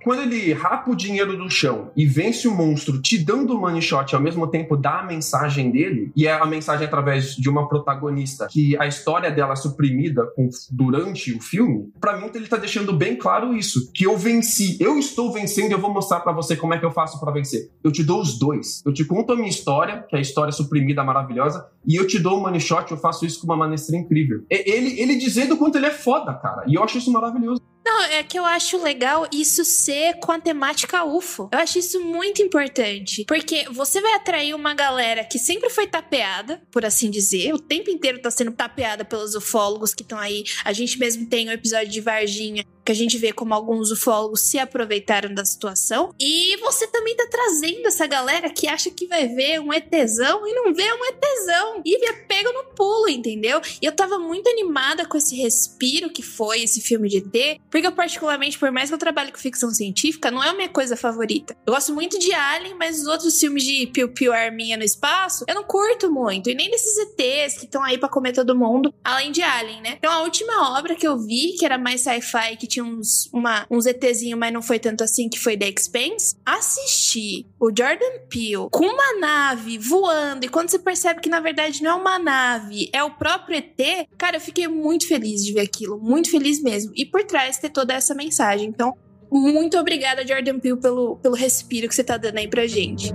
Quando 0.04 0.20
ele 0.20 0.52
rapa 0.52 0.90
o 0.90 0.94
dinheiro 0.94 1.34
do 1.34 1.48
chão 1.48 1.90
e 1.96 2.04
vence 2.04 2.46
o 2.46 2.54
monstro, 2.54 3.00
te 3.00 3.16
dando 3.16 3.56
o 3.56 3.60
money 3.60 3.80
shot 3.80 4.14
ao 4.14 4.20
mesmo 4.20 4.46
tempo 4.46 4.76
dá 4.76 5.00
a 5.00 5.06
mensagem 5.06 5.70
dele, 5.70 6.12
e 6.14 6.26
é 6.26 6.32
a 6.32 6.44
mensagem 6.44 6.86
através 6.86 7.34
de 7.34 7.48
uma 7.48 7.66
protagonista 7.66 8.46
que 8.50 8.76
a 8.78 8.86
história 8.86 9.30
dela 9.30 9.54
é 9.54 9.56
suprimida 9.56 10.26
com, 10.36 10.46
durante 10.70 11.32
o 11.32 11.40
filme, 11.40 11.90
para 11.98 12.18
mim 12.18 12.30
ele 12.34 12.46
tá 12.46 12.58
deixando 12.58 12.92
bem 12.92 13.16
claro 13.16 13.56
isso, 13.56 13.90
que 13.94 14.04
eu 14.04 14.16
venci, 14.18 14.76
eu 14.78 14.98
estou 14.98 15.32
vencendo 15.32 15.72
eu 15.72 15.78
vou 15.78 15.92
mostrar 15.92 16.20
para 16.20 16.32
você 16.32 16.54
como 16.54 16.74
é 16.74 16.78
que 16.78 16.84
eu 16.84 16.90
faço 16.90 17.18
para 17.18 17.32
vencer. 17.32 17.70
Eu 17.82 17.90
te 17.90 18.04
dou 18.04 18.20
os 18.20 18.38
dois. 18.38 18.82
Eu 18.84 18.92
te 18.92 19.04
conto 19.04 19.32
a 19.32 19.36
minha 19.36 19.48
história, 19.48 20.04
que 20.08 20.14
é 20.14 20.18
a 20.18 20.22
história 20.22 20.52
suprimida 20.52 21.02
maravilhosa, 21.02 21.66
e 21.86 21.96
eu 21.96 22.06
te 22.06 22.18
dou 22.18 22.38
o 22.38 22.42
money 22.42 22.60
shot, 22.60 22.90
eu 22.90 22.98
faço 22.98 23.24
isso 23.24 23.40
com 23.40 23.46
uma 23.46 23.56
maneira 23.56 23.74
incrível. 23.94 24.44
Ele, 24.50 25.00
ele 25.00 25.16
dizendo 25.16 25.54
o 25.54 25.56
quanto 25.56 25.76
ele 25.76 25.86
é 25.86 25.90
foda, 25.90 26.34
cara, 26.34 26.64
e 26.66 26.74
eu 26.74 26.82
acho 26.82 26.98
isso 26.98 27.10
maravilhoso. 27.10 27.62
Não, 27.84 28.02
é 28.04 28.22
que 28.22 28.38
eu 28.38 28.44
acho 28.44 28.82
legal 28.82 29.28
isso 29.30 29.64
ser 29.64 30.14
com 30.14 30.32
a 30.32 30.40
temática 30.40 31.04
UFO. 31.04 31.50
Eu 31.52 31.58
acho 31.58 31.78
isso 31.78 32.00
muito 32.00 32.40
importante. 32.40 33.24
Porque 33.26 33.66
você 33.70 34.00
vai 34.00 34.14
atrair 34.14 34.54
uma 34.54 34.74
galera 34.74 35.24
que 35.24 35.38
sempre 35.38 35.68
foi 35.68 35.86
tapeada, 35.86 36.62
por 36.70 36.84
assim 36.84 37.10
dizer. 37.10 37.52
O 37.52 37.58
tempo 37.58 37.90
inteiro 37.90 38.20
tá 38.20 38.30
sendo 38.30 38.52
tapeada 38.52 39.04
pelos 39.04 39.34
ufólogos 39.34 39.92
que 39.92 40.02
estão 40.02 40.18
aí. 40.18 40.44
A 40.64 40.72
gente 40.72 40.98
mesmo 40.98 41.26
tem 41.26 41.46
o 41.46 41.50
um 41.50 41.52
episódio 41.52 41.88
de 41.88 42.00
Varginha 42.00 42.64
que 42.84 42.92
a 42.92 42.94
gente 42.94 43.16
vê 43.16 43.32
como 43.32 43.54
alguns 43.54 43.90
ufólogos 43.90 44.40
se 44.40 44.58
aproveitaram 44.58 45.32
da 45.32 45.44
situação. 45.44 46.14
E 46.20 46.56
você 46.58 46.86
também 46.86 47.16
tá 47.16 47.26
trazendo 47.30 47.86
essa 47.86 48.06
galera 48.06 48.50
que 48.50 48.68
acha 48.68 48.90
que 48.90 49.06
vai 49.06 49.26
ver 49.28 49.60
um 49.60 49.72
ETzão 49.72 50.46
e 50.46 50.54
não 50.54 50.74
vê 50.74 50.92
um 50.92 51.04
ETzão. 51.06 51.82
E 51.84 52.04
é 52.04 52.12
pego 52.12 52.52
no 52.52 52.74
pulo, 52.74 53.08
entendeu? 53.08 53.60
E 53.80 53.86
eu 53.86 53.92
tava 53.92 54.18
muito 54.18 54.48
animada 54.48 55.06
com 55.06 55.16
esse 55.16 55.34
respiro 55.36 56.10
que 56.10 56.22
foi 56.22 56.62
esse 56.62 56.80
filme 56.80 57.08
de 57.08 57.18
ET, 57.18 57.60
porque 57.70 57.86
eu 57.86 57.92
particularmente, 57.92 58.58
por 58.58 58.70
mais 58.70 58.90
que 58.90 58.94
eu 58.94 58.98
trabalhe 58.98 59.32
com 59.32 59.38
ficção 59.38 59.70
científica, 59.70 60.30
não 60.30 60.42
é 60.42 60.50
a 60.50 60.54
minha 60.54 60.68
coisa 60.68 60.96
favorita. 60.96 61.56
Eu 61.66 61.72
gosto 61.72 61.94
muito 61.94 62.18
de 62.18 62.32
Alien, 62.32 62.74
mas 62.74 63.00
os 63.00 63.06
outros 63.06 63.38
filmes 63.38 63.64
de 63.64 63.86
Piu 63.86 64.08
Piu 64.10 64.32
Arminha 64.32 64.76
no 64.76 64.84
espaço, 64.84 65.44
eu 65.48 65.54
não 65.54 65.64
curto 65.64 66.12
muito. 66.12 66.50
E 66.50 66.54
nem 66.54 66.70
desses 66.70 66.98
ETs 66.98 67.58
que 67.58 67.64
estão 67.64 67.82
aí 67.82 67.96
para 67.96 68.08
comer 68.08 68.32
todo 68.32 68.56
mundo, 68.56 68.92
além 69.02 69.32
de 69.32 69.42
Alien, 69.42 69.80
né? 69.80 69.94
Então 69.98 70.12
a 70.12 70.22
última 70.22 70.76
obra 70.76 70.94
que 70.94 71.06
eu 71.06 71.18
vi, 71.18 71.54
que 71.58 71.64
era 71.64 71.78
mais 71.78 72.02
sci-fi, 72.02 72.56
que 72.58 72.66
tinha 72.74 72.84
uns, 72.84 73.28
uma, 73.32 73.66
uns 73.70 73.86
ETzinho, 73.86 74.36
mas 74.36 74.52
não 74.52 74.62
foi 74.62 74.78
tanto 74.78 75.04
assim, 75.04 75.28
que 75.28 75.38
foi 75.38 75.56
The 75.56 75.68
Expanse. 75.68 76.36
Assistir 76.44 77.46
o 77.60 77.68
Jordan 77.68 78.20
Peele 78.28 78.68
com 78.70 78.84
uma 78.84 79.18
nave 79.18 79.78
voando, 79.78 80.44
e 80.44 80.48
quando 80.48 80.70
você 80.70 80.78
percebe 80.78 81.20
que 81.20 81.28
na 81.28 81.40
verdade 81.40 81.82
não 81.82 81.90
é 81.92 81.94
uma 81.94 82.18
nave, 82.18 82.90
é 82.92 83.02
o 83.02 83.10
próprio 83.10 83.56
ET, 83.56 84.08
cara, 84.18 84.36
eu 84.36 84.40
fiquei 84.40 84.68
muito 84.68 85.06
feliz 85.06 85.44
de 85.44 85.52
ver 85.52 85.60
aquilo, 85.60 85.98
muito 85.98 86.30
feliz 86.30 86.62
mesmo. 86.62 86.92
E 86.94 87.04
por 87.04 87.24
trás 87.24 87.58
ter 87.58 87.70
toda 87.70 87.94
essa 87.94 88.14
mensagem. 88.14 88.68
Então, 88.68 88.94
muito 89.30 89.78
obrigada, 89.78 90.26
Jordan 90.26 90.58
Peele, 90.58 90.80
pelo, 90.80 91.16
pelo 91.16 91.34
respiro 91.34 91.88
que 91.88 91.94
você 91.94 92.04
tá 92.04 92.16
dando 92.16 92.38
aí 92.38 92.48
pra 92.48 92.66
gente. 92.66 93.12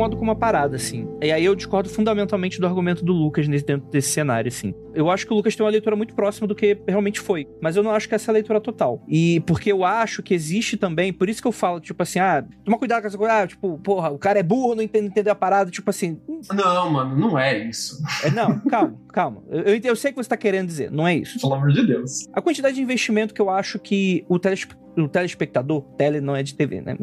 Incomodo 0.00 0.16
com 0.16 0.22
uma 0.22 0.34
parada, 0.34 0.76
assim. 0.76 1.06
E 1.20 1.30
aí 1.30 1.44
eu 1.44 1.54
discordo 1.54 1.88
fundamentalmente 1.88 2.58
do 2.58 2.66
argumento 2.66 3.04
do 3.04 3.12
Lucas 3.12 3.46
nesse, 3.46 3.64
dentro 3.64 3.88
desse 3.90 4.08
cenário, 4.08 4.48
assim. 4.48 4.74
Eu 4.94 5.10
acho 5.10 5.26
que 5.26 5.32
o 5.32 5.36
Lucas 5.36 5.54
tem 5.54 5.64
uma 5.64 5.70
leitura 5.70 5.96
muito 5.96 6.14
próxima 6.14 6.46
do 6.46 6.54
que 6.54 6.78
realmente 6.86 7.20
foi. 7.20 7.46
Mas 7.60 7.76
eu 7.76 7.82
não 7.82 7.90
acho 7.90 8.08
que 8.08 8.14
essa 8.14 8.30
é 8.30 8.32
a 8.32 8.34
leitura 8.34 8.60
total. 8.60 9.02
E 9.08 9.40
porque 9.40 9.70
eu 9.70 9.84
acho 9.84 10.22
que 10.22 10.34
existe 10.34 10.76
também, 10.76 11.12
por 11.12 11.28
isso 11.28 11.40
que 11.40 11.48
eu 11.48 11.52
falo, 11.52 11.80
tipo 11.80 12.02
assim, 12.02 12.18
ah, 12.18 12.44
toma 12.64 12.78
cuidado 12.78 13.02
com 13.02 13.08
essa 13.08 13.18
coisa, 13.18 13.42
ah, 13.42 13.46
tipo, 13.46 13.78
porra, 13.78 14.10
o 14.10 14.18
cara 14.18 14.38
é 14.38 14.42
burro, 14.42 14.74
não 14.74 14.82
entende, 14.82 15.06
entendeu 15.06 15.32
a 15.32 15.36
parada, 15.36 15.70
tipo 15.70 15.88
assim. 15.90 16.20
Não, 16.52 16.90
mano, 16.90 17.16
não 17.16 17.38
é 17.38 17.58
isso. 17.58 18.02
É, 18.24 18.30
não, 18.30 18.58
calma, 18.60 19.00
calma. 19.12 19.42
Eu, 19.48 19.62
eu, 19.62 19.80
eu 19.82 19.96
sei 19.96 20.10
o 20.10 20.14
que 20.14 20.22
você 20.22 20.28
tá 20.28 20.36
querendo 20.36 20.66
dizer, 20.66 20.90
não 20.90 21.06
é 21.06 21.14
isso. 21.14 21.40
Pelo 21.40 21.54
amor 21.54 21.72
de 21.72 21.86
Deus. 21.86 22.28
A 22.32 22.40
quantidade 22.40 22.74
de 22.74 22.82
investimento 22.82 23.34
que 23.34 23.40
eu 23.40 23.50
acho 23.50 23.78
que 23.78 24.24
o 24.28 24.38
telespectador 24.38 24.80
o 24.96 25.08
telespectador, 25.08 25.82
tele 25.96 26.20
não 26.20 26.34
é 26.34 26.42
de 26.42 26.54
TV, 26.54 26.80
né? 26.80 26.96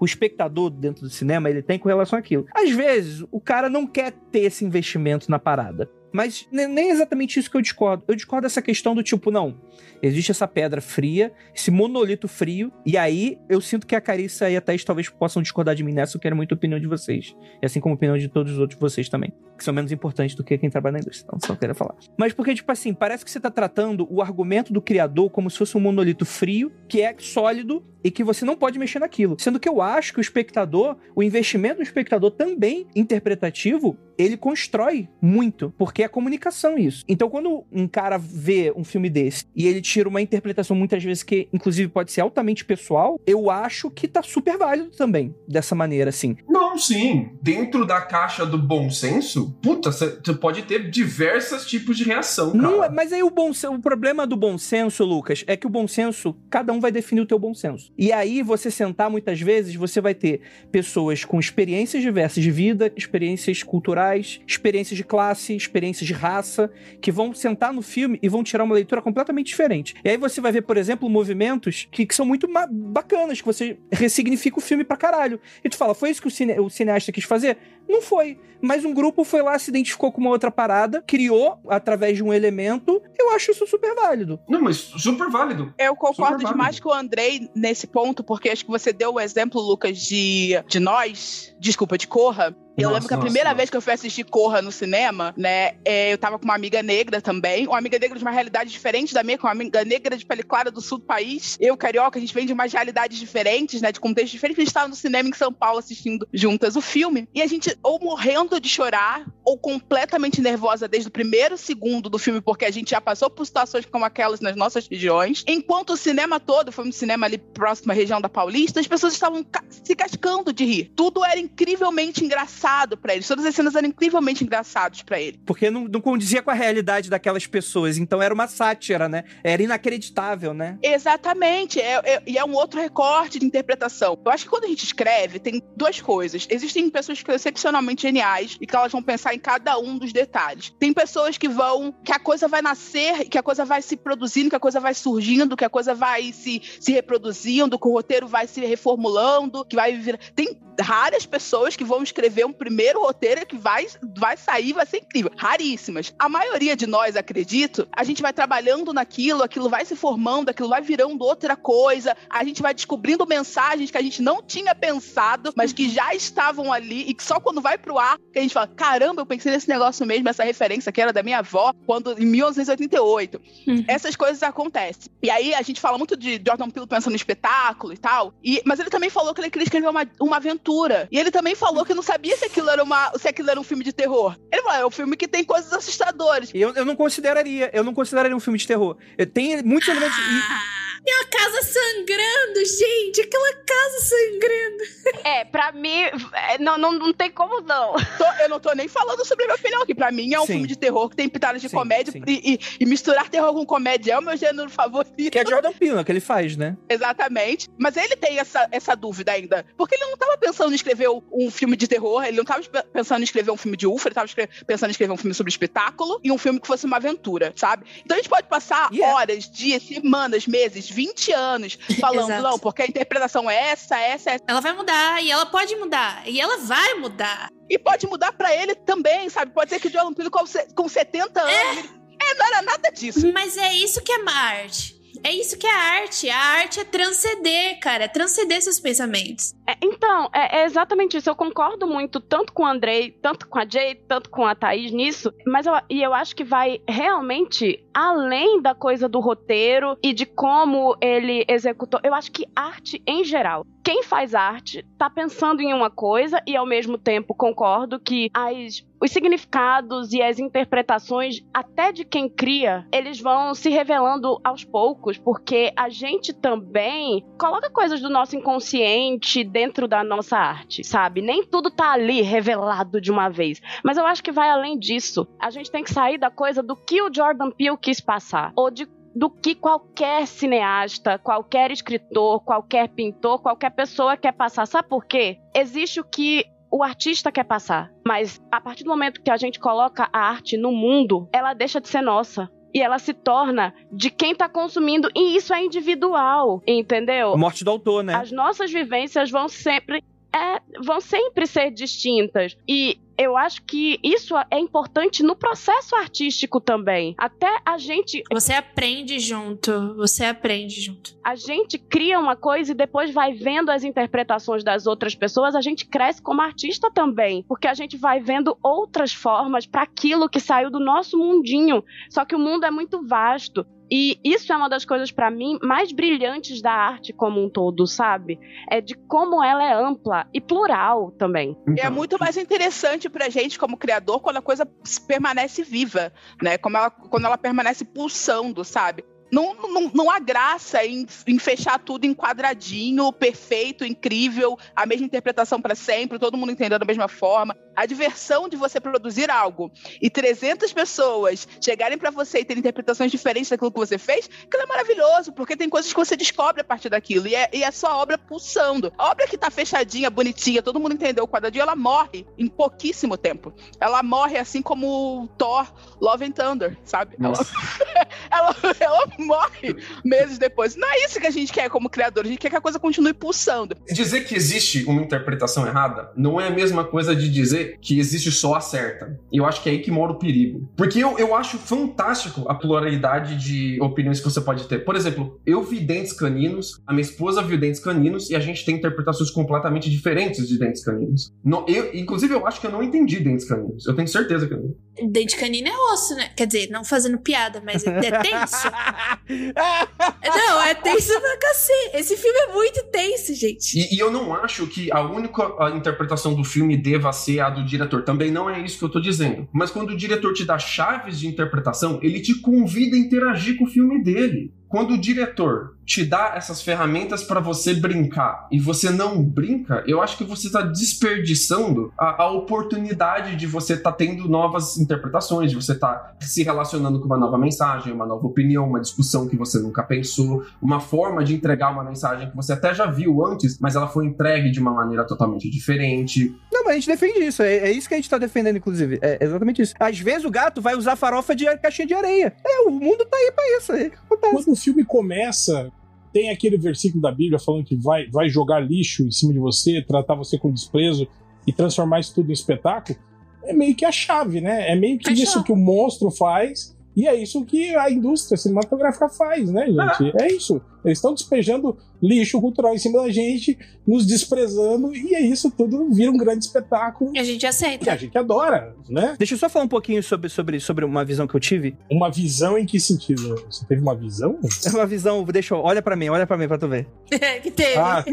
O 0.00 0.04
espectador 0.04 0.70
dentro 0.70 1.02
do 1.02 1.10
cinema, 1.10 1.50
ele 1.50 1.62
tem 1.62 1.78
com 1.78 1.88
relação 1.88 2.18
àquilo. 2.18 2.46
Às 2.54 2.70
vezes, 2.70 3.24
o 3.30 3.40
cara 3.40 3.68
não 3.68 3.86
quer 3.86 4.12
ter 4.32 4.40
esse 4.40 4.64
investimento 4.64 5.30
na 5.30 5.38
parada. 5.38 5.88
Mas 6.12 6.46
nem 6.50 6.90
exatamente 6.90 7.38
isso 7.38 7.50
que 7.50 7.56
eu 7.56 7.60
discordo. 7.60 8.04
Eu 8.08 8.14
discordo 8.14 8.46
dessa 8.46 8.62
questão 8.62 8.94
do 8.94 9.02
tipo, 9.02 9.30
não. 9.30 9.60
Existe 10.02 10.30
essa 10.30 10.48
pedra 10.48 10.80
fria, 10.80 11.32
esse 11.54 11.70
monolito 11.70 12.28
frio, 12.28 12.72
e 12.86 12.96
aí 12.96 13.38
eu 13.48 13.60
sinto 13.60 13.86
que 13.86 13.96
a 13.96 14.00
Carissa 14.00 14.48
e 14.48 14.56
a 14.56 14.60
Thaís 14.60 14.84
talvez 14.84 15.08
possam 15.08 15.42
discordar 15.42 15.74
de 15.74 15.82
mim 15.82 15.92
nessa, 15.92 16.16
eu 16.16 16.20
quero 16.20 16.36
muito 16.36 16.52
a 16.52 16.56
opinião 16.56 16.80
de 16.80 16.86
vocês. 16.86 17.34
E 17.62 17.66
assim 17.66 17.80
como 17.80 17.94
a 17.94 17.96
opinião 17.96 18.16
de 18.16 18.28
todos 18.28 18.52
os 18.52 18.58
outros 18.58 18.78
vocês 18.78 19.08
também. 19.08 19.32
Que 19.58 19.64
são 19.64 19.74
menos 19.74 19.90
importantes 19.92 20.36
do 20.36 20.44
que 20.44 20.56
quem 20.56 20.70
trabalha 20.70 20.94
na 20.94 20.98
indústria. 21.00 21.26
Então, 21.26 21.38
só 21.44 21.56
quero 21.56 21.74
falar. 21.74 21.96
Mas 22.16 22.32
porque, 22.32 22.54
tipo 22.54 22.70
assim, 22.70 22.94
parece 22.94 23.24
que 23.24 23.30
você 23.30 23.40
tá 23.40 23.50
tratando 23.50 24.06
o 24.08 24.22
argumento 24.22 24.72
do 24.72 24.80
criador 24.80 25.28
como 25.30 25.50
se 25.50 25.58
fosse 25.58 25.76
um 25.76 25.80
monolito 25.80 26.24
frio, 26.24 26.72
que 26.88 27.02
é 27.02 27.14
sólido 27.18 27.84
e 28.02 28.10
que 28.10 28.24
você 28.24 28.44
não 28.44 28.56
pode 28.56 28.78
mexer 28.78 28.98
naquilo. 28.98 29.36
Sendo 29.38 29.58
que 29.58 29.68
eu 29.68 29.82
acho 29.82 30.12
que 30.12 30.20
o 30.20 30.22
espectador, 30.22 30.96
o 31.14 31.22
investimento 31.22 31.76
do 31.76 31.82
espectador 31.82 32.30
também 32.30 32.86
interpretativo, 32.94 33.98
ele 34.16 34.36
constrói 34.36 35.08
muito, 35.20 35.72
porque 35.76 36.02
é 36.02 36.08
comunicação 36.08 36.76
isso. 36.76 37.04
Então, 37.08 37.30
quando 37.30 37.64
um 37.70 37.86
cara 37.86 38.18
vê 38.18 38.72
um 38.76 38.84
filme 38.84 39.08
desse 39.08 39.44
e 39.54 39.66
ele 39.66 39.80
tira 39.80 40.08
uma 40.08 40.20
interpretação 40.20 40.76
muitas 40.76 41.02
vezes 41.02 41.22
que, 41.22 41.48
inclusive, 41.52 41.88
pode 41.88 42.10
ser 42.10 42.20
altamente 42.20 42.64
pessoal, 42.64 43.20
eu 43.26 43.50
acho 43.50 43.90
que 43.90 44.08
tá 44.08 44.22
super 44.22 44.56
válido 44.56 44.90
também, 44.90 45.34
dessa 45.46 45.74
maneira, 45.74 46.10
assim. 46.10 46.36
Não, 46.48 46.76
sim. 46.76 47.30
Dentro 47.42 47.84
da 47.84 48.00
caixa 48.00 48.44
do 48.44 48.58
bom 48.58 48.90
senso, 48.90 49.47
puta, 49.62 49.90
você 49.90 50.34
pode 50.34 50.62
ter 50.62 50.90
diversos 50.90 51.66
tipos 51.66 51.96
de 51.96 52.04
reação, 52.04 52.52
cara. 52.52 52.62
Não, 52.62 52.90
mas 52.90 53.12
aí 53.12 53.22
o 53.22 53.30
bom 53.30 53.52
o 53.70 53.80
problema 53.80 54.26
do 54.26 54.36
bom 54.36 54.58
senso, 54.58 55.04
Lucas, 55.04 55.44
é 55.46 55.56
que 55.56 55.66
o 55.66 55.70
bom 55.70 55.88
senso, 55.88 56.36
cada 56.50 56.72
um 56.72 56.80
vai 56.80 56.92
definir 56.92 57.22
o 57.22 57.26
teu 57.26 57.38
bom 57.38 57.54
senso. 57.54 57.92
E 57.96 58.12
aí, 58.12 58.42
você 58.42 58.70
sentar 58.70 59.10
muitas 59.10 59.40
vezes, 59.40 59.74
você 59.74 60.00
vai 60.00 60.14
ter 60.14 60.40
pessoas 60.70 61.24
com 61.24 61.40
experiências 61.40 62.02
diversas 62.02 62.42
de 62.42 62.50
vida, 62.50 62.92
experiências 62.96 63.62
culturais, 63.62 64.40
experiências 64.46 64.96
de 64.96 65.04
classe, 65.04 65.56
experiências 65.56 66.06
de 66.06 66.12
raça, 66.12 66.70
que 67.00 67.10
vão 67.10 67.32
sentar 67.32 67.72
no 67.72 67.82
filme 67.82 68.18
e 68.22 68.28
vão 68.28 68.42
tirar 68.42 68.64
uma 68.64 68.74
leitura 68.74 69.00
completamente 69.00 69.46
diferente. 69.46 69.94
E 70.04 70.08
aí 70.10 70.16
você 70.16 70.40
vai 70.40 70.52
ver, 70.52 70.62
por 70.62 70.76
exemplo, 70.76 71.08
movimentos 71.08 71.88
que, 71.90 72.06
que 72.06 72.14
são 72.14 72.26
muito 72.26 72.48
bacanas, 72.70 73.40
que 73.40 73.46
você 73.46 73.78
ressignifica 73.90 74.58
o 74.58 74.62
filme 74.62 74.84
pra 74.84 74.96
caralho. 74.96 75.40
E 75.64 75.68
tu 75.68 75.76
fala, 75.76 75.94
foi 75.94 76.10
isso 76.10 76.20
que 76.20 76.28
o, 76.28 76.30
cine 76.30 76.58
o 76.58 76.68
cineasta 76.68 77.12
quis 77.12 77.24
fazer? 77.24 77.56
Não 77.88 78.02
foi. 78.02 78.38
Mas 78.60 78.84
um 78.84 78.92
grupo 78.92 79.24
foi 79.24 79.40
lá, 79.40 79.58
se 79.58 79.70
identificou 79.70 80.10
com 80.12 80.20
uma 80.20 80.30
outra 80.30 80.50
parada, 80.50 81.02
criou 81.06 81.58
através 81.68 82.16
de 82.16 82.22
um 82.22 82.32
elemento. 82.32 83.00
Eu 83.18 83.30
acho 83.30 83.52
isso 83.52 83.66
super 83.66 83.94
válido. 83.94 84.40
Não, 84.48 84.60
mas 84.60 84.76
super 84.76 85.30
válido. 85.30 85.72
Eu 85.78 85.94
concordo 85.94 86.44
demais 86.44 86.80
com 86.80 86.88
o 86.88 86.92
Andrei 86.92 87.48
nesse 87.54 87.86
ponto, 87.86 88.24
porque 88.24 88.48
acho 88.48 88.64
que 88.64 88.70
você 88.70 88.92
deu 88.92 89.14
o 89.14 89.20
exemplo, 89.20 89.60
Lucas, 89.60 89.98
de, 89.98 90.60
de 90.66 90.80
nós, 90.80 91.54
desculpa, 91.58 91.96
de 91.96 92.06
Corra. 92.06 92.54
Eu 92.78 92.90
nossa, 92.90 92.94
lembro 92.94 93.08
que 93.08 93.14
a 93.14 93.18
primeira 93.18 93.48
nossa. 93.48 93.56
vez 93.56 93.70
que 93.70 93.76
eu 93.76 93.80
fui 93.80 93.92
assistir 93.92 94.22
Corra 94.22 94.62
no 94.62 94.70
cinema, 94.70 95.34
né, 95.36 95.72
é, 95.84 96.12
eu 96.12 96.18
tava 96.18 96.38
com 96.38 96.44
uma 96.44 96.54
amiga 96.54 96.80
negra 96.80 97.20
também, 97.20 97.66
uma 97.66 97.76
amiga 97.76 97.98
negra 97.98 98.16
de 98.16 98.24
uma 98.24 98.30
realidade 98.30 98.70
diferente 98.70 99.12
da 99.12 99.24
minha, 99.24 99.36
com 99.36 99.48
uma 99.48 99.52
amiga 99.52 99.84
negra 99.84 100.16
de 100.16 100.24
pele 100.24 100.44
clara 100.44 100.70
do 100.70 100.80
sul 100.80 100.98
do 100.98 101.04
país. 101.04 101.56
Eu, 101.60 101.76
carioca, 101.76 102.18
a 102.18 102.20
gente 102.20 102.32
vem 102.32 102.46
de 102.46 102.52
umas 102.52 102.72
realidades 102.72 103.18
diferentes, 103.18 103.82
né, 103.82 103.90
de 103.90 103.98
contextos 103.98 104.30
diferentes. 104.30 104.60
A 104.60 104.64
gente 104.64 104.74
tava 104.74 104.88
no 104.88 104.94
cinema 104.94 105.28
em 105.28 105.32
São 105.32 105.52
Paulo 105.52 105.80
assistindo 105.80 106.28
juntas 106.32 106.76
o 106.76 106.80
filme, 106.80 107.28
e 107.34 107.42
a 107.42 107.46
gente 107.48 107.76
ou 107.82 107.98
morrendo 107.98 108.60
de 108.60 108.68
chorar, 108.68 109.26
ou 109.44 109.58
completamente 109.58 110.40
nervosa 110.40 110.86
desde 110.86 111.08
o 111.08 111.12
primeiro 111.12 111.58
segundo 111.58 112.08
do 112.08 112.18
filme, 112.18 112.40
porque 112.40 112.64
a 112.64 112.70
gente 112.70 112.90
já 112.90 113.00
passou 113.00 113.28
por 113.28 113.44
situações 113.44 113.86
como 113.86 114.04
aquelas 114.04 114.40
nas 114.40 114.54
nossas 114.54 114.86
regiões. 114.86 115.42
Enquanto 115.48 115.94
o 115.94 115.96
cinema 115.96 116.38
todo, 116.38 116.70
foi 116.70 116.86
um 116.86 116.92
cinema 116.92 117.26
ali 117.26 117.38
próximo 117.38 117.90
à 117.90 117.94
região 117.94 118.20
da 118.20 118.28
Paulista, 118.28 118.78
as 118.78 118.86
pessoas 118.86 119.14
estavam 119.14 119.44
se 119.70 119.96
cascando 119.96 120.52
de 120.52 120.64
rir. 120.64 120.92
Tudo 120.94 121.24
era 121.24 121.40
incrivelmente 121.40 122.24
engraçado 122.24 122.67
para 122.96 123.14
eles. 123.14 123.26
Todas 123.26 123.44
as 123.44 123.54
cenas 123.54 123.74
eram 123.74 123.88
incrivelmente 123.88 124.44
engraçadas 124.44 125.02
para 125.02 125.20
ele. 125.20 125.40
Porque 125.46 125.70
não, 125.70 125.84
não 125.84 126.00
condizia 126.00 126.42
com 126.42 126.50
a 126.50 126.54
realidade 126.54 127.08
daquelas 127.08 127.46
pessoas. 127.46 127.98
Então 127.98 128.20
era 128.20 128.32
uma 128.32 128.46
sátira, 128.46 129.08
né? 129.08 129.24
Era 129.42 129.62
inacreditável, 129.62 130.52
né? 130.52 130.78
Exatamente. 130.82 131.80
É, 131.80 132.00
é, 132.04 132.22
e 132.26 132.36
é 132.36 132.44
um 132.44 132.54
outro 132.54 132.80
recorte 132.80 133.38
de 133.38 133.46
interpretação. 133.46 134.18
Eu 134.24 134.32
acho 134.32 134.44
que 134.44 134.50
quando 134.50 134.64
a 134.64 134.68
gente 134.68 134.84
escreve, 134.84 135.38
tem 135.38 135.62
duas 135.76 136.00
coisas. 136.00 136.46
Existem 136.50 136.88
pessoas 136.90 137.20
que 137.20 137.26
são 137.26 137.34
excepcionalmente 137.34 138.02
geniais 138.02 138.56
e 138.60 138.66
que 138.66 138.76
elas 138.76 138.92
vão 138.92 139.02
pensar 139.02 139.34
em 139.34 139.38
cada 139.38 139.78
um 139.78 139.98
dos 139.98 140.12
detalhes. 140.12 140.74
Tem 140.78 140.92
pessoas 140.92 141.38
que 141.38 141.48
vão. 141.48 141.94
que 142.04 142.12
a 142.12 142.18
coisa 142.18 142.48
vai 142.48 142.62
nascer, 142.62 143.28
que 143.28 143.38
a 143.38 143.42
coisa 143.42 143.64
vai 143.64 143.82
se 143.82 143.96
produzindo, 143.96 144.50
que 144.50 144.56
a 144.56 144.60
coisa 144.60 144.80
vai 144.80 144.94
surgindo, 144.94 145.56
que 145.56 145.64
a 145.64 145.70
coisa 145.70 145.94
vai 145.94 146.32
se, 146.32 146.60
se 146.80 146.92
reproduzindo, 146.92 147.78
que 147.78 147.88
o 147.88 147.92
roteiro 147.92 148.26
vai 148.26 148.46
se 148.46 148.60
reformulando, 148.60 149.64
que 149.64 149.76
vai 149.76 149.96
vir. 149.96 150.18
Tem 150.34 150.67
raras 150.80 151.26
pessoas 151.26 151.76
que 151.76 151.84
vão 151.84 152.02
escrever 152.02 152.46
um 152.46 152.52
primeiro 152.52 153.00
roteiro 153.00 153.46
que 153.46 153.56
vai, 153.56 153.86
vai 154.16 154.36
sair, 154.36 154.72
vai 154.72 154.86
ser 154.86 154.98
incrível. 154.98 155.30
Raríssimas. 155.36 156.14
A 156.18 156.28
maioria 156.28 156.76
de 156.76 156.86
nós, 156.86 157.16
acredito, 157.16 157.88
a 157.92 158.04
gente 158.04 158.22
vai 158.22 158.32
trabalhando 158.32 158.92
naquilo, 158.92 159.42
aquilo 159.42 159.68
vai 159.68 159.84
se 159.84 159.96
formando, 159.96 160.48
aquilo 160.48 160.68
vai 160.68 160.80
virando 160.80 161.22
outra 161.24 161.56
coisa, 161.56 162.16
a 162.28 162.44
gente 162.44 162.62
vai 162.62 162.74
descobrindo 162.74 163.26
mensagens 163.26 163.90
que 163.90 163.98
a 163.98 164.02
gente 164.02 164.22
não 164.22 164.42
tinha 164.42 164.74
pensado, 164.74 165.52
mas 165.56 165.72
que 165.72 165.88
já 165.88 166.14
estavam 166.14 166.72
ali 166.72 167.08
e 167.08 167.14
que 167.14 167.22
só 167.22 167.40
quando 167.40 167.60
vai 167.60 167.76
pro 167.76 167.98
ar 167.98 168.18
que 168.32 168.38
a 168.38 168.42
gente 168.42 168.54
fala: 168.54 168.68
caramba, 168.68 169.22
eu 169.22 169.26
pensei 169.26 169.52
nesse 169.52 169.68
negócio 169.68 170.06
mesmo, 170.06 170.28
essa 170.28 170.44
referência 170.44 170.92
que 170.92 171.00
era 171.00 171.12
da 171.12 171.22
minha 171.22 171.38
avó, 171.38 171.72
quando 171.86 172.18
em 172.20 172.26
1988. 172.26 173.40
Uhum. 173.66 173.84
Essas 173.88 174.16
coisas 174.16 174.42
acontecem. 174.42 175.10
E 175.22 175.30
aí 175.30 175.54
a 175.54 175.62
gente 175.62 175.80
fala 175.80 175.98
muito 175.98 176.16
de 176.16 176.40
Jordan 176.44 176.70
Peele 176.70 176.86
pensando 176.86 177.10
no 177.10 177.16
espetáculo 177.16 177.92
e 177.92 177.98
tal, 177.98 178.34
e, 178.42 178.62
mas 178.64 178.78
ele 178.78 178.90
também 178.90 179.10
falou 179.10 179.34
que 179.34 179.40
ele 179.40 179.50
queria 179.50 179.64
escrever 179.64 179.88
uma, 179.88 180.06
uma 180.20 180.36
aventura 180.36 180.67
E 181.10 181.18
ele 181.18 181.30
também 181.30 181.54
falou 181.54 181.84
que 181.84 181.94
não 181.94 182.02
sabia 182.02 182.36
se 182.36 182.44
aquilo 182.44 182.70
era, 182.70 182.82
uma, 182.82 183.12
se 183.18 183.28
aquilo 183.28 183.50
era 183.50 183.60
um 183.60 183.64
filme 183.64 183.84
de 183.84 183.92
terror. 183.92 184.36
Ele 184.52 184.62
falou, 184.62 184.78
é 184.78 184.86
um 184.86 184.90
filme 184.90 185.16
que 185.16 185.28
tem 185.28 185.44
coisas 185.44 185.72
assustadoras. 185.72 186.50
Eu, 186.54 186.74
eu 186.74 186.84
não 186.84 186.96
consideraria, 186.96 187.70
eu 187.72 187.84
não 187.84 187.94
consideraria 187.94 188.36
um 188.36 188.40
filme 188.40 188.58
de 188.58 188.66
terror. 188.66 188.96
Tem 189.32 189.62
muitos 189.62 189.88
elementos. 189.88 190.16
Ah. 190.18 190.78
Tem 191.04 191.14
uma 191.14 191.24
casa 191.24 191.62
sangrando, 191.62 192.64
gente. 192.66 193.20
Aquela 193.22 193.52
casa 193.64 194.00
sangrando. 194.00 195.24
É, 195.24 195.44
pra 195.44 195.72
mim, 195.72 196.02
é, 196.02 196.58
não, 196.58 196.76
não, 196.76 196.92
não 196.92 197.12
tem 197.14 197.30
como 197.30 197.60
não. 197.60 197.94
Tô, 197.94 198.24
eu 198.42 198.48
não 198.48 198.60
tô 198.60 198.72
nem 198.74 198.88
falando 198.88 199.24
sobre 199.24 199.44
a 199.44 199.46
minha 199.46 199.56
opinião 199.56 199.82
aqui. 199.82 199.94
Pra 199.94 200.12
mim 200.12 200.34
é 200.34 200.40
um 200.40 200.46
sim. 200.46 200.54
filme 200.54 200.68
de 200.68 200.76
terror 200.76 201.08
que 201.08 201.16
tem 201.16 201.28
pitadas 201.28 201.62
de 201.62 201.68
sim, 201.68 201.76
comédia. 201.76 202.12
Sim. 202.12 202.22
E, 202.26 202.54
e, 202.54 202.60
e, 202.80 202.86
misturar 202.86 203.28
terror 203.28 203.54
com 203.54 203.64
comédia 203.64 204.12
é 204.12 204.18
o 204.18 204.22
meu 204.22 204.36
gênero 204.36 204.68
favorito. 204.68 205.30
Que 205.30 205.38
é 205.38 205.46
Jordan 205.46 205.72
Peele, 205.72 206.04
que 206.04 206.12
ele 206.12 206.20
faz, 206.20 206.56
né? 206.56 206.76
Exatamente. 206.88 207.68
Mas 207.78 207.96
ele 207.96 208.14
tem 208.14 208.38
essa, 208.38 208.68
essa 208.70 208.94
dúvida 208.94 209.32
ainda. 209.32 209.64
Porque 209.78 209.94
ele 209.94 210.04
não 210.04 210.16
tava 210.16 210.36
pensando 210.36 210.57
em 210.72 210.74
escrever 210.74 211.08
um 211.32 211.50
filme 211.50 211.76
de 211.76 211.86
terror, 211.86 212.24
ele 212.24 212.38
não 212.38 212.44
tava 212.44 212.62
pensando 212.92 213.20
em 213.20 213.24
escrever 213.24 213.50
um 213.52 213.56
filme 213.56 213.76
de 213.76 213.86
UFA, 213.86 214.08
ele 214.08 214.14
tava 214.14 214.28
pensando 214.66 214.88
em 214.88 214.92
escrever 214.92 215.12
um 215.12 215.16
filme 215.16 215.34
sobre 215.34 215.50
espetáculo 215.50 216.18
e 216.24 216.32
um 216.32 216.38
filme 216.38 216.58
que 216.60 216.66
fosse 216.66 216.86
uma 216.86 216.96
aventura, 216.96 217.52
sabe? 217.54 217.86
Então 218.04 218.16
a 218.16 218.18
gente 218.18 218.28
pode 218.28 218.48
passar 218.48 218.92
yeah. 218.92 219.14
horas, 219.14 219.48
dias, 219.48 219.82
semanas, 219.82 220.46
meses 220.46 220.88
faz 220.88 220.88
20 220.88 221.32
anos 221.32 221.78
falando, 222.00 222.42
não, 222.42 222.58
porque 222.58 222.82
a 222.82 222.86
interpretação 222.86 223.50
é 223.50 223.70
essa, 223.70 223.98
essa, 223.98 224.30
essa. 224.30 224.44
Ela 224.46 224.60
vai 224.60 224.72
mudar, 224.72 225.22
e 225.22 225.30
ela 225.30 225.46
pode 225.46 225.74
mudar, 225.76 226.22
e 226.26 226.40
ela 226.40 226.58
vai 226.58 226.94
mudar. 226.94 227.50
E 227.68 227.78
pode 227.78 228.06
mudar 228.06 228.32
pra 228.32 228.54
ele 228.54 228.74
também, 228.74 229.28
sabe? 229.28 229.52
Pode 229.52 229.70
ser 229.70 229.78
que 229.80 229.88
o 229.88 229.90
Jordan 229.92 230.14
Peele 230.14 230.30
com, 230.30 230.46
se- 230.46 230.66
com 230.74 230.88
70 230.88 231.40
anos. 231.40 231.52
ele- 231.78 231.98
É, 232.20 232.34
não 232.34 232.46
era 232.46 232.62
nada 232.62 232.90
disso. 232.90 233.30
Mas 233.32 233.56
é 233.56 233.72
isso 233.74 234.00
que 234.02 234.10
é 234.10 234.16
a 234.16 234.30
arte. 234.32 234.97
É 235.22 235.32
isso 235.32 235.58
que 235.58 235.66
é 235.66 235.74
arte. 235.74 236.28
A 236.30 236.38
arte 236.38 236.80
é 236.80 236.84
transcender, 236.84 237.78
cara. 237.80 238.04
É 238.04 238.08
transcender 238.08 238.60
seus 238.62 238.80
pensamentos. 238.80 239.54
É, 239.66 239.76
então, 239.82 240.28
é, 240.32 240.60
é 240.60 240.64
exatamente 240.64 241.16
isso. 241.16 241.28
Eu 241.28 241.36
concordo 241.36 241.86
muito, 241.86 242.20
tanto 242.20 242.52
com 242.52 242.62
o 242.62 242.66
Andrei, 242.66 243.10
tanto 243.10 243.48
com 243.48 243.58
a 243.58 243.66
Jay, 243.68 243.94
tanto 243.94 244.30
com 244.30 244.46
a 244.46 244.54
Thaís 244.54 244.92
nisso. 244.92 245.32
Mas 245.46 245.66
eu, 245.66 245.72
e 245.90 246.02
eu 246.02 246.14
acho 246.14 246.34
que 246.34 246.44
vai 246.44 246.80
realmente 246.88 247.84
além 247.94 248.62
da 248.62 248.74
coisa 248.74 249.08
do 249.08 249.20
roteiro 249.20 249.96
e 250.02 250.12
de 250.12 250.24
como 250.24 250.96
ele 251.00 251.44
executou. 251.48 252.00
Eu 252.02 252.14
acho 252.14 252.30
que 252.30 252.46
arte 252.54 253.02
em 253.06 253.24
geral. 253.24 253.66
Quem 253.84 254.02
faz 254.02 254.34
arte 254.34 254.84
tá 254.98 255.08
pensando 255.08 255.62
em 255.62 255.72
uma 255.72 255.90
coisa 255.90 256.42
e 256.46 256.56
ao 256.56 256.66
mesmo 256.66 256.98
tempo 256.98 257.34
concordo 257.34 257.98
que 257.98 258.30
as 258.34 258.84
os 259.00 259.10
significados 259.10 260.12
e 260.12 260.22
as 260.22 260.38
interpretações, 260.38 261.40
até 261.52 261.92
de 261.92 262.04
quem 262.04 262.28
cria, 262.28 262.86
eles 262.92 263.20
vão 263.20 263.54
se 263.54 263.70
revelando 263.70 264.40
aos 264.42 264.64
poucos, 264.64 265.18
porque 265.18 265.72
a 265.76 265.88
gente 265.88 266.32
também 266.32 267.24
coloca 267.38 267.70
coisas 267.70 268.00
do 268.00 268.10
nosso 268.10 268.36
inconsciente 268.36 269.44
dentro 269.44 269.86
da 269.86 270.02
nossa 270.02 270.36
arte, 270.36 270.82
sabe? 270.84 271.22
Nem 271.22 271.44
tudo 271.44 271.70
tá 271.70 271.92
ali 271.92 272.22
revelado 272.22 273.00
de 273.00 273.10
uma 273.10 273.28
vez. 273.28 273.60
Mas 273.84 273.96
eu 273.96 274.06
acho 274.06 274.22
que 274.22 274.32
vai 274.32 274.50
além 274.50 274.78
disso. 274.78 275.26
A 275.40 275.50
gente 275.50 275.70
tem 275.70 275.84
que 275.84 275.92
sair 275.92 276.18
da 276.18 276.30
coisa 276.30 276.62
do 276.62 276.76
que 276.76 277.00
o 277.02 277.12
Jordan 277.12 277.50
Peele 277.50 277.76
quis 277.76 278.00
passar, 278.00 278.52
ou 278.56 278.70
de 278.70 278.88
do 279.14 279.28
que 279.28 279.54
qualquer 279.54 280.28
cineasta, 280.28 281.18
qualquer 281.18 281.72
escritor, 281.72 282.40
qualquer 282.44 282.88
pintor, 282.88 283.40
qualquer 283.40 283.70
pessoa 283.70 284.16
quer 284.16 284.32
passar. 284.32 284.64
Sabe 284.66 284.88
por 284.88 285.04
quê? 285.04 285.38
Existe 285.52 285.98
o 285.98 286.04
que 286.04 286.44
o 286.70 286.82
artista 286.82 287.32
quer 287.32 287.44
passar. 287.44 287.90
Mas 288.06 288.40
a 288.50 288.60
partir 288.60 288.84
do 288.84 288.90
momento 288.90 289.22
que 289.22 289.30
a 289.30 289.36
gente 289.36 289.58
coloca 289.58 290.08
a 290.12 290.18
arte 290.18 290.56
no 290.56 290.72
mundo, 290.72 291.28
ela 291.32 291.54
deixa 291.54 291.80
de 291.80 291.88
ser 291.88 292.02
nossa. 292.02 292.50
E 292.74 292.82
ela 292.82 292.98
se 292.98 293.14
torna 293.14 293.74
de 293.90 294.10
quem 294.10 294.34
tá 294.34 294.48
consumindo. 294.48 295.08
E 295.16 295.36
isso 295.36 295.54
é 295.54 295.64
individual, 295.64 296.62
entendeu? 296.66 297.36
Morte 297.36 297.64
do 297.64 297.70
autor, 297.70 298.04
né? 298.04 298.14
As 298.14 298.30
nossas 298.30 298.70
vivências 298.70 299.30
vão 299.30 299.48
sempre. 299.48 300.04
é, 300.34 300.60
vão 300.84 301.00
sempre 301.00 301.46
ser 301.46 301.70
distintas. 301.70 302.56
E 302.68 302.98
eu 303.18 303.36
acho 303.36 303.62
que 303.64 303.98
isso 304.02 304.34
é 304.50 304.58
importante 304.58 305.22
no 305.22 305.34
processo 305.34 305.96
artístico 305.96 306.60
também. 306.60 307.14
Até 307.18 307.60
a 307.66 307.76
gente 307.76 308.22
Você 308.32 308.52
aprende 308.52 309.18
junto. 309.18 309.94
Você 309.96 310.24
aprende 310.24 310.80
junto. 310.80 311.18
a 311.24 311.34
gente 311.34 311.78
cria 311.78 312.18
uma 312.18 312.36
coisa 312.36 312.72
e 312.72 312.74
depois 312.74 313.12
vai 313.12 313.32
vendo 313.32 313.70
as 313.70 313.82
interpretações 313.82 314.62
das 314.62 314.86
outras 314.86 315.14
pessoas, 315.14 315.54
a 315.54 315.60
gente 315.60 315.86
cresce 315.86 316.22
como 316.22 316.40
artista 316.40 316.90
também, 316.90 317.44
porque 317.48 317.66
a 317.66 317.74
gente 317.74 317.96
vai 317.96 318.20
vendo 318.20 318.56
outras 318.62 319.12
formas 319.12 319.66
para 319.66 319.82
aquilo 319.82 320.28
que 320.28 320.40
saiu 320.40 320.70
do 320.70 320.78
nosso 320.78 321.18
mundinho. 321.18 321.82
Só 322.08 322.24
que 322.24 322.34
o 322.34 322.38
mundo 322.38 322.64
é 322.64 322.70
muito 322.70 323.04
vasto. 323.06 323.66
E 323.90 324.20
isso 324.24 324.52
é 324.52 324.56
uma 324.56 324.68
das 324.68 324.84
coisas 324.84 325.10
para 325.10 325.30
mim 325.30 325.58
mais 325.62 325.92
brilhantes 325.92 326.60
da 326.60 326.72
arte 326.72 327.12
como 327.12 327.42
um 327.42 327.48
todo, 327.48 327.86
sabe? 327.86 328.38
É 328.70 328.80
de 328.80 328.94
como 328.94 329.42
ela 329.42 329.64
é 329.64 329.72
ampla 329.72 330.26
e 330.32 330.40
plural 330.40 331.10
também. 331.12 331.56
É 331.78 331.88
muito 331.88 332.18
mais 332.18 332.36
interessante 332.36 333.08
pra 333.08 333.28
gente, 333.28 333.58
como 333.58 333.76
criador, 333.76 334.20
quando 334.20 334.38
a 334.38 334.42
coisa 334.42 334.68
permanece 335.06 335.62
viva, 335.62 336.12
né? 336.42 336.58
Como 336.58 336.76
ela, 336.76 336.90
quando 336.90 337.24
ela 337.24 337.38
permanece 337.38 337.84
pulsando, 337.84 338.64
sabe? 338.64 339.04
Não, 339.30 339.54
não, 339.54 339.90
não 339.94 340.10
há 340.10 340.18
graça 340.18 340.84
em, 340.84 341.06
em 341.26 341.38
fechar 341.38 341.78
tudo 341.78 342.04
em 342.04 342.14
quadradinho, 342.14 343.12
perfeito, 343.12 343.84
incrível, 343.84 344.58
a 344.74 344.86
mesma 344.86 345.06
interpretação 345.06 345.60
para 345.60 345.74
sempre, 345.74 346.18
todo 346.18 346.36
mundo 346.36 346.52
entendendo 346.52 346.80
da 346.80 346.86
mesma 346.86 347.08
forma. 347.08 347.56
A 347.76 347.86
diversão 347.86 348.48
de 348.48 348.56
você 348.56 348.80
produzir 348.80 349.30
algo 349.30 349.70
e 350.02 350.10
300 350.10 350.72
pessoas 350.72 351.46
chegarem 351.62 351.96
para 351.96 352.10
você 352.10 352.40
e 352.40 352.44
terem 352.44 352.60
interpretações 352.60 353.10
diferentes 353.10 353.50
daquilo 353.50 353.70
que 353.70 353.78
você 353.78 353.98
fez, 353.98 354.28
aquilo 354.44 354.62
é 354.62 354.66
maravilhoso, 354.66 355.32
porque 355.32 355.56
tem 355.56 355.68
coisas 355.68 355.92
que 355.92 355.98
você 355.98 356.16
descobre 356.16 356.60
a 356.60 356.64
partir 356.64 356.88
daquilo. 356.88 357.28
E 357.28 357.34
é, 357.34 357.48
e 357.52 357.62
é 357.62 357.70
sua 357.70 357.96
obra 357.96 358.18
pulsando. 358.18 358.92
A 358.98 359.10
obra 359.10 359.26
que 359.26 359.38
tá 359.38 359.50
fechadinha, 359.50 360.10
bonitinha, 360.10 360.62
todo 360.62 360.80
mundo 360.80 360.94
entendeu 360.94 361.24
o 361.24 361.28
quadradinho, 361.28 361.62
ela 361.62 361.76
morre 361.76 362.26
em 362.36 362.48
pouquíssimo 362.48 363.16
tempo. 363.16 363.52
Ela 363.80 364.02
morre 364.02 364.38
assim 364.38 364.62
como 364.62 365.22
o 365.22 365.28
Thor 365.28 365.72
Love 366.00 366.24
and 366.24 366.32
Thunder, 366.32 366.76
sabe? 366.84 367.16
Ela, 367.20 367.38
ela, 368.30 368.56
ela 368.80 369.17
morre 369.24 369.76
meses 370.04 370.38
depois. 370.38 370.76
Não 370.76 370.88
é 370.88 371.04
isso 371.04 371.20
que 371.20 371.26
a 371.26 371.30
gente 371.30 371.52
quer 371.52 371.68
como 371.68 371.88
criador, 371.90 372.24
a 372.24 372.28
gente 372.28 372.38
quer 372.38 372.50
que 372.50 372.56
a 372.56 372.60
coisa 372.60 372.78
continue 372.78 373.12
pulsando. 373.12 373.76
Dizer 373.90 374.22
que 374.22 374.34
existe 374.34 374.84
uma 374.84 375.02
interpretação 375.02 375.66
errada 375.66 376.10
não 376.16 376.40
é 376.40 376.48
a 376.48 376.50
mesma 376.50 376.84
coisa 376.84 377.14
de 377.14 377.28
dizer 377.30 377.78
que 377.80 377.98
existe 377.98 378.30
só 378.30 378.54
a 378.54 378.60
certa. 378.60 379.18
E 379.32 379.38
eu 379.38 379.46
acho 379.46 379.62
que 379.62 379.68
é 379.68 379.72
aí 379.72 379.78
que 379.80 379.90
mora 379.90 380.12
o 380.12 380.18
perigo. 380.18 380.70
Porque 380.76 380.98
eu, 380.98 381.18
eu 381.18 381.34
acho 381.34 381.58
fantástico 381.58 382.44
a 382.48 382.54
pluralidade 382.54 383.36
de 383.36 383.78
opiniões 383.80 384.20
que 384.20 384.24
você 384.30 384.40
pode 384.40 384.66
ter. 384.66 384.84
Por 384.84 384.96
exemplo, 384.96 385.40
eu 385.46 385.62
vi 385.62 385.80
Dentes 385.80 386.12
Caninos, 386.12 386.80
a 386.86 386.92
minha 386.92 387.02
esposa 387.02 387.42
viu 387.42 387.58
Dentes 387.58 387.80
Caninos 387.80 388.30
e 388.30 388.36
a 388.36 388.40
gente 388.40 388.64
tem 388.64 388.76
interpretações 388.76 389.30
completamente 389.30 389.90
diferentes 389.90 390.46
de 390.48 390.58
Dentes 390.58 390.84
Caninos. 390.84 391.32
No- 391.44 391.64
eu, 391.68 391.94
inclusive, 391.94 392.34
eu 392.34 392.46
acho 392.46 392.60
que 392.60 392.66
eu 392.66 392.70
não 392.72 392.82
entendi 392.82 393.20
Dentes 393.20 393.46
Caninos. 393.46 393.86
Eu 393.86 393.94
tenho 393.94 394.08
certeza 394.08 394.46
que 394.46 394.54
eu 394.54 394.58
não. 394.62 395.10
Dente 395.10 395.36
canino 395.36 395.68
é 395.68 395.92
osso, 395.92 396.14
né? 396.16 396.30
Quer 396.36 396.46
dizer, 396.46 396.70
não 396.70 396.84
fazendo 396.84 397.18
piada, 397.18 397.62
mas 397.64 397.86
é, 397.86 397.90
é 397.98 398.10
tenso. 398.20 398.68
não, 399.28 400.62
é 400.62 400.74
tenso 400.74 401.20
pra 401.20 401.36
cacete. 401.38 401.96
Esse 401.96 402.16
filme 402.16 402.38
é 402.38 402.52
muito 402.52 402.82
tenso, 402.84 403.34
gente. 403.34 403.78
E, 403.78 403.96
e 403.96 403.98
eu 403.98 404.10
não 404.10 404.34
acho 404.34 404.66
que 404.66 404.90
a 404.92 405.00
única 405.02 405.42
interpretação 405.74 406.34
do 406.34 406.44
filme 406.44 406.76
deva 406.76 407.12
ser 407.12 407.40
a 407.40 407.50
do 407.50 407.64
diretor. 407.64 408.02
Também 408.02 408.30
não 408.30 408.48
é 408.48 408.60
isso 408.60 408.78
que 408.78 408.84
eu 408.84 408.88
tô 408.88 409.00
dizendo. 409.00 409.48
Mas 409.52 409.70
quando 409.70 409.90
o 409.90 409.96
diretor 409.96 410.32
te 410.32 410.44
dá 410.44 410.58
chaves 410.58 411.18
de 411.18 411.26
interpretação, 411.26 411.98
ele 412.02 412.20
te 412.20 412.34
convida 412.40 412.96
a 412.96 412.98
interagir 412.98 413.56
com 413.56 413.64
o 413.64 413.68
filme 413.68 414.02
dele. 414.02 414.52
Quando 414.68 414.94
o 414.94 414.98
diretor 414.98 415.76
te 415.86 416.04
dá 416.04 416.34
essas 416.36 416.60
ferramentas 416.60 417.22
pra 417.22 417.40
você 417.40 417.72
brincar 417.72 418.46
e 418.52 418.60
você 418.60 418.90
não 418.90 419.22
brinca, 419.22 419.82
eu 419.86 420.02
acho 420.02 420.18
que 420.18 420.24
você 420.24 420.50
tá 420.50 420.60
desperdiçando 420.60 421.90
a, 421.96 422.24
a 422.24 422.30
oportunidade 422.30 423.36
de 423.36 423.46
você 423.46 423.74
tá 423.74 423.90
tendo 423.90 424.28
novas 424.28 424.76
interpretações, 424.76 425.50
de 425.50 425.56
você 425.56 425.74
tá 425.74 426.12
se 426.20 426.42
relacionando 426.42 427.00
com 427.00 427.06
uma 427.06 427.16
nova 427.16 427.38
mensagem, 427.38 427.90
uma 427.90 428.04
nova 428.04 428.26
opinião, 428.26 428.66
uma 428.66 428.80
discussão 428.80 429.26
que 429.26 429.36
você 429.36 429.58
nunca 429.58 429.82
pensou, 429.82 430.44
uma 430.60 430.78
forma 430.78 431.24
de 431.24 431.34
entregar 431.34 431.72
uma 431.72 431.82
mensagem 431.82 432.28
que 432.28 432.36
você 432.36 432.52
até 432.52 432.74
já 432.74 432.84
viu 432.84 433.24
antes, 433.24 433.58
mas 433.58 433.74
ela 433.74 433.88
foi 433.88 434.04
entregue 434.04 434.50
de 434.50 434.60
uma 434.60 434.72
maneira 434.72 435.06
totalmente 435.06 435.48
diferente. 435.48 436.36
Não, 436.52 436.64
mas 436.64 436.72
a 436.72 436.74
gente 436.74 436.88
defende 436.88 437.20
isso. 437.20 437.42
É, 437.42 437.56
é 437.56 437.72
isso 437.72 437.88
que 437.88 437.94
a 437.94 437.96
gente 437.96 438.10
tá 438.10 438.18
defendendo, 438.18 438.56
inclusive. 438.56 438.98
É 439.00 439.24
exatamente 439.24 439.62
isso. 439.62 439.74
Às 439.80 439.98
vezes 439.98 440.26
o 440.26 440.30
gato 440.30 440.60
vai 440.60 440.76
usar 440.76 440.96
farofa 440.96 441.34
de 441.34 441.46
caixinha 441.56 441.86
de 441.86 441.94
areia. 441.94 442.36
É, 442.44 442.60
o 442.68 442.70
mundo 442.70 443.06
tá 443.06 443.16
aí 443.16 443.32
pra 443.32 443.56
isso. 443.56 443.72
É 443.72 443.86
o 443.86 443.90
que 443.90 443.96
acontece. 443.96 444.44
Quando 444.44 444.57
filme 444.58 444.84
começa, 444.84 445.72
tem 446.12 446.30
aquele 446.30 446.58
versículo 446.58 447.00
da 447.00 447.12
Bíblia 447.12 447.38
falando 447.38 447.64
que 447.64 447.76
vai, 447.76 448.06
vai 448.08 448.28
jogar 448.28 448.60
lixo 448.60 449.04
em 449.04 449.10
cima 449.10 449.32
de 449.32 449.38
você, 449.38 449.82
tratar 449.82 450.14
você 450.14 450.38
com 450.38 450.52
desprezo 450.52 451.06
e 451.46 451.52
transformar 451.52 452.00
isso 452.00 452.14
tudo 452.14 452.30
em 452.30 452.32
espetáculo. 452.32 452.98
É 453.42 453.52
meio 453.52 453.74
que 453.74 453.84
a 453.84 453.92
chave, 453.92 454.40
né? 454.40 454.70
É 454.70 454.76
meio 454.76 454.98
que 454.98 455.08
É 455.08 455.12
isso 455.12 455.42
que 455.42 455.52
o 455.52 455.56
monstro 455.56 456.10
faz. 456.10 456.76
E 456.98 457.06
é 457.06 457.14
isso 457.14 457.44
que 457.44 457.76
a 457.76 457.88
indústria 457.88 458.36
cinematográfica 458.36 459.08
faz, 459.08 459.48
né, 459.52 459.66
gente? 459.66 460.12
É 460.20 460.32
isso. 460.32 460.60
Eles 460.84 460.98
estão 460.98 461.14
despejando 461.14 461.76
lixo 462.02 462.40
cultural 462.40 462.74
em 462.74 462.78
cima 462.78 463.00
da 463.02 463.08
gente, 463.08 463.56
nos 463.86 464.04
desprezando, 464.04 464.92
e 464.92 465.14
é 465.14 465.20
isso 465.20 465.48
tudo 465.48 465.88
vira 465.92 466.10
um 466.10 466.16
grande 466.16 466.44
espetáculo 466.46 467.12
E 467.14 467.18
a 467.20 467.22
gente 467.22 467.38
que 467.38 467.46
a 467.46 467.50
aceita. 467.50 467.96
gente 467.96 468.18
adora, 468.18 468.74
né? 468.88 469.14
Deixa 469.16 469.34
eu 469.34 469.38
só 469.38 469.48
falar 469.48 469.64
um 469.66 469.68
pouquinho 469.68 470.02
sobre, 470.02 470.28
sobre, 470.28 470.58
sobre 470.58 470.84
uma 470.84 471.04
visão 471.04 471.28
que 471.28 471.36
eu 471.36 471.40
tive. 471.40 471.76
Uma 471.88 472.10
visão 472.10 472.58
em 472.58 472.66
que 472.66 472.80
sentido? 472.80 473.44
Você 473.48 473.64
teve 473.64 473.80
uma 473.80 473.94
visão? 473.94 474.36
É 474.66 474.70
uma 474.70 474.86
visão, 474.86 475.22
deixa 475.22 475.54
eu, 475.54 475.60
olha 475.60 475.80
pra 475.80 475.94
mim, 475.94 476.08
olha 476.08 476.26
pra 476.26 476.36
mim 476.36 476.48
pra 476.48 476.58
tu 476.58 476.66
ver. 476.66 476.88
que 477.44 477.50
teve. 477.52 477.76
Ah, 477.78 478.04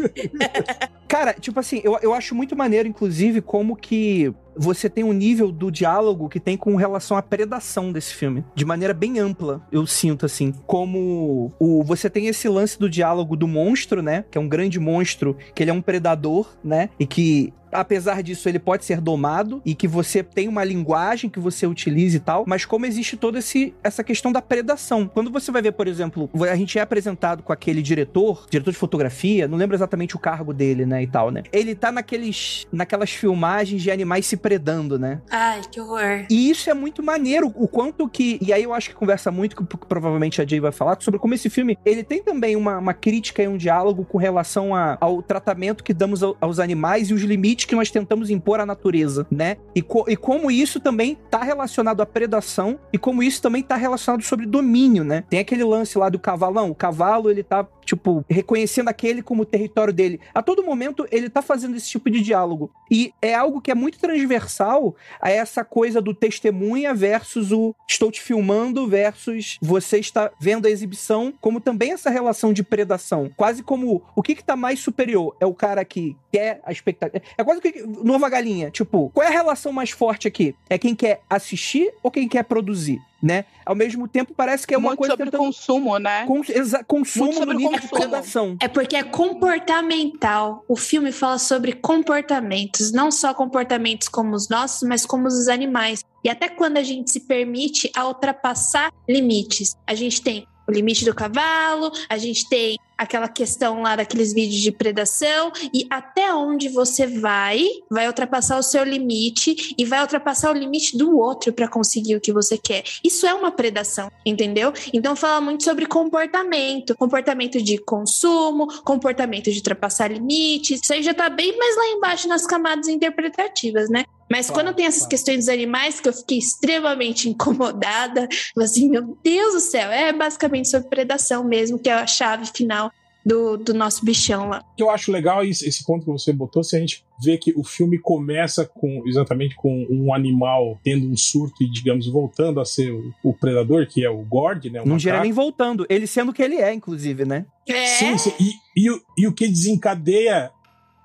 Cara, 1.10 1.34
tipo 1.34 1.60
assim, 1.60 1.82
eu, 1.84 1.98
eu 2.04 2.14
acho 2.14 2.36
muito 2.36 2.56
maneiro, 2.56 2.88
inclusive, 2.88 3.42
como 3.42 3.76
que 3.76 4.32
você 4.58 4.90
tem 4.90 5.04
um 5.04 5.14
nível 5.14 5.52
do 5.52 5.72
diálogo 5.72 6.30
que 6.30 6.40
tem 6.40 6.58
com 6.58 6.76
relação 6.76 7.18
à 7.18 7.22
predação 7.22 7.92
desse 7.92 8.14
filme. 8.14 8.44
De 8.54 8.66
maneira 8.66 8.94
bem 8.94 9.20
ampla, 9.20 9.62
eu 9.72 9.86
sinto, 9.86 10.26
assim. 10.26 10.54
Como 10.66 11.52
o, 11.60 11.84
você 11.84 12.10
tem 12.10 12.28
esse 12.28 12.48
lance 12.48 12.80
do 12.80 12.90
diálogo 12.90 13.36
do 13.36 13.48
monstro, 13.48 14.02
né? 14.02 14.26
Que 14.30 14.38
é 14.38 14.42
um 14.42 14.48
grande 14.48 14.80
monstro, 14.80 15.38
que 15.54 15.64
ele 15.64 15.72
é 15.72 15.74
um 15.74 15.82
predador, 15.82 16.48
né? 16.64 16.90
E 17.00 17.06
que 17.06 17.54
apesar 17.76 18.24
disso, 18.24 18.48
ele 18.48 18.60
pode 18.60 18.86
ser 18.86 19.02
domado 19.02 19.62
e 19.66 19.76
que 19.76 19.88
você 19.88 20.24
tem 20.24 20.48
uma 20.48 20.64
linguagem 20.64 21.30
que 21.30 21.40
você 21.40 21.68
utilize 21.68 22.18
e 22.18 22.20
tal, 22.20 22.46
mas 22.48 22.66
como 22.66 22.86
existe 22.86 23.18
toda 23.18 23.40
esse, 23.40 23.74
essa 23.84 24.04
questão 24.04 24.32
da 24.32 24.42
predação. 24.42 25.08
Quando 25.08 25.32
você 25.32 25.52
vai 25.52 25.62
ver, 25.62 25.74
por 25.74 25.88
exemplo, 25.88 26.30
a 26.50 26.56
gente 26.56 26.78
é 26.78 26.82
apresentado 26.82 27.44
com 27.44 27.52
aquele 27.52 27.82
diretor, 27.82 28.46
diretor 28.50 28.72
de 28.72 28.78
fotografia, 28.78 29.48
não 29.48 29.58
lembro 29.58 29.76
exatamente 29.76 30.16
o 30.16 30.20
cargo 30.20 30.54
dele, 30.54 30.86
né, 30.86 31.04
e 31.04 31.08
tal, 31.08 31.32
né? 31.32 31.44
Ele 31.52 31.76
tá 31.76 31.92
naqueles, 31.92 32.66
naquelas 32.72 33.12
filmagens 33.12 33.82
de 33.82 33.92
animais 33.92 34.26
se 34.26 34.38
predando, 34.38 34.98
né? 34.98 35.22
Ai, 35.30 35.62
que 35.72 35.80
horror. 35.80 36.26
E 36.30 36.50
isso 36.50 36.70
é 36.70 36.74
muito 36.74 37.04
maneiro, 37.04 37.52
o 37.56 37.68
quanto 37.68 38.08
que. 38.08 38.38
E 38.42 38.54
aí 38.54 38.64
eu 38.64 38.74
acho 38.74 38.90
que 38.90 38.96
conversa 38.96 39.32
muito, 39.32 39.56
que 39.56 39.64
provavelmente 39.88 40.42
a 40.42 40.46
Jay 40.46 40.60
vai 40.60 40.72
falar, 40.72 40.98
sobre 41.00 41.20
como 41.20 41.34
esse 41.34 41.50
filme 41.50 41.78
ele 41.86 42.04
tem 42.04 42.24
também 42.24 42.56
uma, 42.56 42.78
uma 42.78 42.94
crítica 42.94 43.44
e 43.44 43.48
um 43.48 43.58
diálogo 43.58 44.06
com 44.06 44.18
relação 44.18 44.76
a, 44.76 44.98
ao 45.00 45.22
tratamento 45.22 45.84
que 45.84 45.94
damos 45.94 46.24
ao, 46.24 46.38
aos 46.40 46.60
animais 46.60 47.10
e 47.10 47.14
os 47.14 47.22
limites 47.22 47.65
que 47.66 47.76
nós 47.76 47.92
tentamos 47.92 48.30
impor 48.30 48.60
à 48.60 48.66
natureza, 48.66 49.26
né? 49.30 49.58
E, 49.74 49.82
co, 49.82 50.06
e 50.08 50.16
como 50.16 50.50
isso 50.50 50.80
também 50.80 51.18
tá 51.30 51.44
relacionado 51.44 52.02
à 52.02 52.06
predação 52.06 52.80
e 52.94 52.98
como 52.98 53.24
isso 53.24 53.42
também 53.42 53.64
tá 53.64 53.76
relacionado 53.76 54.24
sobre 54.24 54.46
domínio, 54.46 55.04
né? 55.04 55.24
Tem 55.30 55.40
aquele 55.40 55.64
lance 55.64 55.98
lá 55.98 56.10
do 56.10 56.20
cavalão. 56.20 56.70
O 56.70 56.76
cavalo, 56.76 57.30
ele 57.30 57.44
tá 57.44 57.68
tipo, 57.86 58.26
reconhecendo 58.28 58.90
aquele 58.90 59.22
como 59.22 59.46
território 59.46 59.94
dele. 59.94 60.20
A 60.34 60.42
todo 60.42 60.64
momento 60.64 61.08
ele 61.12 61.30
tá 61.30 61.42
fazendo 61.42 61.78
esse 61.78 61.88
tipo 61.88 62.10
de 62.10 62.20
diálogo. 62.22 62.72
E 62.92 63.14
é 63.22 63.34
algo 63.34 63.62
que 63.62 63.72
é 63.72 63.76
muito 63.76 64.00
transversal 64.00 64.96
a 65.22 65.30
essa 65.30 65.64
coisa 65.64 66.02
do 66.02 66.14
testemunha 66.14 66.94
versus 66.94 67.52
o 67.52 67.76
estou 67.88 68.12
te 68.12 68.22
filmando 68.22 68.88
versus 68.88 69.58
você 69.62 70.00
está 70.00 70.32
vendo 70.40 70.66
a 70.66 70.72
exibição, 70.72 71.34
como 71.40 71.62
também 71.62 71.92
essa 71.92 72.10
relação 72.10 72.52
de 72.52 72.64
predação. 72.64 73.30
Quase 73.38 73.62
como 73.62 74.04
o 74.16 74.24
que 74.24 74.36
que 74.36 74.44
tá 74.44 74.56
mais 74.56 74.80
superior? 74.80 75.36
É 75.40 75.46
o 75.46 75.54
cara 75.54 75.86
que 75.86 76.18
quer 76.32 76.60
a 76.66 76.72
expectativa. 76.72 77.24
É 77.38 77.44
quase 77.44 77.55
que 77.62 77.84
nova 78.04 78.30
galinha, 78.30 78.70
tipo, 78.70 79.10
qual 79.14 79.26
é 79.26 79.30
a 79.30 79.34
relação 79.34 79.72
mais 79.72 79.92
forte 79.92 80.28
aqui? 80.28 80.56
É 80.70 80.78
quem 80.78 80.96
quer 80.96 81.22
assistir 81.30 81.92
ou 82.04 82.12
quem 82.12 82.28
quer 82.28 82.44
produzir? 82.44 83.02
né? 83.24 83.46
Ao 83.66 83.74
mesmo 83.74 84.08
tempo, 84.08 84.36
parece 84.36 84.68
que 84.68 84.74
é 84.76 84.78
uma 84.78 84.90
Muito 84.90 85.00
coisa 85.00 85.14
sobre 85.14 85.26
tentando... 85.26 85.44
consumo, 85.46 85.98
né? 85.98 86.28
Cons... 86.28 86.48
exa- 86.48 86.84
consumo 86.84 87.26
Muito 87.26 87.40
sobre 87.40 87.54
no 87.56 87.60
nível 87.60 87.90
consumo. 87.90 88.58
É 88.62 88.68
porque 88.68 88.96
é 88.96 89.02
comportamental. 89.02 90.64
O 90.68 90.76
filme 90.76 91.12
fala 91.12 91.40
sobre 91.40 91.74
comportamentos, 91.74 92.92
não 92.92 93.10
só 93.10 93.34
comportamentos 93.34 94.08
como 94.08 94.36
os 94.36 94.48
nossos, 94.48 94.88
mas 94.88 95.08
como 95.08 95.28
os 95.28 95.34
dos 95.34 95.48
animais. 95.48 96.04
E 96.24 96.30
até 96.30 96.48
quando 96.48 96.78
a 96.78 96.84
gente 96.84 97.10
se 97.12 97.22
permite 97.22 97.90
a 97.96 98.06
ultrapassar 98.08 98.92
limites. 99.10 99.76
A 99.88 99.96
gente 99.96 100.22
tem 100.22 100.46
o 100.68 100.72
limite 100.72 101.04
do 101.06 101.14
cavalo, 101.14 101.92
a 102.10 102.18
gente 102.18 102.48
tem 102.48 102.78
aquela 102.98 103.28
questão 103.28 103.82
lá 103.82 103.96
daqueles 103.96 104.34
vídeos 104.34 104.62
de 104.62 104.72
predação 104.72 105.52
e 105.74 105.86
até 105.90 106.34
onde 106.34 106.70
você 106.70 107.08
vai, 107.08 107.62
vai 107.90 108.08
ultrapassar 108.08 108.58
o 108.58 108.64
seu 108.64 108.84
limite 108.84 109.76
e 109.78 109.86
vai 109.86 110.02
ultrapassar 110.02 110.52
o 110.52 110.58
limite 110.58 110.98
do 110.98 111.18
outro 111.18 111.54
para 111.54 111.68
conseguir 111.68 112.16
o 112.16 112.22
que 112.22 112.34
você 112.34 112.58
quer. 112.58 112.84
Isso 113.04 113.26
é 113.26 113.34
uma 113.34 113.52
predação, 113.52 114.12
entendeu? 114.26 114.74
Então 114.94 115.16
fala 115.16 115.42
muito 115.42 115.64
sobre 115.64 115.86
comportamento, 115.86 116.96
comportamento 116.96 117.62
de 117.62 117.78
consumo, 117.78 118.68
comportamento 118.84 119.52
de 119.52 119.58
ultrapassar 119.58 120.12
limites. 120.12 120.82
Isso 120.82 120.94
aí 120.94 121.04
já 121.04 121.14
tá 121.14 121.30
bem 121.30 121.58
mais 121.58 121.76
lá 121.76 121.88
embaixo 121.88 122.28
nas 122.28 122.46
camadas 122.46 122.88
interpretativas, 122.88 123.90
né? 123.90 124.06
Mas 124.30 124.48
Claro, 124.48 124.64
quando 124.64 124.76
tem 124.76 124.86
essas 124.86 125.02
claro. 125.02 125.10
questões 125.12 125.38
dos 125.38 125.50
animais, 125.50 126.00
que 126.00 126.10
eu 126.10 126.14
fiquei 126.14 126.38
extremamente 126.38 127.30
incomodada, 127.30 128.28
assim, 128.58 128.90
meu 128.90 129.18
Deus 129.24 129.54
do 129.54 129.60
céu, 129.60 129.92
é 129.92 130.12
basicamente 130.12 130.70
sobre 130.70 130.90
predação 130.90 131.44
mesmo, 131.44 131.80
que 131.80 131.90
é 131.90 131.94
a 131.94 132.08
chave 132.08 132.50
final 132.54 132.92
do, 133.26 133.58
do 133.58 133.74
nosso 133.74 134.06
bichão 134.06 134.50
lá. 134.50 134.60
O 134.74 134.76
que 134.76 134.84
eu 134.84 134.90
acho 134.92 135.12
legal 135.12 135.42
é 135.42 135.48
esse 135.48 135.68
esse 135.68 135.84
ponto 135.84 136.06
que 136.06 136.12
você 136.12 136.32
botou, 136.32 136.64
se 136.64 136.76
a 136.76 136.80
gente 136.80 137.04
vê 137.24 137.38
que 137.38 137.54
o 137.58 137.64
filme 137.64 137.98
começa 137.98 138.66
com 138.66 139.02
exatamente 139.08 139.56
com 139.56 139.88
um 139.90 140.14
animal 140.14 140.78
tendo 140.84 141.10
um 141.10 141.18
surto 141.18 141.64
e, 141.64 141.70
digamos, 141.72 142.08
voltando 142.08 142.60
a 142.60 142.66
ser 142.66 142.92
o, 142.92 143.12
o 143.24 143.34
predador, 143.34 143.88
que 143.88 144.04
é 144.06 144.10
o 144.10 144.24
Gord, 144.24 144.70
né? 144.70 144.82
o 144.82 144.86
Não 144.88 145.00
gira 145.00 145.14
macaco. 145.14 145.24
nem 145.26 145.34
voltando. 145.34 145.86
Ele 145.90 146.06
sendo 146.06 146.30
o 146.30 146.34
que 146.34 146.44
ele 146.44 146.56
é, 146.58 146.72
inclusive, 146.74 147.26
né? 147.26 147.46
É, 147.68 147.86
Sim, 147.88 148.18
sim. 148.18 148.32
E, 148.40 148.52
e, 148.86 148.92
o- 148.92 149.02
e 149.18 149.28
o 149.28 149.34
que 149.34 149.48
desencadeia 149.48 150.52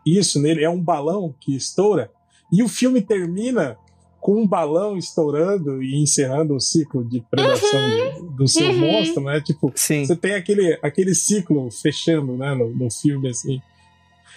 isso 0.07 0.41
nele 0.41 0.63
é 0.65 0.69
um 0.71 0.81
balão 0.83 1.35
que 1.41 1.55
estoura. 1.57 2.11
E 2.53 2.63
o 2.63 2.69
filme 2.69 3.01
termina 3.01 3.77
com 4.21 4.43
um 4.43 4.47
balão 4.47 4.97
estourando 4.97 5.83
e 5.83 5.97
encerrando 6.03 6.55
o 6.55 6.61
ciclo 6.61 7.03
de 7.03 7.21
predação 7.31 7.81
do, 8.21 8.31
do 8.33 8.49
seu 8.49 8.69
Uhum. 8.69 8.79
monstro, 8.79 9.25
né? 9.25 9.41
Tipo, 9.41 9.73
Sim. 9.75 10.05
você 10.05 10.15
tem 10.15 10.35
aquele, 10.35 10.79
aquele 10.83 11.15
ciclo 11.15 11.71
fechando, 11.71 12.37
né, 12.37 12.55
no, 12.55 12.69
no 12.71 12.91
filme, 12.91 13.29
assim. 13.31 13.61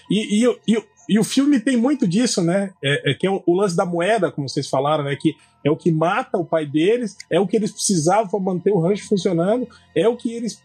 E, 0.09 0.39
e, 0.41 0.47
o- 0.47 0.59
e, 0.67 0.77
o- 0.77 0.85
e 1.09 1.19
o 1.19 1.23
filme 1.23 1.59
tem 1.59 1.75
muito 1.75 2.07
disso, 2.07 2.41
né? 2.41 2.71
É, 2.81 3.11
é 3.11 3.13
que 3.13 3.27
é 3.27 3.29
o, 3.31 3.43
o 3.45 3.55
lance 3.55 3.75
da 3.75 3.85
moeda, 3.85 4.31
como 4.31 4.47
vocês 4.47 4.69
falaram, 4.69 5.03
né? 5.03 5.17
Que 5.19 5.35
é 5.65 5.69
o 5.69 5.75
que 5.75 5.91
mata 5.91 6.37
o 6.37 6.45
pai 6.45 6.65
deles, 6.65 7.17
é 7.29 7.39
o 7.39 7.45
que 7.47 7.55
eles 7.57 7.71
precisavam 7.71 8.27
para 8.29 8.39
manter 8.39 8.71
o 8.71 8.79
rancho 8.79 9.07
funcionando, 9.07 9.67
é 9.95 10.07
o 10.07 10.15
que 10.15 10.31
eles 10.33 10.61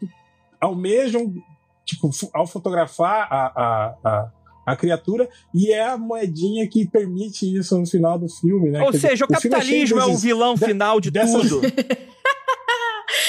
almejam, 0.61 1.33
tipo, 1.85 2.11
ao 2.33 2.47
fotografar 2.47 3.27
a, 3.31 3.47
a, 3.47 3.95
a, 4.05 4.33
a 4.73 4.77
criatura, 4.77 5.29
e 5.55 5.71
é 5.73 5.83
a 5.85 5.97
moedinha 5.99 6.67
que 6.69 6.87
permite 6.87 7.57
isso 7.57 7.79
no 7.79 7.87
final 7.87 8.19
do 8.19 8.29
filme, 8.29 8.71
né? 8.71 8.81
Ou 8.81 8.87
Quer 8.91 8.97
dizer, 8.97 9.09
seja, 9.11 9.25
o 9.25 9.29
é 9.31 9.35
capitalismo 9.35 9.99
é 9.99 10.05
o 10.05 10.07
desses- 10.09 10.23
vilão 10.23 10.55
de- 10.55 10.65
final 10.65 11.01
de 11.01 11.11
dessas- 11.11 11.49
tudo. 11.49 11.61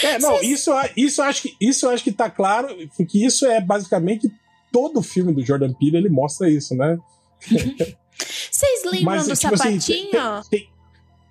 É, 0.04 0.18
não, 0.20 0.42
isso, 0.42 0.72
isso, 0.96 1.22
eu 1.22 1.26
acho 1.26 1.42
que, 1.42 1.56
isso 1.60 1.90
acho 1.90 2.04
que 2.04 2.12
tá 2.12 2.30
claro, 2.30 2.70
porque 2.96 3.18
isso 3.26 3.46
é 3.46 3.60
basicamente 3.60 4.32
todo 4.72 5.02
filme 5.02 5.34
do 5.34 5.46
Jordan 5.46 5.74
Peele, 5.74 5.98
ele 5.98 6.10
mostra 6.10 6.50
isso, 6.50 6.74
né? 6.76 6.98
Vocês 8.52 8.84
lembram 8.86 9.04
Mas, 9.04 9.28
do 9.28 9.36
tipo 9.36 9.54
assim, 9.56 9.80
sapatinho? 9.80 10.10
tem- 10.12 10.60
tem- 10.62 10.70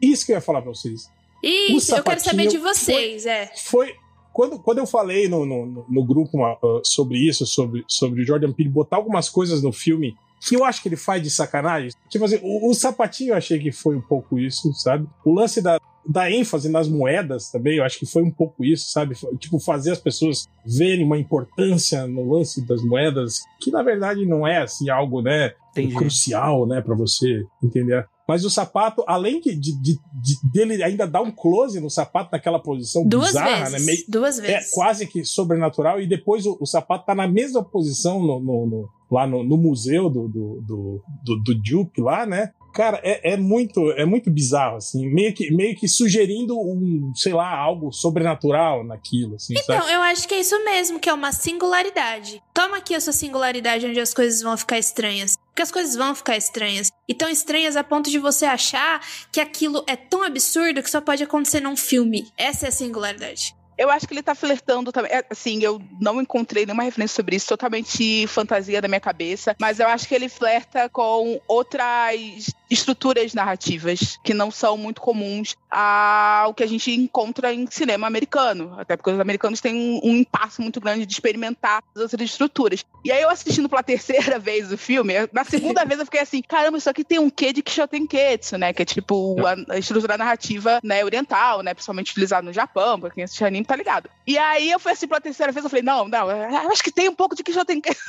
isso 0.01 0.25
que 0.27 0.33
eu 0.33 0.37
ia 0.37 0.41
falar 0.41 0.61
pra 0.63 0.71
vocês. 0.71 1.11
Isso, 1.43 1.95
eu 1.95 2.03
quero 2.03 2.21
saber 2.21 2.47
de 2.49 2.59
vocês, 2.59 3.27
é. 3.27 3.51
Foi. 3.65 3.95
Quando, 4.39 4.57
quando 4.61 4.78
eu 4.78 4.86
falei 4.86 5.26
no, 5.26 5.45
no, 5.45 5.84
no 5.89 6.05
grupo 6.05 6.39
uh, 6.41 6.80
sobre 6.84 7.18
isso, 7.18 7.45
sobre, 7.45 7.84
sobre 7.89 8.22
o 8.22 8.24
Jordan 8.24 8.53
Peele 8.53 8.70
botar 8.70 8.95
algumas 8.95 9.28
coisas 9.28 9.61
no 9.61 9.72
filme 9.72 10.14
que 10.41 10.55
eu 10.55 10.64
acho 10.64 10.80
que 10.80 10.89
ele 10.89 10.97
faz 10.97 11.20
de 11.20 11.28
sacanagem. 11.28 11.91
Tipo 12.09 12.24
assim, 12.24 12.39
o, 12.41 12.70
o 12.70 12.72
sapatinho 12.72 13.30
eu 13.30 13.36
achei 13.36 13.59
que 13.59 13.72
foi 13.72 13.97
um 13.97 14.01
pouco 14.01 14.39
isso, 14.39 14.72
sabe? 14.74 15.09
O 15.24 15.32
lance 15.32 15.61
da, 15.61 15.80
da 16.09 16.30
ênfase 16.30 16.68
nas 16.68 16.86
moedas 16.86 17.51
também, 17.51 17.78
eu 17.78 17.84
acho 17.84 17.99
que 17.99 18.07
foi 18.07 18.22
um 18.22 18.30
pouco 18.30 18.64
isso, 18.64 18.93
sabe? 18.93 19.16
Tipo, 19.41 19.59
fazer 19.59 19.91
as 19.91 19.99
pessoas 19.99 20.47
verem 20.64 21.05
uma 21.05 21.18
importância 21.18 22.07
no 22.07 22.32
lance 22.32 22.64
das 22.64 22.80
moedas, 22.84 23.41
que 23.61 23.72
na 23.72 23.82
verdade 23.82 24.24
não 24.24 24.47
é 24.47 24.59
assim 24.59 24.89
algo, 24.89 25.20
né? 25.20 25.53
Entendi. 25.72 25.97
crucial, 25.97 26.64
né, 26.64 26.80
para 26.80 26.95
você 26.95 27.45
entender. 27.61 28.07
Mas 28.29 28.45
o 28.45 28.51
sapato, 28.51 29.03
além 29.07 29.41
de, 29.41 29.55
de- 29.57 29.81
de- 29.81 29.99
de- 30.12 30.51
dele 30.53 30.83
ainda 30.83 31.07
dar 31.07 31.22
um 31.22 31.31
close 31.31 31.81
no 31.81 31.89
sapato 31.89 32.29
naquela 32.31 32.59
posição 32.59 33.03
Duas 33.09 33.29
bizarra, 33.29 33.70
vezes. 33.70 33.72
né, 33.87 33.93
meio, 33.93 34.05
Duas 34.07 34.39
é 34.39 34.43
vezes. 34.43 34.70
quase 34.72 35.07
que 35.07 35.24
sobrenatural, 35.24 35.99
e 35.99 36.07
depois 36.07 36.45
o, 36.45 36.59
o 36.61 36.66
sapato 36.66 37.07
tá 37.07 37.14
na 37.14 37.26
mesma 37.26 37.64
posição 37.64 38.20
no, 38.20 38.39
no- 38.39 38.66
no- 38.66 38.89
lá 39.11 39.26
no, 39.26 39.43
no 39.43 39.57
museu 39.57 40.11
do, 40.11 40.29
do, 40.29 40.61
do, 40.61 41.03
do, 41.24 41.43
do 41.43 41.55
Duke 41.55 42.03
lá, 42.03 42.26
né? 42.26 42.53
Cara, 42.79 43.01
é, 43.03 43.33
é 43.33 43.37
muito 43.37 43.91
é 43.91 44.05
muito 44.05 44.31
bizarro, 44.31 44.76
assim, 44.76 45.05
meio 45.09 45.35
que, 45.35 45.51
meio 45.53 45.74
que 45.74 45.89
sugerindo 45.89 46.57
um, 46.57 47.12
sei 47.12 47.33
lá, 47.33 47.53
algo 47.53 47.91
sobrenatural 47.91 48.85
naquilo, 48.85 49.35
assim, 49.35 49.57
sabe? 49.57 49.81
Então, 49.81 49.91
eu 49.91 50.01
acho 50.01 50.29
que 50.29 50.35
é 50.35 50.39
isso 50.39 50.57
mesmo, 50.64 51.01
que 51.01 51.09
é 51.09 51.12
uma 51.12 51.33
singularidade. 51.33 52.41
Toma 52.55 52.76
aqui 52.76 52.95
a 52.95 53.01
sua 53.01 53.12
singularidade 53.12 53.85
onde 53.85 53.99
as 53.99 54.14
coisas 54.14 54.41
vão 54.43 54.57
ficar 54.57 54.79
estranhas. 54.79 55.37
Porque 55.49 55.62
as 55.62 55.72
coisas 55.72 55.97
vão 55.97 56.14
ficar 56.14 56.37
estranhas. 56.37 56.93
E 57.09 57.14
tão 57.14 57.29
estranhas 57.29 57.74
a 57.74 57.83
ponto 57.83 58.09
de 58.09 58.18
você 58.20 58.47
achar 58.47 59.05
que 59.33 59.41
aquilo 59.41 59.83
é 59.89 59.97
tão 59.97 60.22
absurdo 60.22 60.81
que 60.81 60.89
só 60.89 61.01
pode 61.01 61.24
acontecer 61.24 61.59
num 61.59 61.76
filme. 61.76 62.29
Essa 62.37 62.66
é 62.66 62.68
a 62.68 62.72
singularidade. 62.72 63.57
Eu 63.79 63.91
acho 63.91 64.09
que 64.09 64.14
ele 64.14 64.22
tá 64.22 64.35
flertando 64.35 64.91
também. 64.91 65.12
É, 65.12 65.24
Assim, 65.31 65.62
eu 65.62 65.81
não 66.01 66.20
encontrei 66.20 66.66
nenhuma 66.66 66.83
referência 66.83 67.14
sobre 67.14 67.37
isso, 67.37 67.49
totalmente 67.49 68.26
fantasia 68.26 68.83
da 68.83 68.89
minha 68.89 69.01
cabeça. 69.01 69.57
Mas 69.61 69.79
eu 69.79 69.87
acho 69.87 70.07
que 70.09 70.14
ele 70.14 70.29
flerta 70.29 70.89
com 70.89 71.41
outras 71.47 72.55
estruturas 72.71 73.35
narrativas 73.35 74.19
que 74.23 74.35
não 74.35 74.51
são 74.51 74.77
muito 74.77 75.01
comuns 75.01 75.57
ao 75.71 76.55
que 76.55 76.62
a 76.62 76.66
gente 76.66 76.91
encontra 76.93 77.53
em 77.53 77.66
cinema 77.71 78.07
americano. 78.07 78.75
Até 78.79 78.97
porque 78.97 79.11
os 79.11 79.21
americanos 79.21 79.61
têm 79.61 79.75
um, 79.75 80.01
um 80.11 80.16
impasse 80.16 80.61
muito 80.61 80.81
grande 80.81 81.07
de 81.07 81.12
experimentar 81.12 81.83
as 81.95 82.03
outras 82.03 82.31
estruturas. 82.31 82.85
E 83.05 83.11
aí 83.11 83.23
eu 83.23 83.31
assistindo 83.31 83.69
pela 83.69 83.83
terceira 83.89 84.39
vez 84.39 84.71
o 84.73 84.79
filme, 84.79 85.14
na 85.33 85.45
segunda 85.45 85.85
vez 85.85 86.01
eu 86.01 86.07
fiquei 86.07 86.21
assim, 86.21 86.43
caramba, 86.43 86.79
isso 86.79 86.91
aqui 86.91 87.05
tem 87.05 87.19
um 87.19 87.31
quê 87.31 87.53
de 87.53 87.62
Kishotenketsu, 87.62 88.59
né? 88.59 88.73
Que 88.73 88.83
é 88.83 88.85
tipo 88.85 89.37
a, 89.47 89.75
a 89.75 89.79
estrutura 89.79 90.19
narrativa 90.19 90.81
né, 90.83 91.05
oriental, 91.05 91.62
né? 91.62 91.75
Principalmente 91.75 92.11
utilizado 92.11 92.47
no 92.47 92.53
Japão, 92.53 93.01
pra 93.01 93.11
quem 93.11 93.25
assiste 93.25 93.45
anime 93.45 93.64
tá 93.64 93.77
ligado. 93.77 94.11
E 94.27 94.37
aí 94.37 94.71
eu 94.71 94.79
fui 94.79 94.93
assim 94.93 95.07
pela 95.07 95.21
terceira 95.21 95.53
vez, 95.53 95.64
eu 95.64 95.71
falei, 95.71 95.83
não, 95.83 96.09
não, 96.09 96.29
acho 96.71 96.83
que 96.83 96.93
tem 96.93 97.09
um 97.09 97.14
pouco 97.14 97.35
de 97.35 97.43
Kishotenketsu. 97.43 97.99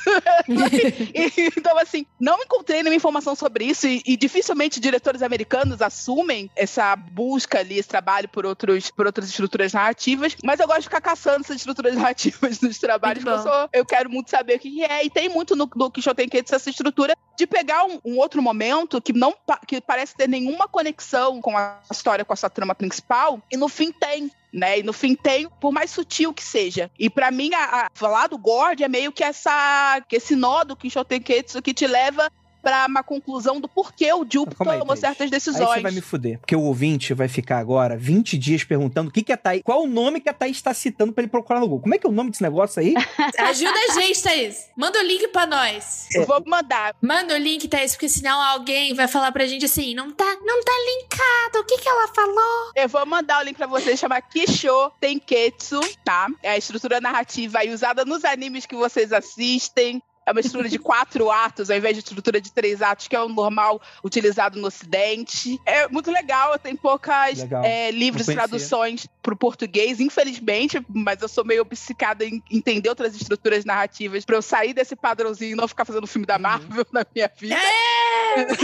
Então, 1.56 1.76
assim, 1.78 2.06
não 2.18 2.40
encontrei 2.42 2.82
nenhuma 2.82 2.96
informação 2.96 3.34
sobre 3.34 3.64
isso 3.64 3.86
e, 3.86 4.02
e 4.06 4.16
dificilmente 4.16 4.49
dificilmente 4.50 4.80
diretores 4.80 5.22
americanos 5.22 5.80
assumem 5.80 6.50
essa 6.56 6.94
busca 6.96 7.60
ali, 7.60 7.78
esse 7.78 7.88
trabalho 7.88 8.28
por, 8.28 8.44
outros, 8.44 8.90
por 8.90 9.06
outras 9.06 9.28
estruturas 9.28 9.72
narrativas, 9.72 10.36
mas 10.44 10.58
eu 10.60 10.66
gosto 10.66 10.80
de 10.80 10.84
ficar 10.84 11.00
caçando 11.00 11.40
essas 11.42 11.56
estruturas 11.56 11.94
narrativas 11.96 12.60
nos 12.60 12.78
trabalhos, 12.78 13.24
eu, 13.24 13.42
sou, 13.42 13.68
eu 13.72 13.84
quero 13.84 14.10
muito 14.10 14.30
saber 14.30 14.56
o 14.56 14.58
que 14.58 14.84
é, 14.84 15.04
e 15.04 15.10
tem 15.10 15.28
muito 15.28 15.54
no, 15.54 15.70
no 15.74 15.90
Quixote 15.90 16.28
essa 16.52 16.70
estrutura 16.70 17.16
de 17.36 17.46
pegar 17.46 17.84
um, 17.84 17.98
um, 18.04 18.18
outro 18.18 18.42
momento 18.42 19.00
que 19.00 19.12
não 19.12 19.34
que 19.66 19.80
parece 19.80 20.14
ter 20.14 20.28
nenhuma 20.28 20.68
conexão 20.68 21.40
com 21.40 21.56
a 21.56 21.78
história, 21.90 22.24
com 22.24 22.32
a 22.32 22.36
sua 22.36 22.50
trama 22.50 22.74
principal, 22.74 23.40
e 23.50 23.56
no 23.56 23.68
fim 23.68 23.92
tem 23.92 24.30
né? 24.52 24.80
E 24.80 24.82
no 24.82 24.92
fim 24.92 25.14
tem, 25.14 25.48
por 25.60 25.70
mais 25.72 25.90
sutil 25.90 26.34
que 26.34 26.42
seja. 26.42 26.90
E 26.98 27.08
para 27.08 27.30
mim, 27.30 27.54
a, 27.54 27.86
a, 27.86 27.88
falar 27.94 28.26
do 28.26 28.36
Gord 28.36 28.82
é 28.82 28.88
meio 28.88 29.12
que 29.12 29.22
essa, 29.22 30.02
que 30.08 30.16
esse 30.16 30.34
nó 30.34 30.64
do 30.64 30.74
Quixotenketsu 30.74 31.62
que 31.62 31.72
te 31.72 31.86
leva 31.86 32.30
para 32.62 32.86
uma 32.86 33.02
conclusão 33.02 33.60
do 33.60 33.68
porquê 33.68 34.12
o 34.12 34.26
Jupe 34.28 34.54
tomou 34.54 34.96
certas 34.96 35.30
decisões. 35.30 35.68
Aí 35.68 35.76
você 35.76 35.80
vai 35.80 35.92
me 35.92 36.00
fuder, 36.00 36.38
porque 36.38 36.56
o 36.56 36.62
ouvinte 36.62 37.14
vai 37.14 37.28
ficar 37.28 37.58
agora 37.58 37.96
20 37.96 38.36
dias 38.38 38.64
perguntando 38.64 39.10
o 39.10 39.12
que, 39.12 39.22
que 39.22 39.32
a 39.32 39.36
Thaís, 39.36 39.62
qual 39.64 39.82
o 39.82 39.86
nome 39.86 40.20
que 40.20 40.28
a 40.28 40.32
Thaís 40.32 40.56
está 40.56 40.72
citando 40.74 41.12
para 41.12 41.22
ele 41.22 41.30
procurar 41.30 41.60
no 41.60 41.66
Google. 41.66 41.82
Como 41.82 41.94
é 41.94 41.98
que 41.98 42.06
é 42.06 42.10
o 42.10 42.12
nome 42.12 42.30
desse 42.30 42.42
negócio 42.42 42.80
aí? 42.80 42.94
Ajuda 43.38 43.78
a 43.88 44.00
gente, 44.00 44.22
Thaís. 44.22 44.68
Manda 44.76 44.98
o 44.98 45.02
link 45.02 45.28
para 45.28 45.46
nós. 45.46 46.08
Eu 46.12 46.26
vou 46.26 46.42
mandar. 46.46 46.94
Manda 47.00 47.34
o 47.34 47.38
link, 47.38 47.66
Thaís, 47.68 47.92
porque 47.92 48.08
senão 48.08 48.40
alguém 48.40 48.94
vai 48.94 49.08
falar 49.08 49.32
pra 49.32 49.46
gente 49.46 49.64
assim, 49.64 49.94
não 49.94 50.10
tá, 50.10 50.36
não 50.42 50.62
tá 50.62 50.72
linkado. 50.72 51.60
O 51.60 51.64
que 51.64 51.78
que 51.78 51.88
ela 51.88 52.08
falou? 52.08 52.72
Eu 52.74 52.88
vou 52.88 53.04
mandar 53.06 53.40
o 53.40 53.44
link 53.44 53.56
para 53.56 53.66
vocês, 53.66 53.98
chama 53.98 54.20
Kisho 54.20 54.90
Tenketsu, 55.00 55.80
tá? 56.04 56.28
É 56.42 56.50
a 56.50 56.58
estrutura 56.58 57.00
narrativa 57.00 57.58
aí 57.58 57.72
usada 57.72 58.04
nos 58.04 58.24
animes 58.24 58.66
que 58.66 58.74
vocês 58.74 59.12
assistem. 59.12 60.02
É 60.26 60.32
uma 60.32 60.40
estrutura 60.40 60.68
de 60.68 60.78
quatro 60.78 61.30
atos, 61.30 61.70
ao 61.70 61.76
invés 61.76 61.94
de 61.94 62.00
estrutura 62.00 62.40
de 62.40 62.52
três 62.52 62.82
atos, 62.82 63.08
que 63.08 63.16
é 63.16 63.20
o 63.20 63.28
normal 63.28 63.80
utilizado 64.04 64.60
no 64.60 64.66
Ocidente. 64.66 65.58
É 65.64 65.88
muito 65.88 66.10
legal, 66.10 66.58
tem 66.58 66.76
poucas 66.76 67.44
é, 67.64 67.90
livros 67.90 68.28
e 68.28 68.34
traduções 68.34 69.06
para 69.22 69.34
o 69.34 69.36
português, 69.36 69.98
infelizmente, 69.98 70.80
mas 70.88 71.20
eu 71.22 71.28
sou 71.28 71.44
meio 71.44 71.62
obcecada 71.62 72.24
em 72.24 72.42
entender 72.50 72.88
outras 72.88 73.14
estruturas 73.14 73.64
narrativas 73.64 74.24
para 74.24 74.36
eu 74.36 74.42
sair 74.42 74.72
desse 74.72 74.94
padrãozinho 74.94 75.52
e 75.52 75.56
não 75.56 75.66
ficar 75.66 75.84
fazendo 75.84 76.06
filme 76.06 76.26
da 76.26 76.36
uhum. 76.36 76.42
Marvel 76.42 76.78
uhum. 76.78 76.84
na 76.92 77.06
minha 77.14 77.30
vida. 77.36 77.56
É! 77.56 78.09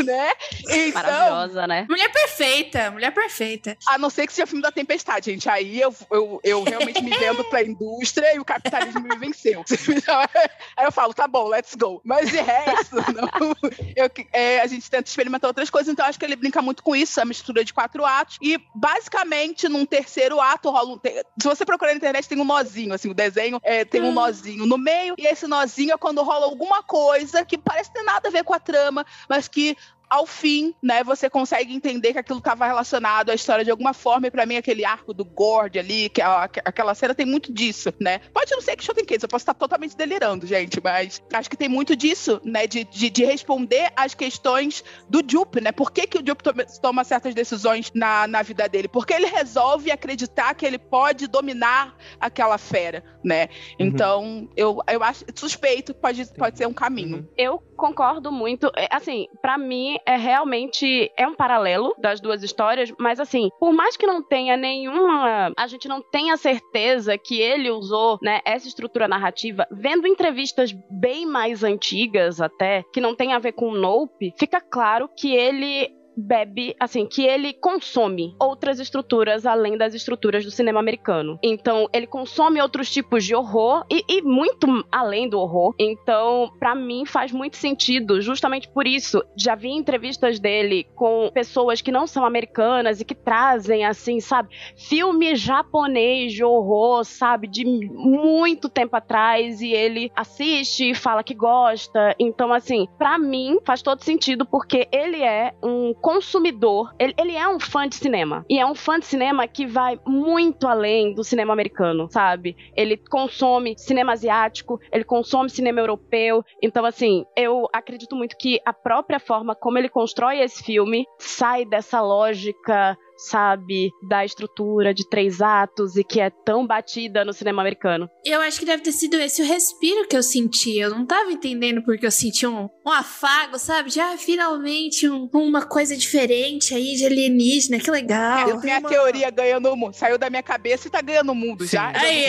Né? 0.05 0.33
Então, 0.69 1.03
Maravilhosa, 1.03 1.67
né? 1.67 1.87
Mulher 1.89 2.11
perfeita, 2.11 2.91
mulher 2.91 3.13
perfeita. 3.13 3.77
A 3.89 3.99
não 3.99 4.11
ser 4.11 4.27
que 4.27 4.33
seja 4.33 4.47
filme 4.47 4.63
da 4.63 4.73
tempestade, 4.73 5.31
gente. 5.31 5.49
Aí 5.49 5.81
eu, 5.81 5.95
eu, 6.11 6.41
eu 6.43 6.63
realmente 6.63 7.03
me 7.03 7.17
vendo 7.17 7.45
para 7.45 7.61
a 7.61 7.63
indústria 7.63 8.35
e 8.35 8.39
o 8.39 8.45
capitalismo 8.45 9.01
me 9.01 9.17
venceu. 9.17 9.65
Aí 10.77 10.85
eu 10.85 10.93
falo, 10.93 11.15
tá 11.15 11.27
bom, 11.27 11.49
let's 11.49 11.75
go. 11.75 12.01
Mas 12.05 12.31
de 12.31 12.41
resto, 12.41 12.97
não. 13.13 13.55
Eu, 13.95 14.11
é, 14.33 14.61
a 14.61 14.67
gente 14.67 14.91
tenta 14.91 15.09
experimentar 15.09 15.49
outras 15.49 15.71
coisas, 15.71 15.93
então 15.93 16.07
acho 16.07 16.19
que 16.19 16.25
ele 16.25 16.37
brinca 16.37 16.61
muito 16.63 16.83
com 16.83 16.95
isso, 16.95 17.21
a 17.21 17.25
mistura 17.25 17.65
de 17.65 17.73
quatro 17.73 18.05
atos. 18.05 18.39
E 18.41 18.59
basicamente, 18.75 19.69
num 19.69 19.85
terceiro 19.85 20.41
ato, 20.41 20.71
rola 20.71 20.95
um. 20.95 21.01
Se 21.41 21.49
você 21.49 21.65
procurar 21.65 21.91
na 21.91 21.97
internet, 21.97 22.29
tem 22.29 22.41
um 22.41 22.45
nozinho, 22.45 22.93
assim, 22.95 23.11
o 23.11 23.15
desenho 23.15 23.61
é, 23.63 23.85
tem 23.85 24.03
um 24.03 24.09
hum. 24.09 24.13
nozinho 24.13 24.67
no 24.67 24.79
meio, 24.79 25.15
e 25.19 25.27
esse 25.27 25.47
nozinho 25.47 25.93
é 25.93 25.97
quando 25.97 26.23
rola 26.23 26.47
alguma 26.47 26.83
coisa 26.83 27.45
que 27.45 27.59
parece 27.59 27.93
ter 27.93 28.03
nada 28.03 28.29
a 28.29 28.33
ver 28.33 28.45
com 28.45 28.55
a 28.55 28.61
trama, 28.61 29.05
mas 29.29 29.36
que 29.49 29.77
ao 30.09 30.27
fim, 30.27 30.75
né, 30.83 31.03
você 31.03 31.29
consegue 31.29 31.75
entender 31.75 32.13
que 32.13 32.19
aquilo 32.19 32.39
estava 32.39 32.67
relacionado 32.67 33.31
à 33.31 33.35
história 33.35 33.65
de 33.65 33.71
alguma 33.71 33.93
forma, 33.93 34.27
e 34.27 34.31
para 34.31 34.47
mim 34.47 34.57
aquele 34.57 34.85
arco 34.85 35.13
do 35.13 35.25
Gord 35.25 35.79
ali, 35.79 36.09
que 36.09 36.23
a, 36.23 36.45
aquela 36.45 36.95
cena 36.95 37.15
tem 37.15 37.27
muito 37.27 37.53
disso, 37.53 37.93
né? 38.01 38.21
Pode 38.33 38.51
não 38.53 38.61
ser 38.61 38.77
que 38.77 38.85
Shoten 38.85 39.05
Case, 39.05 39.25
eu 39.25 39.29
posso 39.29 39.43
estar 39.43 39.55
totalmente 39.55 39.97
delirando, 39.97 40.47
gente, 40.47 40.81
mas 40.83 41.23
acho 41.33 41.51
que 41.51 41.57
tem 41.57 41.69
muito 41.69 41.97
disso, 41.97 42.41
né, 42.45 42.67
de, 42.67 42.85
de, 42.85 43.11
de 43.11 43.25
responder 43.25 43.91
às 43.97 44.15
questões 44.15 44.85
do 45.09 45.23
Jupe, 45.27 45.61
né? 45.61 45.73
Por 45.73 45.91
que, 45.91 46.07
que 46.07 46.19
o 46.19 46.27
Jupe 46.27 46.43
toma, 46.43 46.65
toma 46.81 47.05
certas 47.05 47.35
decisões 47.35 47.91
na, 47.95 48.27
na 48.27 48.43
vida 48.43 48.69
dele? 48.69 48.89
Porque 48.89 49.13
ele 49.13 49.27
resolve 49.27 49.91
acreditar 49.91 50.55
que 50.55 50.65
ele 50.65 50.79
pode 50.79 51.27
dominar 51.27 51.97
aquela 52.21 52.59
fera, 52.59 53.03
né? 53.25 53.49
Uhum. 53.79 53.87
Então, 53.87 54.49
eu, 54.57 54.79
eu 54.89 55.03
acho 55.03 55.25
suspeito 55.35 55.95
pode, 55.95 56.25
pode 56.35 56.59
ser 56.59 56.67
um 56.67 56.73
caminho. 56.73 57.19
Uhum. 57.19 57.29
Eu 57.37 57.59
concordo 57.77 58.31
muito. 58.31 58.71
É, 58.77 58.89
assim, 58.91 59.27
para 59.41 59.59
mim 59.59 59.96
é 60.05 60.17
realmente 60.17 61.11
é 61.17 61.27
um 61.27 61.35
paralelo 61.35 61.95
das 61.99 62.21
duas 62.21 62.43
histórias, 62.43 62.93
mas 62.99 63.21
assim, 63.21 63.49
por 63.59 63.73
mais 63.73 63.97
que 63.97 64.07
não 64.07 64.23
tenha 64.23 64.57
nenhuma, 64.57 65.53
a 65.57 65.67
gente 65.67 65.89
não 65.89 66.03
tenha 66.03 66.37
certeza 66.37 67.17
que 67.19 67.41
ele 67.41 67.71
usou, 67.71 68.19
né, 68.23 68.41
essa 68.45 68.69
estrutura 68.69 69.09
narrativa, 69.09 69.67
vendo 69.71 70.07
entrevistas 70.07 70.73
bem 70.91 71.27
mais 71.27 71.63
antigas 71.63 72.41
até, 72.41 72.83
que 72.93 73.01
não 73.01 73.15
tem 73.15 73.33
a 73.33 73.39
ver 73.39 73.53
com 73.53 73.71
Nope, 73.71 74.35
fica 74.39 74.61
claro 74.61 75.09
que 75.17 75.35
ele 75.35 75.91
bebe, 76.17 76.75
assim, 76.81 77.07
que 77.07 77.25
ele 77.25 77.53
consome 77.53 78.35
outras 78.41 78.81
estruturas 78.81 79.45
além 79.45 79.77
das 79.77 79.95
estruturas 79.95 80.45
do 80.45 80.51
cinema 80.51 80.81
americano. 80.81 81.39
Então, 81.43 81.89
ele 81.93 82.07
consome 82.07 82.61
outros 82.61 82.91
tipos 82.91 83.25
de 83.25 83.35
horror 83.35 83.85
e, 83.91 84.03
e 84.09 84.23
muito 84.23 84.67
além 84.91 85.29
do 85.29 85.39
horror. 85.39 85.75
Então, 85.79 86.51
para 86.59 86.75
mim, 86.75 87.05
faz 87.05 87.33
muito 87.33 87.57
sentido, 87.57 88.21
justamente 88.21 88.69
por 88.69 88.87
isso. 88.87 89.23
Já 89.37 89.55
vi 89.55 89.71
entrevistas 89.71 90.39
dele 90.39 90.87
com 90.95 91.31
pessoas 91.33 91.81
que 91.81 91.93
não 91.93 92.07
são 92.07 92.25
americanas 92.25 93.01
e 93.01 93.05
que 93.05 93.15
trazem, 93.15 93.85
assim, 93.85 94.21
sabe, 94.21 94.49
filme 94.77 95.35
japonês 95.35 96.33
de 96.33 96.45
horror, 96.45 97.05
sabe, 97.05 97.47
de 97.47 97.65
muito 97.65 98.69
tempo 98.69 98.97
atrás 98.97 99.61
e 99.61 99.73
ele 99.73 100.11
assiste 100.15 100.91
e 100.91 100.95
fala 100.95 101.23
que 101.23 101.35
gosta. 101.35 102.15
Então, 102.19 102.53
assim, 102.53 102.87
para 102.99 103.19
mim, 103.19 103.59
faz 103.65 103.83
todo 103.83 104.03
sentido 104.03 104.47
porque 104.47 104.89
ele 104.93 105.23
é 105.23 105.53
um 105.63 105.95
consumidor, 106.07 106.95
ele, 107.01 107.13
ele 107.19 107.35
é 107.35 107.49
um 107.49 107.59
fã 107.59 107.89
de 107.89 107.97
cinema. 107.97 108.47
E 108.49 108.61
é 108.61 108.65
um 108.65 108.77
fã 108.77 108.97
de 108.97 109.07
cinema 109.07 109.49
que 109.49 109.67
vai 109.67 109.99
muito 110.07 110.69
além 110.69 111.13
do 111.13 111.25
cinema 111.25 111.53
americano, 111.53 112.07
sabe? 112.09 112.57
Ele 112.77 112.97
consome 112.97 113.75
cinema 113.77 114.13
asiático, 114.13 114.81
ele 114.93 115.03
consome 115.03 115.51
cinema 115.51 115.81
europeu. 115.81 116.45
Então, 116.63 116.85
assim, 116.85 117.25
eu 117.37 117.69
acredito 117.73 118.15
muito 118.15 118.37
que 118.37 118.61
a 118.65 118.73
própria 118.73 119.19
forma 119.19 119.57
como 119.57 119.79
ele 119.79 119.89
constrói 119.89 120.39
esse 120.39 120.63
filme 120.63 121.05
sai 121.19 121.65
dessa 121.65 122.01
lógica 122.01 122.97
sabe, 123.17 123.91
da 124.09 124.25
estrutura 124.25 124.93
de 124.93 125.09
três 125.09 125.41
atos 125.41 125.97
e 125.97 126.05
que 126.05 126.21
é 126.21 126.31
tão 126.31 126.67
batida 126.67 127.25
no 127.25 127.33
cinema 127.33 127.63
americano. 127.63 128.09
Eu 128.25 128.41
acho 128.41 128.59
que 128.59 128.67
deve 128.67 128.83
ter 128.83 128.93
sido 128.93 129.17
esse 129.17 129.43
o 129.43 129.47
respiro 129.47 130.07
que 130.07 130.17
eu 130.17 130.23
senti. 130.23 130.79
Eu 130.79 130.91
não 130.91 131.07
tava 131.07 131.31
entendendo 131.31 131.83
porque 131.83 132.07
eu 132.07 132.11
senti 132.11 132.47
um, 132.47 132.69
um 132.85 132.91
afago, 132.91 133.59
sabe? 133.59 133.91
Já 133.91 134.15
ah, 134.15 134.19
finalmente 134.19 135.09
um, 135.09 135.29
uma 135.33 135.63
coisa 135.63 135.97
diferente 135.97 136.75
aí 136.75 136.95
de 136.95 137.05
alienígena, 137.05 137.79
que 137.79 137.91
legal. 137.91 138.49
Eu 138.49 138.61
minha 138.61 138.79
uma... 138.79 138.89
teoria 138.89 139.31
ganhando 139.31 139.71
o 139.71 139.77
mundo. 139.77 139.95
Saiu 139.95 140.19
da 140.19 140.31
minha 140.31 140.43
cabeça 140.43 140.87
e 140.87 140.91
tá 140.91 141.01
ganhando 141.01 141.33
o 141.33 141.35
mundo 141.35 141.65
Sim. 141.65 141.77
já. 141.77 141.93
Aí. 141.95 142.27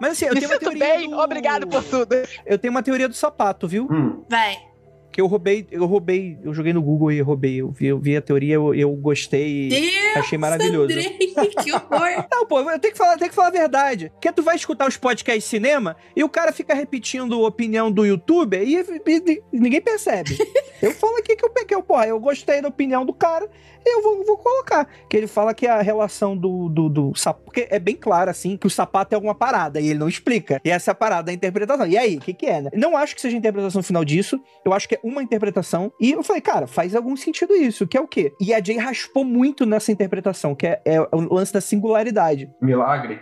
Mas 0.00 0.12
assim, 0.12 0.26
eu 0.26 0.34
Me 0.34 0.40
tenho 0.40 0.52
uma 0.52 0.58
teoria. 0.60 0.78
Bem, 0.78 1.10
do... 1.10 1.18
obrigado 1.18 1.66
por 1.66 1.82
tudo. 1.82 2.14
Eu 2.44 2.58
tenho 2.58 2.70
uma 2.70 2.82
teoria 2.82 3.08
do 3.08 3.14
sapato, 3.14 3.66
viu? 3.66 3.88
Hum. 3.90 4.24
Vai 4.28 4.75
que 5.16 5.20
eu 5.22 5.26
roubei, 5.26 5.66
eu 5.70 5.86
roubei, 5.86 6.38
eu 6.42 6.52
joguei 6.52 6.74
no 6.74 6.82
Google 6.82 7.10
e 7.10 7.22
roubei. 7.22 7.62
Eu 7.62 7.70
vi, 7.70 7.86
eu 7.86 7.98
vi 7.98 8.14
a 8.14 8.20
teoria, 8.20 8.56
eu, 8.56 8.74
eu 8.74 8.92
gostei. 8.92 9.70
Deus, 9.70 10.16
achei 10.18 10.36
maravilhoso. 10.36 10.92
Andrei, 10.92 11.08
que 11.64 11.72
horror. 11.72 12.26
Não, 12.30 12.44
pô, 12.44 12.60
eu 12.60 12.78
tenho 12.78 12.92
que 12.92 12.98
falar, 12.98 13.16
tenho 13.16 13.30
que 13.30 13.34
falar 13.34 13.48
a 13.48 13.50
verdade. 13.50 14.10
Porque 14.10 14.30
tu 14.30 14.42
vai 14.42 14.56
escutar 14.56 14.86
os 14.86 14.98
podcasts 14.98 15.44
de 15.44 15.48
cinema 15.48 15.96
e 16.14 16.22
o 16.22 16.28
cara 16.28 16.52
fica 16.52 16.74
repetindo 16.74 17.42
a 17.42 17.48
opinião 17.48 17.90
do 17.90 18.04
youtuber 18.04 18.60
e, 18.62 18.76
e, 18.76 19.42
e 19.54 19.58
ninguém 19.58 19.80
percebe. 19.80 20.36
eu 20.82 20.92
falo 20.92 21.16
aqui 21.16 21.34
que 21.34 21.46
eu 21.46 21.50
peguei, 21.50 21.80
porra, 21.80 22.08
eu 22.08 22.20
gostei 22.20 22.60
da 22.60 22.68
opinião 22.68 23.06
do 23.06 23.14
cara 23.14 23.48
eu 23.86 24.02
vou, 24.02 24.24
vou 24.24 24.36
colocar. 24.36 24.88
Que 25.08 25.16
ele 25.16 25.26
fala 25.26 25.54
que 25.54 25.66
a 25.66 25.80
relação 25.80 26.36
do, 26.36 26.68
do, 26.68 26.88
do 26.88 27.14
sapato. 27.14 27.44
Porque 27.44 27.68
é 27.70 27.78
bem 27.78 27.96
claro, 27.96 28.30
assim, 28.30 28.56
que 28.56 28.66
o 28.66 28.70
sapato 28.70 29.14
é 29.14 29.16
alguma 29.16 29.34
parada 29.34 29.80
e 29.80 29.88
ele 29.88 29.98
não 29.98 30.08
explica. 30.08 30.60
E 30.64 30.70
essa 30.70 30.90
é 30.90 30.92
a 30.92 30.94
parada 30.94 31.24
da 31.24 31.32
interpretação. 31.32 31.86
E 31.86 31.96
aí, 31.96 32.16
o 32.16 32.20
que, 32.20 32.34
que 32.34 32.46
é, 32.46 32.62
né? 32.62 32.70
Não 32.74 32.96
acho 32.96 33.14
que 33.14 33.20
seja 33.20 33.36
a 33.36 33.38
interpretação 33.38 33.82
final 33.82 34.04
disso. 34.04 34.40
Eu 34.64 34.72
acho 34.72 34.88
que 34.88 34.96
é 34.96 35.00
uma 35.02 35.22
interpretação. 35.22 35.92
E 36.00 36.12
eu 36.12 36.22
falei, 36.22 36.42
cara, 36.42 36.66
faz 36.66 36.94
algum 36.94 37.16
sentido 37.16 37.54
isso. 37.54 37.86
Que 37.86 37.96
é 37.96 38.00
o 38.00 38.08
quê? 38.08 38.32
E 38.40 38.52
a 38.52 38.62
Jay 38.62 38.76
raspou 38.76 39.24
muito 39.24 39.64
nessa 39.64 39.92
interpretação, 39.92 40.54
que 40.54 40.66
é, 40.66 40.80
é 40.84 41.00
o 41.00 41.34
lance 41.34 41.52
da 41.52 41.60
singularidade. 41.60 42.50
Milagre. 42.60 43.20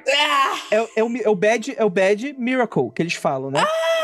É, 0.70 0.76
é, 0.76 0.82
o, 1.02 1.16
é, 1.24 1.28
o 1.28 1.34
bad, 1.34 1.74
é 1.76 1.84
o 1.84 1.90
bad 1.90 2.34
miracle 2.38 2.90
que 2.90 3.02
eles 3.02 3.14
falam, 3.14 3.50
né? 3.50 3.60
Ah! 3.60 3.94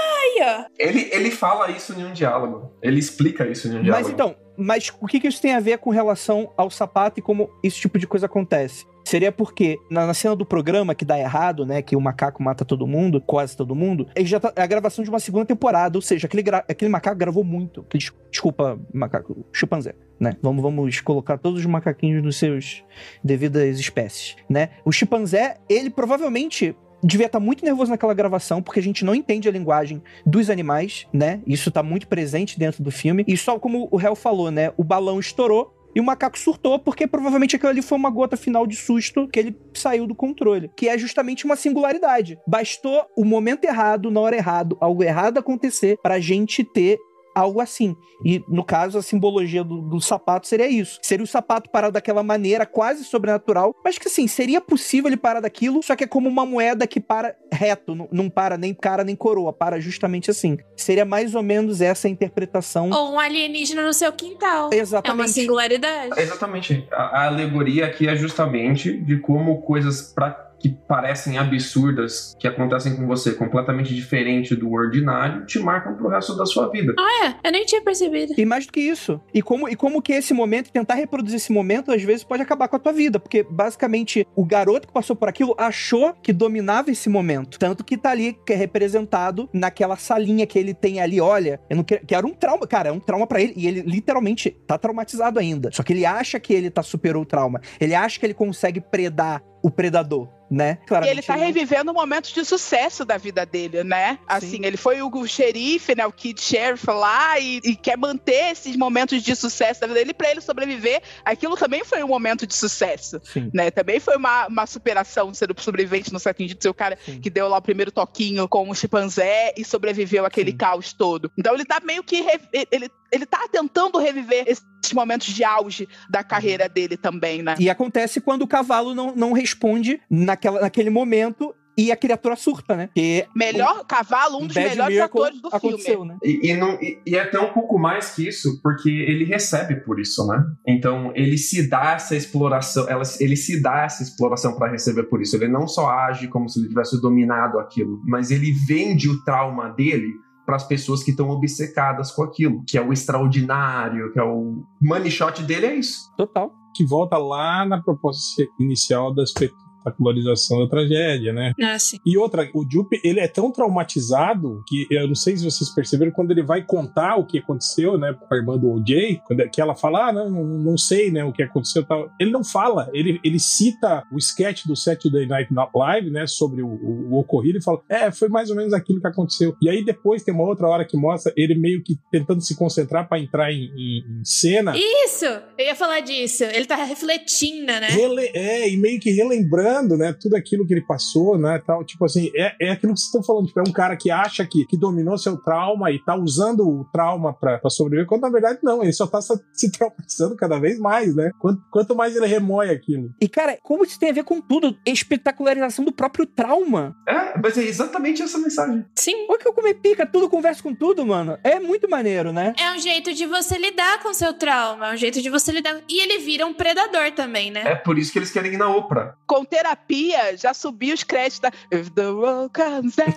Ele, 0.78 1.08
ele 1.12 1.30
fala 1.30 1.70
isso 1.70 1.92
em 1.92 2.04
um 2.04 2.12
diálogo. 2.12 2.72
Ele 2.82 2.98
explica 2.98 3.46
isso 3.46 3.68
em 3.68 3.78
um 3.78 3.82
diálogo. 3.82 4.04
Mas 4.04 4.08
então, 4.08 4.34
mas 4.61 4.92
o 5.00 5.06
que, 5.06 5.18
que 5.18 5.28
isso 5.28 5.40
tem 5.40 5.54
a 5.54 5.61
ver 5.61 5.78
com 5.78 5.90
relação 5.90 6.52
ao 6.56 6.70
sapato 6.70 7.18
e 7.18 7.22
como 7.22 7.50
esse 7.62 7.80
tipo 7.80 7.98
de 7.98 8.06
coisa 8.06 8.26
acontece? 8.26 8.84
Seria 9.04 9.32
porque 9.32 9.78
na, 9.90 10.06
na, 10.06 10.14
cena 10.14 10.36
do 10.36 10.44
programa 10.44 10.94
que 10.94 11.04
dá 11.04 11.18
errado, 11.18 11.64
né? 11.64 11.80
Que 11.80 11.96
o 11.96 12.00
macaco 12.00 12.42
mata 12.42 12.64
todo 12.64 12.86
mundo, 12.86 13.20
quase 13.20 13.56
todo 13.56 13.74
mundo, 13.74 14.06
ele 14.14 14.26
já 14.26 14.38
tá, 14.38 14.52
é 14.54 14.62
a 14.62 14.66
gravação 14.66 15.02
de 15.02 15.11
uma 15.11 15.18
segunda 15.18 15.46
temporada, 15.46 15.96
ou 15.96 16.02
seja, 16.02 16.26
aquele, 16.26 16.44
aquele 16.50 16.90
macaco 16.90 17.16
gravou 17.16 17.42
muito. 17.42 17.80
Aquele, 17.80 18.04
desculpa, 18.30 18.78
macaco, 18.92 19.44
chimpanzé, 19.52 19.94
né? 20.20 20.36
Vamos, 20.42 20.62
vamos 20.62 21.00
colocar 21.00 21.38
todos 21.38 21.61
os 21.61 21.66
macaquinhos 21.66 22.22
nos 22.22 22.36
seus 22.36 22.84
devidas 23.24 23.80
espécies, 23.80 24.36
né? 24.48 24.68
O 24.84 24.92
chimpanzé, 24.92 25.56
ele 25.68 25.90
provavelmente 25.90 26.76
devia 27.03 27.26
estar 27.26 27.40
muito 27.40 27.64
nervoso 27.64 27.90
naquela 27.90 28.14
gravação, 28.14 28.62
porque 28.62 28.80
a 28.80 28.82
gente 28.82 29.05
não 29.05 29.14
entende 29.14 29.48
a 29.48 29.53
linguagem 29.53 30.03
dos 30.24 30.51
animais, 30.51 31.07
né? 31.12 31.40
Isso 31.46 31.70
tá 31.70 31.82
muito 31.82 32.07
presente 32.07 32.59
dentro 32.59 32.82
do 32.82 32.90
filme. 32.90 33.24
E 33.26 33.36
só 33.36 33.59
como 33.59 33.88
o 33.90 33.96
réu 33.96 34.14
falou, 34.14 34.51
né? 34.51 34.72
O 34.76 34.84
balão 34.84 35.18
estourou. 35.18 35.74
E 35.92 35.98
o 35.98 36.05
macaco 36.05 36.38
surtou 36.38 36.78
porque 36.78 37.05
provavelmente 37.05 37.57
aquilo 37.57 37.70
ali 37.70 37.82
foi 37.82 37.98
uma 37.98 38.11
gota 38.11 38.36
final 38.36 38.64
de 38.64 38.76
susto 38.76 39.26
que 39.26 39.40
ele 39.40 39.57
saiu 39.74 40.07
do 40.07 40.14
controle. 40.14 40.70
Que 40.76 40.88
é 40.88 40.96
justamente 40.96 41.44
uma 41.44 41.57
singularidade. 41.57 42.38
Bastou 42.46 43.05
o 43.16 43.24
momento 43.24 43.64
errado, 43.64 44.09
na 44.09 44.20
hora 44.20 44.36
errada, 44.36 44.76
algo 44.78 45.03
errado 45.03 45.38
acontecer 45.38 45.98
pra 46.01 46.20
gente 46.20 46.62
ter 46.62 46.96
algo 47.35 47.61
assim. 47.61 47.97
E 48.24 48.43
no 48.49 48.64
caso, 48.64 48.99
a 48.99 49.03
simbologia 49.03 49.64
do, 49.64 49.81
do, 49.81 50.01
sapato 50.01 50.47
seria 50.47 50.68
isso. 50.68 50.99
Seria 51.03 51.24
o 51.24 51.26
sapato 51.26 51.70
parado 51.70 51.93
daquela 51.93 52.22
maneira 52.22 52.66
quase 52.66 53.05
sobrenatural, 53.05 53.74
mas 53.85 53.99
que 53.99 54.09
assim, 54.09 54.26
seria 54.26 54.61
possível 54.61 55.09
ele 55.09 55.16
parar 55.16 55.41
daquilo, 55.41 55.83
só 55.83 55.97
que 55.97 56.05
é 56.05 56.07
como 56.07 56.28
uma 56.28 56.45
moeda 56.45 56.87
que 56.87 57.01
para 57.01 57.35
reto, 57.53 57.95
não, 57.95 58.09
não 58.11 58.31
para 58.31 58.57
nem 58.57 58.74
cara 58.74 59.05
nem 59.05 59.16
coroa, 59.16 59.53
para 59.53 59.81
justamente 59.81 60.31
assim. 60.31 60.59
Seria 60.76 61.05
mais 61.05 61.35
ou 61.35 61.43
menos 61.43 61.81
essa 61.81 62.09
a 62.09 62.11
interpretação. 62.11 62.91
Ou 62.91 63.14
um 63.14 63.18
alienígena 63.18 63.85
no 63.85 63.93
seu 63.93 64.12
quintal. 64.12 64.70
Exatamente. 64.72 65.20
É 65.20 65.22
uma 65.22 65.28
singularidade. 65.28 66.20
Exatamente. 66.20 66.87
A, 66.93 67.03
a 67.22 67.26
alegoria 67.26 67.87
aqui 67.87 68.09
é 68.09 68.16
justamente 68.16 68.93
de 68.93 69.18
como 69.18 69.62
coisas 69.62 70.12
pra 70.12 70.49
que 70.61 70.68
parecem 70.68 71.38
absurdas, 71.38 72.36
que 72.38 72.46
acontecem 72.46 72.94
com 72.94 73.06
você 73.06 73.32
completamente 73.32 73.94
diferente 73.94 74.54
do 74.54 74.70
ordinário, 74.70 75.46
te 75.46 75.58
marcam 75.58 75.96
pro 75.96 76.08
resto 76.08 76.36
da 76.36 76.44
sua 76.44 76.68
vida. 76.70 76.94
Ah, 76.98 77.26
é? 77.26 77.48
Eu 77.48 77.52
nem 77.52 77.64
tinha 77.64 77.82
percebido. 77.82 78.34
E 78.36 78.44
mais 78.44 78.66
do 78.66 78.72
que 78.72 78.80
isso. 78.80 79.20
E 79.32 79.40
como, 79.40 79.68
e 79.68 79.74
como 79.74 80.02
que 80.02 80.12
esse 80.12 80.34
momento, 80.34 80.70
tentar 80.70 80.94
reproduzir 80.94 81.36
esse 81.36 81.50
momento, 81.50 81.90
às 81.90 82.02
vezes 82.02 82.22
pode 82.22 82.42
acabar 82.42 82.68
com 82.68 82.76
a 82.76 82.78
tua 82.78 82.92
vida. 82.92 83.18
Porque, 83.18 83.42
basicamente, 83.42 84.26
o 84.36 84.44
garoto 84.44 84.86
que 84.86 84.92
passou 84.92 85.16
por 85.16 85.28
aquilo 85.28 85.54
achou 85.58 86.12
que 86.22 86.32
dominava 86.32 86.90
esse 86.90 87.08
momento. 87.08 87.58
Tanto 87.58 87.82
que 87.82 87.96
tá 87.96 88.11
ali, 88.11 88.36
que 88.46 88.52
é 88.52 88.56
representado 88.56 89.48
naquela 89.52 89.96
salinha 89.96 90.46
que 90.46 90.58
ele 90.58 90.74
tem 90.74 91.00
ali, 91.00 91.20
olha, 91.20 91.61
eu 91.70 91.76
não 91.76 91.84
quero, 91.84 92.04
que 92.04 92.14
era 92.14 92.26
um 92.26 92.34
trauma, 92.34 92.66
cara, 92.66 92.90
é 92.90 92.92
um 92.92 93.00
trauma 93.00 93.26
para 93.26 93.40
ele. 93.40 93.54
E 93.56 93.66
ele 93.66 93.80
literalmente 93.80 94.50
tá 94.66 94.76
traumatizado 94.76 95.38
ainda. 95.38 95.70
Só 95.72 95.82
que 95.82 95.92
ele 95.92 96.04
acha 96.04 96.38
que 96.38 96.52
ele 96.52 96.70
tá 96.70 96.82
superou 96.82 97.22
o 97.22 97.26
trauma. 97.26 97.61
Ele 97.80 97.94
acha 97.94 98.20
que 98.20 98.26
ele 98.26 98.34
consegue 98.34 98.80
predar 98.80 99.42
o 99.62 99.70
predador 99.70 100.28
né? 100.50 100.78
Claramente 100.86 101.14
e 101.14 101.14
ele 101.14 101.22
tá 101.22 101.36
ele 101.36 101.46
revivendo 101.46 101.94
momentos 101.94 102.32
de 102.32 102.44
sucesso 102.44 103.04
da 103.04 103.16
vida 103.16 103.46
dele, 103.46 103.84
né? 103.84 104.18
Assim, 104.26 104.56
Sim. 104.56 104.64
ele 104.66 104.76
foi 104.76 105.00
o 105.00 105.26
xerife, 105.26 105.94
né? 105.94 106.04
O 106.04 106.12
Kid 106.12 106.40
Sheriff 106.40 106.84
lá 106.90 107.38
e, 107.38 107.61
e, 107.62 107.76
quer 107.76 107.96
manter 107.96 108.50
esses 108.50 108.74
momentos 108.74 109.22
de 109.22 109.36
sucesso 109.36 109.80
da 109.80 109.86
vida 109.86 110.00
dele 110.00 110.12
para 110.12 110.30
ele 110.30 110.40
sobreviver. 110.40 111.00
Aquilo 111.24 111.56
também 111.56 111.84
foi 111.84 112.02
um 112.02 112.08
momento 112.08 112.46
de 112.46 112.54
sucesso, 112.54 113.20
Sim. 113.22 113.48
né? 113.54 113.70
Também 113.70 114.00
foi 114.00 114.16
uma, 114.16 114.48
uma 114.48 114.66
superação 114.66 115.32
ser 115.32 115.48
sobrevivente 115.58 116.12
no 116.12 116.18
sétimo 116.18 116.46
dia 116.46 116.56
de 116.56 116.62
ser 116.62 116.68
o 116.68 116.74
cara 116.74 116.98
Sim. 117.04 117.20
que 117.20 117.30
deu 117.30 117.46
lá 117.46 117.58
o 117.58 117.62
primeiro 117.62 117.92
toquinho 117.92 118.48
com 118.48 118.68
o 118.68 118.74
chimpanzé 118.74 119.54
e 119.56 119.64
sobreviveu 119.64 120.26
aquele 120.26 120.52
caos 120.52 120.92
todo. 120.92 121.30
Então 121.38 121.54
ele 121.54 121.64
tá 121.64 121.80
meio 121.80 122.02
que 122.02 122.24
ele 122.72 122.90
ele 123.12 123.26
tá 123.26 123.46
tentando 123.50 123.98
reviver 123.98 124.44
esses 124.46 124.64
momentos 124.93 125.28
de 125.28 125.45
auge 125.45 125.89
da 126.09 126.22
carreira 126.22 126.68
dele 126.68 126.97
também, 126.97 127.43
né? 127.43 127.55
E 127.59 127.68
acontece 127.68 128.20
quando 128.20 128.43
o 128.43 128.49
cavalo 128.49 128.95
não, 128.95 129.14
não 129.14 129.33
responde 129.33 130.01
naquela, 130.11 130.61
naquele 130.61 130.91
momento 130.91 131.55
e 131.81 131.91
a 131.91 131.97
criatura 131.97 132.37
surta, 132.37 132.76
né? 132.76 132.91
Que 132.95 133.26
Melhor 133.35 133.87
cavalo, 133.87 134.39
um 134.39 134.47
dos 134.47 134.57
melhores 134.57 134.99
atores 134.99 135.41
do 135.41 135.78
filme. 135.78 136.09
Né? 136.09 136.18
E, 136.22 136.51
e, 136.51 136.57
não, 136.57 136.74
e, 136.74 137.01
e, 137.07 137.16
é 137.16 137.20
até 137.20 137.39
um 137.41 137.53
pouco 137.53 137.78
mais 137.78 138.14
que 138.14 138.28
isso, 138.28 138.61
porque 138.62 138.91
ele 138.91 139.24
recebe 139.24 139.76
por 139.76 139.99
isso, 139.99 140.26
né? 140.26 140.45
Então 140.66 141.12
ele 141.14 141.39
se 141.39 141.68
dá 141.68 141.93
essa 141.93 142.14
exploração, 142.14 142.89
ela, 142.89 143.03
ele 143.18 143.37
se 143.37 143.62
dá 143.62 143.85
essa 143.85 144.03
exploração 144.03 144.57
para 144.57 144.70
receber 144.70 145.05
por 145.05 145.22
isso. 145.22 145.37
Ele 145.37 145.49
não 145.49 145.66
só 145.66 145.89
age 145.89 146.28
como 146.28 146.49
se 146.49 146.61
ele 146.61 146.68
tivesse 146.68 147.01
dominado 147.01 147.59
aquilo, 147.59 148.03
mas 148.05 148.31
ele 148.31 148.53
vende 148.53 149.09
o 149.09 149.24
trauma 149.24 149.70
dele 149.70 150.12
para 150.45 150.57
as 150.57 150.66
pessoas 150.66 151.03
que 151.03 151.11
estão 151.11 151.30
obcecadas 151.30 152.11
com 152.11 152.22
aquilo, 152.22 152.62
que 152.66 152.76
é 152.76 152.82
o 152.82 152.93
extraordinário, 152.93 154.12
que 154.12 154.18
é 154.18 154.22
o 154.22 154.62
money 154.80 155.11
shot 155.11 155.43
dele 155.43 155.66
é 155.66 155.74
isso. 155.76 156.12
Total. 156.16 156.53
Que 156.74 156.84
volta 156.84 157.16
lá 157.18 157.64
na 157.64 157.82
proposta 157.82 158.43
inicial 158.59 159.14
das 159.14 159.32
espetacularização 159.81 160.61
da 160.61 160.68
tragédia, 160.68 161.33
né? 161.33 161.53
Ah, 161.62 161.78
sim. 161.78 161.99
E 162.05 162.16
outra, 162.16 162.49
o 162.55 162.64
Jupe, 162.70 163.01
ele 163.03 163.20
é 163.20 163.26
tão 163.26 163.51
traumatizado 163.51 164.62
que 164.66 164.87
eu 164.91 165.09
não 165.09 165.14
sei 165.14 165.37
se 165.37 165.45
vocês 165.45 165.70
perceberam, 165.70 166.12
quando 166.12 166.31
ele 166.31 166.43
vai 166.43 166.62
contar 166.62 167.16
o 167.16 167.26
que 167.26 167.39
aconteceu, 167.39 167.99
né, 167.99 168.14
pra 168.28 168.39
irmã 168.39 168.59
do 168.59 168.70
OJ, 168.70 169.20
quando, 169.26 169.41
é, 169.41 169.49
que 169.49 169.61
ela 169.61 169.74
fala, 169.74 170.09
ah, 170.09 170.12
não, 170.12 170.31
não 170.31 170.76
sei, 170.76 171.11
né, 171.11 171.24
o 171.24 171.33
que 171.33 171.43
aconteceu 171.43 171.85
tal. 171.85 172.11
Ele 172.20 172.31
não 172.31 172.45
fala, 172.45 172.91
ele, 172.93 173.18
ele 173.24 173.39
cita 173.39 174.05
o 174.12 174.18
sketch 174.18 174.66
do 174.66 174.76
Saturday 174.76 175.26
Night 175.26 175.51
Live, 175.74 176.11
né, 176.11 176.26
sobre 176.26 176.62
o, 176.62 176.68
o, 176.68 177.14
o 177.14 177.18
ocorrido 177.18 177.59
e 177.59 177.62
fala, 177.62 177.81
é, 177.89 178.11
foi 178.11 178.28
mais 178.28 178.51
ou 178.51 178.57
menos 178.57 178.72
aquilo 178.72 179.01
que 179.01 179.07
aconteceu. 179.07 179.57
E 179.62 179.68
aí 179.68 179.85
depois 179.85 180.22
tem 180.22 180.35
uma 180.35 180.45
outra 180.45 180.68
hora 180.68 180.85
que 180.85 180.97
mostra 180.97 181.33
ele 181.37 181.55
meio 181.55 181.83
que 181.83 181.97
tentando 182.11 182.41
se 182.41 182.57
concentrar 182.57 183.09
para 183.09 183.20
entrar 183.20 183.53
em, 183.53 183.70
em, 183.76 184.20
em, 184.20 184.24
cena. 184.24 184.74
Isso! 184.76 185.24
Eu 185.24 185.66
ia 185.66 185.74
falar 185.74 186.01
disso. 186.01 186.45
Ele 186.45 186.66
tá 186.66 186.76
refletindo, 186.76 187.66
né? 187.66 187.89
Rele 187.89 188.31
é, 188.35 188.68
e 188.68 188.76
meio 188.76 189.01
que 189.01 189.11
relembrando 189.11 189.69
né, 189.96 190.12
tudo 190.12 190.36
aquilo 190.36 190.66
que 190.66 190.74
ele 190.74 190.84
passou, 190.86 191.38
né, 191.38 191.60
tal, 191.66 191.84
tipo 191.84 192.04
assim, 192.04 192.30
é, 192.34 192.54
é 192.60 192.70
aquilo 192.70 192.92
que 192.92 193.00
vocês 193.00 193.06
estão 193.06 193.22
falando, 193.22 193.46
tipo, 193.46 193.60
é 193.60 193.64
um 193.66 193.72
cara 193.72 193.96
que 193.96 194.10
acha 194.10 194.44
que, 194.46 194.64
que 194.66 194.76
dominou 194.76 195.16
seu 195.18 195.36
trauma 195.36 195.90
e 195.90 195.98
tá 195.98 196.16
usando 196.16 196.68
o 196.68 196.84
trauma 196.92 197.32
pra, 197.32 197.58
pra 197.58 197.70
sobreviver, 197.70 198.06
quando 198.06 198.22
na 198.22 198.30
verdade 198.30 198.58
não, 198.62 198.82
ele 198.82 198.92
só 198.92 199.06
tá 199.06 199.20
se 199.20 199.70
traumatizando 199.72 200.36
cada 200.36 200.58
vez 200.58 200.78
mais, 200.78 201.14
né, 201.14 201.30
quanto, 201.38 201.62
quanto 201.70 201.94
mais 201.94 202.16
ele 202.16 202.26
remoe 202.26 202.70
aquilo. 202.70 203.10
E 203.20 203.28
cara, 203.28 203.58
como 203.62 203.84
isso 203.84 203.98
tem 203.98 204.10
a 204.10 204.14
ver 204.14 204.24
com 204.24 204.40
tudo? 204.40 204.76
Espetacularização 204.86 205.84
do 205.84 205.92
próprio 205.92 206.26
trauma. 206.26 206.94
É, 207.08 207.38
mas 207.38 207.56
é 207.58 207.62
exatamente 207.62 208.22
essa 208.22 208.38
mensagem. 208.38 208.84
Sim. 208.94 209.26
Olha 209.28 209.38
que 209.38 209.48
eu 209.48 209.52
comer 209.52 209.74
pica, 209.74 210.06
tudo 210.06 210.28
conversa 210.28 210.62
com 210.62 210.74
tudo, 210.74 211.04
mano. 211.04 211.38
É 211.44 211.58
muito 211.60 211.88
maneiro, 211.88 212.32
né? 212.32 212.54
É 212.58 212.72
um 212.72 212.78
jeito 212.78 213.12
de 213.12 213.26
você 213.26 213.58
lidar 213.58 214.02
com 214.02 214.12
seu 214.14 214.32
trauma, 214.34 214.88
é 214.88 214.94
um 214.94 214.96
jeito 214.96 215.20
de 215.20 215.30
você 215.30 215.52
lidar. 215.52 215.80
E 215.88 216.00
ele 216.00 216.18
vira 216.18 216.46
um 216.46 216.54
predador 216.54 217.12
também, 217.12 217.50
né? 217.50 217.62
É 217.64 217.74
por 217.74 217.98
isso 217.98 218.12
que 218.12 218.18
eles 218.18 218.30
querem 218.30 218.54
ir 218.54 218.56
na 218.56 218.68
Oprah. 218.68 219.14
Com 219.26 219.44
terapia, 219.61 220.36
já 220.36 220.54
subiu 220.54 220.94
os 220.94 221.04
créditos 221.04 221.40
da 221.40 221.52
If 221.70 221.90
the 221.90 222.08
world 222.08 222.50
comes 222.54 222.96
down. 222.96 223.08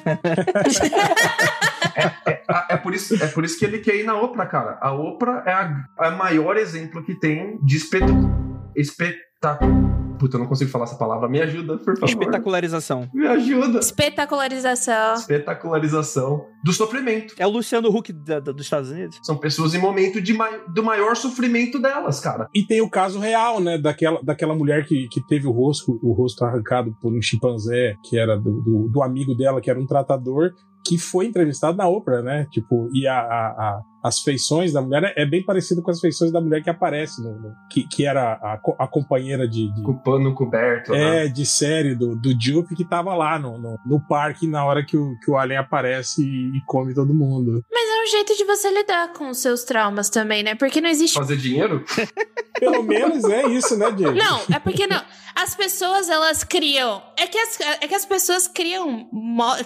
é, 1.95 2.31
é, 2.31 2.43
é, 2.69 2.77
por 2.77 2.93
isso, 2.93 3.15
é 3.23 3.27
por 3.27 3.45
isso 3.45 3.57
que 3.57 3.65
ele 3.65 3.79
quer 3.79 3.95
ir 3.95 4.03
na 4.03 4.19
Oprah, 4.19 4.45
cara. 4.45 4.77
A 4.81 4.91
Oprah 4.91 5.43
é 5.45 5.53
a, 5.53 5.85
a 5.99 6.11
maior 6.11 6.57
exemplo 6.57 7.03
que 7.03 7.15
tem 7.15 7.57
de 7.63 7.77
espetáculo 8.75 9.92
Puta, 10.23 10.37
eu 10.37 10.39
não 10.39 10.47
consigo 10.47 10.71
falar 10.71 10.85
essa 10.85 10.95
palavra. 10.95 11.27
Me 11.27 11.41
ajuda, 11.41 11.77
por 11.79 11.99
favor. 11.99 12.07
Espetacularização. 12.07 13.09
Me 13.13 13.27
ajuda. 13.27 13.79
Espetacularização. 13.79 15.15
Espetacularização 15.15 16.45
do 16.63 16.71
sofrimento. 16.71 17.35
É 17.37 17.45
o 17.45 17.49
Luciano 17.49 17.89
Huck 17.89 18.13
da, 18.13 18.39
da, 18.39 18.53
dos 18.53 18.61
Estados 18.61 18.89
Unidos. 18.89 19.19
São 19.21 19.35
pessoas 19.35 19.75
em 19.75 19.79
momento 19.79 20.21
de 20.21 20.33
mai, 20.33 20.61
do 20.69 20.81
maior 20.81 21.17
sofrimento 21.17 21.77
delas, 21.77 22.21
cara. 22.21 22.47
E 22.55 22.65
tem 22.65 22.79
o 22.79 22.89
caso 22.89 23.19
real, 23.19 23.59
né? 23.59 23.77
Daquela, 23.77 24.21
daquela 24.23 24.55
mulher 24.55 24.85
que, 24.85 25.09
que 25.09 25.19
teve 25.27 25.45
o 25.45 25.51
rosto, 25.51 25.99
o 26.01 26.13
rosto 26.13 26.45
arrancado 26.45 26.95
por 27.01 27.13
um 27.13 27.21
chimpanzé, 27.21 27.95
que 28.05 28.17
era 28.17 28.37
do, 28.37 28.61
do, 28.61 28.89
do 28.93 29.03
amigo 29.03 29.35
dela, 29.35 29.59
que 29.59 29.69
era 29.69 29.77
um 29.77 29.85
tratador, 29.85 30.53
que 30.85 30.97
foi 30.97 31.25
entrevistado 31.25 31.77
na 31.77 31.89
Oprah, 31.89 32.21
né? 32.21 32.47
Tipo, 32.49 32.87
e 32.93 33.05
a, 33.05 33.19
a, 33.19 33.47
a, 33.47 33.81
as 34.03 34.19
feições 34.19 34.73
da 34.73 34.81
mulher 34.81 35.13
é 35.15 35.25
bem 35.25 35.43
parecido 35.43 35.81
com 35.81 35.89
as 35.89 35.99
feições 35.99 36.31
da 36.31 36.41
mulher 36.41 36.61
que 36.61 36.69
aparece, 36.69 37.23
no, 37.23 37.39
no 37.39 37.55
que, 37.69 37.87
que 37.87 38.05
era 38.05 38.33
a, 38.33 38.59
a 38.79 38.87
companheira 38.87 39.47
de, 39.47 39.73
de. 39.73 39.81
Com 39.81 39.91
o 39.91 40.03
pano 40.03 40.33
coberto, 40.35 40.93
É, 40.93 41.23
né? 41.23 41.27
de 41.27 41.45
série 41.45 41.95
do, 41.95 42.15
do 42.15 42.29
Jupe 42.39 42.75
que 42.75 42.83
tava 42.83 43.15
lá 43.15 43.39
no, 43.39 43.57
no, 43.57 43.79
no, 43.85 43.99
parque 44.05 44.47
na 44.47 44.65
hora 44.65 44.85
que 44.85 44.97
o, 44.97 45.17
que 45.19 45.31
o 45.31 45.37
Alien 45.37 45.59
aparece 45.59 46.21
e, 46.21 46.57
e 46.57 46.61
come 46.65 46.93
todo 46.93 47.13
mundo. 47.13 47.63
Mas 47.71 47.89
é 47.89 47.92
um 48.03 48.07
jeito 48.07 48.35
de 48.35 48.43
você 48.43 48.69
lidar 48.69 49.13
com 49.13 49.29
os 49.29 49.37
seus 49.37 49.63
traumas 49.63 50.09
também, 50.09 50.43
né? 50.43 50.55
Porque 50.55 50.81
não 50.81 50.89
existe. 50.89 51.15
Fazer 51.15 51.37
dinheiro? 51.37 51.85
Pelo 52.59 52.83
menos 52.83 53.23
é 53.25 53.47
isso, 53.47 53.75
né, 53.77 53.91
Diego? 53.91 54.15
Não, 54.15 54.41
é 54.53 54.59
porque 54.59 54.85
não. 54.87 55.03
As 55.35 55.55
pessoas, 55.55 56.09
elas 56.09 56.43
criam. 56.43 57.01
É 57.17 57.25
que 57.25 57.37
as, 57.37 57.59
é 57.59 57.87
que 57.87 57.95
as 57.95 58.05
pessoas 58.05 58.47
criam. 58.47 59.09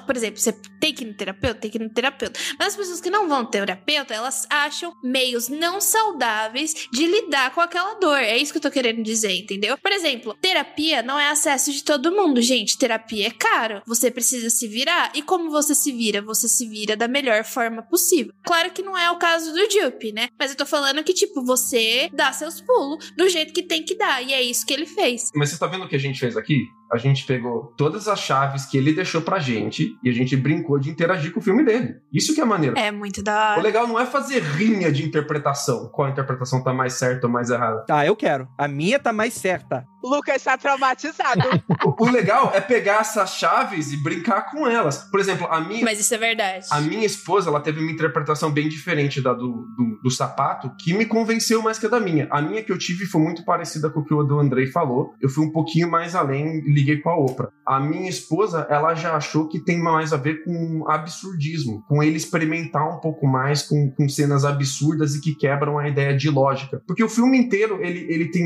Por 0.05 0.15
exemplo, 0.15 0.39
você 0.39 0.53
tem 0.79 0.93
que 0.93 1.03
ir 1.03 1.07
no 1.07 1.13
terapeuta, 1.13 1.59
tem 1.59 1.69
que 1.69 1.77
ir 1.77 1.81
no 1.81 1.89
terapeuta. 1.89 2.39
Mas 2.57 2.69
as 2.69 2.75
pessoas 2.75 3.01
que 3.01 3.09
não 3.09 3.27
vão 3.27 3.43
no 3.43 3.49
terapeuta, 3.49 4.13
elas 4.13 4.47
acham 4.49 4.93
meios 5.03 5.49
não 5.49 5.81
saudáveis 5.81 6.87
de 6.91 7.05
lidar 7.05 7.53
com 7.53 7.59
aquela 7.59 7.95
dor. 7.95 8.17
É 8.17 8.37
isso 8.37 8.53
que 8.53 8.57
eu 8.57 8.61
tô 8.61 8.71
querendo 8.71 9.03
dizer, 9.03 9.33
entendeu? 9.33 9.77
Por 9.77 9.91
exemplo, 9.91 10.33
terapia 10.41 11.03
não 11.03 11.19
é 11.19 11.29
acesso 11.29 11.71
de 11.71 11.83
todo 11.83 12.11
mundo, 12.11 12.41
gente. 12.41 12.77
Terapia 12.77 13.27
é 13.27 13.31
caro. 13.31 13.81
Você 13.85 14.09
precisa 14.09 14.49
se 14.49 14.67
virar. 14.67 15.11
E 15.13 15.21
como 15.21 15.49
você 15.49 15.75
se 15.75 15.91
vira? 15.91 16.21
Você 16.21 16.47
se 16.47 16.67
vira 16.67 16.95
da 16.95 17.07
melhor 17.07 17.43
forma 17.43 17.83
possível. 17.83 18.26
Claro 18.43 18.71
que 18.71 18.81
não 18.81 18.97
é 18.97 19.09
o 19.11 19.17
caso 19.17 19.51
do 19.53 19.69
Jupe, 19.69 20.11
né? 20.11 20.29
Mas 20.39 20.51
eu 20.51 20.57
tô 20.57 20.65
falando 20.65 21.03
que, 21.03 21.13
tipo, 21.13 21.43
você 21.43 22.09
dá 22.13 22.31
seus 22.31 22.61
pulos 22.61 23.11
do 23.15 23.29
jeito 23.29 23.53
que 23.53 23.63
tem 23.63 23.83
que 23.83 23.95
dar. 23.95 24.21
E 24.21 24.33
é 24.33 24.41
isso 24.41 24.65
que 24.65 24.73
ele 24.73 24.85
fez. 24.85 25.31
Mas 25.35 25.49
você 25.49 25.57
tá 25.57 25.67
vendo 25.67 25.85
o 25.85 25.87
que 25.87 25.95
a 25.95 25.99
gente 25.99 26.19
fez 26.19 26.37
aqui? 26.37 26.65
A 26.91 26.97
gente 26.97 27.25
pegou 27.25 27.73
todas 27.77 28.07
as 28.07 28.19
chaves 28.19 28.65
que 28.65 28.77
ele 28.77 28.93
deixou 28.93 29.21
pra 29.21 29.39
gente 29.39 29.97
e 30.03 30.09
a 30.09 30.13
gente 30.13 30.35
brincou 30.35 30.79
de 30.79 30.89
interagir 30.89 31.31
com 31.31 31.39
o 31.39 31.43
filme 31.43 31.63
dele. 31.63 31.95
Isso 32.13 32.33
que 32.33 32.41
é 32.41 32.45
maneiro. 32.45 32.77
É 32.77 32.91
muito 32.91 33.21
da 33.21 33.51
hora. 33.51 33.59
O 33.59 33.63
legal 33.63 33.87
não 33.87 33.99
é 33.99 34.05
fazer 34.05 34.41
rinha 34.41 34.91
de 34.91 35.05
interpretação. 35.05 35.89
Qual 35.89 36.07
interpretação 36.09 36.63
tá 36.63 36.73
mais 36.73 36.93
certa 36.93 37.27
ou 37.27 37.33
mais 37.33 37.49
errada. 37.49 37.85
Ah, 37.89 38.05
eu 38.05 38.15
quero. 38.15 38.47
A 38.57 38.67
minha 38.67 38.99
tá 38.99 39.11
mais 39.11 39.33
certa. 39.33 39.85
O 40.03 40.09
Lucas 40.09 40.41
tá 40.43 40.57
traumatizado. 40.57 41.41
O 41.99 42.05
legal 42.09 42.51
é 42.53 42.61
pegar 42.61 43.01
essas 43.01 43.31
chaves 43.31 43.91
e 43.91 43.97
brincar 43.97 44.51
com 44.51 44.67
elas. 44.67 45.09
Por 45.09 45.19
exemplo, 45.19 45.47
a 45.49 45.59
minha, 45.59 45.83
Mas 45.83 45.99
isso 45.99 46.13
é 46.13 46.17
verdade. 46.17 46.67
a 46.71 46.79
minha 46.79 47.05
esposa, 47.05 47.49
ela 47.49 47.59
teve 47.59 47.79
uma 47.79 47.91
interpretação 47.91 48.51
bem 48.51 48.69
diferente 48.69 49.19
da 49.21 49.33
do, 49.33 49.65
do, 49.75 49.99
do 50.03 50.11
sapato, 50.11 50.71
que 50.79 50.93
me 50.93 51.05
convenceu 51.05 51.61
mais 51.61 51.79
que 51.79 51.85
a 51.85 51.89
da 51.89 51.99
minha. 51.99 52.27
A 52.29 52.41
minha 52.41 52.63
que 52.63 52.71
eu 52.71 52.77
tive 52.77 53.05
foi 53.05 53.21
muito 53.21 53.43
parecida 53.43 53.89
com 53.89 54.01
o 54.01 54.05
que 54.05 54.13
o 54.13 54.23
do 54.23 54.39
Andrei 54.39 54.67
falou. 54.67 55.13
Eu 55.19 55.29
fui 55.29 55.45
um 55.45 55.51
pouquinho 55.51 55.89
mais 55.89 56.13
além 56.13 56.61
liguei 56.77 56.97
com 56.97 57.09
a 57.09 57.17
Oprah. 57.17 57.49
A 57.65 57.79
minha 57.79 58.09
esposa, 58.09 58.67
ela 58.69 58.93
já 58.93 59.15
achou 59.15 59.47
que 59.47 59.59
tem 59.59 59.81
mais 59.81 60.13
a 60.13 60.17
ver 60.17 60.43
com 60.43 60.85
absurdismo, 60.87 61.83
com 61.87 62.03
ele 62.03 62.17
experimentar 62.17 62.87
um 62.87 62.99
pouco 62.99 63.25
mais 63.25 63.63
com, 63.63 63.91
com 63.91 64.07
cenas 64.07 64.45
absurdas 64.45 65.15
e 65.15 65.21
que 65.21 65.35
quebram 65.35 65.79
a 65.79 65.87
ideia 65.87 66.15
de 66.15 66.29
lógica. 66.29 66.81
Porque 66.85 67.03
o 67.03 67.09
filme 67.09 67.37
inteiro, 67.37 67.79
ele, 67.81 68.05
ele 68.11 68.29
tem 68.29 68.45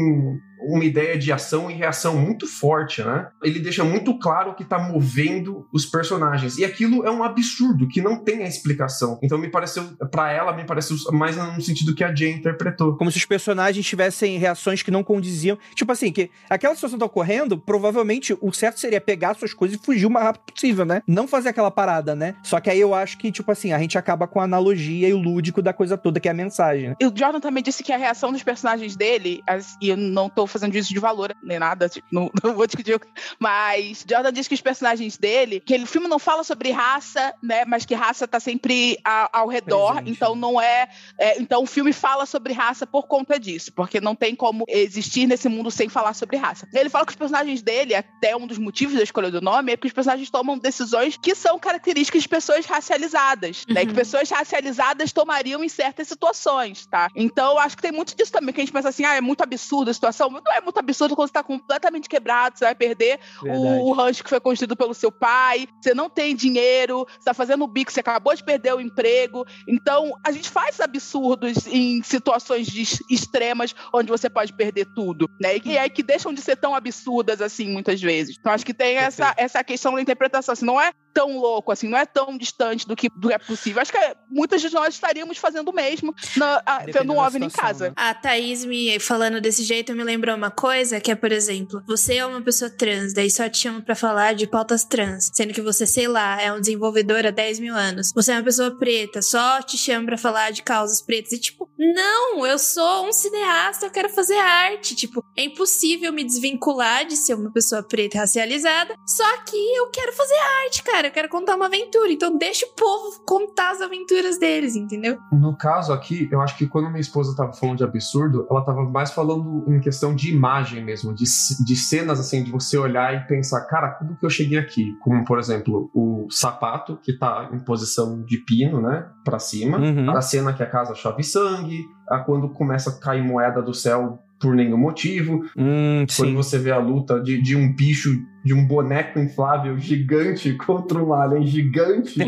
uma 0.64 0.84
ideia 0.86 1.18
de 1.18 1.32
ação 1.32 1.70
e 1.70 1.74
reação 1.74 2.16
muito 2.16 2.48
forte, 2.48 3.04
né? 3.04 3.28
Ele 3.44 3.60
deixa 3.60 3.84
muito 3.84 4.18
claro 4.20 4.52
o 4.52 4.56
que 4.56 4.64
tá 4.64 4.78
movendo 4.80 5.68
os 5.74 5.86
personagens. 5.86 6.58
E 6.58 6.66
aquilo 6.66 7.06
é 7.06 7.12
um 7.12 7.24
absurdo, 7.24 7.88
que 7.88 8.02
não 8.02 8.24
tem 8.24 8.44
a 8.44 8.48
explicação. 8.48 9.20
Então 9.24 9.38
me 9.38 9.50
pareceu, 9.50 9.84
pra 10.12 10.32
ela, 10.32 10.54
me 10.56 10.64
pareceu 10.66 10.96
mais 11.12 11.36
no 11.36 11.62
sentido 11.62 11.96
que 11.96 12.04
a 12.04 12.14
Jay 12.14 12.32
interpretou. 12.32 12.96
Como 12.98 13.12
se 13.12 13.18
os 13.18 13.26
personagens 13.26 13.86
tivessem 13.86 14.38
reações 14.38 14.82
que 14.82 14.92
não 14.92 15.04
condiziam. 15.04 15.58
Tipo 15.76 15.92
assim, 15.92 16.12
que 16.12 16.30
aquela 16.50 16.76
situação 16.76 17.00
tá 17.00 17.06
ocorrendo, 17.06 17.58
provavelmente 17.58 18.38
o 18.40 18.52
certo 18.54 18.80
seria 18.80 19.02
pegar 19.02 19.34
suas 19.36 19.54
coisas 19.54 19.78
e 19.80 19.84
fugir 19.84 20.06
o 20.06 20.10
mais 20.10 20.26
rápido 20.28 20.44
possível, 20.54 20.86
né? 20.86 21.02
Não 21.08 21.28
fazer 21.28 21.50
aquela 21.50 21.72
parada, 21.72 22.16
né? 22.16 22.36
Só 22.44 22.60
que 22.60 22.70
aí 22.70 22.80
eu 22.80 22.94
acho 22.94 23.18
que, 23.18 23.32
tipo 23.32 23.52
assim, 23.52 23.74
a 23.74 23.80
gente 23.80 23.98
acaba 23.98 24.28
com 24.28 24.40
a 24.40 24.44
analogia 24.44 25.08
e 25.10 25.14
o 25.14 25.18
lúdico 25.18 25.62
da 25.62 25.74
coisa 25.74 25.98
toda, 25.98 26.20
que 26.20 26.28
é 26.28 26.32
a 26.32 26.34
mensagem. 26.34 26.96
E 27.00 27.06
o 27.06 27.14
Jordan 27.16 27.40
também 27.40 27.64
disse 27.64 27.84
que 27.84 27.92
a 27.92 27.98
reação 27.98 28.32
dos 28.32 28.44
personagens 28.44 28.96
dele, 28.96 29.42
as- 29.48 29.76
e 29.82 29.90
eu 29.90 29.98
não 29.98 30.30
tô 30.30 30.46
fazendo 30.52 30.74
juízo 30.74 30.90
de 30.90 31.00
valor 31.00 31.36
nem 31.44 31.60
nada, 31.60 31.88
tipo, 31.90 32.08
não, 32.12 32.30
não 32.44 32.54
vou 32.54 32.66
discutir, 32.68 33.00
mas 33.40 34.06
Jordan 34.08 34.32
disse 34.34 34.50
que 34.50 34.56
os 34.56 34.62
personagens 34.62 35.18
dele, 35.18 35.60
que 35.60 35.74
ele- 35.74 35.84
o 35.84 35.88
filme 35.88 36.08
não 36.08 36.20
fala 36.20 36.44
sobre 36.44 36.72
raça, 36.72 37.34
né, 37.42 37.66
mas 37.66 37.86
que 37.86 37.94
raça 37.96 38.28
tá 38.28 38.40
sempre 38.40 38.98
a- 39.04 39.30
ao 39.40 39.48
redor, 39.48 39.94
Presente. 39.94 40.12
então 40.12 40.36
não 40.36 40.62
é, 40.62 40.88
é, 41.18 41.40
então 41.42 41.64
o 41.64 41.68
filme 41.68 41.94
fala 41.94 42.26
sobre 42.26 42.54
raça 42.54 42.86
por 42.86 43.08
conta 43.08 43.40
disso, 43.40 43.72
porque 43.74 44.00
não 44.02 44.16
tem 44.16 44.36
como 44.36 44.66
existir 44.68 45.28
nesse 45.28 45.48
mundo 45.50 45.72
sem 45.72 45.90
falar 45.90 46.14
sobre 46.14 46.38
raça. 46.38 46.68
Ele 46.74 46.90
fala 46.90 47.06
que 47.06 47.12
os 47.12 47.16
personagens 47.18 47.62
dele, 47.62 47.96
até 47.96 48.36
um 48.36 48.48
dos 48.48 48.58
motivos 48.58 48.96
da 48.96 49.04
escolha 49.04 49.32
do 49.32 49.42
nome, 49.42 49.72
é 49.72 49.78
que 49.78 49.88
os 49.88 49.94
personagens 49.94 50.30
tomam 50.30 50.58
decisões 50.58 51.18
que 51.18 51.34
são 51.36 51.58
características 51.60 52.24
de 52.24 52.30
pessoas 52.30 52.66
racializadas, 52.66 53.66
né, 53.68 53.82
Uhum. 53.82 53.88
que 53.88 53.94
pessoas 53.94 54.30
racializadas 54.30 55.12
tomariam 55.12 55.64
em 55.64 55.70
certas 55.70 56.08
situações, 56.08 56.86
tá? 56.86 57.08
Então, 57.16 57.52
eu 57.54 57.60
acho 57.60 57.76
que 57.76 57.82
tem 57.82 57.92
muito 57.92 58.16
disso 58.16 58.32
também, 58.32 58.54
que 58.54 58.62
a 58.62 58.64
gente 58.64 58.74
pensa 58.74 58.90
assim, 58.90 59.04
ah, 59.06 59.16
é 59.16 59.22
muito 59.22 59.42
absurdo 59.42 59.90
a 59.90 59.94
situação. 59.94 60.41
Não 60.44 60.54
é 60.54 60.62
muito 60.62 60.78
absurdo 60.78 61.16
quando 61.16 61.28
você 61.28 61.34
tá 61.34 61.44
completamente 61.44 62.10
quebrado, 62.10 62.58
você 62.58 62.66
vai 62.66 62.76
perder 62.76 63.20
o, 63.44 63.90
o 63.90 63.94
rancho 63.94 64.24
que 64.24 64.30
foi 64.30 64.40
construído 64.40 64.76
pelo 64.76 64.94
seu 64.94 65.12
pai, 65.12 65.68
você 65.82 65.94
não 65.94 66.10
tem 66.10 66.36
dinheiro, 66.36 67.06
você 67.08 67.26
tá 67.26 67.34
fazendo 67.34 67.64
o 67.64 67.68
bico, 67.68 67.92
você 67.92 68.00
acabou 68.00 68.36
de 68.36 68.44
perder 68.44 68.74
o 68.74 68.82
emprego. 68.82 69.46
Então, 69.68 70.12
a 70.26 70.32
gente 70.32 70.50
faz 70.50 70.80
absurdos 70.80 71.68
em 71.68 72.02
situações 72.04 72.68
extremas 73.10 73.76
onde 73.94 74.10
você 74.10 74.30
pode 74.30 74.54
perder 74.54 74.86
tudo, 74.96 75.30
né? 75.40 75.58
E 75.64 75.78
aí 75.78 75.90
que 75.90 76.04
deixam 76.04 76.34
de 76.34 76.42
ser 76.42 76.56
tão 76.56 76.76
absurdas 76.76 77.42
assim, 77.42 77.70
muitas 77.72 78.02
vezes. 78.02 78.36
Então, 78.40 78.52
acho 78.52 78.66
que 78.66 78.74
tem 78.74 78.98
essa, 78.98 79.34
essa 79.38 79.64
questão 79.64 79.94
da 79.94 80.02
interpretação, 80.02 80.54
assim, 80.54 80.66
não 80.66 80.80
é 80.80 80.92
tão 81.14 81.38
louco, 81.38 81.72
assim, 81.72 81.88
não 81.88 81.98
é 81.98 82.06
tão 82.06 82.38
distante 82.38 82.88
do 82.88 82.96
que, 82.96 83.10
do 83.10 83.28
que 83.28 83.34
é 83.34 83.38
possível. 83.38 83.82
Acho 83.82 83.92
que 83.92 83.98
é, 83.98 84.16
muitas 84.30 84.62
de 84.62 84.70
nós 84.74 84.94
estaríamos 84.94 85.38
fazendo 85.38 85.70
o 85.70 85.74
mesmo, 85.74 86.14
na, 86.36 86.62
a, 86.66 86.84
tendo 86.86 87.14
um 87.14 87.18
OVNI 87.18 87.46
em 87.46 87.50
situação, 87.50 87.68
casa. 87.68 87.90
né? 87.90 87.94
A 87.96 88.14
Thaís 88.14 88.66
me 88.66 89.00
falando 89.00 89.42
desse 89.42 89.64
jeito 89.64 89.94
me 89.94 90.04
lembrou 90.04 90.36
uma 90.36 90.52
coisa, 90.52 91.00
que 91.00 91.12
é, 91.12 91.16
por 91.16 91.32
exemplo, 91.32 91.82
você 91.88 92.16
é 92.16 92.26
uma 92.26 92.42
pessoa 92.42 92.70
trans, 92.70 93.14
daí 93.14 93.30
só 93.30 93.48
te 93.50 93.58
chamam 93.58 93.82
pra 93.82 93.96
falar 93.96 94.34
de 94.34 94.48
pautas 94.48 94.84
trans, 94.84 95.30
sendo 95.34 95.54
que 95.54 95.62
você, 95.62 95.86
sei 95.86 96.08
lá, 96.08 96.42
é 96.42 96.52
um 96.52 96.60
desenvolvedor 96.60 97.26
há 97.26 97.32
10 97.32 97.60
mil 97.60 97.76
anos. 97.76 98.12
Você 98.14 98.32
é 98.32 98.36
uma 98.36 98.44
pessoa 98.44 98.78
preta, 98.78 99.22
só 99.22 99.62
te 99.62 99.78
chamam 99.78 100.06
pra 100.06 100.18
falar 100.18 100.52
de 100.52 100.64
causas 100.64 101.02
pretas. 101.02 101.32
E 101.34 101.40
tipo, 101.40 101.70
não, 101.78 102.46
eu 102.46 102.58
sou 102.60 103.08
um 103.08 103.12
cineasta, 103.12 103.86
eu 103.86 103.92
quero 103.92 104.10
fazer 104.10 104.38
arte. 104.38 104.96
Tipo, 104.96 105.24
é 105.38 105.44
impossível 105.44 106.12
me 106.14 106.24
desvincular 106.24 107.06
de 107.06 107.16
ser 107.16 107.34
uma 107.34 107.52
pessoa 107.52 107.84
preta 107.84 108.18
e 108.18 108.20
racializada, 108.20 108.96
só 109.08 109.38
que 109.44 109.58
eu 109.76 109.90
quero 109.90 110.14
fazer 110.14 110.36
arte, 110.64 110.84
cara, 110.84 111.01
eu 111.08 111.12
quero 111.12 111.30
contar 111.30 111.56
uma 111.56 111.66
aventura. 111.68 112.12
Então 112.12 112.38
deixa 112.38 112.66
o 112.66 112.70
povo 112.76 113.22
contar 113.26 113.72
as 113.72 113.82
aventuras 113.82 114.38
deles, 114.40 114.76
entendeu? 114.76 115.18
No 115.32 115.56
caso 115.58 115.94
aqui, 115.94 116.28
eu 116.32 116.42
acho 116.42 116.58
que 116.58 116.68
quando 116.68 116.88
minha 116.90 117.00
esposa 117.02 117.36
tava 117.36 117.54
falando 117.54 117.78
de 117.78 117.84
absurdo, 117.84 118.48
ela 118.50 118.64
tava 118.64 118.84
mais 118.84 119.12
falando 119.12 119.64
em 119.68 119.80
questão 119.80 120.16
de 120.16 120.32
imagem 120.34 120.84
mesmo, 120.84 121.14
de, 121.14 121.24
de 121.66 121.76
cenas 121.76 122.20
assim, 122.20 122.44
de 122.44 122.52
você 122.52 122.78
olhar 122.78 123.14
e 123.16 123.28
pensar, 123.28 123.62
cara, 123.66 123.92
como 123.92 124.16
que 124.18 124.26
eu 124.26 124.30
cheguei 124.30 124.58
aqui? 124.58 124.94
Como, 125.02 125.24
por 125.26 125.40
exemplo, 125.40 125.90
o 125.94 126.28
sapato 126.30 126.98
que 127.02 127.18
tá 127.18 127.50
em 127.54 127.60
posição 127.60 128.24
de 128.24 128.38
pino, 128.46 128.82
né, 128.82 129.08
pra 129.24 129.40
cima, 129.40 129.80
Uhum. 129.80 130.12
a 130.12 130.22
cena 130.22 130.54
que 130.54 130.62
a 130.64 130.70
casa 130.70 130.94
chove 130.96 131.24
sangue, 131.24 131.84
a 132.10 132.20
quando 132.20 132.50
começa 132.50 132.90
a 132.90 133.00
cair 133.00 133.24
moeda 133.24 133.62
do 133.62 133.74
céu 133.74 134.20
por 134.42 134.56
nenhum 134.56 134.78
motivo, 134.78 135.46
Hum, 135.56 136.06
quando 136.18 136.30
sim. 136.30 136.34
você 136.36 136.58
vê 136.58 136.72
a 136.72 136.80
luta 136.80 137.20
de, 137.22 137.42
de 137.42 137.56
um 137.56 137.74
bicho, 137.74 138.10
de 138.44 138.54
um 138.54 138.66
boneco 138.66 139.20
inflável 139.20 139.78
gigante 139.78 140.54
contra 140.66 140.98
um 141.02 141.14
alien 141.14 141.46
gigante. 141.46 142.20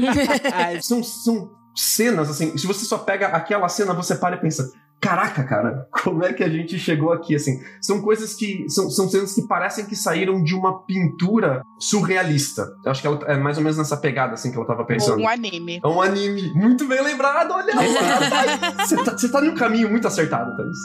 Ah, 0.53 0.77
são, 0.81 1.03
são 1.03 1.49
cenas, 1.75 2.29
assim, 2.29 2.55
se 2.57 2.67
você 2.67 2.85
só 2.85 2.99
pega 2.99 3.27
aquela 3.27 3.67
cena, 3.67 3.93
você 3.93 4.15
para 4.15 4.35
e 4.35 4.39
pensa, 4.39 4.71
caraca, 5.03 5.43
cara, 5.43 5.87
como 5.91 6.23
é 6.23 6.31
que 6.31 6.41
a 6.41 6.49
gente 6.49 6.79
chegou 6.79 7.11
aqui, 7.11 7.35
assim? 7.35 7.61
São 7.81 8.01
coisas 8.01 8.33
que, 8.33 8.65
são, 8.69 8.89
são 8.89 9.09
cenas 9.09 9.33
que 9.35 9.41
parecem 9.41 9.85
que 9.85 9.97
saíram 9.97 10.41
de 10.41 10.55
uma 10.55 10.79
pintura 10.83 11.65
surrealista. 11.77 12.73
Eu 12.85 12.91
acho 12.91 13.01
que 13.01 13.07
ela 13.07 13.19
é 13.27 13.35
mais 13.35 13.57
ou 13.57 13.63
menos 13.63 13.77
nessa 13.77 13.97
pegada, 13.97 14.33
assim, 14.33 14.49
que 14.49 14.57
ela 14.57 14.65
tava 14.65 14.85
pensando. 14.85 15.21
um 15.21 15.27
anime. 15.27 15.81
É 15.83 15.87
um 15.87 16.01
anime 16.01 16.53
muito 16.55 16.87
bem 16.87 17.01
lembrado, 17.03 17.51
olha 17.51 17.75
lá. 17.75 17.83
Você 18.83 18.95
tá, 19.03 19.17
você 19.17 19.29
tá 19.29 19.41
no 19.41 19.55
caminho 19.55 19.89
muito 19.89 20.07
acertado, 20.07 20.55
Thaís. 20.55 20.77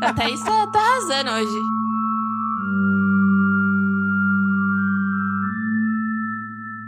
A 0.00 0.12
Thaís 0.12 0.40
tá, 0.42 0.66
tá 0.68 0.78
arrasando 0.78 1.30
hoje. 1.30 1.79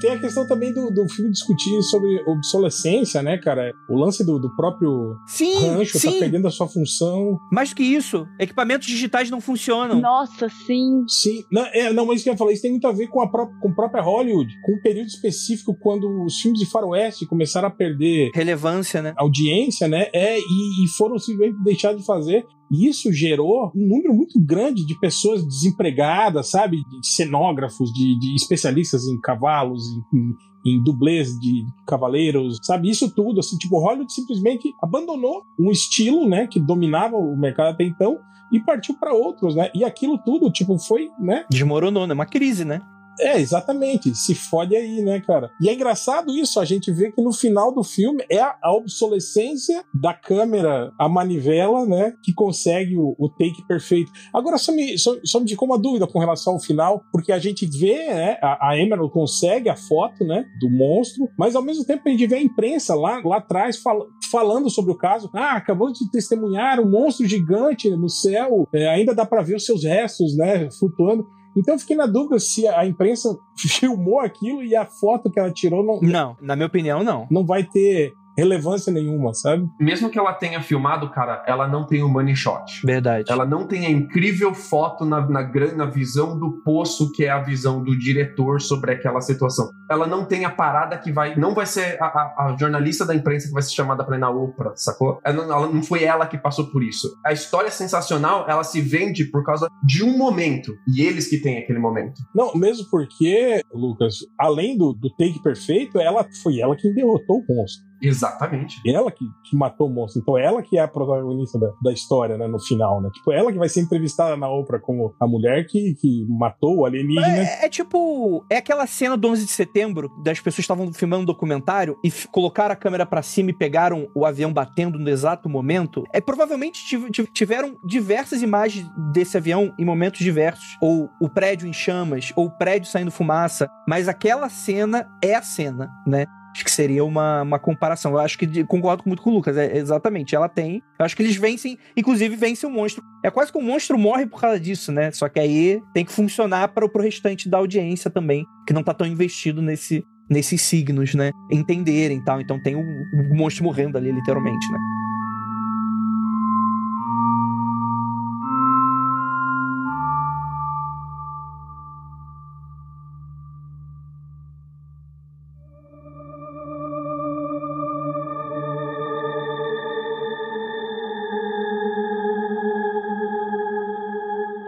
Tem 0.03 0.11
a 0.11 0.19
questão 0.19 0.45
também 0.45 0.75
do, 0.75 0.91
do 0.91 1.09
filme 1.09 1.31
discutir 1.31 1.81
sobre 1.85 2.21
obsolescência, 2.27 3.23
né, 3.23 3.39
cara? 3.39 3.73
O 3.89 3.97
lance 3.97 4.25
do, 4.25 4.37
do 4.37 4.51
próprio 4.57 5.15
Sim, 5.29 5.55
rancho 5.69 5.93
tá 5.93 6.11
sim. 6.11 6.19
perdendo 6.19 6.49
a 6.49 6.51
sua 6.51 6.67
função. 6.67 7.39
Mais 7.53 7.71
do 7.71 7.77
que 7.77 7.85
isso, 7.85 8.27
equipamentos 8.37 8.89
digitais 8.89 9.31
não 9.31 9.41
funcionam. 9.41 10.01
Nossa, 10.01 10.49
sim. 10.49 11.05
Sim, 11.07 11.45
não, 11.53 11.65
é, 11.67 11.93
não, 11.93 12.05
mas 12.05 12.17
isso 12.17 12.25
que 12.25 12.31
eu 12.31 12.35
ia 12.35 12.37
falar, 12.37 12.51
isso 12.51 12.63
tem 12.63 12.73
muito 12.73 12.89
a 12.89 12.91
ver 12.91 13.07
com 13.07 13.23
a, 13.23 13.29
com 13.29 13.69
a 13.69 13.75
própria 13.77 14.03
Hollywood, 14.03 14.53
com 14.65 14.73
um 14.73 14.83
período 14.83 15.07
específico 15.07 15.73
quando 15.81 16.25
os 16.25 16.35
filmes 16.41 16.59
de 16.59 16.67
faroeste 16.67 17.25
começaram 17.25 17.69
a 17.69 17.71
perder 17.71 18.33
Relevância, 18.35 19.01
né? 19.01 19.15
audiência, 19.17 19.87
né? 19.87 20.09
É, 20.13 20.37
e, 20.37 20.85
e 20.85 20.89
foram 20.99 21.17
simplesmente 21.17 21.63
deixar 21.63 21.95
de 21.95 22.05
fazer. 22.05 22.45
E 22.73 22.89
isso 22.89 23.13
gerou 23.13 23.71
um 23.77 23.87
número 23.87 24.15
muito 24.15 24.41
grande 24.41 24.87
de 24.87 24.99
pessoas 24.99 25.45
desempregadas, 25.45 26.51
sabe? 26.51 26.79
De 26.79 27.07
cenógrafos, 27.07 27.93
de, 27.93 28.19
de 28.19 28.35
especialistas 28.35 29.07
em 29.07 29.21
cavalos, 29.21 29.83
em, 30.13 30.19
em, 30.19 30.77
em 30.79 30.83
dublês 30.83 31.39
de 31.39 31.67
cavaleiros, 31.87 32.59
sabe? 32.63 32.89
Isso 32.89 33.15
tudo, 33.15 33.41
assim, 33.41 33.59
tipo, 33.59 33.79
Hollywood 33.79 34.11
simplesmente 34.11 34.73
abandonou 34.83 35.43
um 35.61 35.71
estilo, 35.71 36.27
né? 36.27 36.47
Que 36.47 36.59
dominava 36.59 37.15
o 37.15 37.37
mercado 37.37 37.75
até 37.75 37.85
então 37.85 38.19
e 38.51 38.59
partiu 38.59 38.95
para 38.95 39.13
outros, 39.13 39.55
né? 39.55 39.71
E 39.75 39.85
aquilo 39.85 40.17
tudo, 40.17 40.51
tipo, 40.51 40.79
foi, 40.79 41.11
né? 41.21 41.45
Desmoronou, 41.51 42.07
né? 42.07 42.15
Uma 42.15 42.27
crise, 42.27 42.65
né? 42.65 42.81
É, 43.21 43.39
exatamente. 43.41 44.15
Se 44.15 44.35
fode 44.35 44.75
aí, 44.75 45.03
né, 45.03 45.21
cara? 45.21 45.51
E 45.61 45.69
é 45.69 45.75
engraçado 45.75 46.37
isso, 46.37 46.59
a 46.59 46.65
gente 46.65 46.91
vê 46.91 47.13
que 47.13 47.23
no 47.23 47.33
final 47.33 47.73
do 47.75 47.83
filme 47.85 48.25
é 48.31 48.41
a 48.41 48.73
obsolescência 48.73 49.85
da 49.95 50.15
câmera, 50.15 50.93
a 50.99 51.09
manivela, 51.09 51.85
né, 51.85 52.15
que 52.23 52.33
consegue 52.33 52.97
o, 52.97 53.15
o 53.19 53.29
take 53.29 53.67
perfeito. 53.67 54.11
Agora, 54.33 54.57
só 54.59 54.73
me, 54.73 54.97
só, 54.99 55.15
só 55.25 55.41
me 55.41 55.49
ficou 55.49 55.69
uma 55.69 55.79
dúvida 55.79 56.07
com 56.07 56.19
relação 56.19 56.55
ao 56.55 56.61
final, 56.61 57.03
porque 57.13 57.33
a 57.33 57.39
gente 57.39 57.67
vê, 57.67 58.07
né, 58.09 58.39
a, 58.43 58.71
a 58.71 58.79
Emerald 58.79 59.13
consegue 59.13 59.69
a 59.69 59.77
foto, 59.77 60.25
né, 60.25 60.45
do 60.61 60.71
monstro, 60.71 61.29
mas 61.39 61.55
ao 61.55 61.63
mesmo 61.63 61.85
tempo 61.85 62.03
a 62.07 62.11
gente 62.11 62.27
vê 62.27 62.37
a 62.37 62.43
imprensa 62.43 62.95
lá, 62.95 63.21
lá 63.25 63.37
atrás 63.39 63.77
fal- 63.79 64.07
falando 64.31 64.71
sobre 64.71 64.93
o 64.93 64.97
caso. 64.97 65.31
Ah, 65.35 65.57
acabamos 65.57 65.99
de 65.99 66.11
testemunhar 66.11 66.81
um 66.81 66.91
monstro 66.91 67.27
gigante 67.27 67.91
no 67.91 68.09
céu, 68.09 68.67
é, 68.75 68.89
ainda 68.89 69.15
dá 69.15 69.27
para 69.27 69.43
ver 69.43 69.57
os 69.57 69.67
seus 69.67 69.85
restos, 69.85 70.37
né, 70.37 70.69
flutuando. 70.79 71.27
Então 71.57 71.75
eu 71.75 71.79
fiquei 71.79 71.97
na 71.97 72.07
dúvida 72.07 72.39
se 72.39 72.67
a 72.67 72.87
imprensa 72.87 73.37
filmou 73.57 74.21
aquilo 74.21 74.63
e 74.63 74.75
a 74.75 74.87
foto 74.87 75.31
que 75.31 75.39
ela 75.39 75.51
tirou 75.51 75.85
não, 75.85 76.01
Não, 76.01 76.37
na 76.41 76.57
minha 76.57 76.67
opinião, 76.67 77.03
não. 77.05 77.27
não 77.31 77.45
vai 77.45 77.65
ter 77.65 78.15
relevância 78.37 78.93
nenhuma, 78.93 79.35
sabe? 79.35 79.65
Mesmo 79.81 80.09
que 80.11 80.19
ela 80.19 80.33
tenha 80.33 80.61
filmado, 80.61 81.11
cara, 81.11 81.43
ela 81.47 81.67
não 81.69 81.87
tem 81.87 82.03
o 82.03 82.09
money 82.09 82.35
shot. 82.37 82.85
Verdade. 82.85 83.31
Ela 83.31 83.45
não 83.45 83.67
tem 83.67 83.87
a 83.87 83.91
incrível 83.91 84.55
foto 84.55 85.05
na, 85.05 85.21
na, 85.29 85.43
na 85.77 85.87
visão 85.87 86.39
do 86.39 86.63
poço, 86.65 87.11
que 87.13 87.25
é 87.25 87.31
a 87.31 87.43
visão 87.43 87.83
do 87.83 87.97
diretor 87.99 88.61
sobre 88.61 88.93
aquela 88.93 89.21
situação. 89.21 89.69
Ela 89.91 90.07
não 90.07 90.25
tem 90.25 90.45
a 90.45 90.51
parada 90.51 90.97
que 90.99 91.13
vai. 91.13 91.37
Não 91.37 91.55
vai 91.55 91.67
ser 91.67 91.97
a, 92.03 92.07
a- 92.07 92.35
a 92.53 92.57
jornalista 92.59 93.05
da 93.05 93.15
imprensa 93.15 93.47
que 93.49 93.53
vai 93.53 93.63
ser 93.63 93.73
chamada 93.73 94.05
pra 94.05 94.17
ir 94.17 94.21
na 94.21 94.31
Oprah, 94.31 94.73
sacou? 94.77 95.19
Ela 95.25 95.47
não, 95.47 95.55
ela 95.57 95.69
não 95.73 95.83
foi 95.83 96.05
ela 96.05 96.27
que 96.27 96.39
passou 96.39 96.71
por 96.71 96.83
isso. 96.83 97.09
A 97.25 97.33
história 97.33 97.71
sensacional, 97.71 98.47
ela 98.49 98.65
se 98.65 98.81
vende 98.81 99.25
por 99.31 99.45
causa 99.45 99.69
de 99.85 100.03
um 100.05 100.17
momento. 100.17 100.73
E 100.97 101.03
eles 101.03 101.29
que 101.29 101.39
têm 101.39 101.59
aquele 101.59 101.79
momento. 101.79 102.21
Não, 102.35 102.55
mesmo 102.55 102.87
porque, 102.91 103.63
Lucas, 103.73 104.17
além 104.39 104.77
do, 104.77 104.93
do 104.93 105.11
take 105.17 105.43
perfeito, 105.43 105.99
ela 105.99 106.27
foi 106.43 106.61
ela 106.61 106.77
quem 106.77 106.95
derrotou 106.95 107.39
o 107.49 107.55
monstro. 107.55 107.92
Exatamente. 108.03 108.81
Ela 108.87 109.11
que, 109.11 109.25
que 109.45 109.57
matou 109.57 109.89
o 109.89 109.91
monstro. 109.91 110.21
Então 110.21 110.37
ela 110.37 110.63
que 110.63 110.77
é 110.77 110.81
a 110.83 110.89
protagonista 110.89 111.59
da, 111.59 111.71
da 111.83 111.93
história, 111.93 112.37
né, 112.37 112.47
no 112.47 112.59
final, 112.59 113.01
né? 113.01 113.09
Tipo, 113.13 113.33
ela 113.33 113.53
que 113.53 113.59
vai 113.59 113.69
ser 113.69 113.81
entrevistada 113.81 114.37
na 114.37 114.49
Oprah 114.49 114.81
como 114.81 115.15
a 115.21 115.27
mulher 115.27 115.67
que, 115.67 115.95
que 115.95 116.27
matou 116.29 116.79
o 116.79 116.87
alienígena. 116.87 117.27
É, 117.39 117.67
é 117.67 117.69
tipo. 117.69 118.45
É 118.51 118.57
aquela 118.57 118.87
cena 118.87 119.17
do 119.17 119.29
11 119.29 119.45
de 119.47 119.51
setembro, 119.53 120.11
das 120.23 120.41
pessoas 120.41 120.61
estavam 120.61 120.93
filmando 120.93 121.23
um 121.23 121.27
documentário 121.27 121.97
e 122.05 122.11
colocaram 122.31 122.73
a 122.73 122.77
câmera 122.77 123.07
pra 123.07 123.23
cima 123.23 123.51
e 123.51 123.57
pegaram 123.57 124.09
o 124.15 124.27
avião 124.27 124.53
batendo 124.53 124.99
no 124.99 125.09
exato 125.09 125.49
momento. 125.49 126.05
É 126.13 126.21
provavelmente 126.21 126.85
tiv- 126.89 127.11
tiv- 127.11 127.31
tiveram 127.33 127.77
diversas 127.87 128.43
imagens 128.43 128.87
desse 129.13 129.37
avião 129.37 129.73
em 129.79 129.85
momentos 129.85 130.21
diversos. 130.21 130.77
Ou 130.81 131.09
o 131.21 131.29
prédio 131.29 131.69
em 131.69 131.73
chamas, 131.73 132.33
ou 132.37 132.47
o 132.47 132.51
prédio 132.51 132.91
saindo 132.91 133.11
fumaça. 133.11 133.69
Mas 133.89 134.09
aquela 134.09 134.49
cena 134.49 135.07
é 135.23 135.35
a 135.35 135.43
cena, 135.43 135.91
né? 136.07 136.27
Acho 136.53 136.65
que 136.65 136.71
seria 136.71 137.05
uma, 137.05 137.43
uma 137.43 137.59
comparação. 137.59 138.13
Eu 138.13 138.19
acho 138.19 138.39
que 138.39 138.65
concordo 138.65 139.03
muito 139.07 139.23
com 139.23 139.31
o 139.31 139.35
Lucas. 139.35 139.57
É, 139.57 139.77
exatamente, 139.77 140.35
ela 140.35 140.49
tem. 140.49 140.83
Eu 140.99 141.05
acho 141.05 141.17
que 141.17 141.23
eles 141.23 141.37
vencem, 141.37 141.79
inclusive 141.97 142.37
vencem 142.37 142.69
o 142.69 142.73
monstro. 142.73 143.03
É 143.25 143.31
quase 143.31 143.51
que 143.51 143.59
o 143.59 143.63
monstro 143.63 143.99
morre 143.99 144.27
por 144.27 144.41
causa 144.41 144.61
disso, 144.61 144.93
né? 144.93 145.11
Só 145.13 145.29
que 145.29 145.41
aí 145.41 145.81
tem 145.95 146.05
que 146.05 146.13
funcionar 146.13 146.69
para 146.69 146.85
o 146.85 146.99
restante 147.01 147.49
da 147.49 147.59
audiência 147.59 148.11
também, 148.11 148.45
que 148.67 148.73
não 148.75 148.83
tá 148.83 148.93
tão 148.93 149.07
investido 149.07 149.63
nesse, 149.63 150.05
nesses 150.29 150.61
signos, 150.63 151.15
né? 151.15 151.31
Entenderem 151.51 152.19
e 152.19 152.25
tal. 152.25 152.41
Então 152.41 152.63
tem 152.63 152.77
o, 152.77 152.81
o 152.81 153.35
monstro 153.35 153.65
morrendo 153.65 153.97
ali, 153.97 154.13
literalmente, 154.13 154.71
né? 154.71 154.79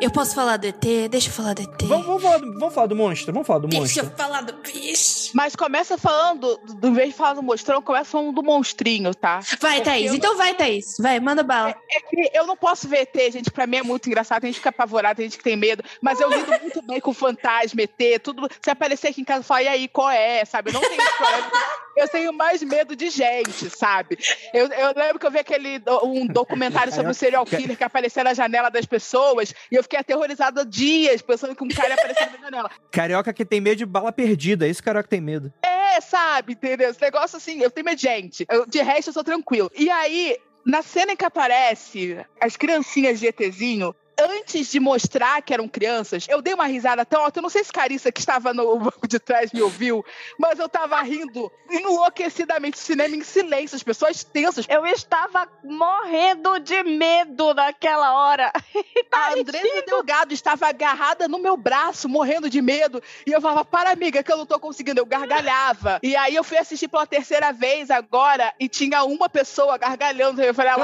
Eu 0.04 0.10
posso 0.10 0.34
falar 0.34 0.58
do 0.58 0.66
ET? 0.66 0.84
Deixa 1.10 1.30
eu 1.30 1.32
falar 1.32 1.54
do 1.54 1.62
ET. 1.62 1.82
Vamos, 1.84 2.04
vamos, 2.06 2.22
falar 2.22 2.36
do, 2.38 2.58
vamos 2.58 2.74
falar 2.74 2.86
do 2.88 2.94
monstro? 2.96 3.32
Vamos 3.32 3.46
falar 3.46 3.58
do 3.60 3.68
Deixa 3.68 3.80
monstro? 3.82 4.04
eu 4.04 4.10
falar 4.10 4.40
do 4.42 4.52
bicho. 4.52 5.30
Mas 5.32 5.56
começa 5.56 5.96
falando, 5.96 6.58
do, 6.58 6.92
vez 6.92 7.08
de 7.08 7.14
falar 7.14 7.32
do 7.32 7.42
monstrão, 7.42 7.80
começa 7.80 8.10
falando 8.10 8.32
do 8.32 8.42
monstrinho, 8.42 9.14
tá? 9.14 9.40
Vai, 9.60 9.76
Porque 9.76 9.80
Thaís. 9.80 10.08
eu- 10.10 10.14
Então 10.16 10.36
vai, 10.36 10.52
Thaís. 10.54 10.96
Vai, 10.98 11.18
manda 11.20 11.42
bala. 11.42 11.74
É 11.90 12.00
que 12.00 12.30
eu 12.36 12.46
não 12.46 12.54
posso 12.54 12.86
ver 12.86 13.08
ET, 13.14 13.32
gente. 13.32 13.50
Pra 13.50 13.66
mim 13.66 13.78
é 13.78 13.82
muito 13.82 14.06
engraçado. 14.06 14.42
Tem 14.42 14.48
gente 14.48 14.56
que 14.56 14.60
fica 14.60 14.68
apavorada, 14.68 15.14
tem 15.14 15.24
gente 15.24 15.38
que 15.38 15.44
tem 15.44 15.56
medo. 15.56 15.82
Mas 16.02 16.20
eu 16.20 16.28
lido 16.28 16.50
muito 16.60 16.82
bem 16.82 17.00
com 17.00 17.14
fantasma, 17.14 17.80
ET, 17.80 18.18
tudo. 18.22 18.46
Se 18.60 18.68
aparecer 18.70 19.08
aqui 19.08 19.22
em 19.22 19.24
casa, 19.24 19.42
fala, 19.42 19.62
e 19.62 19.68
aí, 19.68 19.88
qual 19.88 20.10
é? 20.10 20.44
Sabe? 20.44 20.68
Eu 20.68 20.74
não 20.74 20.82
tenho 20.82 20.96
problema. 21.16 21.50
Eu 21.96 22.08
tenho 22.08 22.32
mais 22.32 22.62
medo 22.62 22.96
de 22.96 23.08
gente, 23.10 23.70
sabe? 23.70 24.18
Eu, 24.52 24.66
eu 24.68 24.92
lembro 24.96 25.18
que 25.18 25.26
eu 25.26 25.30
vi 25.30 25.38
aquele 25.38 25.80
um 26.02 26.26
documentário 26.26 26.92
sobre 26.92 27.10
o 27.10 27.14
serial 27.14 27.44
killer 27.44 27.76
que 27.76 27.84
aparecia 27.84 28.24
na 28.24 28.34
janela 28.34 28.68
das 28.70 28.84
pessoas 28.86 29.54
e 29.70 29.74
eu 29.76 29.82
fiquei 29.82 29.98
aterrorizada 29.98 30.64
dias, 30.64 31.22
pensando 31.22 31.54
que 31.54 31.62
um 31.64 31.68
cara 31.68 31.88
ia 31.88 31.94
aparecer 31.94 32.30
na 32.32 32.38
janela. 32.38 32.70
Carioca 32.90 33.32
que 33.32 33.44
tem 33.44 33.60
medo 33.60 33.76
de 33.76 33.86
bala 33.86 34.12
perdida. 34.12 34.66
Esse 34.66 34.82
carioca 34.82 35.08
tem 35.08 35.20
medo. 35.20 35.52
É, 35.62 36.00
sabe, 36.00 36.54
entendeu? 36.54 36.90
Esse 36.90 37.00
negócio 37.00 37.36
assim, 37.36 37.60
eu 37.60 37.70
tenho 37.70 37.84
medo 37.84 37.96
de 37.96 38.02
gente. 38.02 38.44
Eu- 38.50 38.66
de 38.66 38.82
resto, 38.82 39.08
eu 39.10 39.14
sou 39.14 39.24
tranquilo. 39.24 39.70
E 39.74 39.88
aí, 39.90 40.36
na 40.66 40.82
cena 40.82 41.12
em 41.12 41.16
que 41.16 41.24
aparece 41.24 42.18
as 42.40 42.56
criancinhas 42.56 43.20
de 43.20 43.26
ETzinho, 43.26 43.94
antes 44.18 44.70
de 44.70 44.80
mostrar 44.80 45.42
que 45.42 45.52
eram 45.52 45.68
crianças, 45.68 46.26
eu 46.28 46.40
dei 46.40 46.54
uma 46.54 46.66
risada 46.66 47.04
tão 47.04 47.22
alta. 47.22 47.38
Eu 47.38 47.42
não 47.42 47.50
sei 47.50 47.64
se 47.64 47.72
Carissa, 47.72 48.12
que 48.12 48.20
estava 48.20 48.52
no 48.52 48.78
banco 48.78 49.06
de 49.06 49.18
trás, 49.18 49.52
me 49.52 49.62
ouviu, 49.62 50.04
mas 50.38 50.58
eu 50.58 50.68
tava 50.68 51.00
rindo 51.02 51.50
enlouquecidamente. 51.70 52.76
O 52.76 52.80
cinema 52.80 53.14
em 53.14 53.22
silêncio, 53.22 53.76
as 53.76 53.82
pessoas 53.82 54.24
tensas. 54.24 54.66
Eu 54.68 54.86
estava 54.86 55.48
morrendo 55.62 56.58
de 56.60 56.82
medo 56.82 57.54
naquela 57.54 58.14
hora. 58.14 58.52
A 59.12 59.32
Andressa 59.32 59.82
Delgado 59.86 60.32
estava 60.32 60.68
agarrada 60.68 61.28
no 61.28 61.38
meu 61.38 61.56
braço, 61.56 62.08
morrendo 62.08 62.50
de 62.50 62.60
medo. 62.60 63.02
E 63.26 63.32
eu 63.32 63.40
falava, 63.40 63.64
para, 63.64 63.90
amiga, 63.90 64.22
que 64.22 64.32
eu 64.32 64.36
não 64.36 64.46
tô 64.46 64.58
conseguindo. 64.58 65.00
Eu 65.00 65.06
gargalhava. 65.06 65.98
E 66.02 66.16
aí 66.16 66.34
eu 66.34 66.44
fui 66.44 66.58
assistir 66.58 66.88
pela 66.88 67.06
terceira 67.06 67.52
vez 67.52 67.90
agora 67.90 68.52
e 68.58 68.68
tinha 68.68 69.04
uma 69.04 69.28
pessoa 69.28 69.78
gargalhando. 69.78 70.42
Eu 70.42 70.54
falei, 70.54 70.72
ah, 70.72 70.76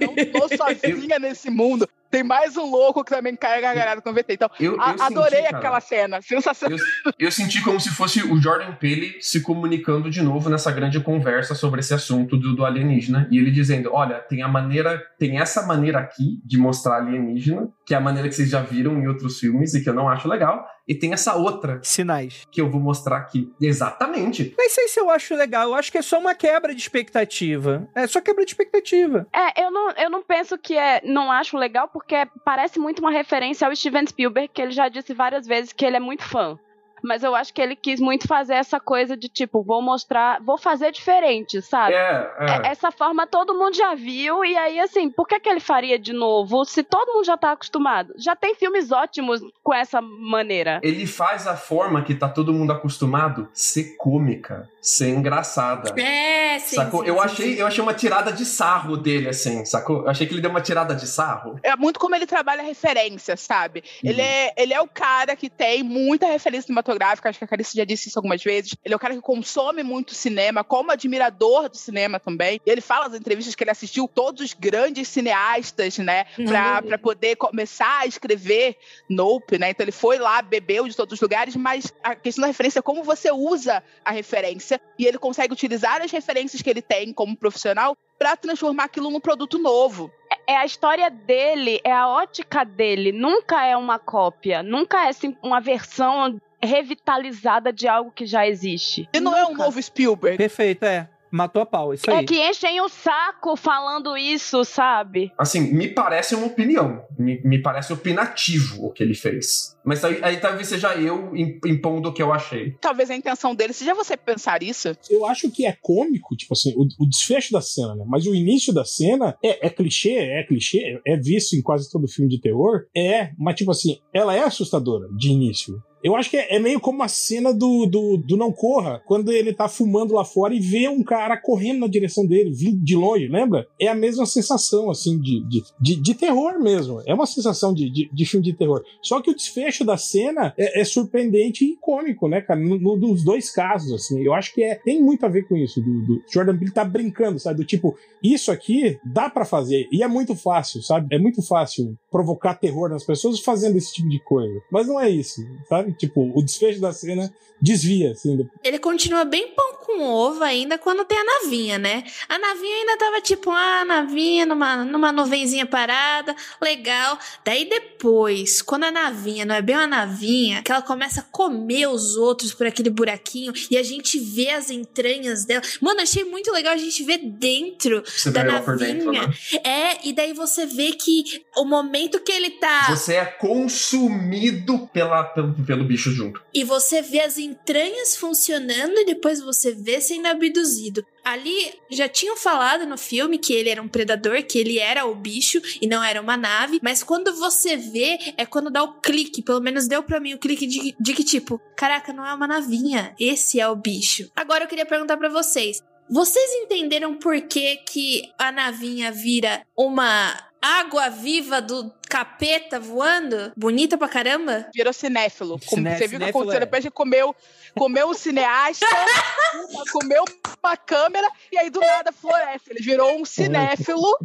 não 0.00 0.14
tô 0.32 0.48
sozinha 0.56 1.18
nesse 1.18 1.50
mundo. 1.50 1.88
Tem 2.14 2.22
mais 2.22 2.56
um 2.56 2.70
louco 2.70 3.02
que 3.02 3.10
também 3.10 3.34
cai 3.34 3.60
gargalhado 3.60 4.00
com 4.00 4.10
o 4.10 4.14
VT. 4.14 4.34
Então, 4.34 4.48
Eu, 4.60 4.74
eu 4.74 4.80
a- 4.80 4.90
senti, 4.90 5.02
adorei 5.02 5.42
cara, 5.42 5.58
aquela 5.58 5.80
cena. 5.80 6.22
Sensacional. 6.22 6.78
Eu, 6.78 7.12
eu 7.18 7.32
senti 7.32 7.60
como 7.60 7.80
se 7.80 7.90
fosse 7.90 8.22
o 8.22 8.40
Jordan 8.40 8.72
Peele 8.76 9.16
se 9.20 9.40
comunicando 9.42 10.08
de 10.08 10.22
novo 10.22 10.48
nessa 10.48 10.70
grande 10.70 11.00
conversa 11.00 11.56
sobre 11.56 11.80
esse 11.80 11.92
assunto 11.92 12.36
do, 12.36 12.54
do 12.54 12.64
alienígena. 12.64 13.26
E 13.32 13.36
ele 13.38 13.50
dizendo: 13.50 13.90
olha, 13.92 14.20
tem 14.20 14.42
a 14.42 14.48
maneira, 14.48 15.02
tem 15.18 15.40
essa 15.40 15.66
maneira 15.66 15.98
aqui 15.98 16.40
de 16.44 16.56
mostrar 16.56 16.98
alienígena, 16.98 17.68
que 17.84 17.94
é 17.94 17.96
a 17.96 18.00
maneira 18.00 18.28
que 18.28 18.34
vocês 18.34 18.48
já 18.48 18.60
viram 18.60 18.98
em 18.98 19.06
outros 19.06 19.38
filmes 19.38 19.74
e 19.74 19.82
que 19.82 19.88
eu 19.88 19.94
não 19.94 20.08
acho 20.08 20.28
legal. 20.28 20.66
E 20.86 20.94
tem 20.94 21.12
essa 21.12 21.34
outra 21.34 21.80
Sinais. 21.82 22.46
que 22.50 22.60
eu 22.60 22.70
vou 22.70 22.80
mostrar 22.80 23.16
aqui. 23.16 23.52
Exatamente. 23.60 24.54
Nem 24.56 24.68
sei 24.68 24.88
se 24.88 25.00
eu 25.00 25.10
acho 25.10 25.34
legal. 25.34 25.68
Eu 25.68 25.74
acho 25.74 25.90
que 25.90 25.98
é 25.98 26.02
só 26.02 26.18
uma 26.18 26.34
quebra 26.34 26.74
de 26.74 26.80
expectativa. 26.80 27.88
É 27.94 28.06
só 28.06 28.20
quebra 28.20 28.44
de 28.44 28.50
expectativa. 28.50 29.26
É, 29.32 29.64
eu 29.64 29.70
não, 29.70 29.90
eu 29.92 30.10
não 30.10 30.22
penso 30.22 30.58
que 30.58 30.76
é. 30.76 31.00
Não 31.04 31.30
acho 31.32 31.56
legal, 31.56 31.88
porque 31.88 32.26
parece 32.44 32.78
muito 32.78 33.00
uma 33.00 33.10
referência 33.10 33.66
ao 33.66 33.74
Steven 33.74 34.06
Spielberg, 34.06 34.50
que 34.52 34.60
ele 34.60 34.72
já 34.72 34.88
disse 34.88 35.14
várias 35.14 35.46
vezes 35.46 35.72
que 35.72 35.84
ele 35.84 35.96
é 35.96 36.00
muito 36.00 36.22
fã. 36.22 36.58
Mas 37.04 37.22
eu 37.22 37.34
acho 37.34 37.52
que 37.52 37.60
ele 37.60 37.76
quis 37.76 38.00
muito 38.00 38.26
fazer 38.26 38.54
essa 38.54 38.80
coisa 38.80 39.16
de 39.16 39.28
tipo, 39.28 39.62
vou 39.62 39.82
mostrar, 39.82 40.40
vou 40.42 40.56
fazer 40.58 40.90
diferente, 40.92 41.60
sabe? 41.62 41.94
É, 41.94 42.30
É- 42.38 42.66
é. 42.66 42.66
Essa 42.70 42.90
forma 42.90 43.26
todo 43.26 43.54
mundo 43.54 43.74
já 43.76 43.94
viu, 43.94 44.44
e 44.44 44.56
aí, 44.56 44.80
assim, 44.80 45.10
por 45.10 45.26
que, 45.28 45.38
que 45.38 45.48
ele 45.48 45.60
faria 45.60 45.98
de 45.98 46.12
novo 46.12 46.64
se 46.64 46.82
todo 46.82 47.12
mundo 47.12 47.24
já 47.24 47.36
tá 47.36 47.52
acostumado? 47.52 48.14
Já 48.16 48.34
tem 48.34 48.54
filmes 48.54 48.90
ótimos 48.90 49.40
com 49.62 49.72
essa 49.74 50.00
maneira. 50.00 50.80
Ele 50.82 51.06
faz 51.06 51.46
a 51.46 51.56
forma 51.56 52.02
que 52.02 52.14
tá 52.14 52.28
todo 52.28 52.52
mundo 52.52 52.72
acostumado 52.72 53.48
ser 53.52 53.96
cômica, 53.96 54.68
ser 54.80 55.08
engraçada. 55.10 55.94
É, 56.00 56.58
sim. 56.58 56.76
sacou? 56.76 57.02
sim, 57.02 57.08
eu, 57.08 57.14
sim, 57.16 57.20
achei, 57.24 57.54
sim. 57.54 57.60
eu 57.60 57.66
achei 57.66 57.82
uma 57.82 57.94
tirada 57.94 58.32
de 58.32 58.44
sarro 58.44 58.96
dele, 58.96 59.28
assim, 59.28 59.64
sacou? 59.64 60.02
Eu 60.02 60.08
achei 60.10 60.26
que 60.26 60.32
ele 60.34 60.40
deu 60.40 60.50
uma 60.50 60.60
tirada 60.60 60.94
de 60.94 61.06
sarro. 61.06 61.58
É 61.62 61.74
muito 61.76 61.98
como 61.98 62.14
ele 62.14 62.26
trabalha 62.26 62.62
referência, 62.62 63.36
sabe? 63.36 63.82
Ele, 64.02 64.20
Uhum. 64.22 64.26
é, 64.28 64.52
ele 64.56 64.72
é 64.74 64.80
o 64.80 64.88
cara 64.88 65.34
que 65.36 65.50
tem 65.50 65.82
muita 65.82 66.26
referência 66.26 66.66
cinematográfica, 66.66 66.93
acho 67.02 67.38
que 67.38 67.44
a 67.44 67.48
Carice 67.48 67.76
já 67.76 67.84
disse 67.84 68.08
isso 68.08 68.18
algumas 68.18 68.42
vezes. 68.42 68.76
Ele 68.84 68.94
é 68.94 68.96
o 68.96 69.00
cara 69.00 69.14
que 69.14 69.20
consome 69.20 69.82
muito 69.82 70.14
cinema, 70.14 70.62
como 70.62 70.90
admirador 70.90 71.68
do 71.68 71.76
cinema 71.76 72.20
também. 72.20 72.60
E 72.64 72.70
ele 72.70 72.80
fala 72.80 73.08
nas 73.08 73.18
entrevistas 73.18 73.54
que 73.54 73.64
ele 73.64 73.70
assistiu 73.70 74.08
todos 74.08 74.42
os 74.42 74.52
grandes 74.52 75.08
cineastas, 75.08 75.98
né? 75.98 76.24
Pra 76.46 76.98
poder 76.98 77.36
começar 77.36 78.00
a 78.00 78.06
escrever 78.06 78.76
Nope, 79.08 79.58
né? 79.58 79.70
Então 79.70 79.84
ele 79.84 79.92
foi 79.92 80.18
lá, 80.18 80.42
bebeu 80.42 80.88
de 80.88 80.96
todos 80.96 81.14
os 81.14 81.20
lugares, 81.20 81.56
mas 81.56 81.92
a 82.02 82.14
questão 82.14 82.42
da 82.42 82.48
referência 82.48 82.78
é 82.78 82.82
como 82.82 83.02
você 83.02 83.30
usa 83.30 83.82
a 84.04 84.10
referência 84.10 84.80
e 84.98 85.06
ele 85.06 85.18
consegue 85.18 85.52
utilizar 85.52 86.02
as 86.02 86.10
referências 86.10 86.62
que 86.62 86.70
ele 86.70 86.82
tem 86.82 87.12
como 87.12 87.36
profissional 87.36 87.96
pra 88.18 88.36
transformar 88.36 88.84
aquilo 88.84 89.10
num 89.10 89.20
produto 89.20 89.58
novo. 89.58 90.10
É 90.46 90.56
a 90.56 90.64
história 90.64 91.10
dele, 91.10 91.80
é 91.84 91.92
a 91.92 92.08
ótica 92.08 92.64
dele, 92.64 93.12
nunca 93.12 93.64
é 93.64 93.76
uma 93.76 93.98
cópia, 93.98 94.62
nunca 94.62 95.08
é 95.08 95.10
uma 95.42 95.60
versão 95.60 96.40
revitalizada 96.64 97.72
de 97.72 97.86
algo 97.88 98.10
que 98.10 98.26
já 98.26 98.46
existe. 98.46 99.08
E 99.14 99.20
não 99.20 99.36
é 99.36 99.44
um 99.44 99.50
Nunca. 99.50 99.64
novo 99.64 99.82
Spielberg. 99.82 100.36
Perfeito, 100.38 100.84
é. 100.84 101.08
Matou 101.30 101.62
a 101.62 101.66
pau, 101.66 101.92
isso 101.92 102.08
aí. 102.08 102.18
É 102.18 102.22
que 102.24 102.36
enchem 102.48 102.80
o 102.80 102.88
saco 102.88 103.56
falando 103.56 104.16
isso, 104.16 104.64
sabe? 104.64 105.32
Assim, 105.36 105.62
me 105.74 105.88
parece 105.88 106.32
uma 106.36 106.46
opinião. 106.46 107.02
Me, 107.18 107.42
me 107.42 107.60
parece 107.60 107.92
opinativo 107.92 108.86
o 108.86 108.92
que 108.92 109.02
ele 109.02 109.14
fez. 109.14 109.76
Mas 109.84 110.04
aí, 110.04 110.20
aí 110.22 110.36
talvez 110.36 110.68
seja 110.68 110.94
eu 110.94 111.34
im- 111.34 111.58
impondo 111.66 112.08
o 112.08 112.12
que 112.12 112.22
eu 112.22 112.32
achei. 112.32 112.76
Talvez 112.80 113.10
a 113.10 113.16
intenção 113.16 113.52
dele 113.52 113.72
seja 113.72 113.94
você 113.94 114.16
pensar 114.16 114.62
isso. 114.62 114.96
Eu 115.10 115.26
acho 115.26 115.50
que 115.50 115.66
é 115.66 115.76
cômico, 115.82 116.36
tipo 116.36 116.54
assim, 116.54 116.72
o, 116.76 116.82
o 117.02 117.08
desfecho 117.08 117.52
da 117.52 117.60
cena, 117.60 117.96
né? 117.96 118.04
Mas 118.06 118.26
o 118.26 118.34
início 118.34 118.72
da 118.72 118.84
cena 118.84 119.36
é, 119.44 119.66
é 119.66 119.70
clichê, 119.70 120.14
é 120.14 120.44
clichê, 120.44 121.00
é 121.04 121.16
visto 121.16 121.54
em 121.56 121.62
quase 121.62 121.90
todo 121.90 122.06
filme 122.06 122.30
de 122.30 122.40
terror, 122.40 122.86
é, 122.96 123.32
mas 123.36 123.56
tipo 123.56 123.72
assim, 123.72 123.98
ela 124.12 124.36
é 124.36 124.44
assustadora 124.44 125.08
de 125.16 125.30
início. 125.30 125.82
Eu 126.04 126.14
acho 126.14 126.28
que 126.28 126.36
é, 126.36 126.56
é 126.56 126.58
meio 126.58 126.78
como 126.78 127.02
a 127.02 127.08
cena 127.08 127.50
do, 127.50 127.86
do, 127.86 128.18
do 128.18 128.36
Não 128.36 128.52
Corra, 128.52 129.02
quando 129.06 129.32
ele 129.32 129.54
tá 129.54 129.68
fumando 129.68 130.12
lá 130.12 130.22
fora 130.22 130.54
e 130.54 130.60
vê 130.60 130.86
um 130.86 131.02
cara 131.02 131.34
correndo 131.38 131.80
na 131.80 131.86
direção 131.86 132.26
dele, 132.26 132.52
vindo 132.52 132.84
de 132.84 132.94
longe, 132.94 133.26
lembra? 133.26 133.66
É 133.80 133.88
a 133.88 133.94
mesma 133.94 134.26
sensação, 134.26 134.90
assim, 134.90 135.18
de, 135.18 135.42
de, 135.48 135.62
de, 135.80 135.96
de 135.96 136.14
terror 136.14 136.62
mesmo. 136.62 137.00
É 137.06 137.14
uma 137.14 137.24
sensação 137.24 137.72
de, 137.72 137.90
de, 137.90 138.10
de, 138.12 138.26
filme 138.26 138.44
de 138.44 138.52
terror. 138.52 138.82
Só 139.00 139.22
que 139.22 139.30
o 139.30 139.34
desfecho 139.34 139.82
da 139.82 139.96
cena 139.96 140.52
é, 140.58 140.82
é 140.82 140.84
surpreendente 140.84 141.64
e 141.64 141.76
cômico, 141.76 142.28
né, 142.28 142.42
cara? 142.42 142.60
No, 142.60 142.78
no, 142.78 142.96
nos 142.96 143.24
dois 143.24 143.50
casos, 143.50 143.90
assim. 143.94 144.22
Eu 144.22 144.34
acho 144.34 144.52
que 144.52 144.62
é, 144.62 144.74
tem 144.74 145.02
muito 145.02 145.24
a 145.24 145.28
ver 145.30 145.48
com 145.48 145.56
isso. 145.56 145.80
Do, 145.80 146.02
do 146.02 146.22
Jordan 146.30 146.58
Peele 146.58 146.70
tá 146.70 146.84
brincando, 146.84 147.38
sabe? 147.38 147.60
Do 147.60 147.64
tipo, 147.64 147.96
isso 148.22 148.52
aqui 148.52 148.98
dá 149.04 149.30
para 149.30 149.46
fazer. 149.46 149.88
E 149.90 150.02
é 150.02 150.08
muito 150.08 150.34
fácil, 150.34 150.82
sabe? 150.82 151.14
É 151.14 151.18
muito 151.18 151.40
fácil 151.40 151.96
provocar 152.10 152.54
terror 152.54 152.90
nas 152.90 153.04
pessoas 153.04 153.40
fazendo 153.40 153.78
esse 153.78 153.94
tipo 153.94 154.08
de 154.08 154.18
coisa. 154.20 154.60
Mas 154.70 154.86
não 154.86 155.00
é 155.00 155.08
isso, 155.08 155.40
sabe? 155.66 155.93
Tipo, 155.96 156.30
o 156.34 156.42
desfecho 156.42 156.80
da 156.80 156.92
cena 156.92 157.32
desvia, 157.60 158.12
assim. 158.12 158.46
Ele 158.62 158.78
continua 158.78 159.24
bem 159.24 159.48
pão 159.48 159.74
com 159.84 160.02
ovo 160.02 160.42
ainda 160.42 160.76
quando 160.76 161.04
tem 161.04 161.16
a 161.18 161.24
navinha, 161.24 161.78
né? 161.78 162.04
A 162.28 162.38
navinha 162.38 162.76
ainda 162.76 162.98
tava 162.98 163.20
tipo, 163.20 163.50
ah, 163.50 163.84
navinha 163.86 164.44
numa, 164.44 164.84
numa 164.84 165.12
nuvenzinha 165.12 165.64
parada, 165.64 166.34
legal. 166.60 167.18
Daí 167.44 167.64
depois, 167.68 168.60
quando 168.60 168.84
a 168.84 168.90
navinha 168.90 169.44
não 169.44 169.54
é 169.54 169.62
bem 169.62 169.76
uma 169.76 169.86
navinha, 169.86 170.62
que 170.62 170.70
ela 170.72 170.82
começa 170.82 171.20
a 171.20 171.24
comer 171.24 171.86
os 171.86 172.16
outros 172.16 172.52
por 172.52 172.66
aquele 172.66 172.90
buraquinho 172.90 173.52
e 173.70 173.76
a 173.76 173.82
gente 173.82 174.18
vê 174.18 174.50
as 174.50 174.70
entranhas 174.70 175.44
dela. 175.44 175.62
Mano, 175.80 176.00
achei 176.00 176.24
muito 176.24 176.50
legal 176.52 176.74
a 176.74 176.78
gente 176.78 177.02
ver 177.02 177.18
dentro 177.18 178.02
Você 178.06 178.30
da 178.30 178.44
por 178.62 178.76
navinha. 178.76 178.94
dentro, 178.94 179.12
né? 179.12 179.34
É, 179.64 180.08
e 180.08 180.12
daí 180.12 180.32
você 180.32 180.66
vê 180.66 180.92
que 180.92 181.42
o 181.56 181.64
momento 181.64 182.20
que 182.20 182.32
ele 182.32 182.50
tá. 182.50 182.86
Você 182.90 183.14
é 183.14 183.24
consumido 183.24 184.88
pela, 184.92 185.24
pelo, 185.24 185.54
pelo 185.64 185.83
bicho 185.84 186.10
junto. 186.10 186.42
E 186.52 186.64
você 186.64 187.02
vê 187.02 187.20
as 187.20 187.38
entranhas 187.38 188.16
funcionando 188.16 188.98
e 188.98 189.06
depois 189.06 189.40
você 189.40 189.72
vê 189.72 190.00
sendo 190.00 190.26
abduzido. 190.26 191.04
Ali 191.24 191.72
já 191.90 192.08
tinham 192.08 192.36
falado 192.36 192.86
no 192.86 192.98
filme 192.98 193.38
que 193.38 193.52
ele 193.52 193.70
era 193.70 193.80
um 193.80 193.88
predador, 193.88 194.42
que 194.42 194.58
ele 194.58 194.78
era 194.78 195.06
o 195.06 195.14
bicho 195.14 195.60
e 195.80 195.86
não 195.86 196.02
era 196.02 196.20
uma 196.20 196.36
nave, 196.36 196.80
mas 196.82 197.02
quando 197.02 197.34
você 197.34 197.76
vê 197.76 198.18
é 198.36 198.44
quando 198.44 198.70
dá 198.70 198.82
o 198.82 199.00
clique, 199.00 199.42
pelo 199.42 199.60
menos 199.60 199.88
deu 199.88 200.02
pra 200.02 200.20
mim 200.20 200.34
o 200.34 200.38
clique 200.38 200.66
de, 200.66 200.94
de 200.98 201.12
que 201.14 201.24
tipo, 201.24 201.60
caraca, 201.76 202.12
não 202.12 202.26
é 202.26 202.34
uma 202.34 202.46
navinha, 202.46 203.14
esse 203.18 203.58
é 203.58 203.68
o 203.68 203.76
bicho. 203.76 204.30
Agora 204.36 204.64
eu 204.64 204.68
queria 204.68 204.84
perguntar 204.84 205.16
pra 205.16 205.30
vocês, 205.30 205.82
vocês 206.08 206.50
entenderam 206.62 207.14
por 207.14 207.40
que 207.40 207.76
que 207.76 208.30
a 208.38 208.52
navinha 208.52 209.10
vira 209.10 209.62
uma 209.76 210.34
água 210.60 211.08
viva 211.08 211.60
do 211.60 211.92
capeta 212.14 212.78
voando? 212.78 213.52
Bonita 213.56 213.98
pra 213.98 214.06
caramba? 214.08 214.68
Virou 214.72 214.92
cinéfilo. 214.92 215.58
Como 215.66 215.82
Ciné- 215.82 215.96
você 215.98 216.06
viu 216.06 216.20
que 216.20 216.26
cinéfilo 216.26 216.28
aconteceu 216.30 216.56
é. 216.58 216.60
depois 216.60 216.84
que 216.84 216.90
comeu, 216.92 217.34
comeu 217.76 218.08
um 218.08 218.14
cineasta, 218.14 218.86
comeu 219.92 220.22
uma 220.62 220.76
câmera 220.76 221.28
e 221.50 221.58
aí 221.58 221.70
do 221.70 221.80
nada 221.80 222.12
floresce. 222.12 222.66
Ele 222.70 222.80
virou 222.80 223.20
um 223.20 223.24
cinéfilo 223.24 224.16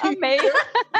Amei. 0.00 0.38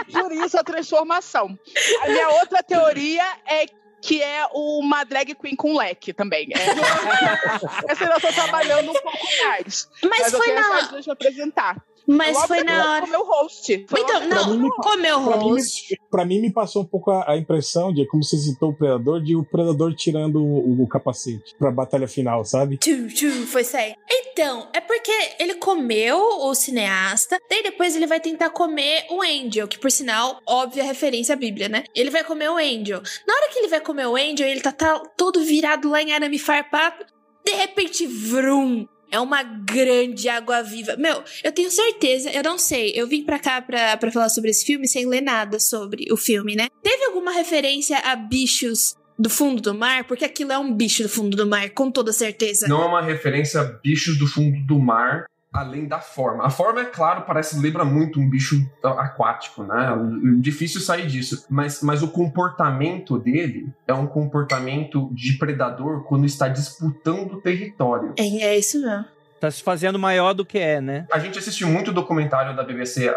e 0.09 0.13
por 0.13 0.31
isso 0.31 0.59
a 0.59 0.63
transformação. 0.63 1.59
A 2.03 2.09
minha 2.11 2.29
outra 2.33 2.63
teoria 2.63 3.25
é 3.47 3.65
que 4.03 4.23
é 4.23 4.47
uma 4.53 5.05
drag 5.05 5.35
queen 5.35 5.57
com 5.57 5.75
leque 5.75 6.13
também. 6.13 6.51
É. 6.55 7.91
Essa 7.91 8.05
eu 8.05 8.09
ainda 8.09 8.21
tô 8.21 8.31
trabalhando 8.33 8.91
um 8.91 8.95
pouco 8.95 9.27
mais. 9.47 9.89
Mas, 10.05 10.33
eu 10.35 10.39
foi 10.39 10.49
quero 10.49 10.61
na 10.61 10.77
essas 10.77 10.89
duas 10.91 11.09
apresentar. 11.09 11.83
Mas 12.09 12.35
Logo 12.35 12.47
foi 12.49 12.65
na 12.65 12.91
hora. 12.93 13.05
do 13.05 13.11
meu 13.13 13.25
host. 13.25 13.85
Foi 13.89 14.01
Então, 14.01 14.27
não, 14.27 14.51
mim, 14.57 14.63
me- 14.63 14.71
comeu 14.77 15.23
Pra 15.25 15.37
mim, 15.37 15.51
host. 15.51 15.87
me, 15.91 15.99
pra 16.11 16.25
mim, 16.25 16.41
me 16.41 16.53
passou 16.53 16.83
um 16.83 16.87
pouco 16.87 17.11
a, 17.11 17.31
a 17.33 17.37
impressão 17.37 17.93
de, 17.93 18.07
como 18.07 18.25
você 18.25 18.37
citou 18.39 18.71
o 18.71 18.75
Predador, 18.75 19.23
de 19.23 19.37
o 19.37 19.45
Predador 19.45 19.95
tirando 19.95 20.43
o, 20.43 20.83
o 20.83 20.89
capacete 20.89 21.55
pra 21.59 21.71
batalha 21.71 22.09
final, 22.09 22.45
sabe? 22.45 22.79
Tchu, 22.79 23.07
tchu, 23.09 23.31
foi 23.47 23.63
sair. 23.63 23.95
Então, 24.11 24.69
é 24.73 24.81
porque 24.81 25.13
ele 25.39 25.55
comeu 25.57 26.19
o 26.19 26.55
cineasta, 26.55 27.39
daí 27.51 27.63
depois 27.63 27.95
ele 27.95 28.07
vai 28.07 28.21
tentar 28.21 28.51
comer 28.51 29.05
o 29.11 29.21
Angel, 29.23 29.69
que 29.69 29.79
por 29.79 29.91
sinal, 29.91 30.41
óbvia 30.47 30.85
referência 30.85 31.35
à 31.35 31.37
Bíblia, 31.37 31.69
né? 31.69 31.85
Ele 31.95 32.11
vai 32.11 32.25
comer 32.25 32.49
o 32.51 32.57
Angel. 32.57 33.03
Na 33.27 33.35
hora 33.35 33.49
que 33.53 33.59
ele 33.59 33.69
vai 33.69 33.81
comer 33.81 34.07
o 34.07 34.17
Angel, 34.17 34.47
ele 34.49 34.61
tá, 34.61 34.73
tá 34.73 34.99
todo 35.17 35.41
virado 35.43 35.89
lá 35.91 36.01
em 36.03 36.13
arame 36.13 36.39
farpado. 36.39 37.05
De 37.45 37.53
repente, 37.53 38.07
vrum! 38.07 38.87
É 39.11 39.19
uma 39.19 39.43
grande 39.43 40.29
água 40.29 40.63
viva. 40.63 40.97
Meu, 40.97 41.23
eu 41.43 41.53
tenho 41.53 41.71
certeza, 41.71 42.31
eu 42.31 42.43
não 42.43 42.59
sei, 42.59 42.93
eu 42.95 43.07
vim 43.07 43.23
pra 43.25 43.39
cá 43.39 43.61
pra, 43.63 43.97
pra 43.97 44.13
falar 44.13 44.29
sobre 44.29 44.51
esse 44.51 44.65
filme 44.65 44.87
sem 44.87 45.07
ler 45.07 45.23
nada 45.23 45.59
sobre 45.59 46.07
o 46.13 46.17
filme, 46.17 46.55
né? 46.55 46.69
Teve 46.83 47.05
alguma 47.05 47.33
referência 47.33 47.99
a 47.99 48.15
bichos 48.15 48.97
do 49.19 49.29
fundo 49.29 49.61
do 49.61 49.75
mar? 49.75 50.05
Porque 50.05 50.25
aquilo 50.25 50.53
é 50.53 50.59
um 50.59 50.73
bicho 50.73 51.03
do 51.03 51.09
fundo 51.09 51.37
do 51.37 51.47
mar, 51.47 51.71
com 51.71 51.91
toda 51.91 52.13
certeza. 52.13 52.69
Não 52.69 52.83
é 52.83 52.87
uma 52.87 53.03
referência 53.03 53.61
a 53.61 53.65
bichos 53.65 54.19
do 54.19 54.27
fundo 54.27 54.65
do 54.67 54.79
mar, 54.79 55.25
além 55.61 55.87
da 55.87 56.01
forma. 56.01 56.45
A 56.45 56.51
forma, 56.51 56.81
é 56.81 56.85
claro, 56.85 57.23
parece 57.23 57.59
lembra 57.61 57.85
muito 57.85 58.21
um 58.21 58.29
bicho 58.29 58.69
aquático, 58.83 59.63
né? 59.63 59.95
Difícil 60.41 60.81
sair 60.81 61.07
disso. 61.07 61.47
Mas, 61.49 61.83
mas 61.83 62.03
o 62.03 62.09
comportamento 62.09 63.19
dele 63.19 63.73
é 63.87 63.95
um 63.95 64.07
comportamento 64.07 65.11
de 65.13 65.35
predador 65.35 66.05
quando 66.05 66.27
está 66.27 66.49
disputando 66.49 67.41
território. 67.41 68.15
É, 68.19 68.23
é 68.23 68.59
isso 68.59 68.81
mesmo. 68.81 69.18
Tá 69.41 69.51
se 69.51 69.63
fazendo 69.63 69.99
maior 69.99 70.33
do 70.35 70.45
que 70.45 70.59
é, 70.59 70.81
né? 70.81 71.07
A 71.13 71.19
gente 71.19 71.39
assistiu 71.39 71.69
muito 71.69 71.93
documentário 71.93 72.57
da 72.57 72.63
BBC 72.63 73.09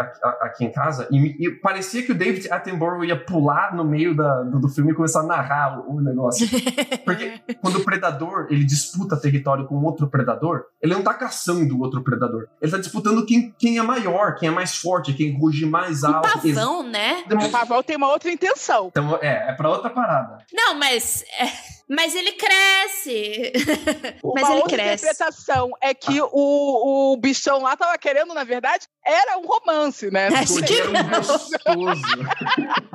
aqui, 0.42 0.66
em 0.66 0.72
casa 0.72 1.08
e, 1.12 1.48
e 1.48 1.50
parecia 1.52 2.04
que 2.04 2.12
o 2.12 2.16
David 2.16 2.52
Attenborough 2.52 3.04
ia 3.04 3.16
pular 3.18 3.76
no 3.76 3.84
meio 3.84 4.16
da- 4.16 4.44
do, 4.44 4.60
do 4.60 4.70
filme 4.70 4.92
e 4.92 4.96
começar 4.96 5.22
a 5.22 5.24
narrar 5.24 5.80
o, 5.80 5.96
o 5.98 6.02
negócio. 6.02 6.48
Porque 7.06 7.40
quando 7.62 7.78
o 7.80 7.84
predador 7.84 8.48
ele 8.50 8.64
disputa 8.64 9.20
território 9.20 9.66
com 9.66 9.76
outro 9.84 10.08
predador, 10.08 10.66
ele 10.82 10.94
não 10.94 11.02
tá 11.02 11.14
caçando 11.14 11.76
o 11.76 11.82
outro 11.82 12.04
predador. 12.04 12.48
Ele 12.62 12.72
tá 12.72 12.78
disputando 12.78 13.26
quem, 13.26 13.54
quem 13.58 13.78
é 13.78 13.82
maior, 13.82 14.36
quem 14.36 14.50
é 14.50 14.52
mais 14.52 14.76
forte, 14.76 15.14
quem 15.14 15.38
ruge 15.38 15.66
mais 15.66 16.04
alto. 16.04 16.30
pavão, 16.32 16.84
né? 16.84 17.24
O 17.46 17.50
Pavão 17.50 17.82
tem 17.84 17.96
uma 17.96 18.10
outra 18.10 18.32
intenção. 18.32 18.88
Então, 18.88 19.18
é, 19.22 19.50
é 19.50 19.54
pra 19.54 19.70
outra 19.70 19.90
parada. 19.90 20.38
Não, 20.54 20.76
mas. 20.76 21.24
é, 21.40 21.46
mas 21.92 22.16
ele 22.16 22.32
cresce. 22.32 23.52
mas 24.24 24.50
ele 24.50 24.62
outra 24.62 24.78
cresce. 24.78 25.06
interpretação 25.06 25.72
é 25.82 25.94
que 25.94 26.22
o, 26.22 27.12
o 27.12 27.18
bichão 27.18 27.62
lá 27.62 27.76
tava 27.76 27.98
querendo, 27.98 28.34
na 28.34 28.46
verdade, 28.46 28.88
era 29.06 29.38
um 29.38 29.46
romance, 29.46 30.10
né? 30.10 30.28
Acho 30.28 30.54
Porque 30.54 30.74
que 30.74 30.80
era 30.80 30.90
um 30.90 31.10
gostoso. 31.10 32.02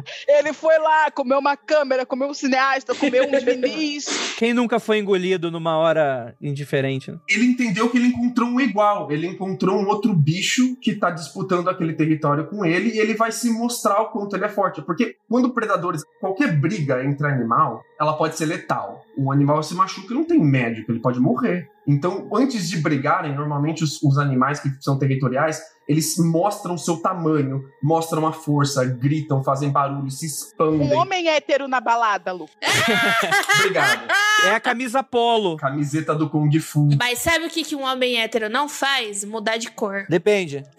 Ele 0.29 0.53
foi 0.53 0.79
lá, 0.79 1.11
comeu 1.11 1.39
uma 1.39 1.57
câmera, 1.57 2.07
comeu 2.07 2.29
um 2.29 2.35
cineasta, 2.35 2.95
comeu 2.95 3.29
uns 3.29 3.43
vinis. 3.43 4.35
Quem 4.39 4.55
nunca 4.55 4.79
foi 4.79 4.99
engolido 4.99 5.51
numa 5.51 5.77
hora 5.77 6.37
indiferente? 6.41 7.11
né? 7.11 7.19
ele 7.29 7.47
entendeu 7.47 7.91
que 7.91 7.99
ele 7.99 8.09
encontrou 8.09 8.49
um 8.49 8.61
igual. 8.61 9.11
Ele 9.11 9.27
encontrou 9.27 9.81
um 9.81 9.89
outro 9.89 10.15
bicho 10.15 10.77
que 10.77 10.95
tá 10.95 11.11
disputando 11.11 11.69
aquele 11.69 11.93
território 11.95 12.47
com 12.47 12.65
ele 12.65 12.95
e 12.95 12.99
ele 12.99 13.15
vai 13.15 13.33
se 13.33 13.51
mostrar 13.51 14.01
o 14.01 14.11
quanto 14.11 14.37
ele 14.37 14.45
é 14.45 14.49
forte. 14.49 14.81
Porque 14.83 15.17
quando 15.29 15.53
predadores, 15.53 16.03
qualquer 16.21 16.57
briga 16.57 17.05
entre 17.05 17.27
animal, 17.27 17.83
ela 18.01 18.15
pode 18.15 18.37
ser 18.37 18.47
letal. 18.47 19.05
O 19.17 19.33
animal 19.33 19.63
se 19.63 19.75
machuca 19.75 20.13
e 20.13 20.17
não 20.17 20.25
tem 20.25 20.39
médico, 20.39 20.93
ele 20.93 21.01
pode 21.01 21.19
morrer. 21.21 21.69
Então, 21.87 22.29
antes 22.35 22.69
de 22.69 22.79
brigarem, 22.79 23.35
normalmente 23.35 23.85
os, 23.85 24.03
os 24.03 24.19
animais 24.19 24.59
que 24.59 24.69
são 24.81 24.99
territoriais, 24.99 25.61
eles 25.89 26.17
mostram 26.19 26.77
seu 26.77 26.97
tamanho, 26.97 27.63
mostram 27.83 28.27
a 28.27 28.33
força, 28.33 28.85
gritam, 28.85 29.43
fazem 29.45 29.71
barulho, 29.71 30.11
se 30.11 30.25
Um 30.25 30.29
expandem. 30.29 30.93
homem 30.95 31.29
hétero 31.29 31.69
na 31.69 31.81
balada, 31.81 32.33
Lu. 32.33 32.49
Obrigado. 33.61 34.09
É 34.47 34.51
a 34.51 34.61
camisa 34.61 35.03
polo. 35.03 35.57
Camiseta 35.57 36.13
do 36.15 36.29
Kung 36.29 36.51
Fu. 36.59 36.89
Mas 36.99 37.21
sabe 37.21 37.47
o 37.47 37.51
que, 37.51 37.63
que 37.63 37.77
um 37.77 37.85
homem 37.85 38.21
hétero 38.21 38.51
não 38.51 38.69
faz? 38.69 39.25
Mudar 39.25 39.57
de 39.57 39.71
cor. 39.71 40.07
Depende. 40.11 40.65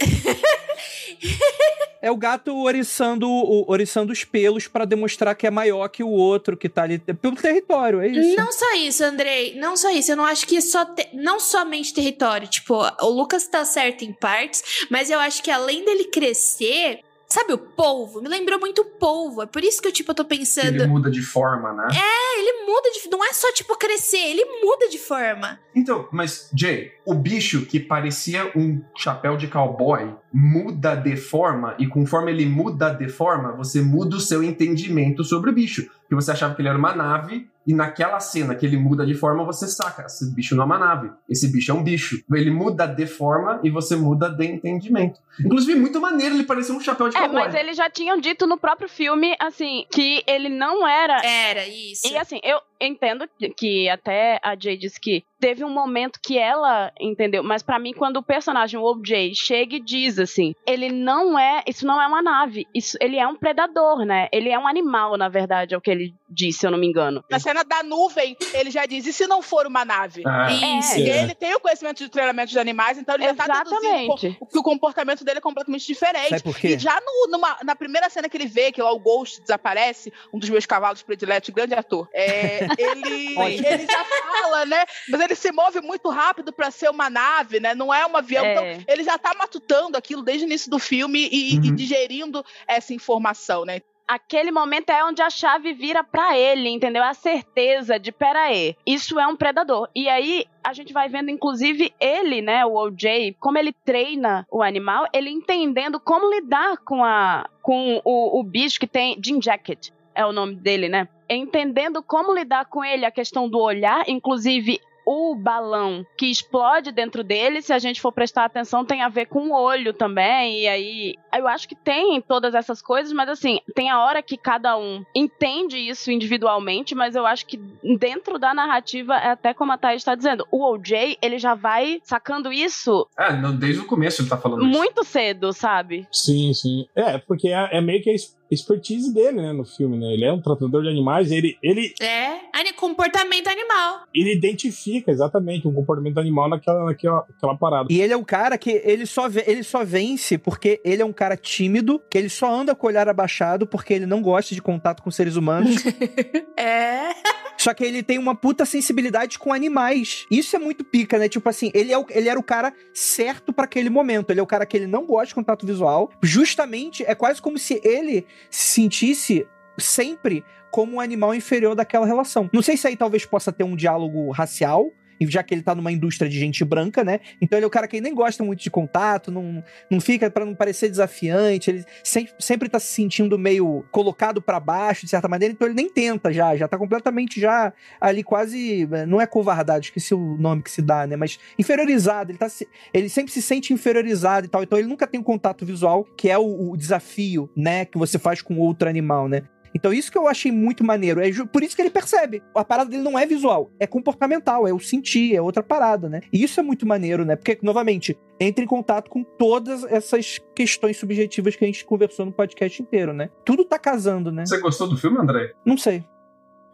É 2.02 2.12
o 2.12 2.16
gato 2.18 2.56
oriçando, 2.62 3.28
oriçando 3.68 4.12
os 4.12 4.24
pelos 4.24 4.68
pra 4.68 4.86
demonstrar 4.86 5.36
que 5.36 5.48
é 5.48 5.52
maior 5.52 5.88
que 5.88 6.04
o 6.04 6.10
outro 6.10 6.56
que 6.56 6.70
tá 6.70 6.84
ali 6.84 7.00
pelo 7.00 7.36
território, 7.36 8.02
é 8.02 8.08
isso. 8.08 8.36
Não 8.38 8.52
só 8.52 8.74
isso, 8.76 9.04
Andrei. 9.04 9.56
Não 9.60 9.76
só 9.76 9.90
isso. 9.90 10.12
Eu 10.12 10.16
não 10.18 10.26
acho 10.26 10.46
que 10.46 10.62
só 10.62 10.86
te- 10.86 11.10
não 11.14 11.40
somente 11.40 11.94
território. 11.94 12.48
Tipo, 12.48 12.76
o 13.02 13.10
Lucas 13.10 13.48
tá 13.48 13.66
certo 13.66 14.04
em 14.04 14.14
partes, 14.14 14.86
mas 14.92 15.10
eu 15.10 15.20
acho 15.20 15.42
que 15.42 15.50
além 15.52 15.84
dele 15.84 16.06
crescer. 16.06 17.00
Sabe 17.30 17.52
o 17.52 17.58
polvo? 17.58 18.22
Me 18.22 18.30
lembrou 18.30 18.58
muito 18.58 18.82
o 18.82 18.86
polvo. 18.86 19.42
É 19.42 19.46
por 19.46 19.62
isso 19.62 19.82
que 19.82 19.88
eu, 19.88 19.92
tipo, 19.92 20.12
eu 20.12 20.16
tô 20.16 20.24
pensando. 20.24 20.68
Ele 20.68 20.88
muda 20.88 21.12
de 21.12 21.22
forma, 21.22 21.74
né? 21.74 21.88
É, 21.92 22.40
ele 22.40 22.66
muda 22.66 22.90
de. 22.92 23.10
Não 23.10 23.24
é 23.24 23.34
só, 23.34 23.52
tipo, 23.52 23.78
crescer, 23.78 24.18
ele 24.18 24.46
muda 24.64 24.88
de 24.88 24.98
forma. 24.98 25.60
Então, 25.76 26.08
mas, 26.12 26.50
Jay, 26.56 26.92
o 27.06 27.14
bicho 27.14 27.66
que 27.66 27.82
parecia 27.82 28.52
um 28.56 28.82
chapéu 28.96 29.36
de 29.36 29.48
cowboy 29.48 30.16
muda 30.32 30.96
de 30.96 31.18
forma, 31.18 31.76
e 31.78 31.88
conforme 31.88 32.32
ele 32.32 32.46
muda 32.46 32.92
de 32.92 33.10
forma, 33.10 33.52
você 33.52 33.82
muda 33.82 34.16
o 34.16 34.22
seu 34.22 34.42
entendimento 34.42 35.24
sobre 35.24 35.50
o 35.50 35.54
bicho. 35.54 35.86
Porque 36.02 36.16
você 36.16 36.32
achava 36.32 36.56
que 36.56 36.62
ele 36.62 36.70
era 36.70 36.78
uma 36.78 36.96
nave, 36.96 37.50
e 37.68 37.74
naquela 37.74 38.20
cena 38.22 38.56
que 38.56 38.66
ele 38.66 38.78
muda 38.78 39.06
de 39.06 39.14
forma, 39.14 39.44
você 39.44 39.68
saca, 39.68 40.06
esse 40.06 40.34
bicho 40.34 40.56
não 40.56 40.64
é 40.64 40.66
uma 40.66 40.78
nave, 40.80 41.12
esse 41.30 41.52
bicho 41.52 41.70
é 41.70 41.74
um 41.74 41.84
bicho. 41.84 42.24
Ele 42.34 42.50
muda 42.50 42.88
de 42.88 43.06
forma 43.06 43.60
e 43.62 43.70
você 43.70 43.96
muda 43.96 44.30
de 44.30 44.46
entendimento. 44.46 45.20
Inclusive, 45.40 45.78
muito 45.80 46.00
maneiro 46.00 46.36
ele 46.36 46.44
parecer 46.46 46.72
um 46.72 46.80
chapéu 46.80 47.10
de 47.10 47.18
É, 47.18 47.20
cowboy. 47.20 47.44
mas 47.44 47.54
eles 47.54 47.76
já 47.76 47.90
tinham 47.90 48.18
dito 48.20 48.48
no 48.48 48.58
próprio 48.58 48.88
filme, 48.88 49.36
assim, 49.40 49.86
que 49.92 50.24
ele 50.26 50.48
não 50.50 50.88
era. 50.88 51.22
Era 51.26 51.68
isso. 51.68 52.08
E 52.08 52.18
assim, 52.18 52.40
eu, 52.42 52.60
entendo 52.80 53.28
que 53.58 53.90
até 53.90 54.40
a 54.44 54.56
Jay 54.58 54.78
disse 54.78 55.00
que 55.00 55.24
teve 55.40 55.64
um 55.64 55.70
momento 55.70 56.20
que 56.24 56.38
ela 56.38 56.92
entendeu, 57.00 57.44
mas 57.44 57.62
para 57.62 57.78
mim 57.78 57.94
quando 57.94 58.18
o 58.18 58.24
personagem 58.24 58.80
o 58.80 58.84
OJ 58.84 59.34
chega 59.36 59.76
e 59.76 59.80
diz 59.80 60.18
assim, 60.18 60.54
ele 60.66 60.90
não 60.90 61.38
é, 61.38 61.62
isso 61.68 61.86
não 61.86 62.02
é 62.02 62.08
uma 62.08 62.22
nave, 62.24 62.66
isso 62.74 62.98
ele 63.00 63.18
é 63.18 63.28
um 63.28 63.36
predador, 63.36 64.04
né? 64.04 64.28
Ele 64.32 64.50
é 64.50 64.58
um 64.58 64.68
animal, 64.68 65.16
na 65.18 65.30
verdade, 65.30 65.76
é 65.76 65.78
o 65.78 65.82
que 65.82 65.92
ele 65.92 66.14
disse, 66.30 66.60
se 66.60 66.68
eu 66.68 66.72
não 66.72 66.78
me 66.80 66.88
engano. 66.88 67.24
Na 67.30 67.40
cena 67.40 67.64
da 67.64 67.84
nuvem, 67.84 68.36
ele 68.54 68.72
já 68.72 68.86
diz, 68.88 69.06
e 69.06 69.14
se 69.14 69.28
não 69.28 69.42
for 69.44 69.68
uma 69.68 69.86
nave? 69.86 70.24
Ah, 70.26 70.52
Isso. 70.52 71.00
E 71.00 71.08
ele 71.10 71.36
tem 71.36 71.54
o 71.56 71.60
conhecimento 71.60 71.98
de 72.04 72.10
treinamento 72.10 72.52
de 72.52 72.58
animais, 72.60 72.98
então 72.98 73.14
ele 73.16 73.26
já 73.26 73.36
tá 73.36 73.44
Exatamente. 73.46 74.10
deduzindo 74.10 74.48
que 74.52 74.58
o 74.58 74.64
comportamento 74.64 75.24
dele 75.24 75.38
é 75.38 75.42
completamente 75.42 75.86
diferente. 75.86 76.30
Sabe 76.30 76.44
por 76.44 76.58
quê? 76.58 76.70
E 76.70 76.80
já 76.80 77.00
no- 77.00 77.32
numa- 77.32 77.58
na 77.64 77.76
primeira 77.76 78.10
cena 78.10 78.28
que 78.28 78.36
ele 78.38 78.48
vê 78.48 78.72
que 78.72 78.82
lá 78.82 78.92
o 78.92 79.00
Ghost 79.00 79.40
desaparece, 79.42 80.12
um 80.34 80.40
dos 80.40 80.50
meus 80.50 80.66
cavalos 80.66 81.04
prediletos, 81.04 81.50
grande 81.52 81.76
ator, 81.76 82.10
é, 82.14 82.67
ele, 82.78 83.36
Ótimo. 83.38 83.68
ele 83.68 83.86
já 83.86 84.04
fala, 84.06 84.66
né? 84.66 84.84
Mas 85.10 85.22
ele 85.22 85.36
se 85.36 85.52
move 85.52 85.82
muito 85.82 86.10
rápido 86.10 86.52
pra 86.52 86.72
ser 86.72 86.90
uma 86.90 87.10
nave, 87.10 87.60
né? 87.60 87.74
Não 87.76 87.94
é 87.94 88.06
um 88.06 88.16
avião. 88.18 88.46
É. 88.46 88.52
Então, 88.52 88.86
ele 88.88 89.04
já 89.04 89.18
tá 89.18 89.34
matutando 89.38 89.98
aquilo 89.98 90.22
desde 90.24 90.46
o 90.46 90.48
início 90.48 90.70
do 90.72 90.80
filme 90.80 91.28
e, 91.32 91.56
e 91.56 91.70
Uhum. 91.70 91.76
digerindo 91.76 92.44
essa 92.68 92.94
informação, 92.94 93.66
né? 93.66 93.82
aquele 94.10 94.52
momento 94.52 94.90
é 94.90 95.04
onde 95.04 95.22
a 95.22 95.30
chave 95.30 95.74
vira 95.74 96.02
pra 96.02 96.38
ele, 96.38 96.70
entendeu? 96.70 97.04
A 97.04 97.14
certeza 97.14 98.00
de, 98.00 98.10
pera 98.10 98.44
aí, 98.44 98.74
isso 98.86 99.20
é 99.20 99.28
um 99.28 99.36
predador. 99.36 99.90
E 99.94 100.08
aí 100.08 100.46
a 100.64 100.72
gente 100.72 100.94
vai 100.94 101.10
vendo, 101.10 101.30
inclusive, 101.30 101.94
ele, 102.00 102.42
né, 102.42 102.66
o 102.66 102.74
OJ, 102.76 103.36
como 103.38 103.58
ele 103.58 103.74
treina 103.74 104.46
o 104.50 104.64
animal, 104.64 105.06
ele 105.14 105.30
entendendo 105.30 106.00
como 106.00 106.34
lidar 106.34 106.78
com 106.86 107.04
a 107.04 107.50
com 107.62 108.02
o, 108.06 108.40
o 108.40 108.44
bicho 108.44 108.80
que 108.80 108.88
tem 108.88 109.20
Jim 109.22 109.42
Jacket. 109.42 109.90
É 110.16 110.26
o 110.26 110.32
nome 110.32 110.56
dele, 110.56 110.88
né? 110.88 111.10
Entendendo 111.30 112.02
como 112.02 112.34
lidar 112.34 112.66
com 112.66 112.84
ele, 112.84 113.06
a 113.06 113.12
questão 113.12 113.50
do 113.50 113.60
olhar, 113.60 114.04
inclusive 114.08 114.80
o 115.10 115.34
balão 115.34 116.06
que 116.18 116.26
explode 116.26 116.92
dentro 116.92 117.24
dele, 117.24 117.62
se 117.62 117.72
a 117.72 117.80
gente 117.80 118.02
for 118.02 118.12
prestar 118.12 118.44
atenção, 118.44 118.84
tem 118.84 119.02
a 119.02 119.08
ver 119.08 119.28
com 119.28 119.48
o 119.48 119.54
olho 119.54 119.94
também. 119.94 120.64
E 120.64 120.68
aí, 120.68 121.16
eu 121.34 121.48
acho 121.48 121.66
que 121.66 121.76
tem 121.76 122.20
todas 122.20 122.54
essas 122.54 122.82
coisas, 122.82 123.14
mas 123.14 123.30
assim, 123.30 123.62
tem 123.74 123.90
a 123.90 124.04
hora 124.04 124.22
que 124.22 124.36
cada 124.36 124.78
um 124.78 125.06
entende 125.16 125.78
isso 125.78 126.12
individualmente, 126.12 126.94
mas 126.94 127.16
eu 127.16 127.26
acho 127.26 127.46
que 127.46 127.56
dentro 127.98 128.38
da 128.38 128.54
narrativa, 128.54 129.16
é 129.16 129.30
até 129.30 129.54
como 129.54 129.72
a 129.72 129.78
Thaís 129.78 130.02
está 130.02 130.14
dizendo, 130.14 130.46
o 130.52 130.62
OJ, 130.62 131.18
ele 131.22 131.40
já 131.40 131.56
vai 131.56 132.02
sacando 132.04 132.52
isso 132.52 133.08
É, 133.18 133.32
não, 133.32 133.56
desde 133.56 133.80
o 133.84 133.86
começo 133.86 134.22
ele 134.22 134.30
tá 134.30 134.36
falando 134.38 134.68
isso. 134.68 134.78
muito 134.78 135.06
cedo, 135.06 135.54
sabe? 135.54 136.06
Sim, 136.12 136.54
sim. 136.54 136.86
É, 136.94 137.18
porque 137.18 137.48
é, 137.48 137.78
é 137.78 137.80
meio 137.80 138.04
que 138.04 138.10
a 138.10 138.14
expertise 138.50 139.14
dele, 139.14 139.42
né, 139.42 139.54
no 139.54 139.66
filme, 139.66 139.98
né? 139.98 140.14
Ele 140.14 140.26
é 140.26 140.32
um 140.32 140.42
tratador 140.42 140.84
de 140.84 140.90
animais, 140.90 141.32
ele, 141.32 141.58
ele, 141.62 141.94
É, 142.02 142.38
comportamento 142.78 143.48
animal. 143.48 144.04
ele 144.14 144.34
identifica 144.34 145.12
exatamente 145.12 145.68
um 145.68 145.74
comportamento 145.74 146.20
animal 146.20 146.50
naquela, 146.50 146.86
naquela 146.86 147.26
aquela 147.36 147.58
parada. 147.58 147.88
E 147.92 148.00
ele 148.00 148.14
é 148.14 148.18
um 148.18 148.24
cara 148.24 148.58
que 148.58 148.82
ele 148.84 149.06
só, 149.06 149.28
ele 149.46 149.64
só 149.64 149.84
vence 149.84 150.38
porque 150.38 150.80
ele 150.86 151.02
é 151.02 151.06
um 151.06 151.14
cara 151.14 151.36
tímido, 151.36 152.02
que 152.10 152.18
ele 152.18 152.30
só 152.30 152.54
anda 152.54 152.76
com 152.76 152.88
o 152.88 152.90
olhar 152.90 153.10
abaixado 153.10 153.68
porque 153.68 153.94
ele 153.94 154.06
não 154.06 154.22
gosta 154.22 154.54
de 154.54 154.62
contato 154.62 155.02
com 155.02 155.12
seres 155.12 155.36
humanos. 155.36 155.84
É. 156.60 157.10
Só 157.58 157.74
que 157.74 157.84
ele 157.84 158.04
tem 158.04 158.18
uma 158.20 158.36
puta 158.36 158.66
sensibilidade 158.66 159.40
com 159.40 159.52
animais. 159.52 160.26
Isso 160.30 160.56
é 160.56 160.60
muito 160.60 160.84
pica, 160.84 161.18
né? 161.18 161.28
Tipo 161.28 161.50
assim, 161.50 161.72
ele, 161.74 161.92
é 161.92 161.98
o- 161.98 162.06
ele 162.10 162.30
era 162.30 162.40
o 162.40 162.44
cara 162.44 162.72
certo 162.94 163.52
pra 163.52 163.66
aquele 163.66 163.90
momento. 163.90 164.30
Ele 164.30 164.40
é 164.40 164.44
o 164.44 164.48
cara 164.48 164.66
que 164.66 164.78
ele 164.78 164.88
não 164.88 165.06
gosta 165.06 165.28
de 165.28 165.36
contato 165.36 165.66
visual. 165.66 166.12
Justamente, 166.22 167.04
é 167.06 167.16
quase 167.16 167.42
como 167.42 167.58
se 167.58 167.82
ele 167.84 168.26
se 168.50 168.82
sentisse 168.82 169.48
sempre 169.78 170.44
como 170.72 170.96
um 170.96 171.00
animal 171.00 171.34
inferior 171.34 171.74
daquela 171.76 172.06
relação. 172.06 172.50
Não 172.54 172.62
sei 172.62 172.78
se 172.78 172.88
aí 172.88 172.96
talvez 172.96 173.26
possa 173.26 173.52
ter 173.52 173.64
um 173.64 173.76
diálogo 173.76 174.30
racial. 174.32 174.92
E 175.20 175.28
Já 175.28 175.44
que 175.44 175.54
ele 175.54 175.62
tá 175.62 175.76
numa 175.76 175.92
indústria 175.92 176.30
de 176.30 176.40
gente 176.40 176.64
branca, 176.64 177.04
né? 177.04 177.20
Então 177.42 177.58
ele 177.58 177.66
é 177.66 177.68
o 177.68 177.72
cara 177.72 177.88
que 177.88 178.00
nem 178.00 178.14
gosta 178.14 178.44
muito 178.44 178.62
de 178.62 178.70
contato, 178.70 179.32
não, 179.32 179.64
não 179.90 180.00
fica 180.00 180.30
pra 180.30 180.46
não 180.46 180.56
parecer 180.56 180.90
desafiante, 180.90 181.70
ele 181.70 181.86
sempre, 182.04 182.34
sempre 182.40 182.70
tá 182.70 182.80
se 182.80 182.88
sentindo 182.88 183.38
meio 183.38 183.86
colocado 183.92 184.42
pra 184.42 184.60
baixo, 184.60 185.06
de 185.06 185.10
certa 185.10 185.28
maneira, 185.28 185.54
então 185.54 185.68
ele 185.68 185.76
nem 185.76 185.90
tenta 185.90 186.32
já, 186.32 186.56
já 186.56 186.68
tá 186.68 186.78
completamente 186.78 187.40
já 187.40 187.74
ali 188.00 188.24
quase, 188.24 188.88
não 189.08 189.20
é 189.20 189.28
covardade, 189.28 189.88
esqueci 189.88 190.14
o 190.14 190.38
nome 190.38 190.62
que 190.62 190.72
se 190.72 190.82
dá, 190.82 191.06
né, 191.06 191.16
mas 191.16 191.40
inferiorizado, 191.58 192.32
ele, 192.32 192.38
tá, 192.38 192.48
ele 192.94 193.10
sempre 193.10 193.32
se 193.32 193.42
sente 193.42 193.74
inferiorizado 193.74 194.46
e 194.46 194.50
tal, 194.50 194.64
então 194.64 194.78
ele 194.78 194.88
nunca 194.88 195.08
tem 195.08 195.20
um 195.20 195.24
contato 195.24 195.66
visual, 195.66 196.04
que 196.18 196.30
é 196.30 196.38
o, 196.38 196.72
o 196.72 196.78
desafio, 196.78 197.50
né, 197.56 197.86
que 197.86 197.98
você 197.98 198.18
faz 198.18 198.42
com 198.42 198.58
outro 198.60 198.88
animal, 198.90 199.28
né. 199.28 199.44
Então 199.78 199.94
isso 199.94 200.12
que 200.12 200.18
eu 200.18 200.28
achei 200.28 200.52
muito 200.52 200.84
maneiro, 200.84 201.22
é 201.22 201.30
por 201.46 201.62
isso 201.62 201.76
que 201.76 201.82
ele 201.84 201.92
percebe, 201.92 202.42
a 202.56 202.66
parada 202.66 202.90
dele 202.90 203.04
não 203.04 203.18
é 203.18 203.28
visual, 203.28 203.72
é 203.80 203.86
comportamental, 203.86 204.68
é 204.68 204.74
o 204.74 204.80
sentir, 204.80 205.36
é 205.36 205.42
outra 205.42 205.62
parada, 205.62 206.10
né. 206.10 206.22
E 206.34 206.44
isso 206.44 206.60
é 206.60 206.64
muito 206.64 206.88
maneiro, 206.88 207.24
né, 207.24 207.36
porque, 207.36 207.60
novamente, 207.62 208.18
entra 208.40 208.64
em 208.64 208.68
contato 208.68 209.08
com 209.08 209.24
todas 209.24 209.84
essas 209.84 210.40
questões 210.56 210.98
subjetivas 210.98 211.56
que 211.56 211.64
a 211.64 211.68
gente 211.68 211.86
conversou 211.86 212.26
no 212.26 212.32
podcast 212.32 212.82
inteiro, 212.82 213.14
né. 213.14 213.30
Tudo 213.46 213.64
tá 213.64 213.78
casando, 213.78 214.32
né. 214.32 214.48
Você 214.48 214.60
gostou 214.60 214.90
do 214.90 214.98
filme, 214.98 215.20
André? 215.20 215.54
Não 215.64 215.78
sei. 215.78 216.04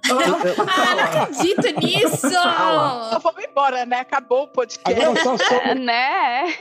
Ah, 0.10 0.96
não 0.96 1.04
acredito 1.22 1.80
nisso! 1.82 2.28
Então 2.28 3.20
vamos 3.22 3.44
embora, 3.50 3.86
né? 3.86 4.00
Acabou 4.00 4.44
o 4.44 4.48
podcast. 4.48 5.02
Agora, 5.02 5.24
só 5.24 5.38
sobre, 5.38 5.74
Né? 5.84 6.54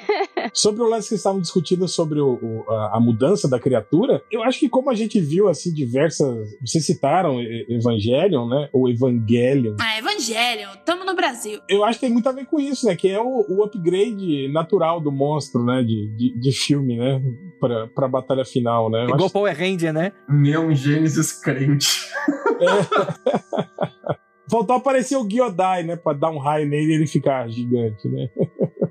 sobre 0.52 0.82
o 0.82 0.88
lance 0.88 1.08
que 1.08 1.14
estavam 1.14 1.40
discutindo 1.40 1.86
sobre 1.88 2.20
o- 2.20 2.38
o- 2.42 2.70
a, 2.70 2.96
a 2.96 3.00
mudança 3.00 3.48
da 3.48 3.58
criatura, 3.58 4.22
eu 4.30 4.42
acho 4.42 4.58
que 4.60 4.68
como 4.68 4.90
a 4.90 4.94
gente 4.94 5.20
viu, 5.20 5.48
assim, 5.48 5.72
diversas... 5.72 6.56
Vocês 6.64 6.84
citaram 6.86 7.40
Evangelion, 7.68 8.48
né? 8.48 8.68
Ou 8.72 8.88
Evangelion. 8.88 9.76
Ah, 9.80 9.98
Evangelho, 9.98 10.68
tamo 10.84 11.04
no 11.04 11.14
Brasil. 11.14 11.60
Eu 11.68 11.84
acho 11.84 11.98
que 11.98 12.06
tem 12.06 12.12
muito 12.12 12.28
a 12.28 12.32
ver 12.32 12.46
com 12.46 12.58
isso, 12.60 12.86
né? 12.86 12.94
Que 12.96 13.08
é 13.08 13.20
o, 13.20 13.44
o 13.48 13.64
upgrade 13.64 14.48
natural 14.52 15.00
do 15.00 15.10
monstro, 15.10 15.64
né? 15.64 15.82
De, 15.82 16.06
de, 16.16 16.38
de 16.38 16.52
filme, 16.52 16.96
né? 16.96 17.20
Pra, 17.62 17.86
pra 17.86 18.08
batalha 18.08 18.44
final, 18.44 18.90
né? 18.90 19.02
Eu 19.02 19.10
Igual 19.10 19.24
acho- 19.26 19.32
Power 19.32 19.56
Ranger, 19.56 19.92
né? 19.92 20.10
Neon 20.28 20.74
Gênesis 20.74 21.30
crente. 21.40 22.10
Faltou 24.50 24.74
aparecer 24.76 25.16
o 25.16 25.28
Giodai, 25.30 25.84
né? 25.84 25.94
Pra 25.96 26.12
dar 26.12 26.30
um 26.30 26.38
raio 26.38 26.68
nele 26.68 26.92
e 26.92 26.94
ele 26.96 27.06
ficar 27.06 27.48
gigante, 27.48 28.08
né? 28.08 28.28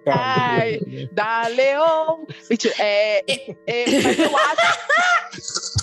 Ai. 0.08 0.80
Da 1.12 1.48
Leon. 1.50 2.26
Mentira, 2.50 2.74
é, 2.80 3.20
é, 3.68 3.86
mas 4.02 4.20
eu 4.20 4.32
acho. 4.38 5.81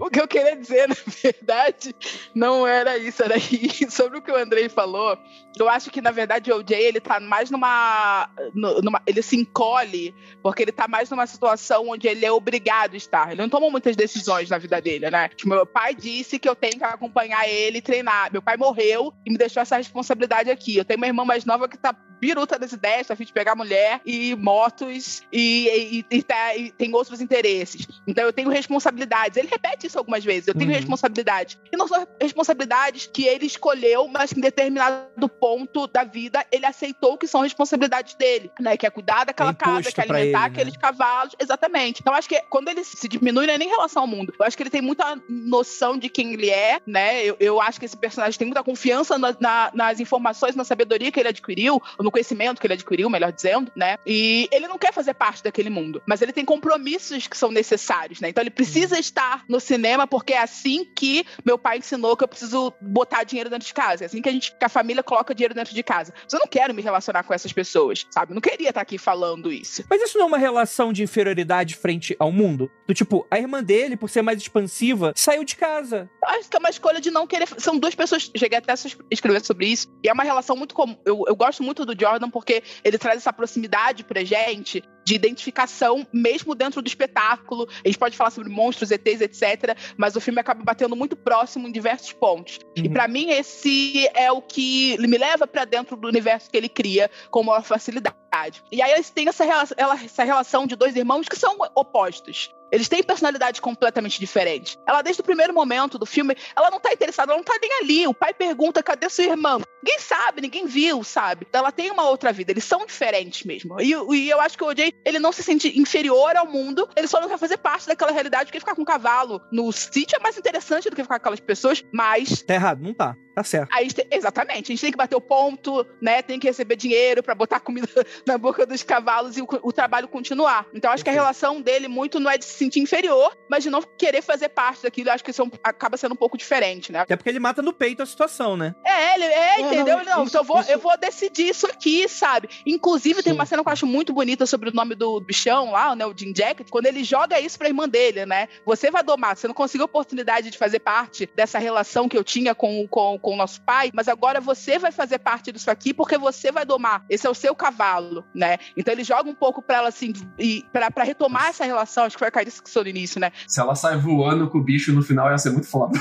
O 0.00 0.10
que 0.10 0.20
eu 0.20 0.28
queria 0.28 0.56
dizer, 0.56 0.88
na 0.88 0.96
verdade, 1.22 1.94
não 2.34 2.66
era 2.66 2.96
isso, 2.98 3.22
era 3.22 3.36
isso. 3.36 3.90
Sobre 3.90 4.18
o 4.18 4.22
que 4.22 4.30
o 4.30 4.36
Andrei 4.36 4.68
falou, 4.68 5.16
eu 5.58 5.68
acho 5.68 5.90
que, 5.90 6.00
na 6.00 6.10
verdade, 6.10 6.50
o 6.52 6.56
OJ, 6.56 6.72
ele 6.74 7.00
tá 7.00 7.18
mais 7.20 7.50
numa, 7.50 8.28
nu- 8.54 8.80
numa- 8.82 9.02
Ele 9.06 9.22
se 9.22 9.36
encolhe, 9.36 10.14
porque 10.42 10.62
ele 10.62 10.72
tá 10.72 10.86
mais 10.86 11.10
numa 11.10 11.26
situação 11.26 11.88
onde 11.88 12.06
ele 12.06 12.24
é 12.24 12.30
obrigado 12.32 12.94
a 12.94 12.96
estar. 12.96 13.32
Ele 13.32 13.40
não 13.42 13.48
toma 13.48 13.68
muitas 13.70 13.96
decisões 13.96 14.48
na 14.50 14.58
vida 14.58 14.80
dele, 14.80 15.10
né? 15.10 15.28
Tipo, 15.30 15.50
meu 15.50 15.66
pai 15.66 15.94
disse 15.94 16.38
que 16.38 16.48
eu 16.48 16.54
tenho 16.54 16.78
que 16.78 16.84
acompanhar 16.84 17.48
ele 17.48 17.78
e 17.78 17.82
treinar. 17.82 18.30
Meu 18.32 18.42
pai 18.42 18.56
morreu 18.56 19.12
e 19.26 19.30
me 19.32 19.38
deixou 19.38 19.60
essa 19.62 19.76
responsabilidade 19.76 20.50
aqui. 20.50 20.76
Eu 20.76 20.84
tenho 20.84 20.98
uma 20.98 21.06
irmã 21.06 21.24
mais 21.24 21.44
nova 21.44 21.68
que 21.68 21.76
tá 21.78 21.94
biruta 22.20 22.58
das 22.58 22.72
ideias, 22.72 23.06
tá 23.06 23.14
a 23.14 23.16
fim 23.16 23.24
de 23.24 23.32
pegar 23.32 23.54
mulher 23.54 24.00
e 24.04 24.34
motos 24.34 25.22
e, 25.32 26.02
e- 26.10 26.16
e 26.18 26.22
tá- 26.22 26.56
e 26.56 26.72
tem 26.72 26.92
outros 26.92 27.20
interesses. 27.20 27.86
Então 28.08 28.24
eu 28.24 28.32
tenho 28.32 28.50
responsabilidades. 28.58 29.36
Ele 29.36 29.48
repete 29.48 29.86
isso 29.86 29.98
algumas 29.98 30.24
vezes. 30.24 30.48
Eu 30.48 30.54
tenho 30.54 30.70
Uhum. 30.70 30.76
responsabilidades. 30.76 31.58
E 31.72 31.76
não 31.76 31.88
são 31.88 32.06
responsabilidades 32.20 33.08
que 33.12 33.26
ele 33.26 33.46
escolheu, 33.46 34.06
mas 34.08 34.32
que 34.32 34.38
em 34.38 34.42
determinado 34.42 35.28
ponto 35.28 35.86
da 35.86 36.04
vida 36.04 36.44
ele 36.52 36.66
aceitou 36.66 37.16
que 37.16 37.26
são 37.26 37.40
responsabilidades 37.42 38.14
dele, 38.14 38.50
né? 38.60 38.76
Que 38.76 38.86
é 38.86 38.90
cuidar 38.90 39.24
daquela 39.24 39.50
É 39.50 39.54
casa, 39.54 39.90
que 39.92 40.00
é 40.00 40.04
alimentar 40.04 40.22
ele, 40.22 40.32
né? 40.32 40.38
aqueles 40.46 40.76
cavalos. 40.76 41.34
Exatamente. 41.38 42.00
Então 42.00 42.14
acho 42.14 42.28
que 42.28 42.40
quando 42.50 42.68
ele 42.68 42.84
se 42.84 43.08
diminui, 43.08 43.46
não 43.46 43.54
é 43.54 43.58
nem 43.58 43.68
em 43.68 43.70
relação 43.70 44.02
ao 44.02 44.06
mundo. 44.06 44.34
Eu 44.38 44.44
acho 44.46 44.56
que 44.56 44.62
ele 44.62 44.70
tem 44.70 44.82
muita 44.82 45.20
noção 45.28 45.96
de 45.98 46.08
quem 46.08 46.32
ele 46.34 46.50
é, 46.50 46.80
né? 46.86 47.24
Eu, 47.24 47.36
eu 47.40 47.60
acho 47.60 47.78
que 47.78 47.86
esse 47.86 47.96
personagem 47.96 48.38
tem 48.38 48.46
muita 48.46 48.62
confiança 48.62 49.18
na- 49.18 49.36
na- 49.40 49.70
nas 49.74 50.00
informações, 50.00 50.54
na 50.56 50.64
sabedoria 50.64 51.10
que 51.12 51.18
ele 51.20 51.28
adquiriu, 51.28 51.74
ou 51.98 52.04
no 52.04 52.10
conhecimento 52.10 52.60
que 52.60 52.66
ele 52.66 52.74
adquiriu, 52.74 53.08
melhor 53.10 53.32
dizendo, 53.32 53.70
né? 53.74 53.96
E 54.06 54.48
ele 54.52 54.66
não 54.68 54.78
quer 54.78 54.92
fazer 54.92 55.14
parte 55.14 55.42
daquele 55.42 55.70
mundo, 55.70 56.02
mas 56.06 56.22
ele 56.22 56.32
tem 56.32 56.44
compromissos 56.44 57.26
que 57.26 57.36
são 57.36 57.50
necessários, 57.50 58.20
né? 58.20 58.28
Então 58.28 58.42
ele 58.48 58.54
precisa 58.54 58.94
Uhum. 58.94 59.00
estar 59.00 59.44
no 59.48 59.60
cinema 59.60 60.06
porque 60.06 60.32
é 60.32 60.42
assim 60.42 60.84
que 60.96 61.24
meu 61.44 61.58
pai 61.58 61.78
ensinou 61.78 62.16
que 62.16 62.24
eu 62.24 62.28
preciso 62.28 62.72
botar 62.80 63.22
dinheiro 63.24 63.50
dentro 63.50 63.66
de 63.66 63.74
casa. 63.74 64.04
É 64.04 64.06
assim 64.06 64.20
que 64.22 64.28
a 64.28 64.32
gente, 64.32 64.56
que 64.56 64.64
a 64.64 64.68
família 64.68 65.02
coloca 65.02 65.34
dinheiro 65.34 65.54
dentro 65.54 65.74
de 65.74 65.82
casa. 65.82 66.12
Mas 66.24 66.32
eu 66.32 66.40
não 66.40 66.46
quero 66.46 66.74
me 66.74 66.82
relacionar 66.82 67.22
com 67.22 67.34
essas 67.34 67.52
pessoas, 67.52 68.06
sabe? 68.10 68.32
Eu 68.32 68.34
não 68.34 68.40
queria 68.40 68.68
estar 68.70 68.80
aqui 68.80 68.98
falando 68.98 69.52
isso. 69.52 69.84
Mas 69.88 70.02
isso 70.02 70.18
não 70.18 70.24
é 70.24 70.28
uma 70.28 70.38
relação 70.38 70.92
de 70.92 71.02
inferioridade 71.02 71.74
frente 71.76 72.16
ao 72.18 72.32
mundo? 72.32 72.70
Do 72.86 72.94
tipo, 72.94 73.26
a 73.30 73.38
irmã 73.38 73.62
dele, 73.62 73.96
por 73.96 74.08
ser 74.08 74.22
mais 74.22 74.38
expansiva, 74.40 75.12
saiu 75.14 75.44
de 75.44 75.56
casa. 75.56 76.10
Eu 76.22 76.28
Acho 76.30 76.48
que 76.48 76.56
é 76.56 76.60
uma 76.60 76.70
escolha 76.70 77.00
de 77.00 77.10
não 77.10 77.26
querer. 77.26 77.46
São 77.58 77.78
duas 77.78 77.94
pessoas. 77.94 78.30
Cheguei 78.36 78.58
até 78.58 78.72
a 78.72 78.76
escrever 79.10 79.44
sobre 79.44 79.66
isso. 79.66 79.86
E 80.02 80.08
é 80.08 80.12
uma 80.12 80.22
relação 80.24 80.56
muito 80.56 80.74
comum. 80.74 80.96
Eu, 81.04 81.24
eu 81.26 81.36
gosto 81.36 81.62
muito 81.62 81.84
do 81.84 81.98
Jordan 81.98 82.30
porque 82.30 82.62
ele 82.84 82.98
traz 82.98 83.18
essa 83.18 83.32
proximidade 83.32 84.04
pra 84.04 84.24
gente 84.24 84.82
de 85.08 85.14
identificação, 85.14 86.06
mesmo 86.12 86.54
dentro 86.54 86.82
do 86.82 86.86
espetáculo. 86.86 87.66
A 87.82 87.88
gente 87.88 87.98
pode 87.98 88.16
falar 88.16 88.30
sobre 88.30 88.50
monstros, 88.50 88.90
ETs, 88.90 89.22
etc. 89.22 89.76
Mas 89.96 90.14
o 90.16 90.20
filme 90.20 90.38
acaba 90.38 90.62
batendo 90.62 90.94
muito 90.94 91.16
próximo 91.16 91.66
em 91.66 91.72
diversos 91.72 92.12
pontos. 92.12 92.58
Uhum. 92.76 92.84
E 92.84 92.88
para 92.90 93.08
mim, 93.08 93.30
esse 93.30 94.06
é 94.14 94.30
o 94.30 94.42
que 94.42 94.98
me 94.98 95.16
leva 95.16 95.46
para 95.46 95.64
dentro 95.64 95.96
do 95.96 96.06
universo 96.06 96.50
que 96.50 96.56
ele 96.58 96.68
cria 96.68 97.10
com 97.30 97.42
maior 97.42 97.62
facilidade. 97.62 98.62
E 98.70 98.82
aí 98.82 98.92
eles 98.92 99.08
têm 99.08 99.28
essa 99.28 99.44
relação, 99.44 99.76
essa 100.04 100.24
relação 100.24 100.66
de 100.66 100.76
dois 100.76 100.94
irmãos 100.94 101.26
que 101.26 101.36
são 101.36 101.56
opostos. 101.74 102.54
Eles 102.70 102.88
têm 102.88 103.02
personalidade 103.02 103.60
completamente 103.60 104.18
diferente. 104.18 104.76
Ela, 104.86 105.02
desde 105.02 105.20
o 105.20 105.24
primeiro 105.24 105.54
momento 105.54 105.98
do 105.98 106.06
filme, 106.06 106.36
ela 106.56 106.70
não 106.70 106.80
tá 106.80 106.92
interessada, 106.92 107.32
ela 107.32 107.38
não 107.38 107.44
tá 107.44 107.58
nem 107.60 107.72
ali. 107.80 108.06
O 108.06 108.14
pai 108.14 108.34
pergunta: 108.34 108.82
cadê 108.82 109.08
sua 109.08 109.24
irmã? 109.24 109.58
Ninguém 109.82 109.98
sabe, 110.00 110.40
ninguém 110.40 110.66
viu, 110.66 111.04
sabe? 111.04 111.46
Ela 111.52 111.72
tem 111.72 111.90
uma 111.90 112.08
outra 112.08 112.32
vida, 112.32 112.50
eles 112.50 112.64
são 112.64 112.84
diferentes 112.84 113.44
mesmo. 113.44 113.80
E, 113.80 113.90
e 113.90 114.30
eu 114.30 114.40
acho 114.40 114.56
que 114.56 114.64
o 114.64 114.68
OJ, 114.68 114.92
ele 115.04 115.18
não 115.18 115.32
se 115.32 115.42
sente 115.42 115.78
inferior 115.78 116.36
ao 116.36 116.46
mundo, 116.46 116.88
ele 116.96 117.06
só 117.06 117.20
não 117.20 117.28
quer 117.28 117.38
fazer 117.38 117.58
parte 117.58 117.86
daquela 117.86 118.10
realidade, 118.10 118.46
porque 118.46 118.60
ficar 118.60 118.74
com 118.74 118.82
um 118.82 118.84
cavalo 118.84 119.40
no 119.52 119.70
sítio 119.72 120.16
é 120.16 120.22
mais 120.22 120.36
interessante 120.36 120.90
do 120.90 120.96
que 120.96 121.02
ficar 121.02 121.18
com 121.18 121.22
aquelas 121.22 121.40
pessoas, 121.40 121.84
mas. 121.92 122.42
Tá 122.42 122.54
errado, 122.54 122.82
não 122.82 122.92
tá. 122.92 123.16
Tá 123.38 123.44
certo. 123.44 123.72
Aí, 123.72 123.86
exatamente. 124.10 124.64
A 124.64 124.74
gente 124.74 124.80
tem 124.80 124.90
que 124.90 124.96
bater 124.96 125.14
o 125.14 125.20
ponto, 125.20 125.86
né? 126.02 126.22
Tem 126.22 126.40
que 126.40 126.48
receber 126.48 126.74
dinheiro 126.74 127.22
para 127.22 127.36
botar 127.36 127.60
comida 127.60 127.86
na 128.26 128.36
boca 128.36 128.66
dos 128.66 128.82
cavalos 128.82 129.36
e 129.36 129.42
o, 129.42 129.46
o 129.62 129.72
trabalho 129.72 130.08
continuar. 130.08 130.66
Então, 130.74 130.90
acho 130.90 131.04
que 131.04 131.10
a 131.10 131.12
relação 131.12 131.60
dele 131.60 131.86
muito 131.86 132.18
não 132.18 132.28
é 132.28 132.36
de 132.36 132.44
sentir 132.58 132.80
inferior, 132.80 133.36
mas 133.48 133.62
de 133.62 133.70
não 133.70 133.82
querer 133.82 134.22
fazer 134.22 134.48
parte 134.48 134.82
daquilo. 134.82 135.10
Acho 135.10 135.24
que 135.24 135.30
isso 135.30 135.42
é 135.42 135.48
acaba 135.62 135.96
sendo 135.96 136.12
um 136.12 136.16
pouco 136.16 136.36
diferente, 136.36 136.92
né? 136.92 137.00
Até 137.00 137.16
porque 137.16 137.28
ele 137.28 137.38
mata 137.38 137.62
no 137.62 137.72
peito 137.72 138.02
a 138.02 138.06
situação, 138.06 138.56
né? 138.56 138.74
É, 138.84 139.14
ele 139.14 139.24
é, 139.24 139.60
entendeu? 139.60 139.98
Não, 139.98 140.04
não 140.04 140.24
isso, 140.24 140.36
eu, 140.36 140.44
vou, 140.44 140.60
isso... 140.60 140.70
eu 140.70 140.78
vou 140.78 140.96
decidir 140.98 141.48
isso 141.48 141.66
aqui, 141.66 142.08
sabe? 142.08 142.48
Inclusive, 142.66 143.16
Sim. 143.16 143.22
tem 143.22 143.32
uma 143.32 143.46
cena 143.46 143.62
que 143.62 143.68
eu 143.68 143.72
acho 143.72 143.86
muito 143.86 144.12
bonita 144.12 144.46
sobre 144.46 144.70
o 144.70 144.72
nome 144.72 144.94
do 144.94 145.20
bichão 145.20 145.70
lá, 145.70 145.94
né? 145.94 146.04
O 146.06 146.14
Jim 146.16 146.32
Jacket, 146.34 146.68
quando 146.70 146.86
ele 146.86 147.04
joga 147.04 147.40
isso 147.40 147.58
pra 147.58 147.68
irmã 147.68 147.88
dele, 147.88 148.26
né? 148.26 148.48
Você 148.64 148.90
vai 148.90 149.02
domar, 149.02 149.36
você 149.36 149.46
não 149.46 149.54
conseguiu 149.54 149.84
a 149.84 149.86
oportunidade 149.86 150.50
de 150.50 150.58
fazer 150.58 150.80
parte 150.80 151.28
dessa 151.34 151.58
relação 151.58 152.08
que 152.08 152.16
eu 152.16 152.24
tinha 152.24 152.54
com, 152.54 152.86
com, 152.88 153.18
com 153.18 153.34
o 153.34 153.36
nosso 153.36 153.60
pai, 153.62 153.90
mas 153.94 154.08
agora 154.08 154.40
você 154.40 154.78
vai 154.78 154.92
fazer 154.92 155.18
parte 155.18 155.52
disso 155.52 155.70
aqui 155.70 155.94
porque 155.94 156.18
você 156.18 156.50
vai 156.50 156.64
domar. 156.64 157.04
Esse 157.08 157.26
é 157.26 157.30
o 157.30 157.34
seu 157.34 157.54
cavalo, 157.54 158.24
né? 158.34 158.58
Então 158.76 158.92
ele 158.92 159.04
joga 159.04 159.28
um 159.28 159.34
pouco 159.34 159.62
pra 159.62 159.78
ela 159.78 159.88
assim, 159.88 160.12
e 160.38 160.64
pra, 160.72 160.90
pra 160.90 161.04
retomar 161.04 161.48
essa 161.48 161.64
relação, 161.64 162.04
acho 162.04 162.16
que 162.16 162.20
foi 162.20 162.28
a 162.28 162.32
Carice 162.48 162.62
que 162.62 162.80
no 162.80 162.88
início, 162.88 163.20
né? 163.20 163.30
Se 163.46 163.60
ela 163.60 163.74
sai 163.74 163.98
voando 163.98 164.48
com 164.48 164.58
o 164.58 164.64
bicho 164.64 164.92
no 164.92 165.02
final, 165.02 165.30
ia 165.30 165.38
ser 165.38 165.50
muito 165.50 165.68
foda. 165.68 165.98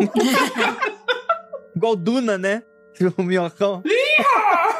Igual 1.74 1.96
Duna, 1.96 2.38
né? 2.38 2.62
O 3.18 3.22
minhocão. 3.22 3.82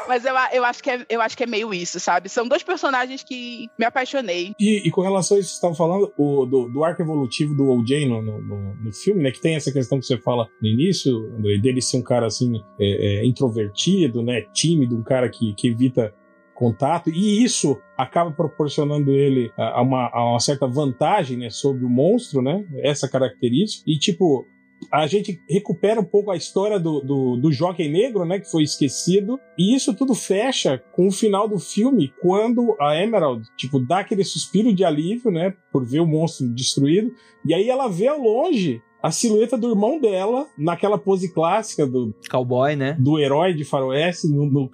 Mas 0.07 0.25
eu, 0.25 0.33
eu, 0.53 0.65
acho 0.65 0.81
que 0.81 0.89
é, 0.89 1.05
eu 1.07 1.21
acho 1.21 1.37
que 1.37 1.43
é 1.43 1.45
meio 1.45 1.71
isso, 1.71 1.99
sabe? 1.99 2.29
São 2.29 2.47
dois 2.47 2.63
personagens 2.63 3.23
que 3.23 3.67
me 3.77 3.85
apaixonei. 3.85 4.53
E, 4.59 4.87
e 4.87 4.89
com 4.89 5.01
relação 5.01 5.37
a 5.37 5.39
isso 5.39 5.49
que 5.49 5.53
você 5.53 5.57
estava 5.57 5.75
falando, 5.75 6.11
o, 6.17 6.45
do, 6.45 6.67
do 6.69 6.83
arco 6.83 7.01
evolutivo 7.01 7.53
do 7.53 7.69
OJ 7.69 8.07
no, 8.07 8.21
no, 8.21 8.41
no, 8.41 8.75
no, 8.85 8.93
filme, 8.93 9.21
né? 9.21 9.31
Que 9.31 9.41
tem 9.41 9.55
essa 9.55 9.71
questão 9.71 9.99
que 9.99 10.05
você 10.07 10.17
fala 10.17 10.47
no 10.59 10.67
início, 10.67 11.13
André, 11.37 11.59
dele 11.59 11.81
ser 11.81 11.97
um 11.97 12.01
cara 12.01 12.25
assim, 12.25 12.55
é, 12.79 13.19
é, 13.19 13.27
introvertido, 13.27 14.23
né? 14.23 14.41
Tímido, 14.53 14.97
um 14.97 15.03
cara 15.03 15.29
que, 15.29 15.53
que 15.53 15.67
evita 15.67 16.11
contato, 16.57 17.09
e 17.09 17.43
isso 17.43 17.79
acaba 17.95 18.31
proporcionando 18.31 19.11
ele 19.11 19.51
a 19.55 19.81
uma, 19.81 20.09
a 20.11 20.31
uma 20.31 20.39
certa 20.39 20.67
vantagem 20.67 21.37
né, 21.37 21.49
sobre 21.49 21.85
o 21.85 21.89
monstro, 21.89 22.41
né? 22.41 22.65
Essa 22.83 23.07
característica. 23.07 23.83
E, 23.87 23.97
tipo, 23.97 24.45
a 24.91 25.05
gente 25.05 25.39
recupera 25.49 25.99
um 25.99 26.03
pouco 26.03 26.31
a 26.31 26.35
história 26.35 26.79
do, 26.79 26.99
do, 27.01 27.37
do 27.37 27.51
Jockey 27.51 27.87
Negro, 27.89 28.25
né, 28.25 28.39
que 28.39 28.49
foi 28.49 28.63
esquecido, 28.63 29.39
e 29.57 29.75
isso 29.75 29.93
tudo 29.95 30.13
fecha 30.15 30.81
com 30.93 31.07
o 31.07 31.11
final 31.11 31.47
do 31.47 31.59
filme, 31.59 32.11
quando 32.21 32.75
a 32.79 32.95
Emerald, 32.95 33.47
tipo, 33.55 33.79
dá 33.79 33.99
aquele 33.99 34.23
suspiro 34.23 34.73
de 34.73 34.83
alívio, 34.83 35.31
né, 35.31 35.53
por 35.71 35.85
ver 35.85 35.99
o 35.99 36.07
monstro 36.07 36.47
destruído, 36.49 37.11
e 37.45 37.53
aí 37.53 37.69
ela 37.69 37.87
vê 37.87 38.07
ao 38.07 38.19
longe 38.19 38.81
a 39.01 39.11
silhueta 39.11 39.57
do 39.57 39.69
irmão 39.69 39.99
dela, 39.99 40.47
naquela 40.57 40.97
pose 40.97 41.31
clássica 41.31 41.85
do... 41.85 42.13
Cowboy, 42.29 42.75
né? 42.75 42.97
Do 42.99 43.19
herói 43.19 43.53
de 43.53 43.63
faroeste, 43.63 44.27
no, 44.27 44.45
no, 44.45 44.69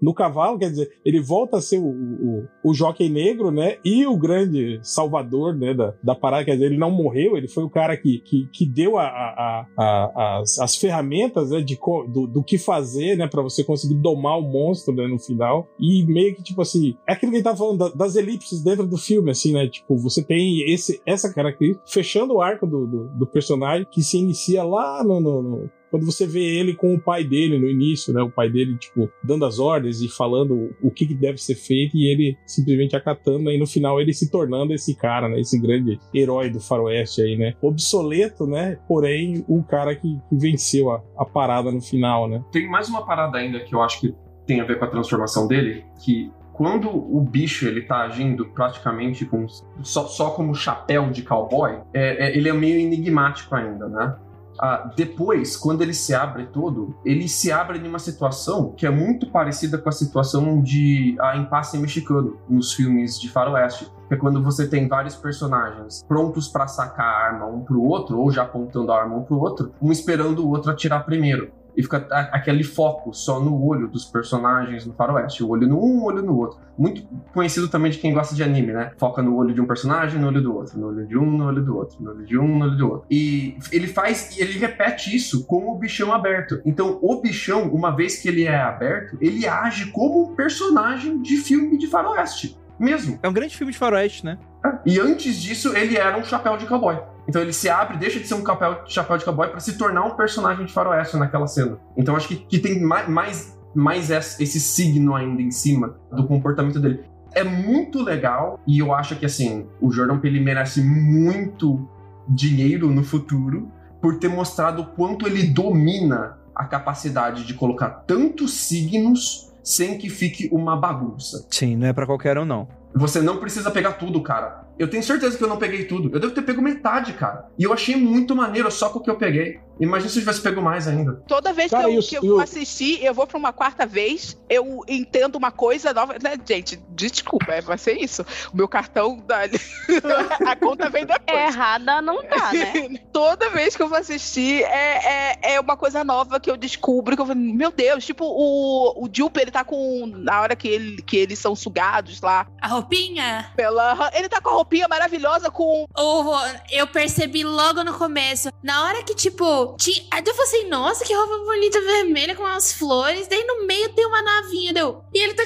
no 0.00 0.14
cavalo, 0.14 0.58
quer 0.58 0.70
dizer, 0.70 0.90
ele 1.04 1.20
volta 1.20 1.58
a 1.58 1.60
ser 1.60 1.78
o, 1.78 1.88
o, 1.88 2.46
o 2.64 2.74
jockey 2.74 3.08
negro, 3.08 3.50
né? 3.50 3.76
E 3.84 4.06
o 4.06 4.16
grande 4.16 4.78
salvador, 4.82 5.56
né? 5.56 5.74
Da, 5.74 5.94
da 6.02 6.14
parada, 6.14 6.44
quer 6.44 6.52
dizer, 6.52 6.66
ele 6.66 6.78
não 6.78 6.90
morreu, 6.90 7.36
ele 7.36 7.48
foi 7.48 7.64
o 7.64 7.70
cara 7.70 7.96
que, 7.96 8.18
que, 8.20 8.48
que 8.52 8.66
deu 8.66 8.98
a, 8.98 9.04
a, 9.04 9.66
a, 9.76 10.38
as, 10.40 10.58
as 10.58 10.76
ferramentas 10.76 11.50
né, 11.50 11.60
de, 11.60 11.78
do, 12.08 12.26
do 12.26 12.42
que 12.42 12.58
fazer, 12.58 13.16
né? 13.16 13.26
Pra 13.26 13.42
você 13.42 13.64
conseguir 13.64 13.94
domar 13.94 14.38
o 14.38 14.42
monstro, 14.42 14.94
né? 14.94 15.06
No 15.06 15.18
final. 15.18 15.68
E 15.80 16.04
meio 16.06 16.34
que, 16.34 16.42
tipo 16.42 16.62
assim, 16.62 16.96
é 17.08 17.12
aquilo 17.12 17.32
que 17.32 17.38
ele 17.38 17.44
tava 17.44 17.56
falando 17.56 17.94
das 17.94 18.16
elipses 18.16 18.62
dentro 18.62 18.86
do 18.86 18.96
filme, 18.96 19.30
assim, 19.30 19.52
né? 19.52 19.68
Tipo, 19.68 19.96
você 19.96 20.22
tem 20.22 20.70
esse, 20.72 21.00
essa 21.06 21.32
característica, 21.32 21.84
fechando 21.86 22.34
o 22.34 22.42
arco 22.42 22.66
do, 22.66 22.86
do, 22.86 23.08
do 23.18 23.26
personagem, 23.26 23.86
que 23.90 24.02
se 24.02 24.18
inicia 24.18 24.62
lá 24.62 25.02
no, 25.02 25.20
no, 25.20 25.42
no 25.42 25.70
quando 25.94 26.06
você 26.06 26.26
vê 26.26 26.40
ele 26.40 26.74
com 26.74 26.92
o 26.92 27.00
pai 27.00 27.22
dele 27.22 27.56
no 27.56 27.68
início, 27.68 28.12
né? 28.12 28.20
O 28.20 28.28
pai 28.28 28.50
dele, 28.50 28.76
tipo, 28.76 29.08
dando 29.22 29.44
as 29.44 29.60
ordens 29.60 30.00
e 30.00 30.08
falando 30.08 30.74
o 30.82 30.90
que, 30.90 31.14
deve 31.14 31.38
ser 31.38 31.54
feito 31.54 31.96
e 31.96 32.10
ele 32.10 32.36
simplesmente 32.44 32.96
acatando, 32.96 33.48
e 33.48 33.56
no 33.56 33.64
final 33.64 34.00
ele 34.00 34.12
se 34.12 34.28
tornando 34.28 34.74
esse 34.74 34.96
cara, 34.96 35.28
né? 35.28 35.38
Esse 35.38 35.56
grande 35.56 36.00
herói 36.12 36.50
do 36.50 36.58
faroeste 36.58 37.22
aí, 37.22 37.36
né? 37.36 37.54
Obsoleto, 37.62 38.44
né? 38.44 38.76
Porém, 38.88 39.44
o 39.46 39.62
cara 39.62 39.94
que, 39.94 40.18
que 40.28 40.36
venceu 40.36 40.90
a, 40.90 41.00
a 41.16 41.24
parada 41.24 41.70
no 41.70 41.80
final, 41.80 42.28
né? 42.28 42.42
Tem 42.50 42.68
mais 42.68 42.88
uma 42.88 43.06
parada 43.06 43.38
ainda 43.38 43.60
que 43.60 43.72
eu 43.72 43.80
acho 43.80 44.00
que 44.00 44.12
tem 44.44 44.60
a 44.60 44.64
ver 44.64 44.80
com 44.80 44.86
a 44.86 44.88
transformação 44.88 45.46
dele, 45.46 45.84
que 46.04 46.28
quando 46.54 46.88
o 46.88 47.20
bicho 47.20 47.66
ele 47.66 47.82
tá 47.82 48.02
agindo 48.02 48.46
praticamente 48.46 49.24
com, 49.24 49.46
só, 49.82 50.06
só 50.06 50.30
como 50.30 50.54
chapéu 50.54 51.10
de 51.10 51.22
cowboy, 51.22 51.78
é, 51.92 52.26
é, 52.26 52.36
ele 52.36 52.48
é 52.48 52.52
meio 52.52 52.80
enigmático 52.80 53.54
ainda, 53.54 53.88
né? 53.88 54.16
Ah, 54.58 54.90
depois, 54.96 55.56
quando 55.56 55.82
ele 55.82 55.94
se 55.94 56.14
abre 56.14 56.46
todo, 56.46 56.94
ele 57.04 57.28
se 57.28 57.50
abre 57.50 57.78
numa 57.78 57.98
situação 57.98 58.72
que 58.72 58.86
é 58.86 58.90
muito 58.90 59.30
parecida 59.30 59.78
com 59.78 59.88
a 59.88 59.92
situação 59.92 60.60
de 60.62 61.16
a 61.20 61.36
impasse 61.36 61.76
mexicano 61.78 62.38
nos 62.48 62.72
filmes 62.72 63.20
de 63.20 63.28
faroeste. 63.28 63.90
Que 64.08 64.14
é 64.14 64.16
quando 64.16 64.42
você 64.42 64.68
tem 64.68 64.86
vários 64.86 65.16
personagens 65.16 66.04
prontos 66.06 66.46
para 66.48 66.66
sacar 66.66 67.06
a 67.06 67.26
arma 67.26 67.46
um 67.46 67.60
pro 67.60 67.82
outro, 67.82 68.18
ou 68.18 68.30
já 68.30 68.42
apontando 68.42 68.92
a 68.92 69.00
arma 69.00 69.16
um 69.16 69.22
pro 69.22 69.38
outro, 69.38 69.72
um 69.80 69.90
esperando 69.90 70.44
o 70.44 70.50
outro 70.50 70.70
atirar 70.70 71.04
primeiro 71.04 71.50
e 71.76 71.82
fica 71.82 72.06
aquele 72.32 72.62
foco 72.62 73.12
só 73.12 73.40
no 73.40 73.64
olho 73.64 73.88
dos 73.88 74.04
personagens 74.04 74.86
no 74.86 74.92
faroeste. 74.92 75.42
O 75.42 75.48
olho 75.48 75.66
no 75.66 75.78
um, 75.78 76.00
o 76.00 76.04
olho 76.04 76.22
no 76.22 76.36
outro. 76.36 76.58
Muito 76.76 77.02
conhecido 77.32 77.68
também 77.68 77.90
de 77.90 77.98
quem 77.98 78.12
gosta 78.12 78.34
de 78.34 78.42
anime, 78.42 78.72
né? 78.72 78.92
Foca 78.96 79.22
no 79.22 79.36
olho 79.36 79.54
de 79.54 79.60
um 79.60 79.66
personagem, 79.66 80.20
no 80.20 80.28
olho 80.28 80.42
do 80.42 80.54
outro. 80.54 80.78
No 80.78 80.88
olho 80.88 81.06
de 81.06 81.16
um, 81.16 81.30
no 81.38 81.46
olho 81.46 81.64
do 81.64 81.76
outro. 81.76 81.96
No 82.02 82.10
olho 82.10 82.24
de 82.24 82.38
um, 82.38 82.58
no 82.58 82.64
olho 82.64 82.76
do 82.76 82.90
outro. 82.90 83.06
E 83.10 83.56
ele 83.72 83.86
faz, 83.86 84.36
ele 84.38 84.58
repete 84.58 85.14
isso 85.14 85.46
com 85.46 85.68
o 85.68 85.78
bichão 85.78 86.12
aberto. 86.12 86.60
Então, 86.64 86.98
o 87.02 87.20
bichão, 87.20 87.68
uma 87.70 87.94
vez 87.94 88.20
que 88.20 88.28
ele 88.28 88.44
é 88.44 88.56
aberto, 88.56 89.16
ele 89.20 89.46
age 89.46 89.90
como 89.90 90.30
um 90.30 90.34
personagem 90.34 91.20
de 91.20 91.36
filme 91.36 91.78
de 91.78 91.86
faroeste. 91.86 92.58
Mesmo. 92.78 93.18
É 93.22 93.28
um 93.28 93.32
grande 93.32 93.56
filme 93.56 93.72
de 93.72 93.78
faroeste, 93.78 94.24
né? 94.24 94.38
E 94.84 94.98
antes 94.98 95.36
disso, 95.36 95.76
ele 95.76 95.96
era 95.96 96.16
um 96.16 96.24
chapéu 96.24 96.56
de 96.56 96.66
cowboy. 96.66 96.98
Então 97.28 97.40
ele 97.40 97.52
se 97.52 97.68
abre, 97.68 97.96
deixa 97.96 98.20
de 98.20 98.26
ser 98.26 98.34
um 98.34 98.44
chapéu, 98.44 98.80
chapéu 98.86 99.16
de 99.16 99.24
cowboy 99.24 99.48
para 99.48 99.60
se 99.60 99.78
tornar 99.78 100.04
um 100.04 100.10
personagem 100.10 100.66
de 100.66 100.72
faroeste 100.72 101.16
naquela 101.16 101.46
cena. 101.46 101.78
Então 101.96 102.16
acho 102.16 102.28
que, 102.28 102.36
que 102.36 102.58
tem 102.58 102.80
mais, 102.82 103.08
mais, 103.08 103.58
mais 103.74 104.10
esse 104.10 104.60
signo 104.60 105.14
ainda 105.14 105.40
em 105.42 105.50
cima 105.50 105.96
do 106.12 106.26
comportamento 106.26 106.78
dele. 106.78 107.04
É 107.32 107.42
muito 107.42 108.02
legal 108.02 108.60
e 108.66 108.78
eu 108.78 108.94
acho 108.94 109.16
que 109.16 109.26
assim, 109.26 109.66
o 109.80 109.90
Jordan 109.90 110.18
Peele 110.18 110.40
merece 110.40 110.82
muito 110.82 111.88
dinheiro 112.28 112.90
no 112.90 113.02
futuro 113.02 113.70
por 114.00 114.18
ter 114.18 114.28
mostrado 114.28 114.82
o 114.82 114.86
quanto 114.86 115.26
ele 115.26 115.44
domina 115.44 116.38
a 116.54 116.64
capacidade 116.64 117.44
de 117.44 117.54
colocar 117.54 117.90
tantos 118.06 118.52
signos 118.52 119.52
sem 119.62 119.96
que 119.96 120.10
fique 120.10 120.48
uma 120.52 120.76
bagunça. 120.76 121.46
Sim, 121.50 121.74
não 121.76 121.86
é 121.86 121.92
para 121.92 122.06
qualquer 122.06 122.38
um 122.38 122.44
não. 122.44 122.68
Você 122.94 123.20
não 123.20 123.38
precisa 123.38 123.70
pegar 123.70 123.94
tudo, 123.94 124.22
cara. 124.22 124.64
Eu 124.78 124.88
tenho 124.88 125.02
certeza 125.02 125.36
que 125.36 125.42
eu 125.42 125.48
não 125.48 125.56
peguei 125.56 125.84
tudo. 125.84 126.10
Eu 126.12 126.20
devo 126.20 126.34
ter 126.34 126.42
pego 126.42 126.62
metade, 126.62 127.12
cara. 127.12 127.46
E 127.58 127.64
eu 127.64 127.72
achei 127.72 127.96
muito 127.96 128.34
maneiro 128.34 128.70
só 128.70 128.88
com 128.88 128.98
o 128.98 129.02
que 129.02 129.10
eu 129.10 129.16
peguei. 129.16 129.60
Imagina 129.80 130.08
se 130.08 130.18
eu 130.18 130.22
tivesse 130.22 130.40
pego 130.40 130.62
mais 130.62 130.86
ainda. 130.86 131.22
Toda 131.26 131.52
vez 131.52 131.70
cara, 131.70 131.88
que 131.88 131.96
eu, 131.96 132.00
que 132.00 132.16
eu, 132.16 132.24
eu 132.24 132.40
assistir, 132.40 133.04
eu 133.04 133.12
vou 133.12 133.26
pra 133.26 133.38
uma 133.38 133.52
quarta 133.52 133.84
vez, 133.84 134.38
eu 134.48 134.82
entendo 134.88 135.34
uma 135.34 135.50
coisa 135.50 135.92
nova. 135.92 136.14
Né, 136.14 136.36
gente, 136.46 136.80
desculpa, 136.90 137.52
é, 137.52 137.60
vai 137.60 137.76
ser 137.76 137.94
isso. 137.94 138.24
O 138.52 138.56
meu 138.56 138.68
cartão 138.68 139.16
da. 139.26 139.40
a 140.46 140.56
conta 140.56 140.88
vem 140.88 141.04
depois. 141.04 141.22
É 141.26 141.46
errada 141.48 142.00
não 142.00 142.22
tá, 142.22 142.52
né? 142.52 142.98
Toda 143.12 143.50
vez 143.50 143.76
que 143.76 143.82
eu 143.82 143.88
vou 143.88 143.98
assistir, 143.98 144.62
é, 144.62 145.32
é, 145.42 145.54
é 145.54 145.60
uma 145.60 145.76
coisa 145.76 146.04
nova 146.04 146.38
que 146.38 146.50
eu 146.50 146.56
descubro. 146.56 147.16
Que 147.16 147.22
eu 147.22 147.26
falo, 147.26 147.38
meu 147.38 147.72
Deus, 147.72 148.06
tipo, 148.06 148.24
o, 148.24 149.04
o 149.04 149.08
Jupe, 149.12 149.40
ele 149.40 149.50
tá 149.50 149.64
com. 149.64 150.06
Na 150.06 150.40
hora 150.40 150.54
que, 150.54 150.68
ele, 150.68 151.02
que 151.02 151.16
eles 151.16 151.38
são 151.38 151.56
sugados 151.56 152.20
lá. 152.20 152.46
A 152.60 152.68
roupinha? 152.84 153.50
Pela... 153.56 154.10
Ele 154.14 154.28
tá 154.28 154.40
com 154.40 154.50
a 154.50 154.52
roupinha 154.52 154.86
maravilhosa 154.88 155.50
com. 155.50 155.86
Oh, 155.96 156.36
eu 156.70 156.86
percebi 156.86 157.42
logo 157.42 157.82
no 157.82 157.94
começo. 157.94 158.50
Na 158.62 158.84
hora 158.84 159.02
que, 159.02 159.14
tipo, 159.14 159.76
tinha... 159.78 160.04
aí 160.10 160.22
eu 160.24 160.34
falei 160.34 160.50
assim, 160.50 160.68
nossa, 160.68 161.04
que 161.04 161.14
roupa 161.14 161.38
bonita 161.44 161.80
vermelha 161.80 162.34
com 162.34 162.42
umas 162.42 162.72
flores. 162.72 163.26
Daí 163.26 163.44
no 163.44 163.66
meio 163.66 163.88
tem 163.90 164.06
uma 164.06 164.22
navinha, 164.22 164.72
deu. 164.72 165.04
E 165.12 165.18
ele 165.18 165.34
tá. 165.34 165.44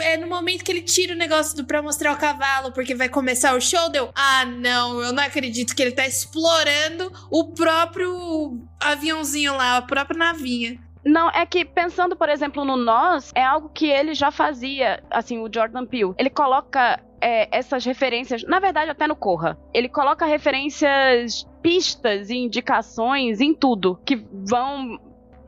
É 0.00 0.16
no 0.16 0.26
momento 0.26 0.64
que 0.64 0.72
ele 0.72 0.82
tira 0.82 1.14
o 1.14 1.18
negócio 1.18 1.56
do, 1.56 1.64
pra 1.64 1.82
mostrar 1.82 2.12
o 2.12 2.18
cavalo, 2.18 2.72
porque 2.72 2.94
vai 2.94 3.08
começar 3.08 3.54
o 3.54 3.60
show, 3.60 3.88
deu. 3.90 4.10
Ah, 4.14 4.44
não, 4.44 5.02
eu 5.02 5.12
não 5.12 5.22
acredito 5.22 5.74
que 5.74 5.82
ele 5.82 5.92
tá 5.92 6.06
explorando 6.06 7.12
o 7.30 7.52
próprio 7.52 8.60
aviãozinho 8.80 9.56
lá, 9.56 9.76
a 9.76 9.82
própria 9.82 10.18
navinha. 10.18 10.78
Não, 11.04 11.30
é 11.30 11.46
que 11.46 11.64
pensando, 11.64 12.14
por 12.14 12.28
exemplo, 12.28 12.64
no 12.64 12.76
Nós, 12.76 13.32
é 13.34 13.42
algo 13.42 13.70
que 13.70 13.86
ele 13.86 14.14
já 14.14 14.30
fazia, 14.30 15.02
assim, 15.10 15.38
o 15.38 15.50
Jordan 15.52 15.86
Peele. 15.86 16.14
Ele 16.18 16.30
coloca 16.30 17.00
é, 17.20 17.48
essas 17.56 17.84
referências, 17.84 18.42
na 18.44 18.58
verdade, 18.58 18.90
até 18.90 19.06
no 19.06 19.16
Corra. 19.16 19.58
Ele 19.72 19.88
coloca 19.88 20.24
referências, 20.26 21.46
pistas 21.62 22.30
e 22.30 22.36
indicações 22.36 23.40
em 23.40 23.54
tudo 23.54 23.98
que 24.04 24.16
vão 24.32 24.98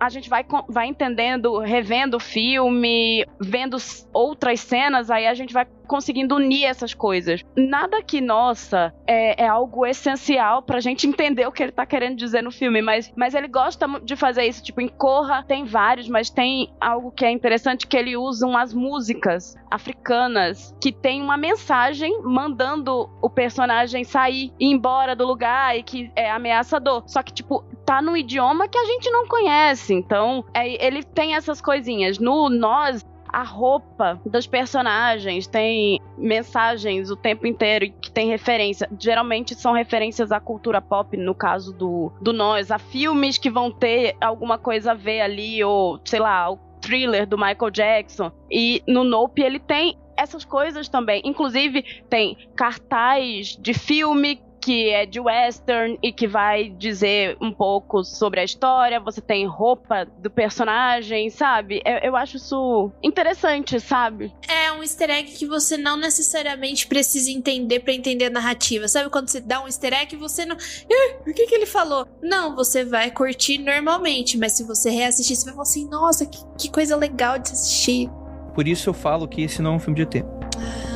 a 0.02 0.08
gente 0.08 0.28
vai, 0.28 0.44
vai 0.68 0.88
entendendo, 0.88 1.60
revendo 1.60 2.16
o 2.16 2.20
filme, 2.20 3.24
vendo 3.40 3.76
outras 4.12 4.58
cenas, 4.58 5.12
aí 5.12 5.28
a 5.28 5.34
gente 5.34 5.54
vai 5.54 5.64
conseguindo 5.92 6.36
unir 6.36 6.64
essas 6.64 6.94
coisas. 6.94 7.44
Nada 7.54 8.02
que, 8.02 8.18
nossa, 8.18 8.94
é, 9.06 9.44
é 9.44 9.46
algo 9.46 9.84
essencial 9.84 10.62
pra 10.62 10.80
gente 10.80 11.06
entender 11.06 11.46
o 11.46 11.52
que 11.52 11.62
ele 11.62 11.70
tá 11.70 11.84
querendo 11.84 12.16
dizer 12.16 12.42
no 12.42 12.50
filme, 12.50 12.80
mas, 12.80 13.12
mas 13.14 13.34
ele 13.34 13.46
gosta 13.46 13.86
de 14.02 14.16
fazer 14.16 14.44
isso. 14.44 14.62
Tipo, 14.62 14.80
em 14.80 14.88
Corra 14.88 15.44
tem 15.46 15.66
vários, 15.66 16.08
mas 16.08 16.30
tem 16.30 16.72
algo 16.80 17.10
que 17.10 17.26
é 17.26 17.30
interessante 17.30 17.86
que 17.86 17.94
ele 17.94 18.16
usa 18.16 18.46
umas 18.46 18.72
músicas 18.72 19.54
africanas 19.70 20.74
que 20.80 20.92
tem 20.92 21.20
uma 21.20 21.36
mensagem 21.36 22.22
mandando 22.22 23.10
o 23.20 23.28
personagem 23.28 24.02
sair 24.02 24.50
ir 24.58 24.72
embora 24.72 25.14
do 25.14 25.26
lugar 25.26 25.76
e 25.76 25.82
que 25.82 26.10
é 26.16 26.30
ameaçador. 26.30 27.02
Só 27.06 27.22
que, 27.22 27.34
tipo, 27.34 27.64
tá 27.84 28.00
no 28.00 28.16
idioma 28.16 28.66
que 28.66 28.78
a 28.78 28.84
gente 28.86 29.10
não 29.10 29.26
conhece. 29.26 29.92
Então, 29.92 30.42
é, 30.54 30.82
ele 30.82 31.02
tem 31.02 31.34
essas 31.34 31.60
coisinhas. 31.60 32.18
No 32.18 32.48
Nós, 32.48 33.04
a 33.32 33.42
roupa 33.42 34.20
dos 34.26 34.46
personagens 34.46 35.46
tem 35.46 35.98
mensagens 36.18 37.10
o 37.10 37.16
tempo 37.16 37.46
inteiro 37.46 37.90
que 38.00 38.10
tem 38.10 38.28
referência. 38.28 38.88
Geralmente 38.98 39.54
são 39.54 39.72
referências 39.72 40.30
à 40.30 40.38
cultura 40.38 40.80
pop, 40.80 41.16
no 41.16 41.34
caso 41.34 41.72
do, 41.72 42.12
do 42.20 42.32
Nós, 42.32 42.70
a 42.70 42.78
filmes 42.78 43.38
que 43.38 43.50
vão 43.50 43.70
ter 43.70 44.16
alguma 44.20 44.58
coisa 44.58 44.92
a 44.92 44.94
ver 44.94 45.22
ali, 45.22 45.64
ou 45.64 45.98
sei 46.04 46.20
lá, 46.20 46.50
o 46.50 46.58
thriller 46.80 47.26
do 47.26 47.38
Michael 47.38 47.70
Jackson. 47.70 48.30
E 48.50 48.82
no 48.86 49.04
Nope 49.04 49.42
ele 49.42 49.58
tem 49.58 49.96
essas 50.16 50.44
coisas 50.44 50.88
também. 50.88 51.22
Inclusive, 51.24 51.82
tem 52.08 52.36
cartaz 52.54 53.56
de 53.58 53.72
filme 53.72 54.40
que 54.62 54.90
é 54.90 55.04
de 55.04 55.18
western 55.18 55.98
e 56.00 56.12
que 56.12 56.28
vai 56.28 56.70
dizer 56.70 57.36
um 57.40 57.52
pouco 57.52 58.04
sobre 58.04 58.40
a 58.40 58.44
história. 58.44 59.00
Você 59.00 59.20
tem 59.20 59.44
roupa 59.44 60.04
do 60.04 60.30
personagem, 60.30 61.28
sabe? 61.30 61.82
Eu, 61.84 62.10
eu 62.10 62.16
acho 62.16 62.36
isso 62.36 62.90
interessante, 63.02 63.80
sabe? 63.80 64.32
É 64.48 64.72
um 64.72 64.82
easter 64.82 65.10
egg 65.10 65.32
que 65.32 65.46
você 65.46 65.76
não 65.76 65.96
necessariamente 65.96 66.86
precisa 66.86 67.30
entender 67.30 67.80
para 67.80 67.92
entender 67.92 68.26
a 68.26 68.30
narrativa. 68.30 68.86
Sabe 68.86 69.10
quando 69.10 69.28
você 69.28 69.40
dá 69.40 69.60
um 69.60 69.66
easter 69.66 69.92
egg 69.92 70.14
e 70.14 70.18
você 70.18 70.46
não. 70.46 70.56
o 70.56 71.34
que, 71.34 71.46
que 71.46 71.54
ele 71.54 71.66
falou? 71.66 72.06
Não, 72.22 72.54
você 72.54 72.84
vai 72.84 73.10
curtir 73.10 73.58
normalmente, 73.58 74.38
mas 74.38 74.52
se 74.52 74.62
você 74.62 74.90
reassistir, 74.90 75.36
você 75.36 75.44
vai 75.46 75.54
falar 75.54 75.62
assim: 75.62 75.88
nossa, 75.88 76.24
que, 76.24 76.38
que 76.56 76.70
coisa 76.70 76.96
legal 76.96 77.38
de 77.38 77.50
assistir. 77.50 78.08
Por 78.54 78.68
isso 78.68 78.88
eu 78.90 78.94
falo 78.94 79.26
que 79.26 79.42
esse 79.42 79.60
não 79.60 79.72
é 79.72 79.76
um 79.76 79.80
filme 79.80 79.96
de 79.96 80.18
ET. 80.18 80.24
Ah. 80.56 80.91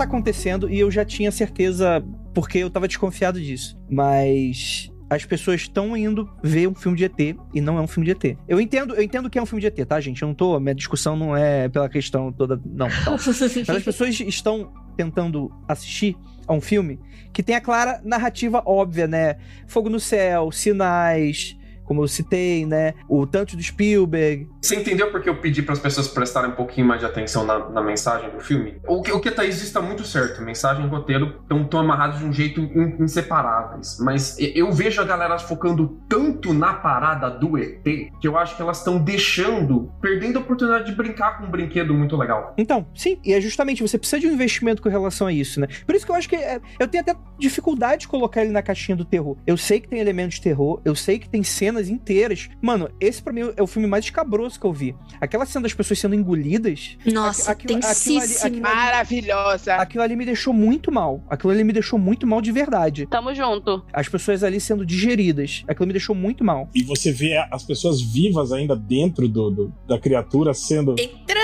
Tá 0.00 0.04
acontecendo 0.04 0.70
e 0.70 0.80
eu 0.80 0.90
já 0.90 1.04
tinha 1.04 1.30
certeza, 1.30 2.02
porque 2.34 2.58
eu 2.58 2.70
tava 2.70 2.88
desconfiado 2.88 3.38
disso. 3.40 3.78
Mas 3.90 4.90
as 5.10 5.24
pessoas 5.24 5.62
estão 5.62 5.96
indo 5.96 6.28
ver 6.42 6.68
um 6.68 6.74
filme 6.74 6.96
de 6.96 7.04
ET 7.04 7.36
e 7.52 7.60
não 7.60 7.76
é 7.76 7.80
um 7.82 7.86
filme 7.86 8.06
de 8.06 8.12
ET. 8.12 8.38
Eu 8.48 8.60
entendo, 8.60 8.94
eu 8.94 9.02
entendo 9.02 9.28
que 9.28 9.38
é 9.38 9.42
um 9.42 9.46
filme 9.46 9.60
de 9.60 9.66
ET, 9.66 9.86
tá, 9.86 10.00
gente? 10.00 10.22
Eu 10.22 10.28
não 10.28 10.34
tô. 10.34 10.58
Minha 10.58 10.74
discussão 10.74 11.16
não 11.16 11.36
é 11.36 11.68
pela 11.68 11.88
questão 11.88 12.32
toda. 12.32 12.58
Não. 12.64 12.88
Tá. 12.88 13.10
Mas 13.68 13.76
as 13.76 13.82
pessoas 13.82 14.18
estão 14.20 14.72
tentando 14.96 15.52
assistir 15.68 16.16
a 16.46 16.54
um 16.54 16.60
filme 16.60 16.98
que 17.32 17.42
tem 17.42 17.54
a 17.54 17.60
clara 17.60 18.00
narrativa 18.02 18.62
óbvia, 18.64 19.06
né? 19.06 19.36
Fogo 19.66 19.90
no 19.90 20.00
céu, 20.00 20.50
sinais, 20.50 21.56
como 21.90 22.04
eu 22.04 22.06
citei, 22.06 22.64
né? 22.64 22.94
O 23.08 23.26
tanto 23.26 23.56
do 23.56 23.62
Spielberg. 23.64 24.48
Você 24.62 24.76
entendeu 24.76 25.10
porque 25.10 25.28
eu 25.28 25.40
pedi 25.40 25.60
para 25.60 25.72
as 25.72 25.80
pessoas 25.80 26.06
prestarem 26.06 26.50
um 26.50 26.54
pouquinho 26.54 26.86
mais 26.86 27.00
de 27.00 27.06
atenção 27.06 27.44
na, 27.44 27.68
na 27.68 27.82
mensagem 27.82 28.30
do 28.30 28.38
filme? 28.38 28.80
O 28.86 29.02
que, 29.02 29.10
o 29.10 29.18
que 29.18 29.28
a 29.28 29.32
Thaís 29.32 29.60
está 29.60 29.82
muito 29.82 30.04
certo. 30.04 30.40
Mensagem 30.40 30.84
e 30.84 30.88
roteiro 30.88 31.40
estão 31.50 31.80
amarrados 31.80 32.20
de 32.20 32.24
um 32.24 32.32
jeito 32.32 32.60
inseparáveis. 33.00 33.98
Mas 33.98 34.36
eu 34.38 34.70
vejo 34.70 35.00
a 35.00 35.04
galera 35.04 35.36
focando 35.40 36.00
tanto 36.08 36.54
na 36.54 36.74
parada 36.74 37.28
do 37.28 37.58
ET 37.58 37.82
que 37.82 38.28
eu 38.28 38.38
acho 38.38 38.54
que 38.54 38.62
elas 38.62 38.78
estão 38.78 38.96
deixando, 38.96 39.92
perdendo 40.00 40.38
a 40.38 40.42
oportunidade 40.42 40.86
de 40.86 40.92
brincar 40.94 41.38
com 41.38 41.46
um 41.46 41.50
brinquedo 41.50 41.92
muito 41.92 42.16
legal. 42.16 42.54
Então, 42.56 42.86
sim, 42.94 43.18
e 43.24 43.32
é 43.32 43.40
justamente 43.40 43.82
você 43.82 43.98
precisa 43.98 44.20
de 44.20 44.28
um 44.28 44.32
investimento 44.32 44.80
com 44.80 44.88
relação 44.88 45.26
a 45.26 45.32
isso, 45.32 45.58
né? 45.58 45.66
Por 45.84 45.96
isso 45.96 46.06
que 46.06 46.12
eu 46.12 46.16
acho 46.16 46.28
que 46.28 46.36
é, 46.36 46.60
eu 46.78 46.86
tenho 46.86 47.02
até 47.02 47.16
dificuldade 47.36 48.02
de 48.02 48.08
colocar 48.08 48.42
ele 48.42 48.52
na 48.52 48.62
caixinha 48.62 48.94
do 48.94 49.04
terror. 49.04 49.36
Eu 49.44 49.56
sei 49.56 49.80
que 49.80 49.88
tem 49.88 49.98
elementos 49.98 50.36
de 50.36 50.42
terror, 50.42 50.80
eu 50.84 50.94
sei 50.94 51.18
que 51.18 51.28
tem 51.28 51.42
cenas 51.42 51.79
cenas 51.80 51.88
inteiras. 51.88 52.48
Mano, 52.60 52.90
esse 53.00 53.22
para 53.22 53.32
mim 53.32 53.52
é 53.56 53.62
o 53.62 53.66
filme 53.66 53.88
mais 53.88 54.04
escabroso 54.04 54.60
que 54.60 54.66
eu 54.66 54.72
vi. 54.72 54.94
Aquela 55.20 55.46
cena 55.46 55.62
das 55.62 55.74
pessoas 55.74 55.98
sendo 55.98 56.14
engolidas. 56.14 56.96
Nossa, 57.06 57.52
aquilo, 57.52 57.78
aquilo 57.78 58.20
ali, 58.20 58.36
aquilo 58.36 58.60
Maravilhosa. 58.60 59.74
Ali, 59.74 59.82
aquilo 59.82 60.04
ali 60.04 60.16
me 60.16 60.24
deixou 60.24 60.52
muito 60.52 60.92
mal. 60.92 61.22
Aquilo 61.28 61.52
ali 61.52 61.64
me 61.64 61.72
deixou 61.72 61.98
muito 61.98 62.26
mal 62.26 62.40
de 62.40 62.52
verdade. 62.52 63.06
Tamo 63.06 63.34
junto. 63.34 63.82
As 63.92 64.08
pessoas 64.08 64.44
ali 64.44 64.60
sendo 64.60 64.84
digeridas. 64.84 65.64
Aquilo 65.66 65.86
me 65.86 65.92
deixou 65.92 66.14
muito 66.14 66.44
mal. 66.44 66.68
E 66.74 66.82
você 66.82 67.12
vê 67.12 67.36
as 67.50 67.64
pessoas 67.64 68.00
vivas 68.00 68.52
ainda 68.52 68.76
dentro 68.76 69.28
do, 69.28 69.50
do 69.50 69.72
da 69.86 69.98
criatura 69.98 70.52
sendo. 70.52 70.94
Entrando. 70.98 71.40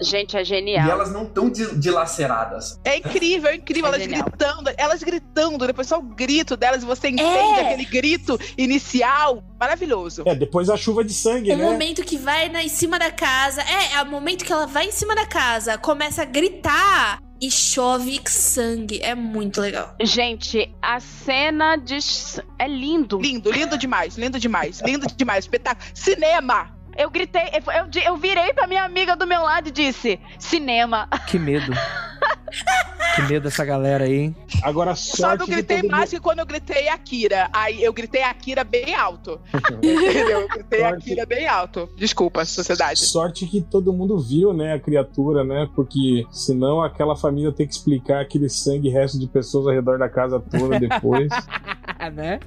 Gente, 0.00 0.36
é 0.36 0.44
genial. 0.44 0.86
E 0.86 0.90
elas 0.90 1.12
não 1.12 1.24
estão 1.24 1.50
dilaceradas. 1.50 2.78
É 2.84 2.96
incrível, 2.96 3.50
é 3.50 3.56
incrível. 3.56 3.86
É 3.86 3.88
elas 3.94 4.02
genial. 4.02 4.24
gritando, 4.24 4.70
elas 4.76 5.02
gritando, 5.02 5.66
depois 5.66 5.88
só 5.88 5.98
o 5.98 6.02
grito 6.02 6.56
delas, 6.56 6.84
você 6.84 7.08
entende 7.08 7.60
é. 7.60 7.66
aquele 7.66 7.84
grito 7.84 8.38
inicial. 8.56 9.42
Maravilhoso. 9.58 10.22
É, 10.26 10.34
depois 10.34 10.70
a 10.70 10.76
chuva 10.76 11.02
de 11.02 11.12
sangue, 11.12 11.52
o 11.52 11.56
né? 11.56 11.64
O 11.64 11.72
momento 11.72 12.02
que 12.02 12.16
vai 12.16 12.48
na, 12.48 12.62
em 12.62 12.68
cima 12.68 12.98
da 12.98 13.10
casa. 13.10 13.62
É, 13.62 13.96
é 13.96 14.02
o 14.02 14.06
momento 14.06 14.44
que 14.44 14.52
ela 14.52 14.66
vai 14.66 14.86
em 14.86 14.92
cima 14.92 15.14
da 15.14 15.26
casa, 15.26 15.76
começa 15.76 16.22
a 16.22 16.24
gritar 16.24 17.20
e 17.40 17.50
chove 17.50 18.20
sangue. 18.26 19.00
É 19.02 19.14
muito 19.14 19.60
legal. 19.60 19.94
Gente, 20.00 20.72
a 20.82 21.00
cena 21.00 21.76
de. 21.76 21.98
É 22.58 22.66
lindo. 22.66 23.18
Lindo, 23.18 23.50
lindo 23.50 23.78
demais, 23.78 24.16
lindo 24.16 24.38
demais, 24.38 24.80
lindo 24.80 25.06
demais. 25.16 25.44
Espetáculo. 25.44 25.88
Cinema! 25.94 26.77
Eu 26.98 27.10
gritei, 27.10 27.42
eu, 27.42 28.02
eu 28.02 28.16
virei 28.16 28.52
pra 28.52 28.66
minha 28.66 28.82
amiga 28.82 29.14
do 29.14 29.24
meu 29.24 29.40
lado 29.40 29.68
e 29.68 29.70
disse: 29.70 30.18
cinema. 30.36 31.08
Que 31.28 31.38
medo. 31.38 31.72
que 33.14 33.22
medo 33.22 33.44
dessa 33.44 33.64
galera 33.64 34.02
aí, 34.02 34.14
hein? 34.14 34.36
Agora 34.64 34.96
Só 34.96 35.36
não 35.36 35.46
gritei 35.46 35.80
mais 35.84 36.10
que 36.10 36.18
quando 36.18 36.40
eu 36.40 36.46
gritei 36.46 36.88
Akira. 36.88 37.48
Aí 37.52 37.84
eu 37.84 37.92
gritei 37.92 38.24
Akira 38.24 38.64
bem 38.64 38.96
alto. 38.96 39.40
Entendeu? 39.80 40.40
Eu 40.40 40.48
gritei 40.48 40.80
sorte... 40.80 40.96
Akira 40.96 41.26
bem 41.26 41.46
alto. 41.46 41.88
Desculpa, 41.96 42.44
sociedade. 42.44 42.98
Sorte 42.98 43.46
que 43.46 43.60
todo 43.60 43.92
mundo 43.92 44.18
viu, 44.18 44.52
né, 44.52 44.74
a 44.74 44.80
criatura, 44.80 45.44
né? 45.44 45.68
Porque 45.76 46.24
senão 46.32 46.82
aquela 46.82 47.14
família 47.14 47.52
tem 47.52 47.64
que 47.64 47.74
explicar 47.74 48.22
aquele 48.22 48.48
sangue 48.48 48.88
resto 48.88 49.20
de 49.20 49.28
pessoas 49.28 49.68
ao 49.68 49.72
redor 49.72 50.00
da 50.00 50.08
casa 50.08 50.40
toda 50.40 50.80
depois. 50.80 51.28
né? 52.12 52.40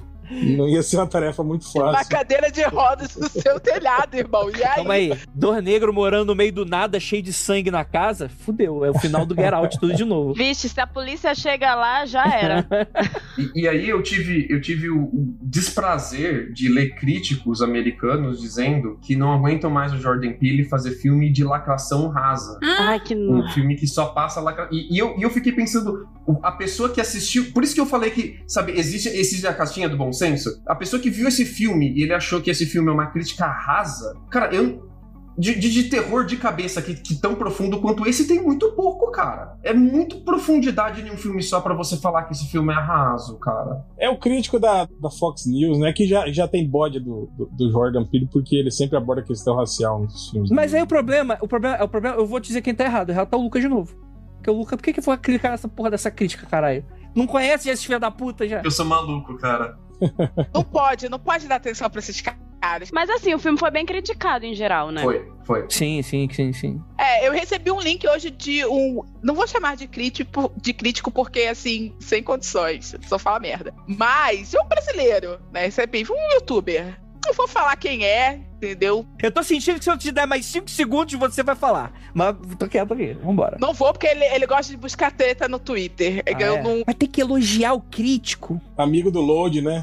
Não 0.56 0.68
ia 0.68 0.82
ser 0.82 0.96
uma 0.96 1.06
tarefa 1.06 1.42
muito 1.42 1.64
fácil. 1.64 1.82
Uma 1.82 2.04
cadeira 2.04 2.50
de 2.50 2.62
rodas 2.62 3.16
no 3.16 3.28
seu 3.28 3.60
telhado, 3.60 4.16
irmão. 4.16 4.50
E 4.50 4.62
aí? 4.62 4.74
Calma 4.74 4.94
aí. 4.94 5.18
Dor 5.34 5.60
negro 5.60 5.92
morando 5.92 6.28
no 6.28 6.34
meio 6.34 6.52
do 6.52 6.64
nada, 6.64 6.98
cheio 6.98 7.22
de 7.22 7.32
sangue 7.32 7.70
na 7.70 7.84
casa? 7.84 8.28
Fudeu. 8.28 8.84
É 8.84 8.90
o 8.90 8.98
final 8.98 9.26
do 9.26 9.34
Get 9.34 9.52
Out 9.52 9.78
tudo 9.78 9.94
de 9.94 10.04
novo. 10.04 10.34
Vixe, 10.34 10.68
se 10.68 10.80
a 10.80 10.86
polícia 10.86 11.34
chega 11.34 11.74
lá, 11.74 12.06
já 12.06 12.24
era. 12.26 12.66
e, 13.38 13.62
e, 13.62 13.68
aí 13.68 13.88
eu 13.88 14.02
tive, 14.02 14.46
eu 14.50 14.60
tive 14.60 14.88
o, 14.90 15.04
o 15.04 15.36
desprazer 15.42 16.52
de 16.52 16.68
ler 16.68 16.94
críticos 16.94 17.62
americanos 17.62 18.40
dizendo 18.40 18.98
que 19.02 19.14
não 19.14 19.32
aguentam 19.32 19.70
mais 19.70 19.92
o 19.92 19.98
Jordan 19.98 20.32
Peele 20.32 20.64
fazer 20.64 20.92
filme 20.92 21.30
de 21.30 21.44
lacração 21.44 22.08
rasa. 22.08 22.58
Ai, 22.62 23.00
que 23.00 23.14
Um 23.14 23.48
filme 23.48 23.76
que 23.76 23.86
só 23.86 24.06
passa 24.06 24.40
lacra... 24.40 24.68
E, 24.72 24.94
e 24.94 24.98
eu, 24.98 25.14
e 25.18 25.22
eu 25.22 25.30
fiquei 25.30 25.52
pensando, 25.52 26.08
a 26.42 26.52
pessoa 26.52 26.88
que 26.88 27.00
assistiu. 27.00 27.52
Por 27.52 27.62
isso 27.62 27.74
que 27.74 27.80
eu 27.80 27.86
falei 27.86 28.10
que, 28.10 28.40
sabe, 28.46 28.72
existe, 28.72 29.08
existe 29.08 29.46
a 29.46 29.54
caixinha 29.54 29.88
do 29.88 29.96
bom 29.96 30.12
senso. 30.12 30.21
A 30.66 30.74
pessoa 30.74 31.00
que 31.00 31.10
viu 31.10 31.28
esse 31.28 31.44
filme 31.44 31.92
e 31.92 32.02
ele 32.02 32.14
achou 32.14 32.40
que 32.40 32.50
esse 32.50 32.66
filme 32.66 32.88
é 32.88 32.92
uma 32.92 33.06
crítica 33.06 33.46
rasa. 33.46 34.14
Cara, 34.30 34.54
eu. 34.54 34.90
De, 35.36 35.58
de, 35.58 35.70
de 35.70 35.84
terror 35.84 36.26
de 36.26 36.36
cabeça 36.36 36.82
que, 36.82 36.94
que 36.94 37.14
tão 37.14 37.34
profundo 37.34 37.80
quanto 37.80 38.06
esse 38.06 38.28
tem 38.28 38.42
muito 38.42 38.70
pouco, 38.72 39.10
cara. 39.10 39.56
É 39.62 39.72
muito 39.72 40.20
profundidade 40.20 41.00
em 41.00 41.10
um 41.10 41.16
filme 41.16 41.42
só 41.42 41.58
pra 41.62 41.72
você 41.74 41.96
falar 41.96 42.24
que 42.24 42.34
esse 42.34 42.44
filme 42.50 42.70
é 42.70 42.76
raso, 42.76 43.38
cara. 43.38 43.82
É 43.98 44.10
o 44.10 44.18
crítico 44.18 44.60
da, 44.60 44.86
da 45.00 45.10
Fox 45.10 45.46
News, 45.46 45.78
né? 45.78 45.90
Que 45.90 46.06
já, 46.06 46.30
já 46.30 46.46
tem 46.46 46.68
bode 46.68 47.00
do, 47.00 47.30
do, 47.34 47.46
do 47.46 47.72
Jordan 47.72 48.04
Peele, 48.04 48.28
porque 48.30 48.56
ele 48.56 48.70
sempre 48.70 48.98
aborda 48.98 49.22
a 49.22 49.24
questão 49.24 49.56
racial 49.56 50.02
nos 50.02 50.28
filmes. 50.28 50.50
Mas 50.50 50.74
aí 50.74 50.82
o 50.82 50.86
problema, 50.86 51.38
o 51.40 51.48
problema, 51.48 51.82
o 51.82 51.88
problema, 51.88 52.16
eu 52.16 52.26
vou 52.26 52.38
dizer 52.38 52.60
quem 52.60 52.74
tá 52.74 52.84
errado. 52.84 53.08
Errado 53.08 53.30
tá 53.30 53.36
o 53.38 53.42
Lucas 53.42 53.62
de 53.62 53.68
novo. 53.68 53.96
Porque 54.36 54.50
o 54.50 54.54
Lucas, 54.54 54.76
por 54.76 54.82
que 54.82 54.92
que 54.92 55.00
foi 55.00 55.16
clicar 55.16 55.52
nessa 55.52 55.68
porra 55.68 55.90
dessa 55.92 56.10
crítica, 56.10 56.44
caralho? 56.46 56.84
Não 57.14 57.26
conhece 57.26 57.70
esse 57.70 57.86
filho 57.86 58.00
da 58.00 58.10
puta 58.10 58.46
já? 58.46 58.60
Eu 58.64 58.70
sou 58.70 58.84
maluco, 58.84 59.36
cara. 59.38 59.78
Não 60.54 60.62
pode, 60.64 61.08
não 61.08 61.18
pode 61.18 61.46
dar 61.46 61.56
atenção 61.56 61.88
pra 61.88 61.98
esses 61.98 62.20
caras. 62.20 62.90
Mas 62.92 63.10
assim, 63.10 63.34
o 63.34 63.38
filme 63.38 63.58
foi 63.58 63.70
bem 63.70 63.84
criticado 63.84 64.44
em 64.44 64.54
geral, 64.54 64.90
né? 64.90 65.02
Foi, 65.02 65.28
foi. 65.44 65.66
Sim, 65.68 66.00
sim, 66.02 66.28
sim, 66.32 66.52
sim. 66.52 66.80
É, 66.96 67.26
eu 67.26 67.32
recebi 67.32 67.70
um 67.70 67.80
link 67.80 68.06
hoje 68.06 68.30
de 68.30 68.64
um. 68.64 69.02
Não 69.22 69.34
vou 69.34 69.46
chamar 69.46 69.76
de 69.76 69.88
crítico, 69.88 70.52
de 70.56 70.72
crítico 70.72 71.10
porque, 71.10 71.40
assim, 71.40 71.94
sem 71.98 72.22
condições. 72.22 72.94
Só 73.08 73.18
fala 73.18 73.40
merda. 73.40 73.74
Mas, 73.86 74.54
é 74.54 74.60
um 74.60 74.68
brasileiro, 74.68 75.40
né? 75.52 75.64
Recebi 75.64 76.04
um 76.08 76.34
youtuber. 76.34 77.01
Não 77.24 77.32
vou 77.34 77.46
falar 77.46 77.76
quem 77.76 78.04
é, 78.04 78.40
entendeu? 78.54 79.06
Eu 79.22 79.30
tô 79.30 79.42
sentindo 79.42 79.78
que 79.78 79.84
se 79.84 79.90
eu 79.90 79.96
te 79.96 80.10
der 80.10 80.26
mais 80.26 80.44
5 80.46 80.68
segundos, 80.68 81.14
você 81.14 81.42
vai 81.42 81.54
falar. 81.54 81.92
Mas 82.12 82.34
tô 82.58 82.66
quieto 82.66 82.94
aqui, 82.94 83.12
vambora. 83.14 83.56
Não 83.60 83.72
vou 83.72 83.92
porque 83.92 84.08
ele, 84.08 84.24
ele 84.24 84.46
gosta 84.46 84.72
de 84.72 84.76
buscar 84.76 85.12
treta 85.12 85.48
no 85.48 85.58
Twitter. 85.58 86.22
Ah, 86.26 86.40
eu 86.40 86.56
é. 86.56 86.62
não. 86.62 86.82
Mas 86.86 86.96
tem 86.96 87.08
que 87.08 87.20
elogiar 87.20 87.74
o 87.74 87.80
crítico. 87.80 88.60
Amigo 88.76 89.10
do 89.10 89.20
Load, 89.20 89.62
né? 89.62 89.82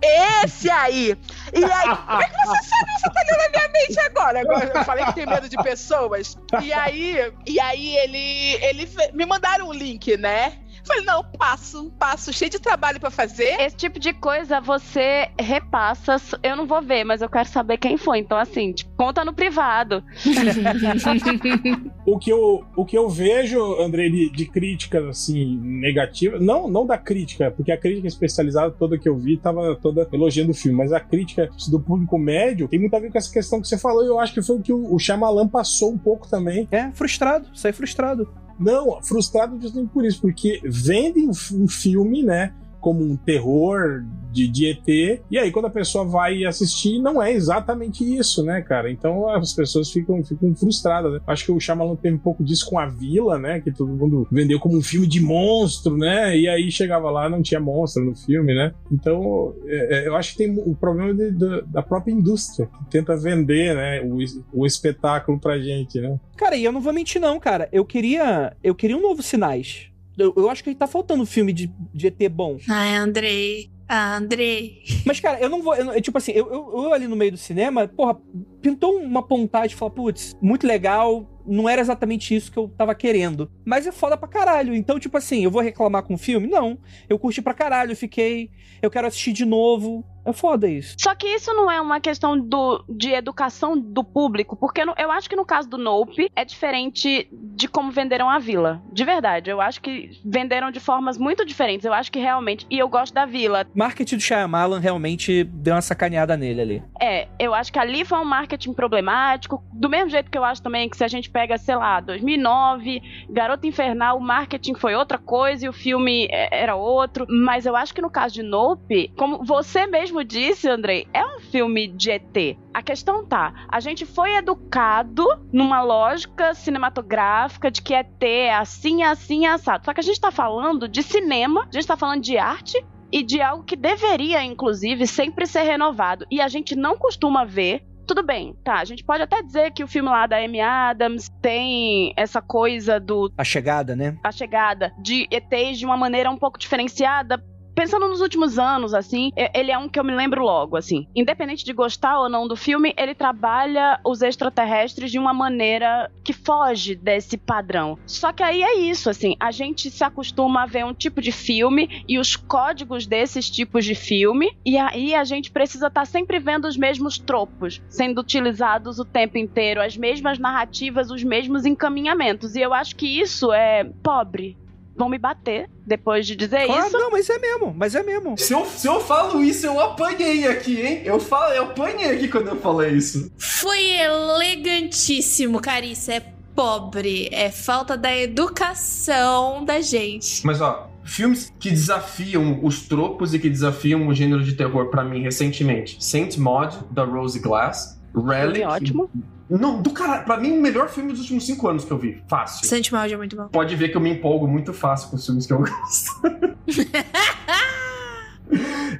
Esse 0.00 0.70
aí! 0.70 1.16
E 1.52 1.64
aí, 1.64 1.96
como 2.06 2.22
é 2.22 2.28
que 2.28 2.46
você 2.46 2.68
sabe? 2.68 2.92
Você 3.00 3.10
tá 3.10 3.22
lendo 3.26 3.42
a 3.42 3.50
minha 3.50 3.68
mente 3.68 4.00
agora. 4.00 4.40
Agora 4.40 4.72
eu 4.74 4.84
falei 4.84 5.04
que 5.06 5.14
tem 5.14 5.26
medo 5.26 5.48
de 5.48 5.56
pessoas. 5.56 6.38
E 6.62 6.72
aí, 6.72 7.32
e 7.46 7.60
aí 7.60 7.96
ele, 7.96 8.64
ele 8.64 8.88
me 9.12 9.26
mandaram 9.26 9.68
um 9.68 9.72
link, 9.72 10.16
né? 10.16 10.52
Falei, 10.88 11.04
não, 11.04 11.22
passo, 11.22 11.92
passo, 11.98 12.32
cheio 12.32 12.50
de 12.50 12.58
trabalho 12.58 12.98
pra 12.98 13.10
fazer. 13.10 13.60
Esse 13.60 13.76
tipo 13.76 14.00
de 14.00 14.14
coisa 14.14 14.58
você 14.58 15.28
repassa. 15.38 16.16
Eu 16.42 16.56
não 16.56 16.66
vou 16.66 16.80
ver, 16.80 17.04
mas 17.04 17.20
eu 17.20 17.28
quero 17.28 17.46
saber 17.46 17.76
quem 17.76 17.98
foi. 17.98 18.20
Então, 18.20 18.38
assim, 18.38 18.72
tipo, 18.72 18.90
conta 18.96 19.22
no 19.22 19.34
privado. 19.34 20.02
O 22.06 22.18
que 22.18 22.30
eu, 22.30 22.64
o 22.74 22.86
que 22.86 22.96
eu 22.96 23.06
vejo, 23.08 23.60
André, 23.78 24.08
de, 24.08 24.30
de 24.30 24.46
críticas 24.46 25.04
assim, 25.04 25.58
negativas, 25.58 26.40
não, 26.40 26.66
não 26.66 26.86
da 26.86 26.96
crítica, 26.96 27.50
porque 27.50 27.70
a 27.70 27.76
crítica 27.76 28.08
especializada 28.08 28.70
toda 28.70 28.98
que 28.98 29.06
eu 29.06 29.16
vi 29.18 29.36
tava 29.36 29.76
toda 29.76 30.08
elogiando 30.10 30.52
o 30.52 30.54
filme, 30.54 30.78
mas 30.78 30.90
a 30.90 31.00
crítica 31.00 31.50
do 31.68 31.78
público 31.78 32.18
médio 32.18 32.66
tem 32.66 32.78
muito 32.78 32.94
a 32.96 32.98
ver 32.98 33.12
com 33.12 33.18
essa 33.18 33.30
questão 33.30 33.60
que 33.60 33.68
você 33.68 33.76
falou, 33.76 34.04
e 34.04 34.08
eu 34.08 34.18
acho 34.18 34.32
que 34.32 34.40
foi 34.40 34.56
o 34.56 34.62
que 34.62 34.72
o, 34.72 34.94
o 34.94 34.98
Shyamalan 34.98 35.48
passou 35.48 35.92
um 35.92 35.98
pouco 35.98 36.26
também. 36.26 36.66
É, 36.70 36.90
frustrado, 36.92 37.48
sai 37.54 37.72
frustrado. 37.72 38.26
Não, 38.58 39.00
frustrado 39.02 39.60
justamente 39.60 39.90
por 39.90 40.04
isso, 40.04 40.20
porque 40.20 40.60
vendem 40.64 41.28
um 41.28 41.68
filme, 41.68 42.22
né? 42.22 42.52
Como 42.88 43.04
um 43.04 43.16
terror 43.16 44.02
de, 44.32 44.48
de 44.48 44.66
ET, 44.70 45.20
e 45.30 45.36
aí 45.38 45.50
quando 45.50 45.66
a 45.66 45.70
pessoa 45.70 46.04
vai 46.06 46.44
assistir, 46.44 46.98
não 47.00 47.22
é 47.22 47.30
exatamente 47.32 48.02
isso, 48.02 48.42
né, 48.42 48.62
cara? 48.62 48.90
Então 48.90 49.28
as 49.28 49.52
pessoas 49.52 49.90
ficam, 49.90 50.24
ficam 50.24 50.54
frustradas, 50.54 51.12
né? 51.12 51.20
Acho 51.26 51.44
que 51.44 51.52
o 51.52 51.60
Shyamalan 51.60 51.96
teve 51.96 52.16
um 52.16 52.18
pouco 52.18 52.42
disso 52.42 52.64
com 52.68 52.78
a 52.78 52.86
Vila, 52.86 53.38
né? 53.38 53.60
Que 53.60 53.70
todo 53.70 53.88
mundo 53.92 54.26
vendeu 54.32 54.58
como 54.58 54.78
um 54.78 54.82
filme 54.82 55.06
de 55.06 55.20
monstro, 55.20 55.98
né? 55.98 56.34
E 56.38 56.48
aí 56.48 56.70
chegava 56.70 57.10
lá, 57.10 57.28
não 57.28 57.42
tinha 57.42 57.60
monstro 57.60 58.02
no 58.04 58.16
filme, 58.16 58.54
né? 58.54 58.72
Então 58.90 59.54
é, 59.66 60.04
é, 60.04 60.08
eu 60.08 60.16
acho 60.16 60.32
que 60.32 60.38
tem 60.38 60.58
o 60.58 60.74
problema 60.74 61.12
de- 61.12 61.32
da- 61.32 61.60
da 61.60 61.82
própria 61.82 62.12
indústria, 62.12 62.66
que 62.66 62.90
tenta 62.90 63.16
vender, 63.18 63.74
né? 63.74 64.00
O, 64.02 64.60
o 64.62 64.66
espetáculo 64.66 65.38
pra 65.38 65.58
gente, 65.58 66.00
né? 66.00 66.18
Cara, 66.36 66.56
e 66.56 66.64
eu 66.64 66.72
não 66.72 66.80
vou 66.80 66.92
mentir, 66.94 67.20
não, 67.20 67.38
cara. 67.38 67.68
Eu 67.72 67.84
queria. 67.84 68.56
Eu 68.64 68.74
queria 68.74 68.96
um 68.96 69.02
novo 69.02 69.22
Sinais. 69.22 69.88
Eu, 70.18 70.34
eu 70.36 70.50
acho 70.50 70.64
que 70.64 70.74
tá 70.74 70.86
faltando 70.86 71.24
filme 71.24 71.52
de, 71.52 71.70
de 71.94 72.08
ET 72.08 72.28
bom. 72.30 72.58
Ai, 72.68 72.96
Andrei. 72.96 73.70
Ah, 73.88 74.16
Andrei. 74.16 74.82
Mas, 75.06 75.18
cara, 75.18 75.40
eu 75.40 75.48
não 75.48 75.62
vou. 75.62 75.74
eu 75.74 75.92
eu, 75.92 76.00
tipo 76.02 76.18
assim, 76.18 76.32
eu, 76.32 76.46
eu, 76.52 76.84
eu 76.84 76.92
ali 76.92 77.08
no 77.08 77.16
meio 77.16 77.32
do 77.32 77.38
cinema, 77.38 77.88
porra, 77.88 78.18
pintou 78.60 78.96
uma 78.98 79.22
pontagem 79.22 79.68
de 79.68 79.76
falar, 79.76 79.92
putz, 79.92 80.36
muito 80.42 80.66
legal. 80.66 81.26
Não 81.46 81.66
era 81.66 81.80
exatamente 81.80 82.36
isso 82.36 82.52
que 82.52 82.58
eu 82.58 82.68
tava 82.68 82.94
querendo. 82.94 83.50
Mas 83.64 83.86
é 83.86 83.92
foda 83.92 84.18
pra 84.18 84.28
caralho. 84.28 84.74
Então, 84.74 84.98
tipo 84.98 85.16
assim, 85.16 85.42
eu 85.42 85.50
vou 85.50 85.62
reclamar 85.62 86.02
com 86.02 86.12
o 86.12 86.18
filme? 86.18 86.46
Não. 86.46 86.78
Eu 87.08 87.18
curti 87.18 87.40
pra 87.40 87.54
caralho, 87.54 87.96
fiquei. 87.96 88.50
Eu 88.82 88.90
quero 88.90 89.06
assistir 89.06 89.32
de 89.32 89.46
novo. 89.46 90.04
É 90.24 90.32
foda 90.32 90.68
isso. 90.68 90.94
Só 90.98 91.14
que 91.14 91.26
isso 91.26 91.52
não 91.54 91.70
é 91.70 91.80
uma 91.80 92.00
questão 92.00 92.38
do, 92.38 92.84
de 92.88 93.12
educação 93.12 93.78
do 93.78 94.04
público, 94.04 94.56
porque 94.56 94.84
no- 94.84 94.94
eu 94.98 95.10
acho 95.10 95.28
que 95.28 95.36
no 95.36 95.44
caso 95.44 95.68
do 95.68 95.78
Nope 95.78 96.30
é 96.36 96.44
diferente 96.44 97.28
de 97.32 97.66
como 97.68 97.90
venderam 97.90 98.28
a 98.28 98.38
vila. 98.38 98.82
De 98.92 99.04
verdade, 99.04 99.50
eu 99.50 99.60
acho 99.60 99.80
que 99.80 100.10
venderam 100.24 100.70
de 100.70 100.80
formas 100.80 101.16
muito 101.18 101.44
diferentes. 101.44 101.84
Eu 101.84 101.92
acho 101.92 102.10
que 102.12 102.18
realmente. 102.18 102.66
E 102.70 102.78
eu 102.78 102.88
gosto 102.88 103.14
da 103.14 103.24
vila. 103.26 103.66
Marketing 103.74 104.16
do 104.16 104.22
Shyamalan 104.22 104.78
realmente 104.80 105.44
deu 105.44 105.74
uma 105.74 105.80
sacaneada 105.82 106.36
nele 106.36 106.60
ali. 106.60 106.82
É, 107.00 107.28
eu 107.38 107.54
acho 107.54 107.72
que 107.72 107.78
ali 107.78 108.04
foi 108.04 108.18
um 108.18 108.24
marketing 108.24 108.72
problemático. 108.74 109.62
Do 109.72 109.88
mesmo 109.88 110.10
jeito 110.10 110.30
que 110.30 110.36
eu 110.38 110.44
acho 110.44 110.62
também 110.62 110.88
que 110.88 110.96
se 110.96 111.04
a 111.04 111.08
gente 111.08 111.30
pega, 111.30 111.56
sei 111.58 111.76
lá, 111.76 112.00
2009, 112.00 113.00
Garota 113.30 113.66
Infernal, 113.66 114.18
o 114.18 114.20
marketing 114.20 114.74
foi 114.74 114.94
outra 114.94 115.18
coisa 115.18 115.66
e 115.66 115.68
o 115.68 115.72
filme 115.72 116.26
é, 116.30 116.62
era 116.62 116.74
outro. 116.76 117.26
Mas 117.28 117.66
eu 117.66 117.74
acho 117.76 117.94
que 117.94 118.00
no 118.02 118.10
caso 118.10 118.34
de 118.34 118.42
Nope, 118.42 119.12
como 119.16 119.44
você 119.44 119.86
mesmo 119.86 120.07
disse, 120.24 120.68
Andrei, 120.68 121.06
é 121.12 121.24
um 121.24 121.40
filme 121.40 121.88
de 121.88 122.10
ET. 122.10 122.56
A 122.72 122.82
questão 122.82 123.24
tá, 123.24 123.52
a 123.68 123.80
gente 123.80 124.04
foi 124.06 124.34
educado 124.36 125.24
numa 125.52 125.82
lógica 125.82 126.54
cinematográfica 126.54 127.70
de 127.70 127.82
que 127.82 127.94
ET 127.94 128.22
é 128.22 128.54
assim, 128.54 129.02
assim, 129.02 129.46
assado. 129.46 129.84
Só 129.84 129.94
que 129.94 130.00
a 130.00 130.02
gente 130.02 130.20
tá 130.20 130.30
falando 130.30 130.88
de 130.88 131.02
cinema, 131.02 131.66
a 131.68 131.72
gente 131.72 131.86
tá 131.86 131.96
falando 131.96 132.22
de 132.22 132.38
arte 132.38 132.84
e 133.10 133.22
de 133.22 133.40
algo 133.40 133.64
que 133.64 133.76
deveria, 133.76 134.42
inclusive, 134.44 135.06
sempre 135.06 135.46
ser 135.46 135.62
renovado. 135.62 136.26
E 136.30 136.40
a 136.40 136.48
gente 136.48 136.76
não 136.76 136.96
costuma 136.96 137.44
ver. 137.44 137.84
Tudo 138.06 138.22
bem, 138.22 138.56
tá. 138.64 138.76
A 138.78 138.84
gente 138.86 139.04
pode 139.04 139.22
até 139.22 139.42
dizer 139.42 139.70
que 139.72 139.84
o 139.84 139.86
filme 139.86 140.08
lá 140.08 140.26
da 140.26 140.38
Amy 140.38 140.62
Adams 140.62 141.28
tem 141.42 142.14
essa 142.16 142.40
coisa 142.40 142.98
do 142.98 143.30
A 143.36 143.44
chegada, 143.44 143.94
né? 143.94 144.16
a 144.24 144.32
chegada 144.32 144.94
de 144.98 145.28
ETs 145.30 145.78
de 145.78 145.84
uma 145.84 145.96
maneira 145.96 146.30
um 146.30 146.38
pouco 146.38 146.58
diferenciada. 146.58 147.42
Pensando 147.78 148.08
nos 148.08 148.20
últimos 148.20 148.58
anos, 148.58 148.92
assim, 148.92 149.30
ele 149.54 149.70
é 149.70 149.78
um 149.78 149.88
que 149.88 150.00
eu 150.00 150.02
me 150.02 150.12
lembro 150.12 150.42
logo, 150.42 150.76
assim. 150.76 151.06
Independente 151.14 151.64
de 151.64 151.72
gostar 151.72 152.18
ou 152.18 152.28
não 152.28 152.48
do 152.48 152.56
filme, 152.56 152.92
ele 152.98 153.14
trabalha 153.14 154.00
os 154.04 154.20
extraterrestres 154.20 155.12
de 155.12 155.18
uma 155.18 155.32
maneira 155.32 156.10
que 156.24 156.32
foge 156.32 156.96
desse 156.96 157.36
padrão. 157.36 157.96
Só 158.04 158.32
que 158.32 158.42
aí 158.42 158.64
é 158.64 158.80
isso, 158.80 159.08
assim, 159.08 159.36
a 159.38 159.52
gente 159.52 159.92
se 159.92 160.02
acostuma 160.02 160.64
a 160.64 160.66
ver 160.66 160.84
um 160.84 160.92
tipo 160.92 161.22
de 161.22 161.30
filme 161.30 162.02
e 162.08 162.18
os 162.18 162.34
códigos 162.34 163.06
desses 163.06 163.48
tipos 163.48 163.84
de 163.84 163.94
filme, 163.94 164.50
e 164.66 164.76
aí 164.76 165.14
a 165.14 165.22
gente 165.22 165.52
precisa 165.52 165.86
estar 165.86 166.04
sempre 166.04 166.40
vendo 166.40 166.66
os 166.66 166.76
mesmos 166.76 167.16
tropos 167.16 167.80
sendo 167.88 168.22
utilizados 168.22 168.98
o 168.98 169.04
tempo 169.04 169.38
inteiro, 169.38 169.80
as 169.80 169.96
mesmas 169.96 170.36
narrativas, 170.36 171.12
os 171.12 171.22
mesmos 171.22 171.64
encaminhamentos. 171.64 172.56
E 172.56 172.60
eu 172.60 172.74
acho 172.74 172.96
que 172.96 173.20
isso 173.20 173.52
é 173.52 173.84
pobre. 174.02 174.56
Vão 174.98 175.08
me 175.08 175.16
bater 175.18 175.70
depois 175.86 176.26
de 176.26 176.34
dizer 176.36 176.66
Claro, 176.66 176.88
isso. 176.88 176.98
não, 176.98 177.10
mas 177.10 177.30
é 177.30 177.38
mesmo, 177.38 177.72
mas 177.74 177.94
é 177.94 178.02
mesmo. 178.02 178.36
Se 178.36 178.52
eu, 178.52 178.66
se 178.66 178.86
eu 178.86 179.00
falo 179.00 179.42
isso, 179.42 179.64
eu 179.64 179.78
apanhei 179.80 180.46
aqui, 180.46 180.80
hein? 180.80 181.02
Eu, 181.04 181.20
falo, 181.20 181.54
eu 181.54 181.62
apanhei 181.64 182.10
aqui 182.16 182.28
quando 182.28 182.48
eu 182.48 182.56
falei 182.56 182.90
isso. 182.94 183.32
Foi 183.38 183.78
elegantíssimo, 183.92 185.60
Carissa. 185.60 186.14
É 186.14 186.20
pobre. 186.54 187.28
É 187.32 187.50
falta 187.50 187.96
da 187.96 188.14
educação 188.16 189.64
da 189.64 189.80
gente. 189.80 190.44
Mas 190.44 190.60
ó, 190.60 190.90
filmes 191.04 191.52
que 191.58 191.70
desafiam 191.70 192.60
os 192.64 192.82
tropos 192.88 193.32
e 193.34 193.38
que 193.38 193.48
desafiam 193.48 194.06
o 194.08 194.12
gênero 194.14 194.42
de 194.42 194.54
terror 194.54 194.90
pra 194.90 195.04
mim 195.04 195.22
recentemente. 195.22 196.02
Saint 196.04 196.36
Maud, 196.36 196.76
da 196.90 197.04
Rose 197.04 197.38
Glass. 197.38 197.98
Relic. 198.14 198.64
Ótimo. 198.64 199.10
Não, 199.50 199.80
do 199.80 199.90
cara, 199.90 200.22
pra 200.22 200.36
mim, 200.36 200.52
o 200.52 200.60
melhor 200.60 200.88
filme 200.88 201.10
dos 201.10 201.22
últimos 201.22 201.46
cinco 201.46 201.68
anos 201.68 201.84
que 201.84 201.90
eu 201.90 201.98
vi. 201.98 202.22
Fácil. 202.28 202.66
Santi 202.66 202.92
Maldi 202.92 203.14
é 203.14 203.16
muito 203.16 203.36
bom. 203.36 203.48
Pode 203.48 203.74
ver 203.76 203.88
que 203.88 203.96
eu 203.96 204.00
me 204.00 204.10
empolgo 204.10 204.46
muito 204.46 204.72
fácil 204.72 205.10
com 205.10 205.16
os 205.16 205.24
filmes 205.24 205.46
que 205.46 205.52
eu 205.52 205.58
gosto. 205.58 206.20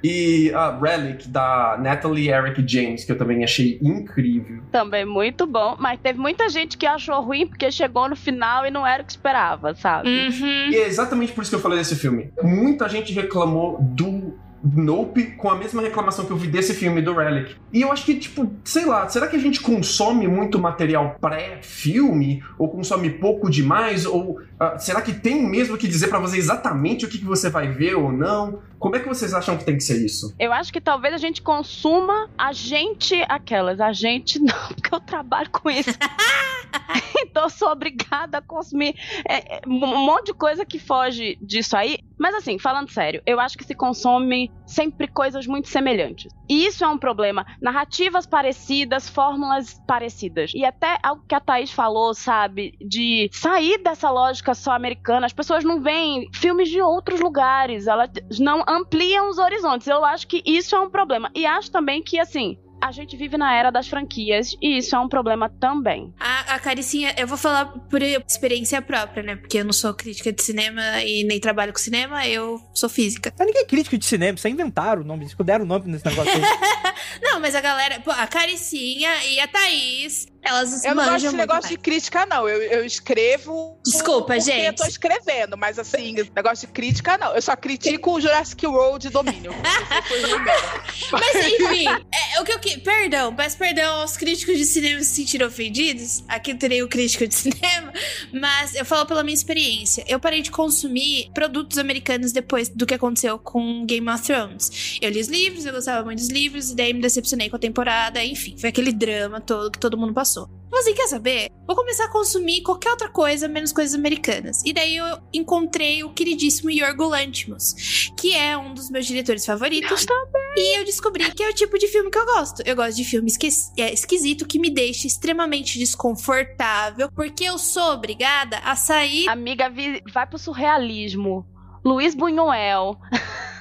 e 0.03 0.51
a 0.55 0.79
Relic, 0.79 1.29
da 1.29 1.77
Natalie 1.81 2.31
Eric 2.31 2.65
James, 2.67 3.05
que 3.05 3.13
eu 3.13 3.19
também 3.19 3.45
achei 3.45 3.79
incrível. 3.83 4.63
Também 4.73 5.05
muito 5.05 5.47
bom. 5.47 5.77
Mas 5.79 6.01
teve 6.01 6.19
muita 6.19 6.49
gente 6.49 6.79
que 6.79 6.87
achou 6.87 7.21
ruim 7.21 7.47
porque 7.47 7.71
chegou 7.71 8.09
no 8.09 8.17
final 8.17 8.67
e 8.67 8.71
não 8.71 8.87
era 8.87 9.03
o 9.03 9.07
que 9.07 9.13
esperava, 9.13 9.75
sabe? 9.75 10.09
Uhum. 10.09 10.71
E 10.71 10.77
é 10.77 10.87
exatamente 10.87 11.33
por 11.33 11.43
isso 11.43 11.51
que 11.51 11.57
eu 11.57 11.61
falei 11.61 11.79
desse 11.79 11.97
filme. 11.97 12.31
Muita 12.43 12.89
gente 12.89 13.13
reclamou 13.13 13.79
do 13.81 14.39
Nope 14.63 15.37
com 15.37 15.51
a 15.51 15.57
mesma 15.57 15.81
reclamação 15.81 16.25
que 16.25 16.31
eu 16.31 16.37
vi 16.37 16.49
desse 16.49 16.75
filme 16.75 17.01
do 17.01 17.15
Relic. 17.15 17.57
E 17.73 17.83
eu 17.83 17.93
acho 17.93 18.05
que, 18.05 18.17
tipo, 18.17 18.51
sei 18.65 18.87
lá, 18.87 19.09
será 19.09 19.27
que 19.27 19.37
a 19.37 19.39
gente 19.39 19.61
consome 19.61 20.27
muito 20.27 20.59
material 20.59 21.17
pré-filme? 21.21 22.43
Ou 22.59 22.69
consome 22.69 23.11
pouco 23.11 23.49
demais? 23.51 24.05
Ou 24.05 24.33
uh, 24.33 24.79
será 24.79 25.01
que 25.01 25.13
tem 25.13 25.49
mesmo 25.49 25.77
que 25.77 25.87
dizer 25.87 26.09
para 26.09 26.19
você 26.19 26.39
exatamente 26.39 27.05
o 27.05 27.09
que, 27.09 27.19
que 27.19 27.25
você 27.25 27.49
vai 27.49 27.69
ver 27.69 27.95
ou 27.95 28.11
não? 28.11 28.61
Como 28.79 28.97
é 28.97 29.01
que 29.01 29.09
vocês 29.09 29.35
acham 29.35 29.57
que 29.57 29.65
tem 29.65 29.77
que 29.77 29.83
ser 29.83 30.05
isso? 30.05 30.35
Eu 30.39 30.53
acho 30.53 30.73
que 30.73 30.81
talvez 30.81 31.15
a 31.15 31.19
gente 31.19 31.43
consuma 31.43 32.31
a 32.37 32.53
gente 32.53 33.15
aquelas. 33.29 33.81
A 33.81 33.93
gente 33.93 34.39
não, 34.41 34.69
porque 34.69 34.95
eu 34.95 35.01
trabalho 35.01 35.51
com 35.51 35.71
isso. 35.71 35.91
então 37.19 37.45
eu 37.45 37.51
sou 37.51 37.71
obrigada 37.71 38.39
a 38.39 38.43
consumir 38.43 38.95
é, 39.29 39.57
é, 39.57 39.61
um 39.67 40.05
monte 40.05 40.27
de 40.27 40.35
coisa 40.35 40.65
que 40.65 40.79
foge 40.79 41.39
disso 41.41 41.77
aí. 41.77 41.99
Mas 42.19 42.35
assim, 42.35 42.59
falando 42.59 42.91
sério, 42.91 43.23
eu 43.25 43.39
acho 43.39 43.57
que 43.57 43.65
se 43.65 43.75
consome 43.75 44.51
sempre 44.67 45.07
coisas 45.07 45.47
muito 45.47 45.69
semelhantes. 45.69 46.33
E 46.49 46.67
isso 46.67 46.85
é 46.85 46.89
um 46.89 46.99
problema. 46.99 47.47
Narrativas 47.61 48.27
parecidas, 48.27 49.09
fórmulas 49.09 49.81
parecidas. 49.87 50.53
E 50.55 50.65
até 50.65 50.99
algo 51.03 51.23
que 51.29 51.35
a 51.35 51.41
Thaís 51.41 51.71
falou, 51.71 52.15
sabe? 52.15 52.75
De 52.81 53.31
sair 53.33 53.79
dessa 53.79 54.11
lógica 54.11 54.55
só 54.55 54.73
americana. 54.73 55.27
As 55.27 55.33
pessoas 55.33 55.63
não 55.63 55.81
veem 55.81 56.29
filmes 56.35 56.69
de 56.69 56.81
outros 56.81 57.21
lugares. 57.21 57.87
Elas 57.87 58.11
não 58.39 58.65
ampliam 58.69 59.31
os 59.31 59.39
horizontes. 59.39 59.87
Eu 59.87 60.05
acho 60.05 60.27
que 60.27 60.43
isso 60.45 60.77
é 60.77 60.81
um 60.81 60.91
problema. 60.91 61.31
E 61.35 61.47
acho 61.47 61.71
também 61.71 62.03
que, 62.03 62.21
assim, 62.21 62.59
a 62.81 62.93
gente 62.93 63.17
vive 63.17 63.37
na 63.37 63.55
era 63.55 63.71
das 63.71 63.89
franquias 63.89 64.57
e 64.63 64.79
isso 64.79 64.95
é 64.95 64.99
um 64.99 65.09
problema 65.09 65.49
também. 65.49 66.13
A, 66.19 66.55
a 66.55 66.59
Caricinha, 66.59 67.15
eu 67.17 67.27
vou 67.27 67.37
falar 67.37 67.67
por 67.67 68.01
experiência 68.03 68.81
própria, 68.81 69.23
né? 69.23 69.37
Porque 69.37 69.59
eu 69.59 69.65
não 69.65 69.73
sou 69.73 69.93
crítica 69.95 70.33
de 70.33 70.43
cinema 70.43 71.03
e 71.03 71.25
nem 71.25 71.41
trabalho 71.41 71.73
com 71.73 71.79
cinema, 71.79 72.27
eu 72.27 72.61
sou 72.75 72.89
física. 72.89 73.33
Mas 73.37 73.47
ninguém 73.47 73.63
é 73.63 73.67
crítica 73.67 73.99
de 73.99 74.05
cinema, 74.05 74.39
vocês 74.39 74.53
inventaram 74.53 75.03
o 75.03 75.05
nome, 75.05 75.27
deram 75.45 75.65
o 75.65 75.69
nome 75.69 75.91
nesse 75.91 76.07
negócio 76.07 76.33
aí. 76.33 76.43
não, 77.23 77.41
mas 77.41 77.55
a 77.55 77.61
galera, 77.61 78.01
pô, 78.01 78.11
a 78.11 78.27
Caricinha 78.27 79.11
e 79.25 79.41
a 79.41 79.49
Thaís 79.49 80.27
elas 80.43 80.85
eu 80.85 80.95
não 80.95 81.05
gosto 81.05 81.31
de 81.31 81.37
negócio 81.37 81.71
de 81.71 81.77
crítica, 81.77 82.25
não. 82.25 82.49
Eu, 82.49 82.63
eu 82.63 82.85
escrevo. 82.85 83.79
Desculpa, 83.85 84.39
gente. 84.41 84.67
Eu 84.67 84.75
tô 84.75 84.87
escrevendo, 84.87 85.57
mas 85.57 85.79
assim, 85.79 86.15
negócio 86.35 86.67
de 86.67 86.73
crítica, 86.73 87.19
não. 87.19 87.35
Eu 87.35 87.43
só 87.43 87.57
critico 87.57 88.13
o 88.13 88.21
Jurassic 88.21 88.67
World 88.67 89.11
Domínio. 89.11 89.53
mas 91.13 91.35
enfim, 91.35 91.87
é, 91.87 92.41
o 92.41 92.45
que 92.45 92.53
eu 92.53 92.59
que. 92.59 92.79
Perdão, 92.79 93.35
peço 93.35 93.59
perdão 93.59 94.01
aos 94.01 94.17
críticos 94.17 94.57
de 94.57 94.65
cinema 94.65 95.03
se 95.03 95.17
sentiram 95.17 95.49
ofendidos. 95.49 96.25
Aqui 96.29 96.53
eu 96.53 96.59
terei 96.59 96.83
o 96.83 96.89
crítico 96.89 97.27
de 97.27 97.35
cinema, 97.37 97.93
mas 98.33 98.75
eu 98.75 98.85
falo 98.85 99.05
pela 99.07 99.23
minha 99.23 99.35
experiência. 99.35 100.05
Eu 100.07 100.21
parei 100.21 100.41
de 100.41 100.51
consumir 100.51 101.31
produtos 101.35 101.79
americanos 101.79 102.33
depois 102.33 102.69
do 102.69 102.87
que 102.87 102.95
aconteceu 102.95 103.39
com 103.39 103.85
Game 103.85 104.09
of 104.09 104.23
Thrones. 104.23 104.99
Eu 105.03 105.11
li 105.11 105.21
os 105.21 105.29
livros, 105.29 105.67
eu 105.67 105.73
gostava 105.73 106.05
muito 106.05 106.21
dos 106.21 106.29
livros, 106.29 106.71
e 106.71 106.77
daí 106.77 106.95
me 106.95 107.01
decepcionei 107.01 107.51
com 107.51 107.57
a 107.57 107.59
temporada, 107.59 108.25
enfim, 108.25 108.57
foi 108.57 108.69
aquele 108.71 108.93
drama 108.93 109.41
todo 109.41 109.71
que 109.71 109.79
todo 109.79 109.97
mundo 109.97 110.15
passou 110.15 110.38
assim, 110.77 110.95
quer 110.95 111.07
saber? 111.07 111.51
Vou 111.67 111.75
começar 111.75 112.05
a 112.05 112.09
consumir 112.09 112.63
qualquer 112.63 112.91
outra 112.91 113.09
coisa, 113.09 113.49
menos 113.49 113.73
coisas 113.73 113.95
americanas. 113.95 114.63
E 114.65 114.73
daí 114.73 114.97
eu 114.97 115.19
encontrei 115.33 116.05
o 116.05 116.11
queridíssimo 116.11 116.71
Yorgo 116.71 117.09
Lanthimos, 117.09 118.11
que 118.17 118.35
é 118.35 118.57
um 118.57 118.75
dos 118.75 118.91
meus 118.91 119.07
diretores 119.07 119.45
favoritos. 119.45 120.05
também. 120.05 120.43
E 120.57 120.79
eu 120.79 120.85
descobri 120.85 121.31
que 121.33 121.43
é 121.43 121.49
o 121.49 121.55
tipo 121.55 121.79
de 121.79 121.87
filme 121.89 122.11
que 122.11 122.19
eu 122.19 122.27
gosto. 122.27 122.63
Eu 122.65 122.77
gosto 122.77 122.97
de 122.97 123.05
filme 123.05 123.29
esqui 123.29 123.49
é, 123.79 123.93
esquisito 123.93 124.47
que 124.47 124.59
me 124.59 124.71
deixa 124.71 125.07
extremamente 125.07 125.79
desconfortável, 125.79 127.11
porque 127.13 127.45
eu 127.45 127.59
sou 127.59 127.93
obrigada 127.93 128.59
a 128.59 128.75
sair. 128.77 129.29
Amiga, 129.29 129.73
vai 130.13 130.27
pro 130.27 130.39
surrealismo. 130.39 131.47
Luiz 131.85 132.15
Buñuel. 132.15 132.99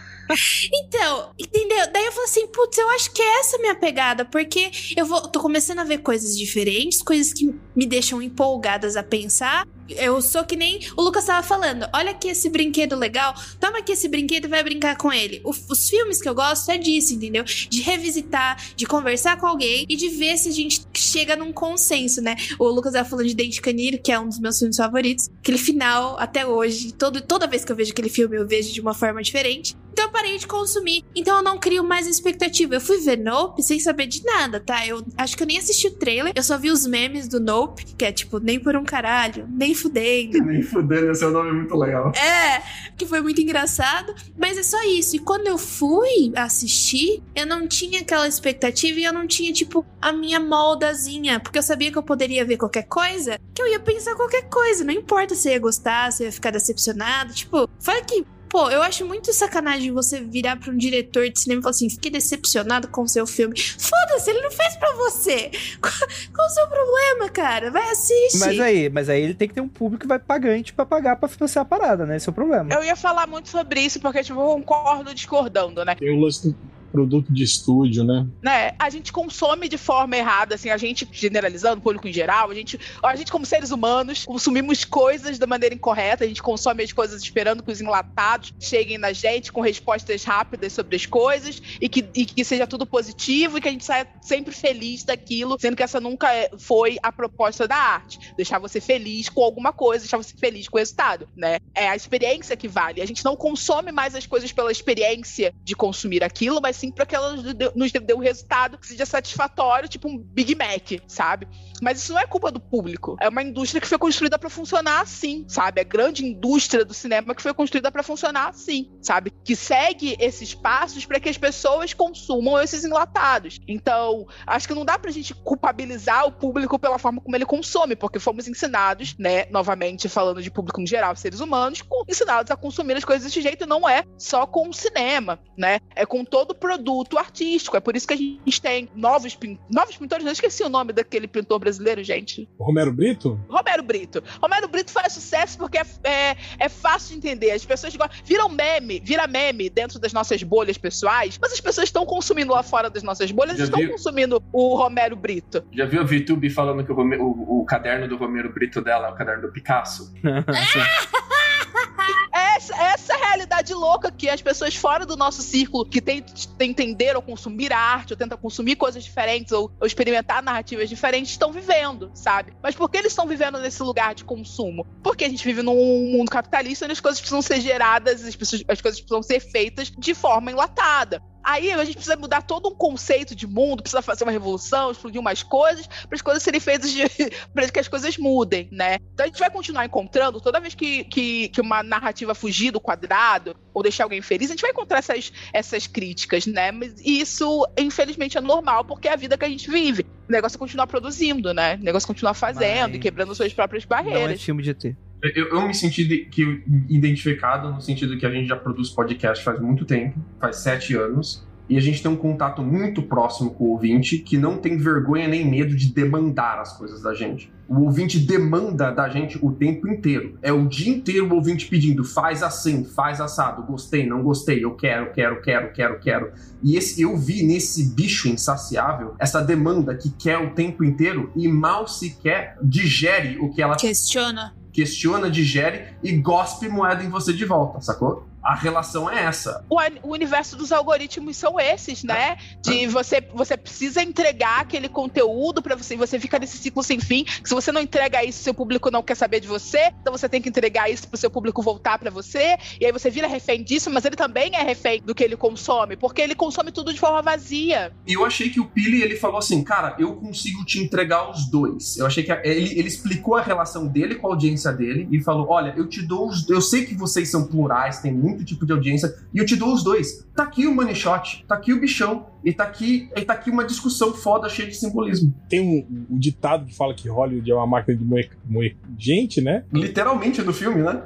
então, 0.74 1.32
entendeu? 1.38 1.92
Daí 1.92 2.06
eu 2.06 2.12
falei 2.12 2.30
assim, 2.30 2.48
putz, 2.48 2.78
eu 2.78 2.90
acho 2.90 3.12
que 3.12 3.22
é 3.22 3.40
essa 3.40 3.58
minha 3.58 3.76
pegada, 3.76 4.26
porque 4.26 4.72
eu 4.96 5.06
vou, 5.06 5.22
tô 5.22 5.40
começando 5.40 5.80
a 5.80 5.84
ver 5.84 6.00
coisas 6.00 6.38
diferentes, 6.38 7.02
coisas 7.02 7.34
que 7.34 7.54
me 7.76 7.86
deixam 7.86 8.22
empolgadas 8.22 8.96
a 8.96 9.04
pensar. 9.04 9.66
Eu 9.90 10.22
sou 10.22 10.44
que 10.44 10.56
nem 10.56 10.80
o 10.96 11.02
Lucas 11.02 11.26
tava 11.26 11.46
falando. 11.46 11.88
Olha 11.94 12.12
aqui 12.12 12.30
esse 12.30 12.50
brinquedo 12.50 12.96
legal. 12.96 13.34
Toma 13.60 13.80
aqui 13.80 13.94
esse 13.94 14.08
brinquedo 14.08 14.46
e 14.46 14.48
vai 14.48 14.64
brincar 14.64 14.98
com 14.98 15.12
ele. 15.12 15.42
O, 15.44 15.52
os 15.52 15.90
filmes 15.90 16.22
que 16.22 16.28
eu 16.28 16.36
gosto 16.36 16.70
é 16.72 16.78
disso, 16.78 17.14
entendeu? 17.14 17.44
De 17.44 17.82
revisitar, 17.82 18.62
de 18.76 18.86
conversar 18.86 19.38
com 19.38 19.48
alguém 19.48 19.86
e 19.88 19.96
de 19.96 20.10
ver 20.10 20.38
se 20.38 20.50
a 20.50 20.52
gente 20.52 20.82
chega 20.94 21.36
num 21.36 21.52
consenso, 21.52 22.22
né? 22.22 22.36
O 22.60 22.68
Lucas 22.68 22.94
tava 22.94 23.08
falando 23.08 23.28
de 23.28 23.36
Dente 23.36 23.62
Canino, 23.62 23.98
que 23.98 24.12
é 24.12 24.20
um 24.20 24.28
dos 24.28 24.40
meus 24.40 24.58
filmes 24.58 24.78
favoritos. 24.78 25.30
Aquele 25.40 25.58
final, 25.58 26.18
até 26.20 26.46
hoje, 26.46 26.92
todo, 26.94 27.22
toda 27.22 27.48
vez 27.48 27.64
que 27.64 27.72
eu 27.72 27.76
vejo 27.76 27.92
aquele 27.92 28.10
filme, 28.10 28.38
eu 28.38 28.48
vejo 28.48 28.74
de 28.74 28.82
uma 28.82 28.94
forma 28.94 29.22
diferente. 29.22 29.76
Então 29.98 30.06
eu 30.06 30.12
parei 30.12 30.38
de 30.38 30.46
consumir. 30.46 31.04
Então 31.16 31.38
eu 31.38 31.44
não 31.44 31.58
crio 31.58 31.84
mais 31.84 32.06
expectativa. 32.06 32.76
Eu 32.76 32.82
fui 32.82 33.00
ver 33.00 33.18
Nope 33.18 33.64
sem 33.64 33.80
saber 33.80 34.06
de 34.06 34.24
nada, 34.24 34.60
tá? 34.60 34.86
Eu 34.86 35.04
acho 35.18 35.36
que 35.36 35.42
eu 35.42 35.48
nem 35.48 35.58
assisti 35.58 35.88
o 35.88 35.96
trailer. 35.96 36.34
Eu 36.36 36.44
só 36.44 36.56
vi 36.56 36.70
os 36.70 36.86
memes 36.86 37.28
do 37.28 37.40
Nope, 37.40 37.84
que 37.98 38.06
é 38.06 38.12
tipo, 38.12 38.40
nem 38.40 38.60
por 38.60 38.76
um 38.76 38.84
caralho, 38.84 39.48
nem 39.50 39.74
fudendo. 39.78 40.40
Nem 40.46 40.62
fudendo, 40.62 41.12
esse 41.12 41.24
é 41.24 41.28
um 41.28 41.32
nome 41.32 41.52
muito 41.52 41.76
legal. 41.76 42.12
É, 42.16 42.62
que 42.98 43.06
foi 43.06 43.22
muito 43.22 43.42
engraçado. 43.42 44.14
Mas 44.38 44.58
é 44.58 44.64
só 44.64 44.82
isso. 44.84 45.16
E 45.16 45.20
quando 45.20 45.48
eu 45.48 45.58
fui 45.58 46.32
assistir, 46.36 47.24
eu 47.36 47.46
não 47.46 47.68
tinha 47.68 48.02
aquela 48.02 48.28
expectativa 48.28 49.00
e 49.00 49.04
eu 49.04 49.14
não 49.14 49.28
tinha, 49.28 49.54
tipo, 49.54 49.86
a 50.02 50.12
minha 50.12 50.40
moldazinha. 50.40 51.40
Porque 51.40 51.58
eu 51.58 51.64
sabia 51.64 51.92
que 51.92 51.98
eu 51.98 52.04
poderia 52.04 52.46
ver 52.46 52.58
qualquer 52.58 52.84
coisa, 52.84 53.40
que 53.54 53.62
eu 53.62 53.68
ia 53.68 53.80
pensar 53.80 54.16
qualquer 54.16 54.50
coisa. 54.50 54.84
Não 54.84 54.94
importa 54.94 55.36
se 55.36 55.48
eu 55.50 55.54
ia 55.54 55.60
gostar, 55.60 56.12
se 56.12 56.24
eu 56.24 56.28
ia 56.28 56.32
ficar 56.32 56.52
decepcionado. 56.52 57.34
Tipo, 57.34 57.70
foi 57.80 58.02
que 58.02 58.26
Pô, 58.50 58.70
eu 58.70 58.82
acho 58.82 59.06
muito 59.06 59.34
sacanagem 59.34 59.92
você 59.92 60.22
virar 60.22 60.58
pra 60.58 60.72
um 60.72 60.78
diretor 60.78 61.30
de 61.30 61.40
cinema 61.40 61.60
e 61.60 61.64
falar 61.64 61.72
assim: 61.72 61.90
fiquei 61.90 62.12
decepcionado 62.12 62.88
com 62.88 63.02
o 63.02 63.08
seu 63.08 63.28
filme. 63.28 63.60
Foda-se, 63.60 64.30
ele 64.30 64.42
não 64.42 64.52
fez 64.52 64.76
pra 64.78 64.94
você. 64.94 65.52
Qual, 65.82 65.94
qual 66.34 66.48
o 66.48 66.50
seu 66.50 66.68
problema, 66.68 67.30
cara? 67.30 67.72
Vai 67.72 67.92
assistir. 67.92 68.40
Mas 68.40 68.60
aí, 68.60 68.90
mas 68.90 69.10
aí 69.10 69.22
ele 69.22 69.34
tem 69.34 69.48
que 69.48 69.54
ter 69.54 69.62
um 69.62 69.68
público 69.68 70.02
que 70.02 70.08
vai 70.08 70.20
pagante 70.20 70.74
pra 70.74 70.86
pagar 70.86 71.16
pra 71.16 71.28
financiar 71.30 71.64
a 71.64 71.66
parada, 71.66 72.06
né? 72.06 72.18
Esse 72.18 72.30
é 72.30 72.32
o 72.32 72.34
problema. 72.34 72.74
Eu 72.74 72.84
ia 72.84 72.96
falar 72.96 73.28
muito 73.28 73.50
sobre 73.50 73.82
isso, 73.82 74.00
porque, 74.00 74.24
tipo, 74.24 74.40
eu 74.40 74.48
concordo 74.48 75.14
discordando, 75.14 75.84
né? 75.84 75.96
Eu 76.02 76.16
lance 76.16 76.56
produto 76.98 77.32
de 77.32 77.44
estúdio, 77.44 78.04
né? 78.04 78.26
Né? 78.42 78.74
A 78.80 78.90
gente 78.90 79.14
consome 79.14 79.70
de 79.70 79.78
forma 79.78 80.18
errada, 80.18 80.56
assim, 80.56 80.72
a 80.72 80.78
gente, 80.78 81.08
generalizando, 81.12 81.78
o 81.78 81.82
público 81.82 82.08
em 82.08 82.14
geral, 82.14 82.50
a 82.50 82.56
gente, 82.56 82.80
a 83.04 83.16
gente, 83.16 83.32
como 83.32 83.46
seres 83.46 83.70
humanos, 83.70 84.26
consumimos 84.26 84.84
coisas 84.84 85.38
da 85.38 85.46
maneira 85.46 85.76
incorreta, 85.76 86.24
a 86.24 86.28
gente 86.28 86.42
consome 86.42 86.84
as 86.84 86.92
coisas 86.92 87.22
esperando 87.22 87.62
que 87.62 87.72
os 87.72 87.80
enlatados 87.80 88.52
cheguem 88.60 88.98
na 88.98 89.14
gente 89.14 89.52
com 89.52 89.62
respostas 89.62 90.24
rápidas 90.24 90.74
sobre 90.74 90.96
as 90.96 91.06
coisas 91.06 91.62
e 91.80 91.88
que, 91.88 92.04
e 92.16 92.26
que 92.26 92.44
seja 92.44 92.66
tudo 92.66 92.84
positivo 92.84 93.60
e 93.60 93.62
que 93.62 93.68
a 93.68 93.72
gente 93.72 93.86
saia 93.86 94.08
sempre 94.20 94.56
feliz 94.56 95.04
daquilo, 95.04 95.56
sendo 95.60 95.76
que 95.76 95.84
essa 95.84 96.02
nunca 96.02 96.34
é, 96.34 96.50
foi 96.58 96.98
a 97.04 97.12
proposta 97.12 97.68
da 97.68 97.76
arte. 97.76 98.34
Deixar 98.36 98.58
você 98.58 98.82
feliz 98.82 99.30
com 99.30 99.44
alguma 99.44 99.72
coisa, 99.72 100.04
deixar 100.04 100.18
você 100.18 100.36
feliz 100.36 100.68
com 100.68 100.78
o 100.78 100.80
resultado, 100.80 101.30
né? 101.36 101.60
É 101.76 101.90
a 101.90 101.96
experiência 101.96 102.58
que 102.58 102.68
vale. 102.68 103.04
A 103.04 103.06
gente 103.06 103.24
não 103.24 103.36
consome 103.36 103.92
mais 103.92 104.16
as 104.16 104.26
coisas 104.26 104.52
pela 104.52 104.72
experiência 104.72 105.54
de 105.64 105.76
consumir 105.76 106.24
aquilo, 106.24 106.60
mas 106.60 106.76
sim 106.76 106.87
para 106.92 107.06
que 107.06 107.16
ela 107.16 107.36
nos 107.76 107.92
dê 107.92 108.14
um 108.14 108.20
resultado 108.20 108.78
que 108.78 108.88
seja 108.88 109.06
satisfatório, 109.06 109.90
tipo 109.90 110.08
um 110.08 110.18
Big 110.18 110.56
Mac, 110.56 111.02
sabe? 111.08 111.48
Mas 111.82 112.00
isso 112.00 112.14
não 112.14 112.20
é 112.20 112.26
culpa 112.26 112.52
do 112.52 112.60
público. 112.60 113.16
É 113.20 113.30
uma 113.30 113.44
indústria 113.44 113.80
que 113.80 113.88
foi 113.88 113.98
construída 113.98 114.38
para 114.40 114.50
funcionar 114.50 115.02
assim, 115.02 115.46
sabe? 115.48 115.82
A 115.82 115.84
grande 115.84 116.26
indústria 116.26 116.84
do 116.84 116.94
cinema 116.94 117.36
que 117.36 117.42
foi 117.42 117.54
construída 117.54 117.92
para 117.92 118.04
funcionar 118.04 118.50
assim, 118.50 118.92
sabe? 119.02 119.32
Que 119.44 119.56
segue 119.56 120.16
esses 120.20 120.54
passos 120.54 121.06
para 121.06 121.20
que 121.20 121.30
as 121.30 121.38
pessoas 121.38 121.94
consumam 121.94 122.60
esses 122.60 122.84
enlatados. 122.84 123.60
Então, 123.68 124.26
acho 124.46 124.68
que 124.68 124.74
não 124.74 124.86
dá 124.86 124.98
pra 124.98 125.12
gente 125.12 125.34
culpabilizar 125.34 126.26
o 126.26 126.32
público 126.32 126.80
pela 126.80 126.98
forma 126.98 127.22
como 127.22 127.36
ele 127.36 127.46
consome, 127.46 127.96
porque 127.96 128.20
fomos 128.20 128.48
ensinados, 128.48 129.16
né, 129.18 129.46
novamente 129.52 130.10
falando 130.10 130.42
de 130.42 130.50
público 130.50 130.82
em 130.82 130.88
geral, 130.88 131.16
seres 131.16 131.40
humanos, 131.40 131.84
ensinados 132.08 132.52
a 132.52 132.56
consumir 132.56 132.96
as 132.96 133.06
coisas 133.06 133.26
desse 133.26 133.42
jeito, 133.42 133.66
não 133.66 133.88
é 133.88 134.04
só 134.18 134.46
com 134.46 134.70
o 134.70 134.74
cinema, 134.74 135.40
né? 135.58 135.80
É 135.96 136.06
com 136.06 136.24
todo 136.24 136.52
o 136.52 136.56
produto 136.68 137.18
artístico. 137.18 137.78
É 137.78 137.80
por 137.80 137.96
isso 137.96 138.06
que 138.06 138.14
a 138.14 138.18
gente 138.18 138.62
tem 138.62 138.90
novos, 138.94 139.36
pin... 139.36 139.58
novos 139.70 139.96
pintores. 139.96 140.26
Não 140.26 140.34
esqueci 140.34 140.64
o 140.64 140.70
nome 140.70 140.92
daquele 140.92 141.26
pintor 141.26 141.60
brasileiro, 141.60 142.04
gente. 142.04 142.50
Romero 142.60 142.92
Brito? 142.92 143.40
Romero 143.48 143.82
Brito. 143.82 144.22
Romero 144.42 144.68
Brito 144.68 144.92
faz 144.92 145.14
sucesso 145.14 145.58
porque 145.58 145.78
é, 145.78 145.86
é, 146.04 146.36
é 146.60 146.70
fácil 146.70 147.12
de 147.12 147.18
entender. 147.18 147.52
As 147.52 147.64
pessoas 147.64 147.98
viram 148.26 148.50
meme, 148.50 149.00
vira 149.00 149.26
meme 149.28 149.70
dentro 149.70 149.98
das 149.98 150.12
nossas 150.12 150.44
bolhas 150.44 150.78
pessoais, 150.78 151.40
mas 151.42 151.54
as 151.54 151.62
pessoas 151.62 151.88
estão 151.88 152.06
consumindo 152.06 152.52
lá 152.52 152.64
fora 152.64 152.90
das 152.90 153.02
nossas 153.02 153.32
bolhas, 153.32 153.58
Já 153.58 153.64
estão 153.64 153.88
consumindo 153.88 154.44
o 154.52 154.76
Romero 154.76 155.16
Brito. 155.16 155.64
Já 155.72 155.86
viu 155.86 156.02
a 156.02 156.04
VTube 156.04 156.50
falando 156.50 156.84
que 156.84 156.92
o, 156.92 156.96
o, 156.96 157.62
o, 157.62 157.66
caderno 157.66 158.10
do 158.10 158.18
Romero 158.18 158.54
Brito 158.54 158.82
dela 158.82 159.08
é 159.08 159.12
o 159.12 159.16
caderno 159.16 159.44
do 159.44 159.54
Picasso? 159.54 160.14
essa, 162.58 162.76
essa 162.76 163.16
realidade 163.16 163.74
louca 163.74 164.12
que 164.12 164.28
as 164.28 164.42
pessoas 164.42 164.76
fora 164.76 165.06
do 165.06 165.16
nosso 165.16 165.42
círculo 165.42 165.86
que 165.86 166.02
tentam 166.02 166.34
entender 166.60 167.16
ou 167.16 167.22
consumir 167.22 167.72
arte, 167.72 168.14
ou 168.14 168.18
tentam 168.18 168.38
consumir 168.38 168.76
coisas 168.76 169.04
diferentes, 169.04 169.52
ou, 169.52 169.72
ou 169.80 169.88
experimentar 169.88 170.42
narrativas 170.42 170.90
diferentes, 170.90 171.32
estão 171.32 171.52
vivendo, 171.52 172.12
sabe? 172.14 172.54
Mas 172.62 172.76
por 172.76 172.90
que 172.90 172.98
eles 172.98 173.12
estão 173.12 173.28
vivendo 173.28 173.60
nesse 173.60 173.82
lugar 173.84 174.16
de 174.16 174.26
consumo? 174.26 174.86
Porque 175.04 175.26
a 175.26 175.30
gente 175.30 175.44
vive 175.46 175.62
num 175.62 176.12
mundo 176.12 176.30
capitalista 176.30 176.86
onde 176.86 176.94
as 176.94 177.00
coisas 177.00 177.20
precisam 177.20 177.42
ser 177.42 177.62
geradas, 177.62 178.26
as, 178.26 178.36
pessoas, 178.36 178.64
as 178.68 178.82
coisas 178.82 179.00
precisam 179.00 179.22
ser 179.22 179.40
feitas 179.40 179.92
de 179.96 180.14
forma 180.14 180.52
enlatada. 180.52 181.22
Aí 181.48 181.72
a 181.72 181.86
gente 181.86 181.96
precisa 181.96 182.18
mudar 182.18 182.42
todo 182.42 182.68
um 182.68 182.76
conceito 182.76 183.34
de 183.34 183.48
mundo, 183.48 183.82
precisa 183.82 184.02
fazer 184.02 184.26
uma 184.26 184.34
revolução, 184.34 184.92
explodir 184.92 185.22
umas 185.22 185.44
coisas, 185.44 185.88
para 185.88 186.14
as 186.16 186.22
coisas 186.22 186.44
serem 186.44 186.60
feitas 186.60 186.94
para 187.56 187.70
que 187.70 187.80
as 187.80 187.88
coisas 187.88 188.18
mudem, 188.18 188.68
né? 188.70 188.98
Então 189.14 189.24
a 189.24 189.28
gente 189.28 189.40
vai 189.40 189.50
continuar 189.50 189.86
encontrando, 189.86 190.42
toda 190.42 190.60
vez 190.60 190.76
que, 190.76 191.06
que, 191.06 191.48
que, 191.48 191.62
uma 191.62 191.82
narrativa 191.82 192.36
fugir 192.36 192.72
do 192.72 192.82
quadrado 192.82 193.56
ou 193.74 193.82
deixar 193.82 194.04
alguém 194.04 194.22
feliz, 194.22 194.50
a 194.50 194.56
gente 194.56 194.62
vai 194.62 194.72
encontrar 194.72 194.98
essas, 194.98 195.32
essas 195.54 195.88
críticas, 195.88 196.46
né? 196.46 196.70
Mas 196.70 197.00
isso, 197.00 197.66
infelizmente, 197.78 198.38
é 198.38 198.42
normal, 198.42 198.84
porque 198.84 199.08
é 199.08 199.14
a 199.14 199.16
vida 199.16 199.38
que 199.38 199.46
a 199.46 199.50
gente 199.50 199.72
vive. 199.72 200.06
O 200.28 200.32
negócio 200.34 200.58
é 200.58 200.60
continuar 200.60 200.88
produzindo, 200.88 201.54
né? 201.54 201.76
O 201.76 201.84
negócio 201.86 202.08
é 202.08 202.10
continuar 202.10 202.34
fazendo 202.34 202.90
Mas... 202.90 202.96
e 202.98 203.00
quebrando 203.00 203.34
suas 203.34 203.54
próprias 203.54 203.86
barreiras. 203.86 204.22
Não 204.22 204.30
é 204.32 204.38
filme 204.38 204.64
de 204.64 204.74
ter. 204.74 204.98
Eu, 205.22 205.48
eu, 205.48 205.68
me 205.68 205.74
senti 205.74 206.06
de, 206.06 206.26
que, 206.26 206.64
identificado 206.90 207.72
no 207.72 207.82
sentido 207.82 208.18
que 208.18 208.26
a 208.26 208.32
gente 208.32 208.48
já 208.48 208.56
produz 208.56 208.90
podcast 208.90 209.44
faz 209.44 209.60
muito 209.60 209.84
tempo, 209.84 210.20
faz 210.40 210.58
sete 210.58 210.96
anos, 210.96 211.48
e 211.70 211.78
a 211.78 211.82
gente 211.82 212.02
tem 212.02 212.10
um 212.10 212.16
contato 212.16 212.62
muito 212.62 213.02
próximo 213.02 213.52
com 213.52 213.66
o 213.66 213.70
ouvinte 213.72 214.20
que 214.20 214.38
não 214.38 214.58
tem 214.58 214.78
vergonha 214.78 215.28
nem 215.28 215.46
medo 215.46 215.76
de 215.76 215.92
demandar 215.92 216.60
as 216.60 216.78
coisas 216.78 217.02
da 217.02 217.14
gente. 217.14 217.52
O 217.68 217.82
ouvinte 217.82 218.18
demanda 218.18 218.90
da 218.92 219.10
gente 219.10 219.38
o 219.42 219.52
tempo 219.52 219.90
inteiro. 219.90 220.38
É 220.42 220.54
o 220.54 220.66
dia 220.66 220.90
inteiro 220.90 221.28
o 221.28 221.36
ouvinte 221.36 221.68
pedindo: 221.68 222.06
faz 222.06 222.42
assim, 222.42 222.86
faz 222.86 223.20
assado, 223.20 223.64
gostei, 223.64 224.08
não 224.08 224.24
gostei, 224.24 224.64
eu 224.64 224.76
quero, 224.76 225.12
quero, 225.12 225.42
quero, 225.42 225.74
quero, 225.74 226.00
quero. 226.00 226.32
E 226.64 226.78
esse, 226.78 227.02
eu 227.02 227.18
vi 227.18 227.44
nesse 227.44 227.94
bicho 227.94 228.30
insaciável 228.30 229.16
essa 229.20 229.42
demanda 229.42 229.94
que 229.94 230.10
quer 230.12 230.38
o 230.38 230.52
tempo 230.52 230.86
inteiro 230.86 231.34
e 231.36 231.50
mal 231.50 231.86
sequer 231.86 232.58
digere 232.64 233.38
o 233.40 233.52
que 233.52 233.62
ela. 233.62 233.76
Questiona 233.76 234.56
questiona, 234.78 235.28
digere 235.28 235.98
e 236.04 236.12
gospe 236.12 236.70
moeda 236.70 237.04
em 237.04 237.10
você 237.10 237.34
de 237.34 237.44
volta, 237.44 237.82
sacou? 237.82 238.28
A 238.48 238.56
relação 238.56 239.10
é 239.10 239.26
essa. 239.26 239.66
O, 239.70 239.78
o, 240.08 240.14
universo 240.14 240.56
dos 240.56 240.72
algoritmos 240.72 241.36
são 241.36 241.60
esses, 241.60 242.02
né? 242.02 242.38
De 242.64 242.88
você, 242.88 243.20
você 243.34 243.58
precisa 243.58 244.02
entregar 244.02 244.62
aquele 244.62 244.88
conteúdo 244.88 245.62
para 245.62 245.76
você, 245.76 245.98
você 245.98 246.18
fica 246.18 246.40
nesse 246.40 246.58
ciclo 246.58 246.82
sem 246.82 246.98
fim. 246.98 247.26
Se 247.44 247.54
você 247.54 247.74
não 247.74 247.82
entrega 247.82 248.24
isso, 248.24 248.42
seu 248.42 248.54
público 248.54 248.90
não 248.90 249.04
quer 249.04 249.16
saber 249.16 249.42
de 249.42 249.50
você, 249.50 249.92
então 250.02 250.14
você 250.14 250.30
tem 250.30 250.42
que 250.42 250.48
entregar 250.48 250.90
isso 250.90 251.10
pro 251.10 251.18
seu 251.18 251.30
público 251.30 251.62
voltar 251.62 252.00
para 252.00 252.10
você, 252.10 252.58
e 252.80 252.86
aí 252.86 252.92
você 252.94 253.10
vira 253.10 253.28
refém 253.28 253.62
disso, 253.62 253.92
mas 253.92 254.06
ele 254.06 254.16
também 254.16 254.56
é 254.56 254.64
refém 254.64 255.02
do 255.02 255.14
que 255.14 255.26
ele 255.26 255.36
consome, 255.36 255.98
porque 255.98 256.22
ele 256.22 256.34
consome 256.34 256.72
tudo 256.72 256.94
de 256.94 257.00
forma 257.02 257.22
vazia. 257.22 257.92
E 258.08 258.14
eu 258.14 258.24
achei 258.24 258.50
que 258.50 258.62
o 258.62 258.66
Pili, 258.66 259.02
ele 259.02 259.18
falou 259.18 259.40
assim, 259.40 259.62
cara, 259.62 259.94
eu 260.00 260.16
consigo 260.16 260.64
te 260.64 260.80
entregar 260.80 261.30
os 261.30 261.50
dois. 261.52 261.98
Eu 261.98 262.06
achei 262.06 262.24
que 262.24 262.32
ele, 262.32 262.80
ele 262.80 262.88
explicou 262.88 263.36
a 263.36 263.42
relação 263.42 263.88
dele 263.88 264.16
com 264.16 264.28
a 264.28 264.30
audiência 264.30 264.72
dele 264.72 265.06
e 265.12 265.22
falou, 265.22 265.50
olha, 265.50 265.74
eu 265.76 265.90
te 265.90 266.02
dou 266.02 266.30
os... 266.30 266.48
Eu 266.50 266.62
sei 266.62 266.86
que 266.86 266.96
vocês 266.96 267.30
são 267.30 267.46
plurais, 267.46 268.00
tem 268.00 268.14
muito 268.14 268.37
tipo 268.44 268.66
de 268.66 268.72
audiência, 268.72 269.14
e 269.34 269.38
eu 269.38 269.46
te 269.46 269.56
dou 269.56 269.74
os 269.74 269.84
dois. 269.84 270.28
Tá 270.36 270.44
aqui 270.44 270.66
o 270.66 270.74
money 270.74 270.96
shot, 270.96 271.46
tá 271.48 271.56
aqui 271.56 271.74
o 271.74 271.80
bichão, 271.80 272.28
e 272.44 272.54
tá 272.54 272.64
aqui, 272.64 273.10
e 273.16 273.22
tá 273.22 273.34
aqui 273.34 273.50
uma 273.50 273.66
discussão 273.66 274.14
foda, 274.14 274.48
cheia 274.50 274.68
de 274.68 274.76
simbolismo. 274.76 275.34
Tem 275.50 275.60
um, 275.60 276.06
um 276.10 276.18
ditado 276.18 276.66
que 276.66 276.76
fala 276.76 276.94
que 276.94 277.10
Hollywood 277.10 277.50
é 277.50 277.54
uma 277.54 277.68
máquina 277.68 277.98
de 277.98 278.06
moer, 278.06 278.30
moer 278.46 278.76
gente, 278.98 279.42
né? 279.42 279.64
Literalmente 279.72 280.42
no 280.42 280.54
filme, 280.54 280.82
né? 280.82 281.02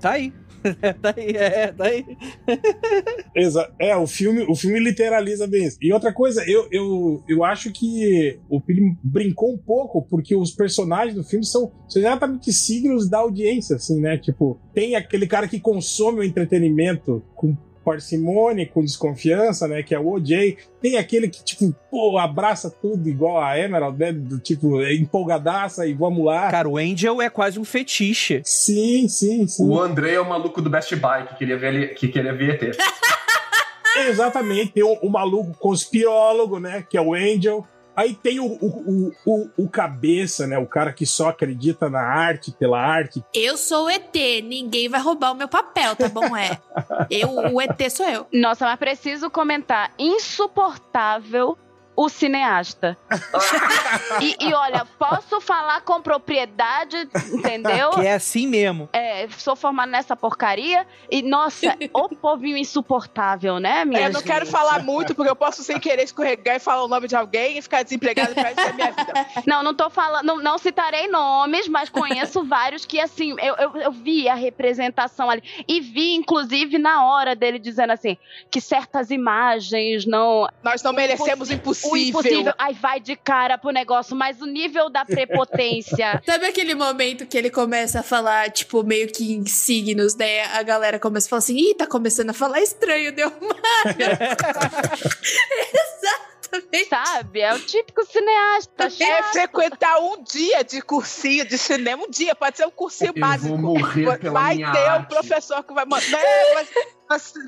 tá 0.00 0.12
aí. 0.12 0.32
tá 1.00 1.14
aí, 1.16 1.30
é, 1.36 1.66
tá 1.68 1.84
aí. 1.84 2.04
Exato. 3.34 3.72
É, 3.78 3.96
o 3.96 4.06
filme, 4.06 4.44
o 4.48 4.54
filme 4.54 4.78
literaliza 4.80 5.46
bem 5.46 5.66
isso. 5.66 5.78
E 5.80 5.92
outra 5.92 6.12
coisa, 6.12 6.44
eu, 6.48 6.68
eu, 6.70 7.22
eu 7.28 7.44
acho 7.44 7.72
que 7.72 8.38
o 8.48 8.60
filme 8.60 8.96
brincou 9.02 9.52
um 9.52 9.58
pouco, 9.58 10.02
porque 10.02 10.34
os 10.34 10.52
personagens 10.52 11.14
do 11.14 11.24
filme 11.24 11.44
são, 11.44 11.72
são 11.88 12.00
exatamente 12.00 12.52
signos 12.52 13.08
da 13.08 13.18
audiência, 13.18 13.76
assim, 13.76 14.00
né? 14.00 14.18
Tipo, 14.18 14.60
tem 14.74 14.96
aquele 14.96 15.26
cara 15.26 15.48
que 15.48 15.60
consome 15.60 16.20
o 16.20 16.24
entretenimento 16.24 17.22
com 17.34 17.56
parcimônia, 17.88 18.68
com 18.68 18.84
desconfiança, 18.84 19.66
né? 19.66 19.82
Que 19.82 19.94
é 19.94 19.98
o 19.98 20.06
OJ. 20.12 20.58
Tem 20.80 20.98
aquele 20.98 21.28
que, 21.28 21.42
tipo, 21.42 21.74
pô, 21.90 22.18
abraça 22.18 22.70
tudo 22.70 23.08
igual 23.08 23.42
a 23.42 23.58
Emerald, 23.58 23.98
né? 23.98 24.12
Do, 24.12 24.38
tipo, 24.38 24.82
é 24.82 24.94
empolgadaça 24.94 25.86
e 25.86 25.94
vamos 25.94 26.24
lá. 26.26 26.50
Cara, 26.50 26.68
o 26.68 26.76
Angel 26.76 27.22
é 27.22 27.30
quase 27.30 27.58
um 27.58 27.64
fetiche. 27.64 28.42
Sim, 28.44 29.08
sim, 29.08 29.46
sim. 29.46 29.64
O 29.64 29.80
André 29.80 30.14
é 30.14 30.20
o 30.20 30.28
maluco 30.28 30.60
do 30.60 30.68
Best 30.68 30.94
Buy 30.94 31.26
que 31.28 31.36
queria 31.36 31.56
ver, 31.56 31.94
que 31.94 32.08
queria 32.08 32.34
ver 32.34 32.62
ET. 32.62 32.76
Exatamente, 34.06 34.72
tem 34.72 34.84
o, 34.84 34.92
o 35.02 35.10
maluco 35.10 35.56
conspirólogo, 35.58 36.60
né? 36.60 36.84
Que 36.88 36.96
é 36.96 37.00
o 37.00 37.14
Angel. 37.14 37.66
Aí 37.98 38.14
tem 38.14 38.38
o, 38.38 38.46
o, 38.46 39.12
o, 39.26 39.50
o, 39.56 39.68
cabeça, 39.68 40.46
né? 40.46 40.56
O 40.56 40.68
cara 40.68 40.92
que 40.92 41.04
só 41.04 41.30
acredita 41.30 41.90
na 41.90 42.00
arte, 42.00 42.52
pela 42.52 42.80
arte. 42.80 43.24
Eu 43.34 43.56
sou 43.56 43.86
o 43.86 43.90
ET, 43.90 44.14
ninguém 44.44 44.88
vai 44.88 45.00
roubar 45.00 45.32
o 45.32 45.34
meu 45.34 45.48
papel, 45.48 45.96
tá 45.96 46.08
bom? 46.08 46.36
É. 46.36 46.60
Eu, 47.10 47.30
o 47.52 47.60
ET 47.60 47.90
sou 47.90 48.06
eu. 48.06 48.24
Nossa, 48.32 48.66
mas 48.66 48.78
preciso 48.78 49.28
comentar. 49.28 49.92
Insuportável 49.98 51.58
o 51.98 52.08
cineasta. 52.08 52.96
e, 54.22 54.36
e, 54.46 54.54
olha, 54.54 54.86
posso 54.96 55.40
falar 55.40 55.80
com 55.80 56.00
propriedade, 56.00 56.96
entendeu? 57.32 57.90
Que 57.90 58.06
é 58.06 58.14
assim 58.14 58.46
mesmo. 58.46 58.88
É, 58.92 59.26
sou 59.36 59.56
formada 59.56 59.90
nessa 59.90 60.14
porcaria 60.14 60.86
e, 61.10 61.22
nossa, 61.22 61.76
o 61.92 62.08
povinho 62.14 62.56
insuportável, 62.56 63.58
né, 63.58 63.84
minha 63.84 64.02
Eu 64.02 64.12
não 64.12 64.20
gente? 64.20 64.30
quero 64.30 64.46
falar 64.46 64.80
muito, 64.84 65.12
porque 65.12 65.28
eu 65.28 65.34
posso 65.34 65.64
sem 65.64 65.80
querer 65.80 66.04
escorregar 66.04 66.54
e 66.54 66.60
falar 66.60 66.84
o 66.84 66.88
nome 66.88 67.08
de 67.08 67.16
alguém 67.16 67.58
e 67.58 67.62
ficar 67.62 67.82
desempregado 67.82 68.32
pra 68.32 68.52
da 68.52 68.72
minha 68.72 68.92
vida. 68.92 69.12
Não, 69.44 69.62
não 69.62 69.74
tô 69.74 69.88
falando, 69.88 70.24
não, 70.24 70.36
não 70.36 70.58
citarei 70.58 71.08
nomes, 71.08 71.68
mas 71.68 71.88
conheço 71.88 72.44
vários 72.44 72.84
que, 72.84 73.00
assim, 73.00 73.34
eu, 73.40 73.54
eu, 73.56 73.76
eu 73.76 73.92
vi 73.92 74.28
a 74.28 74.34
representação 74.34 75.30
ali 75.30 75.42
e 75.66 75.80
vi, 75.80 76.14
inclusive, 76.14 76.78
na 76.78 77.06
hora 77.06 77.34
dele 77.34 77.58
dizendo 77.58 77.92
assim, 77.92 78.16
que 78.50 78.60
certas 78.60 79.10
imagens 79.10 80.04
não... 80.06 80.48
Nós 80.62 80.82
não 80.82 80.92
merecemos 80.92 81.50
impossível 81.50 81.87
o 81.92 81.96
impossível. 81.96 82.52
Aí 82.58 82.74
vai 82.74 83.00
de 83.00 83.16
cara 83.16 83.58
pro 83.58 83.70
negócio, 83.70 84.16
mas 84.16 84.40
o 84.40 84.46
nível 84.46 84.90
da 84.90 85.04
prepotência. 85.04 86.22
Sabe 86.26 86.46
aquele 86.46 86.74
momento 86.74 87.26
que 87.26 87.36
ele 87.36 87.50
começa 87.50 88.00
a 88.00 88.02
falar, 88.02 88.50
tipo, 88.50 88.82
meio 88.82 89.08
que 89.08 89.32
em 89.32 89.46
signos, 89.46 90.14
daí 90.14 90.40
a 90.40 90.62
galera 90.62 90.98
começa 90.98 91.26
a 91.26 91.30
falar 91.30 91.38
assim: 91.38 91.56
ih, 91.56 91.74
tá 91.74 91.86
começando 91.86 92.30
a 92.30 92.34
falar 92.34 92.60
estranho, 92.60 93.12
deu 93.12 93.28
uma. 93.40 93.54
Exato. 95.74 96.28
Sabe? 96.88 97.40
É 97.40 97.54
o 97.54 97.60
típico 97.60 98.04
cineasta. 98.06 98.88
É 99.00 99.22
frequentar 99.24 99.98
um 99.98 100.22
dia 100.22 100.62
de 100.64 100.80
cursinho 100.80 101.46
de 101.46 101.58
cinema, 101.58 102.04
um 102.04 102.10
dia, 102.10 102.34
pode 102.34 102.56
ser 102.56 102.66
um 102.66 102.70
cursinho 102.70 103.12
eu 103.14 103.20
básico. 103.20 103.48
Vou 103.48 103.58
morrer 103.58 104.18
pela 104.18 104.32
vai 104.32 104.56
minha 104.56 104.72
ter 104.72 104.86
arte. 104.86 105.02
um 105.02 105.04
professor 105.08 105.62
que 105.62 105.74
vai 105.74 105.84
mandar. 105.84 106.18
É, 106.18 106.54
mas 106.54 106.68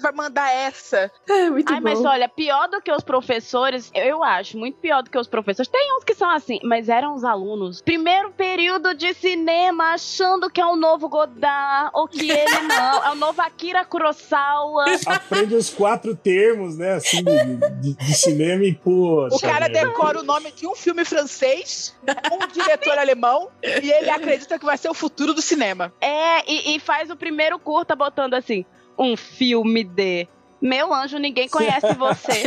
vai 0.01 0.13
mandar 0.13 0.51
essa. 0.53 1.11
É, 1.29 1.51
muito 1.51 1.73
Ai, 1.73 1.81
bom. 1.81 1.85
mas 1.85 2.05
olha, 2.05 2.29
pior 2.29 2.69
do 2.69 2.81
que 2.81 2.91
os 2.91 3.03
professores, 3.03 3.91
eu 3.95 4.25
acho, 4.25 4.57
muito 4.57 4.79
pior 4.79 5.03
do 5.03 5.11
que 5.11 5.19
os 5.19 5.29
professores. 5.29 5.69
Tem 5.69 5.97
uns 5.97 6.05
que 6.05 6.15
são 6.15 6.31
assim, 6.31 6.59
mas 6.65 6.89
eram 6.89 7.15
os 7.15 7.25
alunos. 7.25 7.83
Primeiro 7.83 8.31
período 8.33 8.95
de 8.95 9.13
cinema, 9.15 9.95
achando 9.95 10.51
que 10.51 10.61
é 10.61 10.67
o 10.67 10.77
novo 10.77 11.09
Godard, 11.09 11.91
ou 11.95 12.09
que 12.09 12.31
ele 12.31 12.61
não, 12.69 13.05
é 13.05 13.11
o 13.11 13.15
novo 13.15 13.41
Akira 13.43 13.85
Kurosawa. 13.85 14.85
Aprende 15.07 15.55
os 15.55 15.71
quatro 15.71 16.17
termos, 16.17 16.77
né, 16.77 16.95
assim, 16.95 17.23
de, 17.23 17.57
de, 17.81 17.95
de 17.95 18.15
cinema 18.15 18.65
e, 18.65 18.75
poxa. 18.75 19.37
O 19.37 19.41
cara 19.41 19.69
decora 19.69 20.21
o 20.21 20.23
nome 20.23 20.51
de 20.53 20.67
um 20.67 20.75
filme 20.75 21.05
francês, 21.05 21.95
um 22.33 22.47
diretor 22.53 22.99
alemão, 22.99 23.51
e 23.63 23.91
ele 23.91 24.11
acredita 24.11 24.59
que 24.59 24.65
vai 24.65 24.79
ser 24.79 24.89
o 24.89 24.95
futuro 24.95 25.35
do 25.35 25.43
cinema. 25.43 25.93
É, 26.01 26.51
e, 26.51 26.77
e 26.77 26.81
faz 26.81 27.11
o 27.11 27.17
primeiro 27.17 27.59
curta 27.59 27.95
botando 27.95 28.35
assim, 28.35 28.65
um 29.01 29.17
filme 29.17 29.83
de. 29.83 30.29
Meu 30.63 30.93
anjo, 30.93 31.17
ninguém 31.17 31.49
conhece 31.49 31.95
você. 31.95 32.43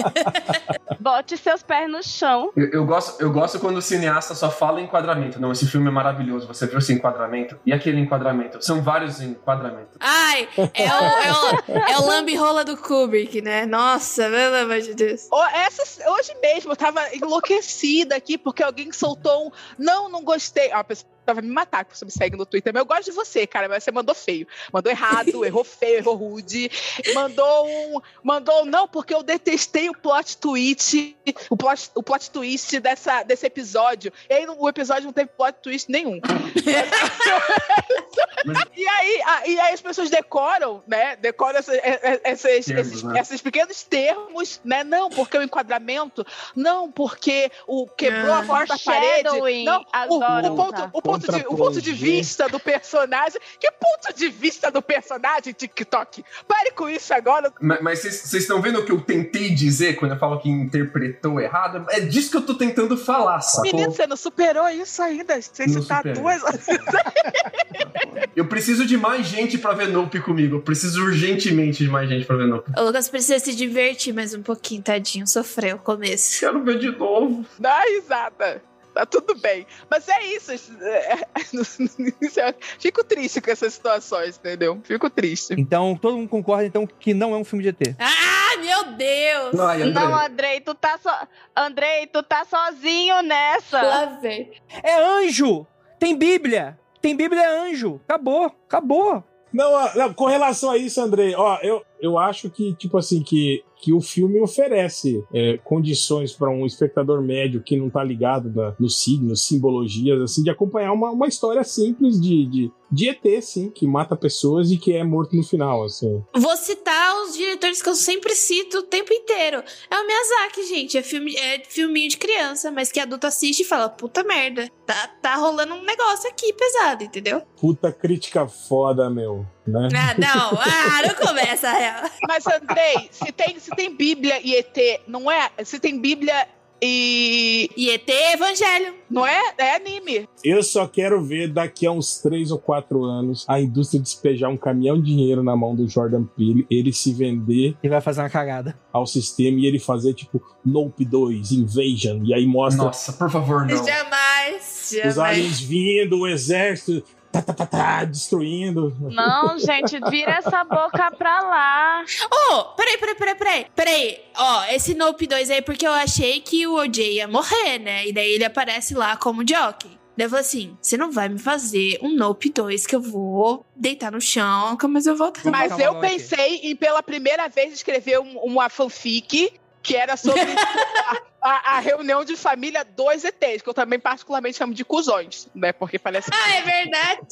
Bote 1.02 1.36
seus 1.36 1.64
pés 1.64 1.90
no 1.90 2.04
chão. 2.04 2.52
Eu, 2.56 2.70
eu 2.70 2.86
gosto, 2.86 3.20
eu 3.20 3.32
gosto 3.32 3.60
quando 3.60 3.78
o 3.78 3.82
cineasta 3.82 4.36
só 4.36 4.52
fala 4.52 4.80
em 4.80 4.84
enquadramento. 4.84 5.42
Não, 5.42 5.52
esse 5.52 5.66
filme 5.66 5.88
é 5.88 5.92
maravilhoso. 5.92 6.46
Você 6.46 6.68
viu 6.68 6.78
esse 6.78 6.94
enquadramento? 6.94 7.60
E 7.66 7.74
aquele 7.74 8.00
enquadramento? 8.00 8.64
São 8.64 8.84
vários 8.84 9.20
enquadramentos. 9.20 9.98
Ai, 10.00 10.48
é 10.76 10.86
o, 10.86 11.04
é 11.04 11.32
o, 11.32 11.80
é 11.90 11.98
o 11.98 12.06
lambe 12.06 12.36
rola 12.36 12.64
do 12.64 12.78
Kubrick, 12.78 13.42
né? 13.42 13.66
Nossa, 13.66 14.30
pelo 14.30 14.58
amor 14.58 14.80
de 14.80 14.94
Deus. 14.94 15.28
Ô, 15.32 15.44
Essa, 15.46 16.12
hoje 16.12 16.36
mesmo 16.40 16.72
eu 16.74 16.76
tava 16.76 17.02
enlouquecida 17.16 18.16
aqui 18.16 18.38
porque 18.38 18.62
alguém 18.62 18.92
soltou 18.92 19.48
um. 19.48 19.52
Não, 19.76 20.08
não 20.08 20.24
gostei. 20.24 20.72
Ah, 20.72 20.86
vai 21.26 21.42
me 21.42 21.50
matar 21.50 21.86
que 21.86 21.98
você 21.98 22.06
me 22.06 22.12
segue 22.12 22.36
no 22.36 22.46
Twitter. 22.46 22.74
Mas 22.74 22.82
eu 22.82 22.86
gosto 22.86 23.06
de 23.06 23.12
você, 23.12 23.48
cara. 23.48 23.70
Mas 23.70 23.84
você 23.84 23.92
mandou 23.92 24.16
feio. 24.16 24.48
Mandou 24.72 24.92
errado, 24.92 25.44
errou 25.46 25.64
feio, 25.64 25.98
errou 25.98 26.16
rude. 26.16 26.70
Mandou 27.14 27.68
um. 27.68 28.02
Mandou, 28.24 28.66
não, 28.66 28.88
porque 28.88 29.14
eu 29.14 29.22
detestei 29.24 29.90
o 29.90 29.98
plot 29.98 30.38
twist. 30.38 31.16
O 31.50 31.56
plot, 31.56 31.92
o 31.96 32.04
plot 32.04 32.30
twist 32.32 32.80
dessa, 32.80 33.24
desse 33.24 33.46
episódio. 33.46 34.12
E 34.30 34.34
aí 34.34 34.46
o 34.48 34.68
episódio 34.68 35.06
não 35.06 35.14
teve 35.14 35.30
plot 35.30 35.56
twist 35.62 35.90
nenhum. 35.92 36.20
e, 38.76 38.88
aí, 38.88 39.22
a, 39.26 39.48
e 39.48 39.60
aí 39.60 39.74
as 39.74 39.82
pessoas 39.82 40.10
decoram, 40.10 40.84
né? 40.88 41.16
Decoram 41.16 41.60
essa, 41.60 41.74
essa, 41.76 42.52
esses, 42.52 42.66
termos, 42.66 42.88
esses, 42.88 43.04
né? 43.04 43.20
esses, 43.20 43.42
pequenos 43.42 43.84
termos, 43.84 44.60
né? 44.64 44.84
Não, 44.84 45.10
porque 45.10 45.38
o 45.38 45.44
enquadramento, 45.44 46.26
não, 46.56 46.92
porque 46.92 47.52
o 47.68 47.88
quebrou 47.88 48.34
ah, 48.34 48.40
a 48.40 48.44
porta 48.44 48.76
da 48.76 48.84
parede. 48.84 49.30
Não, 49.64 49.86
o, 50.10 50.18
o, 50.18 50.56
ponto, 50.56 50.90
o, 50.94 51.02
ponto 51.02 51.13
de, 51.20 51.46
o 51.48 51.56
ponto 51.56 51.82
de 51.82 51.92
vista 51.92 52.48
do 52.48 52.60
personagem. 52.60 53.40
Que 53.60 53.72
ponto 53.72 54.18
de 54.18 54.30
vista 54.30 54.72
do 54.72 54.82
personagem, 54.82 55.54
TikTok? 55.54 56.24
Pare 56.48 56.72
com 56.72 56.90
isso 56.90 57.14
agora. 57.14 57.52
Mas 57.60 58.00
vocês 58.00 58.34
estão 58.34 58.62
vendo 58.62 58.80
o 58.80 58.86
que 58.86 58.92
eu 58.92 59.02
tentei 59.02 59.50
dizer 59.54 59.96
quando 59.96 60.14
eu 60.14 60.20
falo 60.20 60.40
que 60.40 60.50
interpretou 60.50 61.40
errado? 61.40 61.86
É 61.90 62.00
disso 62.00 62.32
que 62.32 62.38
eu 62.38 62.42
tô 62.42 62.56
tentando 62.56 62.98
falar, 62.98 63.42
sacou? 63.42 63.72
Menino, 63.72 63.92
você 63.92 64.08
não 64.08 64.18
superou 64.18 64.68
isso 64.70 65.02
ainda. 65.02 65.42
Você 65.42 65.64
está 65.64 66.02
duas. 66.02 66.42
eu 68.36 68.46
preciso 68.48 68.86
de 68.86 68.98
mais 68.98 69.26
gente 69.28 69.58
pra 69.58 69.74
ver 69.74 69.88
Nope 69.88 70.20
comigo. 70.22 70.58
Eu 70.58 70.62
preciso 70.62 71.04
urgentemente 71.04 71.84
de 71.84 71.90
mais 71.90 72.10
gente 72.10 72.26
pra 72.26 72.36
ver 72.36 72.48
Nope. 72.48 72.72
O 72.78 72.84
Lucas 72.84 73.10
precisa 73.10 73.40
se 73.40 73.56
divertir 73.56 74.14
mais 74.14 74.34
um 74.34 74.42
pouquinho, 74.42 74.82
tadinho. 74.82 75.28
Sofreu 75.28 75.78
o 75.78 75.80
começo. 75.80 76.40
Quero 76.40 76.64
ver 76.64 76.80
de 76.80 76.92
novo. 76.92 77.46
Dá 77.60 77.82
risada 77.82 78.62
tá 78.94 79.06
tudo 79.06 79.36
bem. 79.36 79.66
Mas 79.90 80.08
é 80.08 80.26
isso. 80.28 80.52
É, 80.82 81.14
é, 81.14 82.56
fico 82.80 83.04
triste 83.04 83.42
com 83.42 83.52
essas 83.52 83.74
situações, 83.74 84.38
entendeu? 84.38 84.80
Fico 84.84 85.10
triste. 85.10 85.56
Então, 85.58 85.98
todo 86.00 86.18
mundo 86.18 86.30
concorda 86.30 86.66
então 86.66 86.86
que 86.86 87.14
não 87.14 87.34
é 87.34 87.38
um 87.38 87.44
filme 87.44 87.64
de 87.64 87.70
ET. 87.70 87.96
Ah, 88.00 88.58
meu 88.58 88.94
Deus! 88.94 89.54
Não, 89.54 89.70
Andrei. 89.70 89.92
não 89.92 90.16
Andrei, 90.16 90.62
tu 90.62 90.74
tá 90.76 90.98
so... 90.98 91.10
Andrei, 91.56 92.08
tu 92.08 92.22
tá 92.24 92.46
sozinho 92.46 93.22
nessa. 93.22 93.82
Lá 93.82 94.06
vem. 94.22 94.52
É 94.84 94.96
anjo! 94.96 95.66
Tem 96.00 96.18
Bíblia! 96.18 96.80
Tem 97.02 97.16
Bíblia 97.16 97.42
é 97.42 97.70
anjo! 97.70 98.00
Acabou, 98.08 98.46
acabou. 98.68 99.24
Não, 99.54 99.94
não, 99.94 100.14
com 100.14 100.26
relação 100.26 100.72
a 100.72 100.78
isso, 100.78 101.00
Andrei, 101.00 101.36
ó, 101.36 101.60
eu, 101.62 101.84
eu 102.02 102.18
acho 102.18 102.50
que, 102.50 102.74
tipo 102.74 102.98
assim, 102.98 103.22
que 103.22 103.64
que 103.84 103.92
o 103.92 104.00
filme 104.00 104.40
oferece 104.40 105.26
é, 105.34 105.58
condições 105.58 106.32
para 106.32 106.50
um 106.50 106.66
espectador 106.66 107.22
médio 107.22 107.62
que 107.62 107.76
não 107.76 107.88
está 107.88 108.02
ligado 108.02 108.50
na, 108.50 108.74
nos 108.80 109.04
signos, 109.04 109.46
simbologias, 109.46 110.22
assim, 110.22 110.42
de 110.42 110.50
acompanhar 110.50 110.94
uma, 110.94 111.12
uma 111.12 111.28
história 111.28 111.66
simples 111.66 112.18
de, 112.20 112.46
de, 112.46 112.72
de 112.90 113.10
ET, 113.10 113.44
sim, 113.44 113.70
que 113.70 113.86
mata 113.86 114.16
pessoas 114.16 114.72
e 114.72 114.78
que 114.78 114.94
é 114.94 115.04
morto 115.04 115.36
no 115.36 115.44
final, 115.44 115.84
assim. 115.84 116.24
Vou 116.34 116.56
citar 116.56 117.24
os 117.24 117.34
diretores 117.34 117.82
que 117.82 117.90
eu 117.90 117.96
sempre 117.96 118.34
cito 118.34 118.78
o 118.78 118.84
tempo 118.84 119.12
inteiro. 119.12 119.62
É 119.92 120.00
o 120.00 120.08
Miyazaki, 120.08 120.66
gente. 120.66 120.98
É, 120.98 121.02
filme, 121.02 121.36
é 121.36 121.62
filminho 121.68 122.08
de 122.08 122.18
criança, 122.18 122.72
mas 122.72 122.90
que 122.90 123.02
adulto 123.02 123.28
assiste 123.28 123.64
e 123.64 123.66
fala, 123.66 123.90
puta 123.90 124.24
merda, 124.24 124.72
tá, 124.86 125.10
tá 125.22 125.36
rolando 125.36 125.74
um 125.74 125.84
negócio 125.84 126.30
aqui 126.30 126.54
pesado, 126.54 127.04
entendeu? 127.04 127.42
Puta 127.60 127.92
crítica 127.92 128.48
foda, 128.48 129.10
meu. 129.10 129.46
Né? 129.66 129.88
Ah, 129.96 130.14
não, 130.18 130.60
ah, 130.60 131.02
não 131.08 131.28
começa, 131.28 131.72
real. 131.72 132.04
Mas, 132.28 132.46
Andrei, 132.48 133.10
se 133.12 133.32
tem, 133.32 133.58
se 133.60 133.73
tem 133.76 133.96
Bíblia 133.96 134.40
e 134.44 134.56
ET, 134.56 135.02
não 135.08 135.32
é? 135.32 135.50
Se 135.64 135.80
tem 135.80 136.00
Bíblia 136.00 136.48
e. 136.84 137.70
E 137.78 137.90
ET 137.92 138.10
é 138.10 138.34
evangelho. 138.34 138.94
Não 139.10 139.26
é? 139.26 139.40
É 139.58 139.76
anime. 139.76 140.28
Eu 140.44 140.62
só 140.62 140.88
quero 140.88 141.24
ver 141.24 141.48
daqui 141.48 141.86
a 141.86 141.92
uns 141.92 142.20
3 142.20 142.52
ou 142.52 142.60
4 142.60 143.04
anos 143.04 143.46
a 143.48 143.62
indústria 143.62 144.02
despejar 144.02 144.50
um 144.50 144.58
caminhão 144.58 145.00
de 145.00 145.06
dinheiro 145.06 145.44
na 145.44 145.56
mão 145.56 145.76
do 145.76 145.88
Jordan 145.88 146.26
Peele, 146.26 146.66
ele 146.70 146.92
se 146.92 147.14
vender. 147.14 147.78
E 147.82 147.88
vai 147.88 148.02
fazer 148.02 148.22
uma 148.22 148.30
cagada. 148.30 148.78
Ao 148.92 149.06
sistema 149.06 149.60
e 149.60 149.66
ele 149.66 149.80
fazer 149.80 150.14
tipo 150.14 150.42
Nope 150.66 151.06
2, 151.06 151.52
Invasion. 151.52 152.24
E 152.26 152.34
aí 152.34 152.46
mostra. 152.46 152.86
Nossa, 152.86 153.14
por 153.14 153.30
favor, 153.30 153.66
não. 153.66 153.78
Jamais. 153.78 154.90
jamais. 154.92 155.12
Os 155.14 155.20
aliens 155.20 155.60
vindo, 155.62 156.20
o 156.20 156.28
exército 156.28 157.04
tá, 157.34 157.42
tá, 157.42 157.54
tá, 157.54 157.66
tá, 157.66 158.06
destruindo. 158.06 158.96
Não, 159.00 159.58
gente, 159.58 160.00
vira 160.10 160.34
essa 160.34 160.64
boca 160.64 161.12
pra 161.12 161.40
lá. 161.42 162.06
Oh, 162.32 162.64
peraí, 162.76 162.98
peraí, 162.98 163.16
peraí, 163.16 163.36
peraí. 163.36 163.66
Peraí, 163.76 164.22
ó, 164.36 164.60
oh, 164.60 164.64
esse 164.74 164.94
Nope 164.94 165.26
2 165.26 165.50
aí, 165.50 165.62
porque 165.62 165.88
eu 165.88 165.92
achei 165.92 166.40
que 166.40 166.68
o 166.68 166.76
OJ 166.76 167.16
ia 167.16 167.28
morrer, 167.28 167.80
né? 167.80 168.08
E 168.08 168.14
daí 168.14 168.34
ele 168.34 168.46
aparece 168.46 168.94
lá 168.94 169.18
como 169.18 169.48
jockey. 169.48 169.98
Daí 170.16 170.26
eu 170.26 170.30
falei 170.30 170.46
assim: 170.46 170.78
você 170.80 170.96
não 170.96 171.12
vai 171.12 171.28
me 171.28 171.40
fazer 171.40 171.98
um 172.04 172.16
Nope 172.16 172.50
2 172.50 172.86
que 172.86 172.96
eu 172.96 173.02
vou 173.02 173.66
deitar 173.76 174.12
no 174.12 174.22
chão, 174.22 174.78
mas 174.88 175.08
eu 175.08 175.16
vou. 175.16 175.34
Mas 175.46 175.80
eu 175.80 176.00
pensei 176.00 176.58
em 176.64 176.76
pela 176.76 177.02
primeira 177.02 177.48
vez 177.50 177.74
escrever 177.74 178.20
um, 178.20 178.38
uma 178.38 178.70
fanfic 178.70 179.54
que 179.82 179.96
era 179.96 180.16
sobre 180.16 180.40
a, 181.44 181.76
a, 181.76 181.80
reunião 181.80 182.24
de 182.24 182.38
família 182.38 182.86
dos 182.86 183.24
ETs, 183.24 183.62
que 183.62 183.70
eu 183.70 183.74
também 183.74 184.00
particularmente 184.00 184.58
chamo 184.58 184.74
de 184.74 184.86
cuzões, 184.86 185.50
né? 185.54 185.74
Porque 185.74 186.00
parece. 186.00 186.30
Ah, 186.34 186.56
é 186.56 186.62
verdade! 186.62 187.28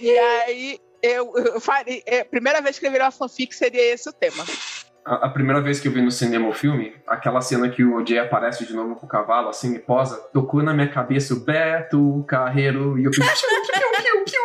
e 0.00 0.18
aí, 0.18 0.80
eu, 1.02 1.32
eu 1.36 1.60
faria. 1.60 2.02
É, 2.06 2.24
primeira 2.24 2.62
vez 2.62 2.78
que 2.78 2.86
escrever 2.86 3.04
uma 3.04 3.10
fanfic 3.10 3.54
seria 3.54 3.92
esse 3.92 4.08
o 4.08 4.12
tema. 4.12 4.44
A, 5.04 5.26
a, 5.26 5.28
primeira 5.28 5.60
vez 5.60 5.80
que 5.80 5.88
eu 5.88 5.92
vi 5.92 6.00
no 6.00 6.10
cinema 6.10 6.48
o 6.48 6.52
filme, 6.52 6.94
aquela 7.06 7.40
cena 7.40 7.68
que 7.68 7.84
o 7.84 8.06
Jay 8.06 8.20
aparece 8.20 8.64
de 8.64 8.72
novo 8.72 8.94
com 8.94 9.04
o 9.04 9.08
cavalo, 9.08 9.48
assim, 9.48 9.74
e 9.74 9.78
posa, 9.78 10.16
tocou 10.32 10.62
na 10.62 10.72
minha 10.72 10.88
cabeça 10.88 11.34
o 11.34 11.40
Beto 11.40 12.24
Carreiro 12.26 12.98
e 12.98 13.04
eu 13.04 13.10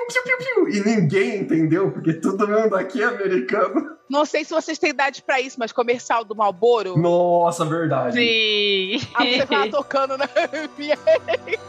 piu, 0.08 0.24
piu, 0.24 0.38
piu, 0.38 0.70
e 0.70 0.84
ninguém 0.84 1.42
entendeu, 1.42 1.92
porque 1.92 2.14
todo 2.14 2.48
mundo 2.48 2.76
aqui 2.76 3.02
é 3.02 3.06
americano. 3.06 3.98
Não 4.10 4.26
sei 4.26 4.46
se 4.46 4.54
vocês 4.54 4.78
têm 4.78 4.92
idade 4.92 5.22
pra 5.22 5.42
isso, 5.42 5.58
mas 5.60 5.72
comercial 5.72 6.24
do 6.24 6.36
Malboro. 6.36 6.98
Nossa, 6.98 7.66
verdade. 7.66 8.18
Sim. 8.18 9.06
Aí 9.16 9.38
você 9.38 9.46
tava 9.46 9.68
tocando 9.72 10.18
na 10.18 10.30
minha 10.78 10.98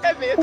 cabeça. 0.00 0.40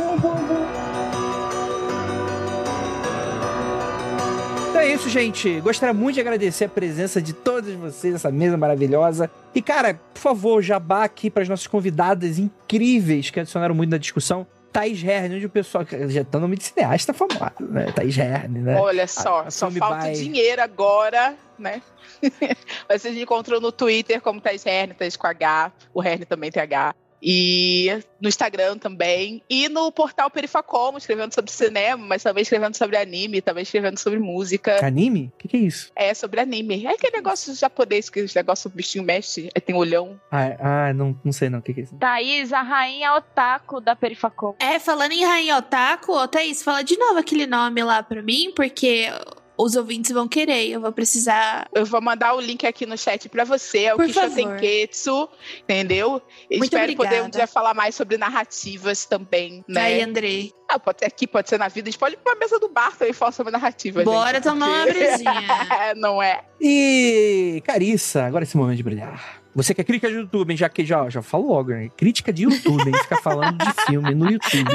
Então 4.69 4.81
é 4.81 4.93
isso, 4.93 5.07
gente. 5.09 5.61
Gostaria 5.61 5.93
muito 5.93 6.15
de 6.15 6.19
agradecer 6.19 6.65
a 6.65 6.69
presença 6.69 7.22
de 7.22 7.31
todos 7.31 7.73
vocês 7.76 8.11
nessa 8.11 8.30
mesa 8.30 8.57
maravilhosa. 8.57 9.31
E, 9.53 9.61
cara, 9.61 9.97
por 10.13 10.19
favor, 10.19 10.61
jabá 10.61 11.05
aqui 11.05 11.30
para 11.30 11.43
as 11.43 11.47
nossas 11.47 11.65
convidadas 11.65 12.38
incríveis 12.38 13.30
que 13.30 13.39
adicionaram 13.39 13.73
muito 13.73 13.91
na 13.91 13.97
discussão. 13.97 14.45
Thaís 14.76 15.02
Herne, 15.02 15.38
onde 15.38 15.45
o 15.45 15.49
pessoal 15.49 15.85
já 16.10 16.26
tá 16.26 16.38
nome 16.38 16.57
de 16.57 16.65
cineasta 16.65 17.14
famosa, 17.14 17.53
né? 17.61 17.93
Thaís 17.95 18.18
Herne, 18.18 18.60
né? 18.60 18.77
Olha 18.77 19.07
só, 19.07 19.39
a, 19.39 19.47
a 19.47 19.52
só 19.52 19.72
falta 19.72 20.10
by... 20.10 20.14
dinheiro 20.14 20.61
agora, 20.61 21.34
né? 21.57 21.81
Mas 22.89 23.02
vocês 23.02 23.18
encontram 23.18 23.61
no 23.61 23.72
Twitter 23.72 24.19
como 24.19 24.41
Thaís 24.41 24.65
Herne, 24.65 24.93
Thaís 24.93 25.15
com 25.15 25.27
H, 25.27 25.72
o 25.93 26.03
Herne 26.03 26.26
também 26.26 26.52
tem 26.52 26.61
H 26.61 26.93
e 27.27 28.03
no 28.22 28.30
Instagram 28.30 28.77
também, 28.77 29.41
e 29.49 29.68
no 29.68 29.91
portal 29.91 30.30
Perifacom, 30.30 30.95
escrevendo 30.95 31.34
sobre 31.34 31.52
cinema, 31.52 32.06
mas 32.06 32.22
também 32.22 32.43
escrevendo 32.43 32.76
sobre 32.76 32.97
anime, 32.97 33.41
também 33.41 33.64
escrevendo 33.64 33.97
sobre 33.97 34.19
música. 34.19 34.85
Anime? 34.85 35.31
O 35.34 35.38
que, 35.39 35.47
que, 35.47 35.57
é 35.57 35.60
isso? 35.61 35.91
É, 35.95 36.14
sobre 36.14 36.39
anime. 36.39 36.85
É 36.85 36.91
aquele 36.91 37.18
negócio 37.18 37.56
japonês, 37.56 38.11
que 38.11 38.22
o 38.22 38.27
negócio 38.35 38.69
do 38.69 38.76
bichinho 38.76 39.03
mexe, 39.03 39.49
é, 39.56 39.60
tem 39.60 39.76
olhão. 39.76 40.19
Ah, 40.31 40.56
ah 40.60 40.93
não, 40.93 41.19
não 41.23 41.31
sei 41.31 41.49
não, 41.49 41.57
o 41.57 41.61
que, 41.64 41.73
que 41.73 41.80
é 41.80 41.84
isso? 41.84 41.95
Thaís, 41.95 42.53
a 42.53 42.61
rainha 42.61 43.15
otaku 43.15 43.81
da 43.81 43.95
Perifacom. 43.95 44.56
É, 44.60 44.77
falando 44.77 45.14
em 45.14 45.26
rainha 45.26 45.57
otaku, 45.57 46.11
ô 46.11 46.27
Thaís, 46.27 46.61
fala 46.61 46.84
de 46.84 46.95
novo 46.95 47.18
aquele 47.18 47.47
nome 47.47 47.84
lá 47.84 48.03
pra 48.03 48.22
mim, 48.22 48.53
porque 48.56 49.10
os 49.57 49.76
ouvintes 49.76 50.11
vão 50.11 50.27
querer. 50.27 50.69
Eu 50.69 50.82
vou 50.82 50.91
precisar. 50.91 51.68
Eu 51.73 51.86
vou 51.86 52.02
mandar 52.02 52.34
o 52.36 52.41
link 52.41 52.65
aqui 52.65 52.86
no 52.86 52.98
chat 52.98 53.27
para 53.30 53.44
você. 53.44 53.86
É 53.86 53.95
o 53.95 53.98
Kisho 53.98 54.30
Tenketsu, 54.32 55.30
entendeu? 55.64 56.22
Muito 56.49 56.64
Espero 56.64 56.84
obrigada. 56.84 57.10
poder 57.10 57.23
um 57.23 57.30
dia 57.30 57.48
falar 57.48 57.73
mais 57.73 57.95
sobre 57.95 58.18
narrativas 58.18 59.06
também, 59.06 59.64
né? 59.68 59.82
Aí, 59.82 60.02
Andrei. 60.02 60.53
Ah, 60.68 60.80
pode 60.80 60.99
ser 60.99 61.06
aqui, 61.06 61.27
pode 61.27 61.48
ser 61.48 61.60
na 61.60 61.68
vida. 61.68 61.90
A 61.90 61.91
gente 61.91 61.99
pode 61.99 62.15
ir 62.15 62.18
pra 62.18 62.36
mesa 62.36 62.60
do 62.60 62.68
bar 62.69 62.95
também 62.98 63.14
falar 63.14 63.32
sobre 63.32 63.52
narrativa. 63.52 64.03
Bora 64.03 64.36
gente, 64.36 64.44
tomar 64.44 64.68
uma 64.68 64.86
brisinha. 64.91 65.94
Não 65.95 66.22
é? 66.22 66.44
E, 66.60 67.61
Carissa, 67.65 68.23
agora 68.26 68.44
é 68.44 68.45
esse 68.48 68.57
momento 68.57 68.77
de 68.77 68.84
brilhar. 68.84 69.44
Você 69.56 69.73
que 69.73 69.80
é 69.80 69.84
crítica 69.86 70.10
de 70.10 70.15
YouTube, 70.15 70.52
hein? 70.52 70.57
já 70.57 70.68
que 70.68 70.84
já, 70.84 71.10
já 71.10 71.22
falou 71.22 71.53
logo, 71.53 71.72
né? 71.72 71.90
Crítica 71.95 72.34
de 72.34 72.44
YouTube, 72.44 72.88
hein? 72.88 72.94
Fica 73.03 73.22
falando 73.22 73.57
de 73.57 73.72
filme 73.86 74.14
no 74.14 74.30
YouTube. 74.30 74.69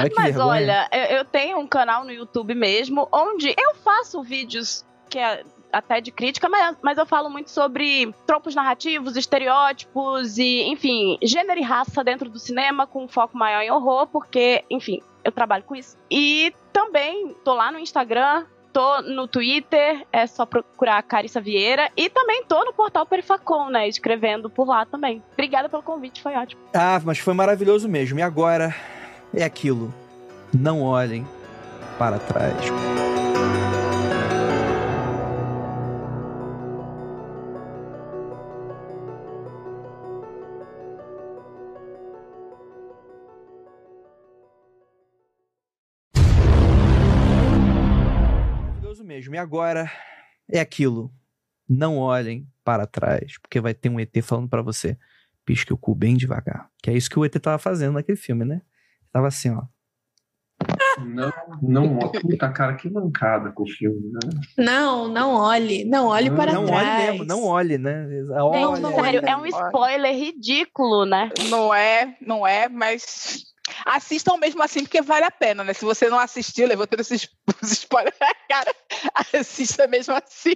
Olha 0.00 0.10
Mas 0.16 0.34
vergonha. 0.34 0.46
olha, 0.46 0.88
eu, 0.90 1.18
eu 1.18 1.24
tenho 1.26 1.58
um 1.58 1.66
canal 1.66 2.04
no 2.04 2.10
YouTube 2.10 2.54
mesmo, 2.54 3.06
onde 3.12 3.48
eu 3.48 3.74
faço 3.84 4.22
vídeos 4.22 4.86
que 5.10 5.18
é 5.18 5.44
até 5.72 6.00
de 6.00 6.10
crítica, 6.10 6.48
mas, 6.48 6.76
mas 6.82 6.98
eu 6.98 7.06
falo 7.06 7.28
muito 7.28 7.50
sobre 7.50 8.12
tropos 8.26 8.54
narrativos, 8.54 9.16
estereótipos 9.16 10.38
e, 10.38 10.62
enfim, 10.62 11.18
gênero 11.22 11.60
e 11.60 11.62
raça 11.62 12.02
dentro 12.02 12.28
do 12.28 12.38
cinema, 12.38 12.86
com 12.86 13.04
um 13.04 13.08
foco 13.08 13.36
maior 13.36 13.60
em 13.60 13.70
horror, 13.70 14.06
porque, 14.06 14.64
enfim, 14.70 15.00
eu 15.22 15.30
trabalho 15.30 15.64
com 15.64 15.76
isso. 15.76 15.96
E 16.10 16.52
também 16.72 17.34
tô 17.44 17.54
lá 17.54 17.70
no 17.70 17.78
Instagram, 17.78 18.46
Tô 18.72 19.02
no 19.02 19.26
Twitter, 19.26 20.06
é 20.12 20.26
só 20.26 20.46
procurar 20.46 21.02
Carissa 21.02 21.40
Vieira. 21.40 21.90
E 21.96 22.08
também 22.08 22.44
tô 22.44 22.64
no 22.64 22.72
portal 22.72 23.04
Perifacom, 23.04 23.68
né? 23.68 23.88
Escrevendo 23.88 24.48
por 24.48 24.68
lá 24.68 24.86
também. 24.86 25.22
Obrigada 25.32 25.68
pelo 25.68 25.82
convite, 25.82 26.22
foi 26.22 26.34
ótimo. 26.34 26.60
Ah, 26.72 27.00
mas 27.04 27.18
foi 27.18 27.34
maravilhoso 27.34 27.88
mesmo. 27.88 28.18
E 28.18 28.22
agora 28.22 28.74
é 29.34 29.42
aquilo. 29.44 29.92
não 30.52 30.82
olhem 30.82 31.26
para 31.98 32.18
trás. 32.18 32.54
Mesmo. 49.30 49.34
E 49.34 49.38
agora 49.38 49.90
é 50.50 50.60
aquilo. 50.60 51.12
Não 51.68 51.98
olhem 51.98 52.46
para 52.64 52.86
trás, 52.86 53.38
porque 53.38 53.60
vai 53.60 53.72
ter 53.72 53.88
um 53.88 54.00
ET 54.00 54.10
falando 54.22 54.48
para 54.48 54.62
você. 54.62 54.98
Pisque 55.44 55.72
o 55.72 55.78
cu 55.78 55.94
bem 55.94 56.16
devagar. 56.16 56.68
Que 56.82 56.90
é 56.90 56.94
isso 56.94 57.08
que 57.08 57.18
o 57.18 57.24
ET 57.24 57.32
tava 57.40 57.58
fazendo 57.58 57.94
naquele 57.94 58.18
filme, 58.18 58.44
né? 58.44 58.60
Tava 59.12 59.28
assim, 59.28 59.50
ó. 59.50 59.62
Não, 60.98 61.32
não, 61.62 61.98
puta 61.98 62.50
cara, 62.50 62.74
que 62.74 62.90
mancada 62.90 63.50
com 63.52 63.62
o 63.62 63.66
filme, 63.66 64.12
né? 64.12 64.18
Não, 64.58 65.08
não 65.08 65.32
olhe. 65.32 65.84
Não 65.84 66.08
olhe 66.08 66.28
Não, 66.28 66.36
para 66.36 66.52
não 66.52 66.66
trás. 66.66 66.86
olhe 66.86 67.06
mesmo, 67.06 67.24
não 67.24 67.44
olhe, 67.44 67.78
né? 67.78 68.06
Olha, 68.32 68.80
não 68.80 68.94
sério, 68.94 69.22
é 69.24 69.36
um 69.36 69.46
spoiler 69.46 70.14
ridículo, 70.14 71.06
né? 71.06 71.30
Não 71.48 71.72
é, 71.72 72.16
não 72.20 72.46
é, 72.46 72.68
mas 72.68 73.44
assistam 73.86 74.36
mesmo 74.36 74.62
assim, 74.62 74.80
porque 74.82 75.00
vale 75.02 75.24
a 75.24 75.30
pena, 75.30 75.62
né? 75.64 75.72
Se 75.72 75.84
você 75.84 76.08
não 76.08 76.18
assistiu, 76.18 76.66
levou 76.66 76.86
todos 76.86 77.10
esses 77.10 77.28
os 77.62 77.72
spoilers 77.72 78.16
na 78.20 78.34
cara, 78.48 78.74
assista 79.34 79.86
mesmo 79.86 80.14
assim. 80.14 80.54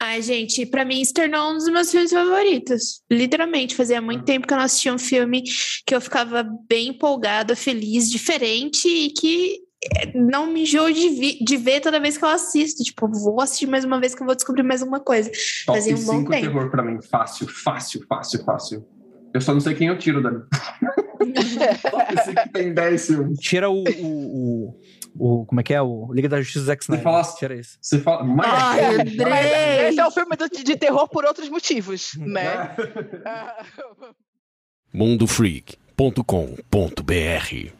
Ai, 0.00 0.22
gente, 0.22 0.66
pra 0.66 0.84
mim 0.84 1.04
se 1.04 1.12
tornou 1.12 1.50
um 1.52 1.54
dos 1.54 1.68
meus 1.68 1.90
filmes 1.90 2.10
favoritos. 2.12 3.02
Literalmente, 3.10 3.74
fazia 3.74 4.00
muito 4.00 4.24
tempo 4.24 4.46
que 4.46 4.52
eu 4.52 4.58
não 4.58 4.64
assistia 4.64 4.92
um 4.94 4.98
filme 4.98 5.42
que 5.86 5.94
eu 5.94 6.00
ficava 6.00 6.44
bem 6.68 6.88
empolgada, 6.88 7.54
feliz, 7.56 8.10
diferente 8.10 8.88
e 8.88 9.10
que 9.10 9.58
eh, 9.96 10.12
não 10.14 10.46
me 10.46 10.62
enjoo 10.62 10.92
de, 10.92 11.08
vi- 11.08 11.38
de 11.44 11.56
ver 11.56 11.80
toda 11.80 12.00
vez 12.00 12.16
que 12.18 12.24
eu 12.24 12.28
assisto. 12.28 12.82
Tipo, 12.82 13.08
vou 13.08 13.40
assistir 13.40 13.66
mais 13.66 13.84
uma 13.84 14.00
vez 14.00 14.14
que 14.14 14.22
eu 14.22 14.26
vou 14.26 14.34
descobrir 14.34 14.62
mais 14.62 14.80
alguma 14.82 15.00
coisa. 15.00 15.30
Top 15.66 15.78
Fazia 15.78 15.94
um 15.96 16.04
bom 16.04 16.18
5 16.20 16.30
tempo. 16.30 16.46
terror 16.46 16.70
pra 16.70 16.82
mim. 16.82 16.98
Fácil, 17.02 17.46
fácil, 17.48 18.04
fácil, 18.08 18.44
fácil. 18.44 18.86
Eu 19.34 19.40
só 19.40 19.52
não 19.54 19.60
sei 19.60 19.74
quem 19.74 19.88
eu 19.88 19.98
tiro, 19.98 20.22
Dani. 20.22 20.42
5 21.24 22.52
tem 22.52 22.74
10 22.74 23.06
filmes. 23.06 23.38
Tira 23.38 23.70
o, 23.70 23.84
o, 23.84 24.06
o, 24.06 24.74
o- 25.42 25.46
Como 25.46 25.60
é 25.60 25.64
que 25.64 25.74
é? 25.74 25.80
O 25.82 26.12
Liga 26.12 26.28
da 26.28 26.38
Justiça 26.40 26.60
do 26.60 26.66
Zack 26.66 26.82
Snyder. 26.84 27.02
fala- 27.04 27.22
Tira 27.38 27.54
isso. 27.54 27.78
Você 27.80 27.98
fala. 27.98 28.24
Mas... 28.24 28.46
Ai, 28.52 28.94
Andrei! 28.96 29.88
esse 29.88 30.00
é 30.00 30.06
um 30.06 30.10
filme 30.10 30.36
do- 30.36 30.48
de 30.48 30.76
terror 30.76 31.08
por 31.08 31.24
outros 31.24 31.48
motivos, 31.48 32.12
né? 32.18 32.44
É. 32.44 32.74
Ah, 33.26 33.64
mundofreak.com.br 34.92 37.72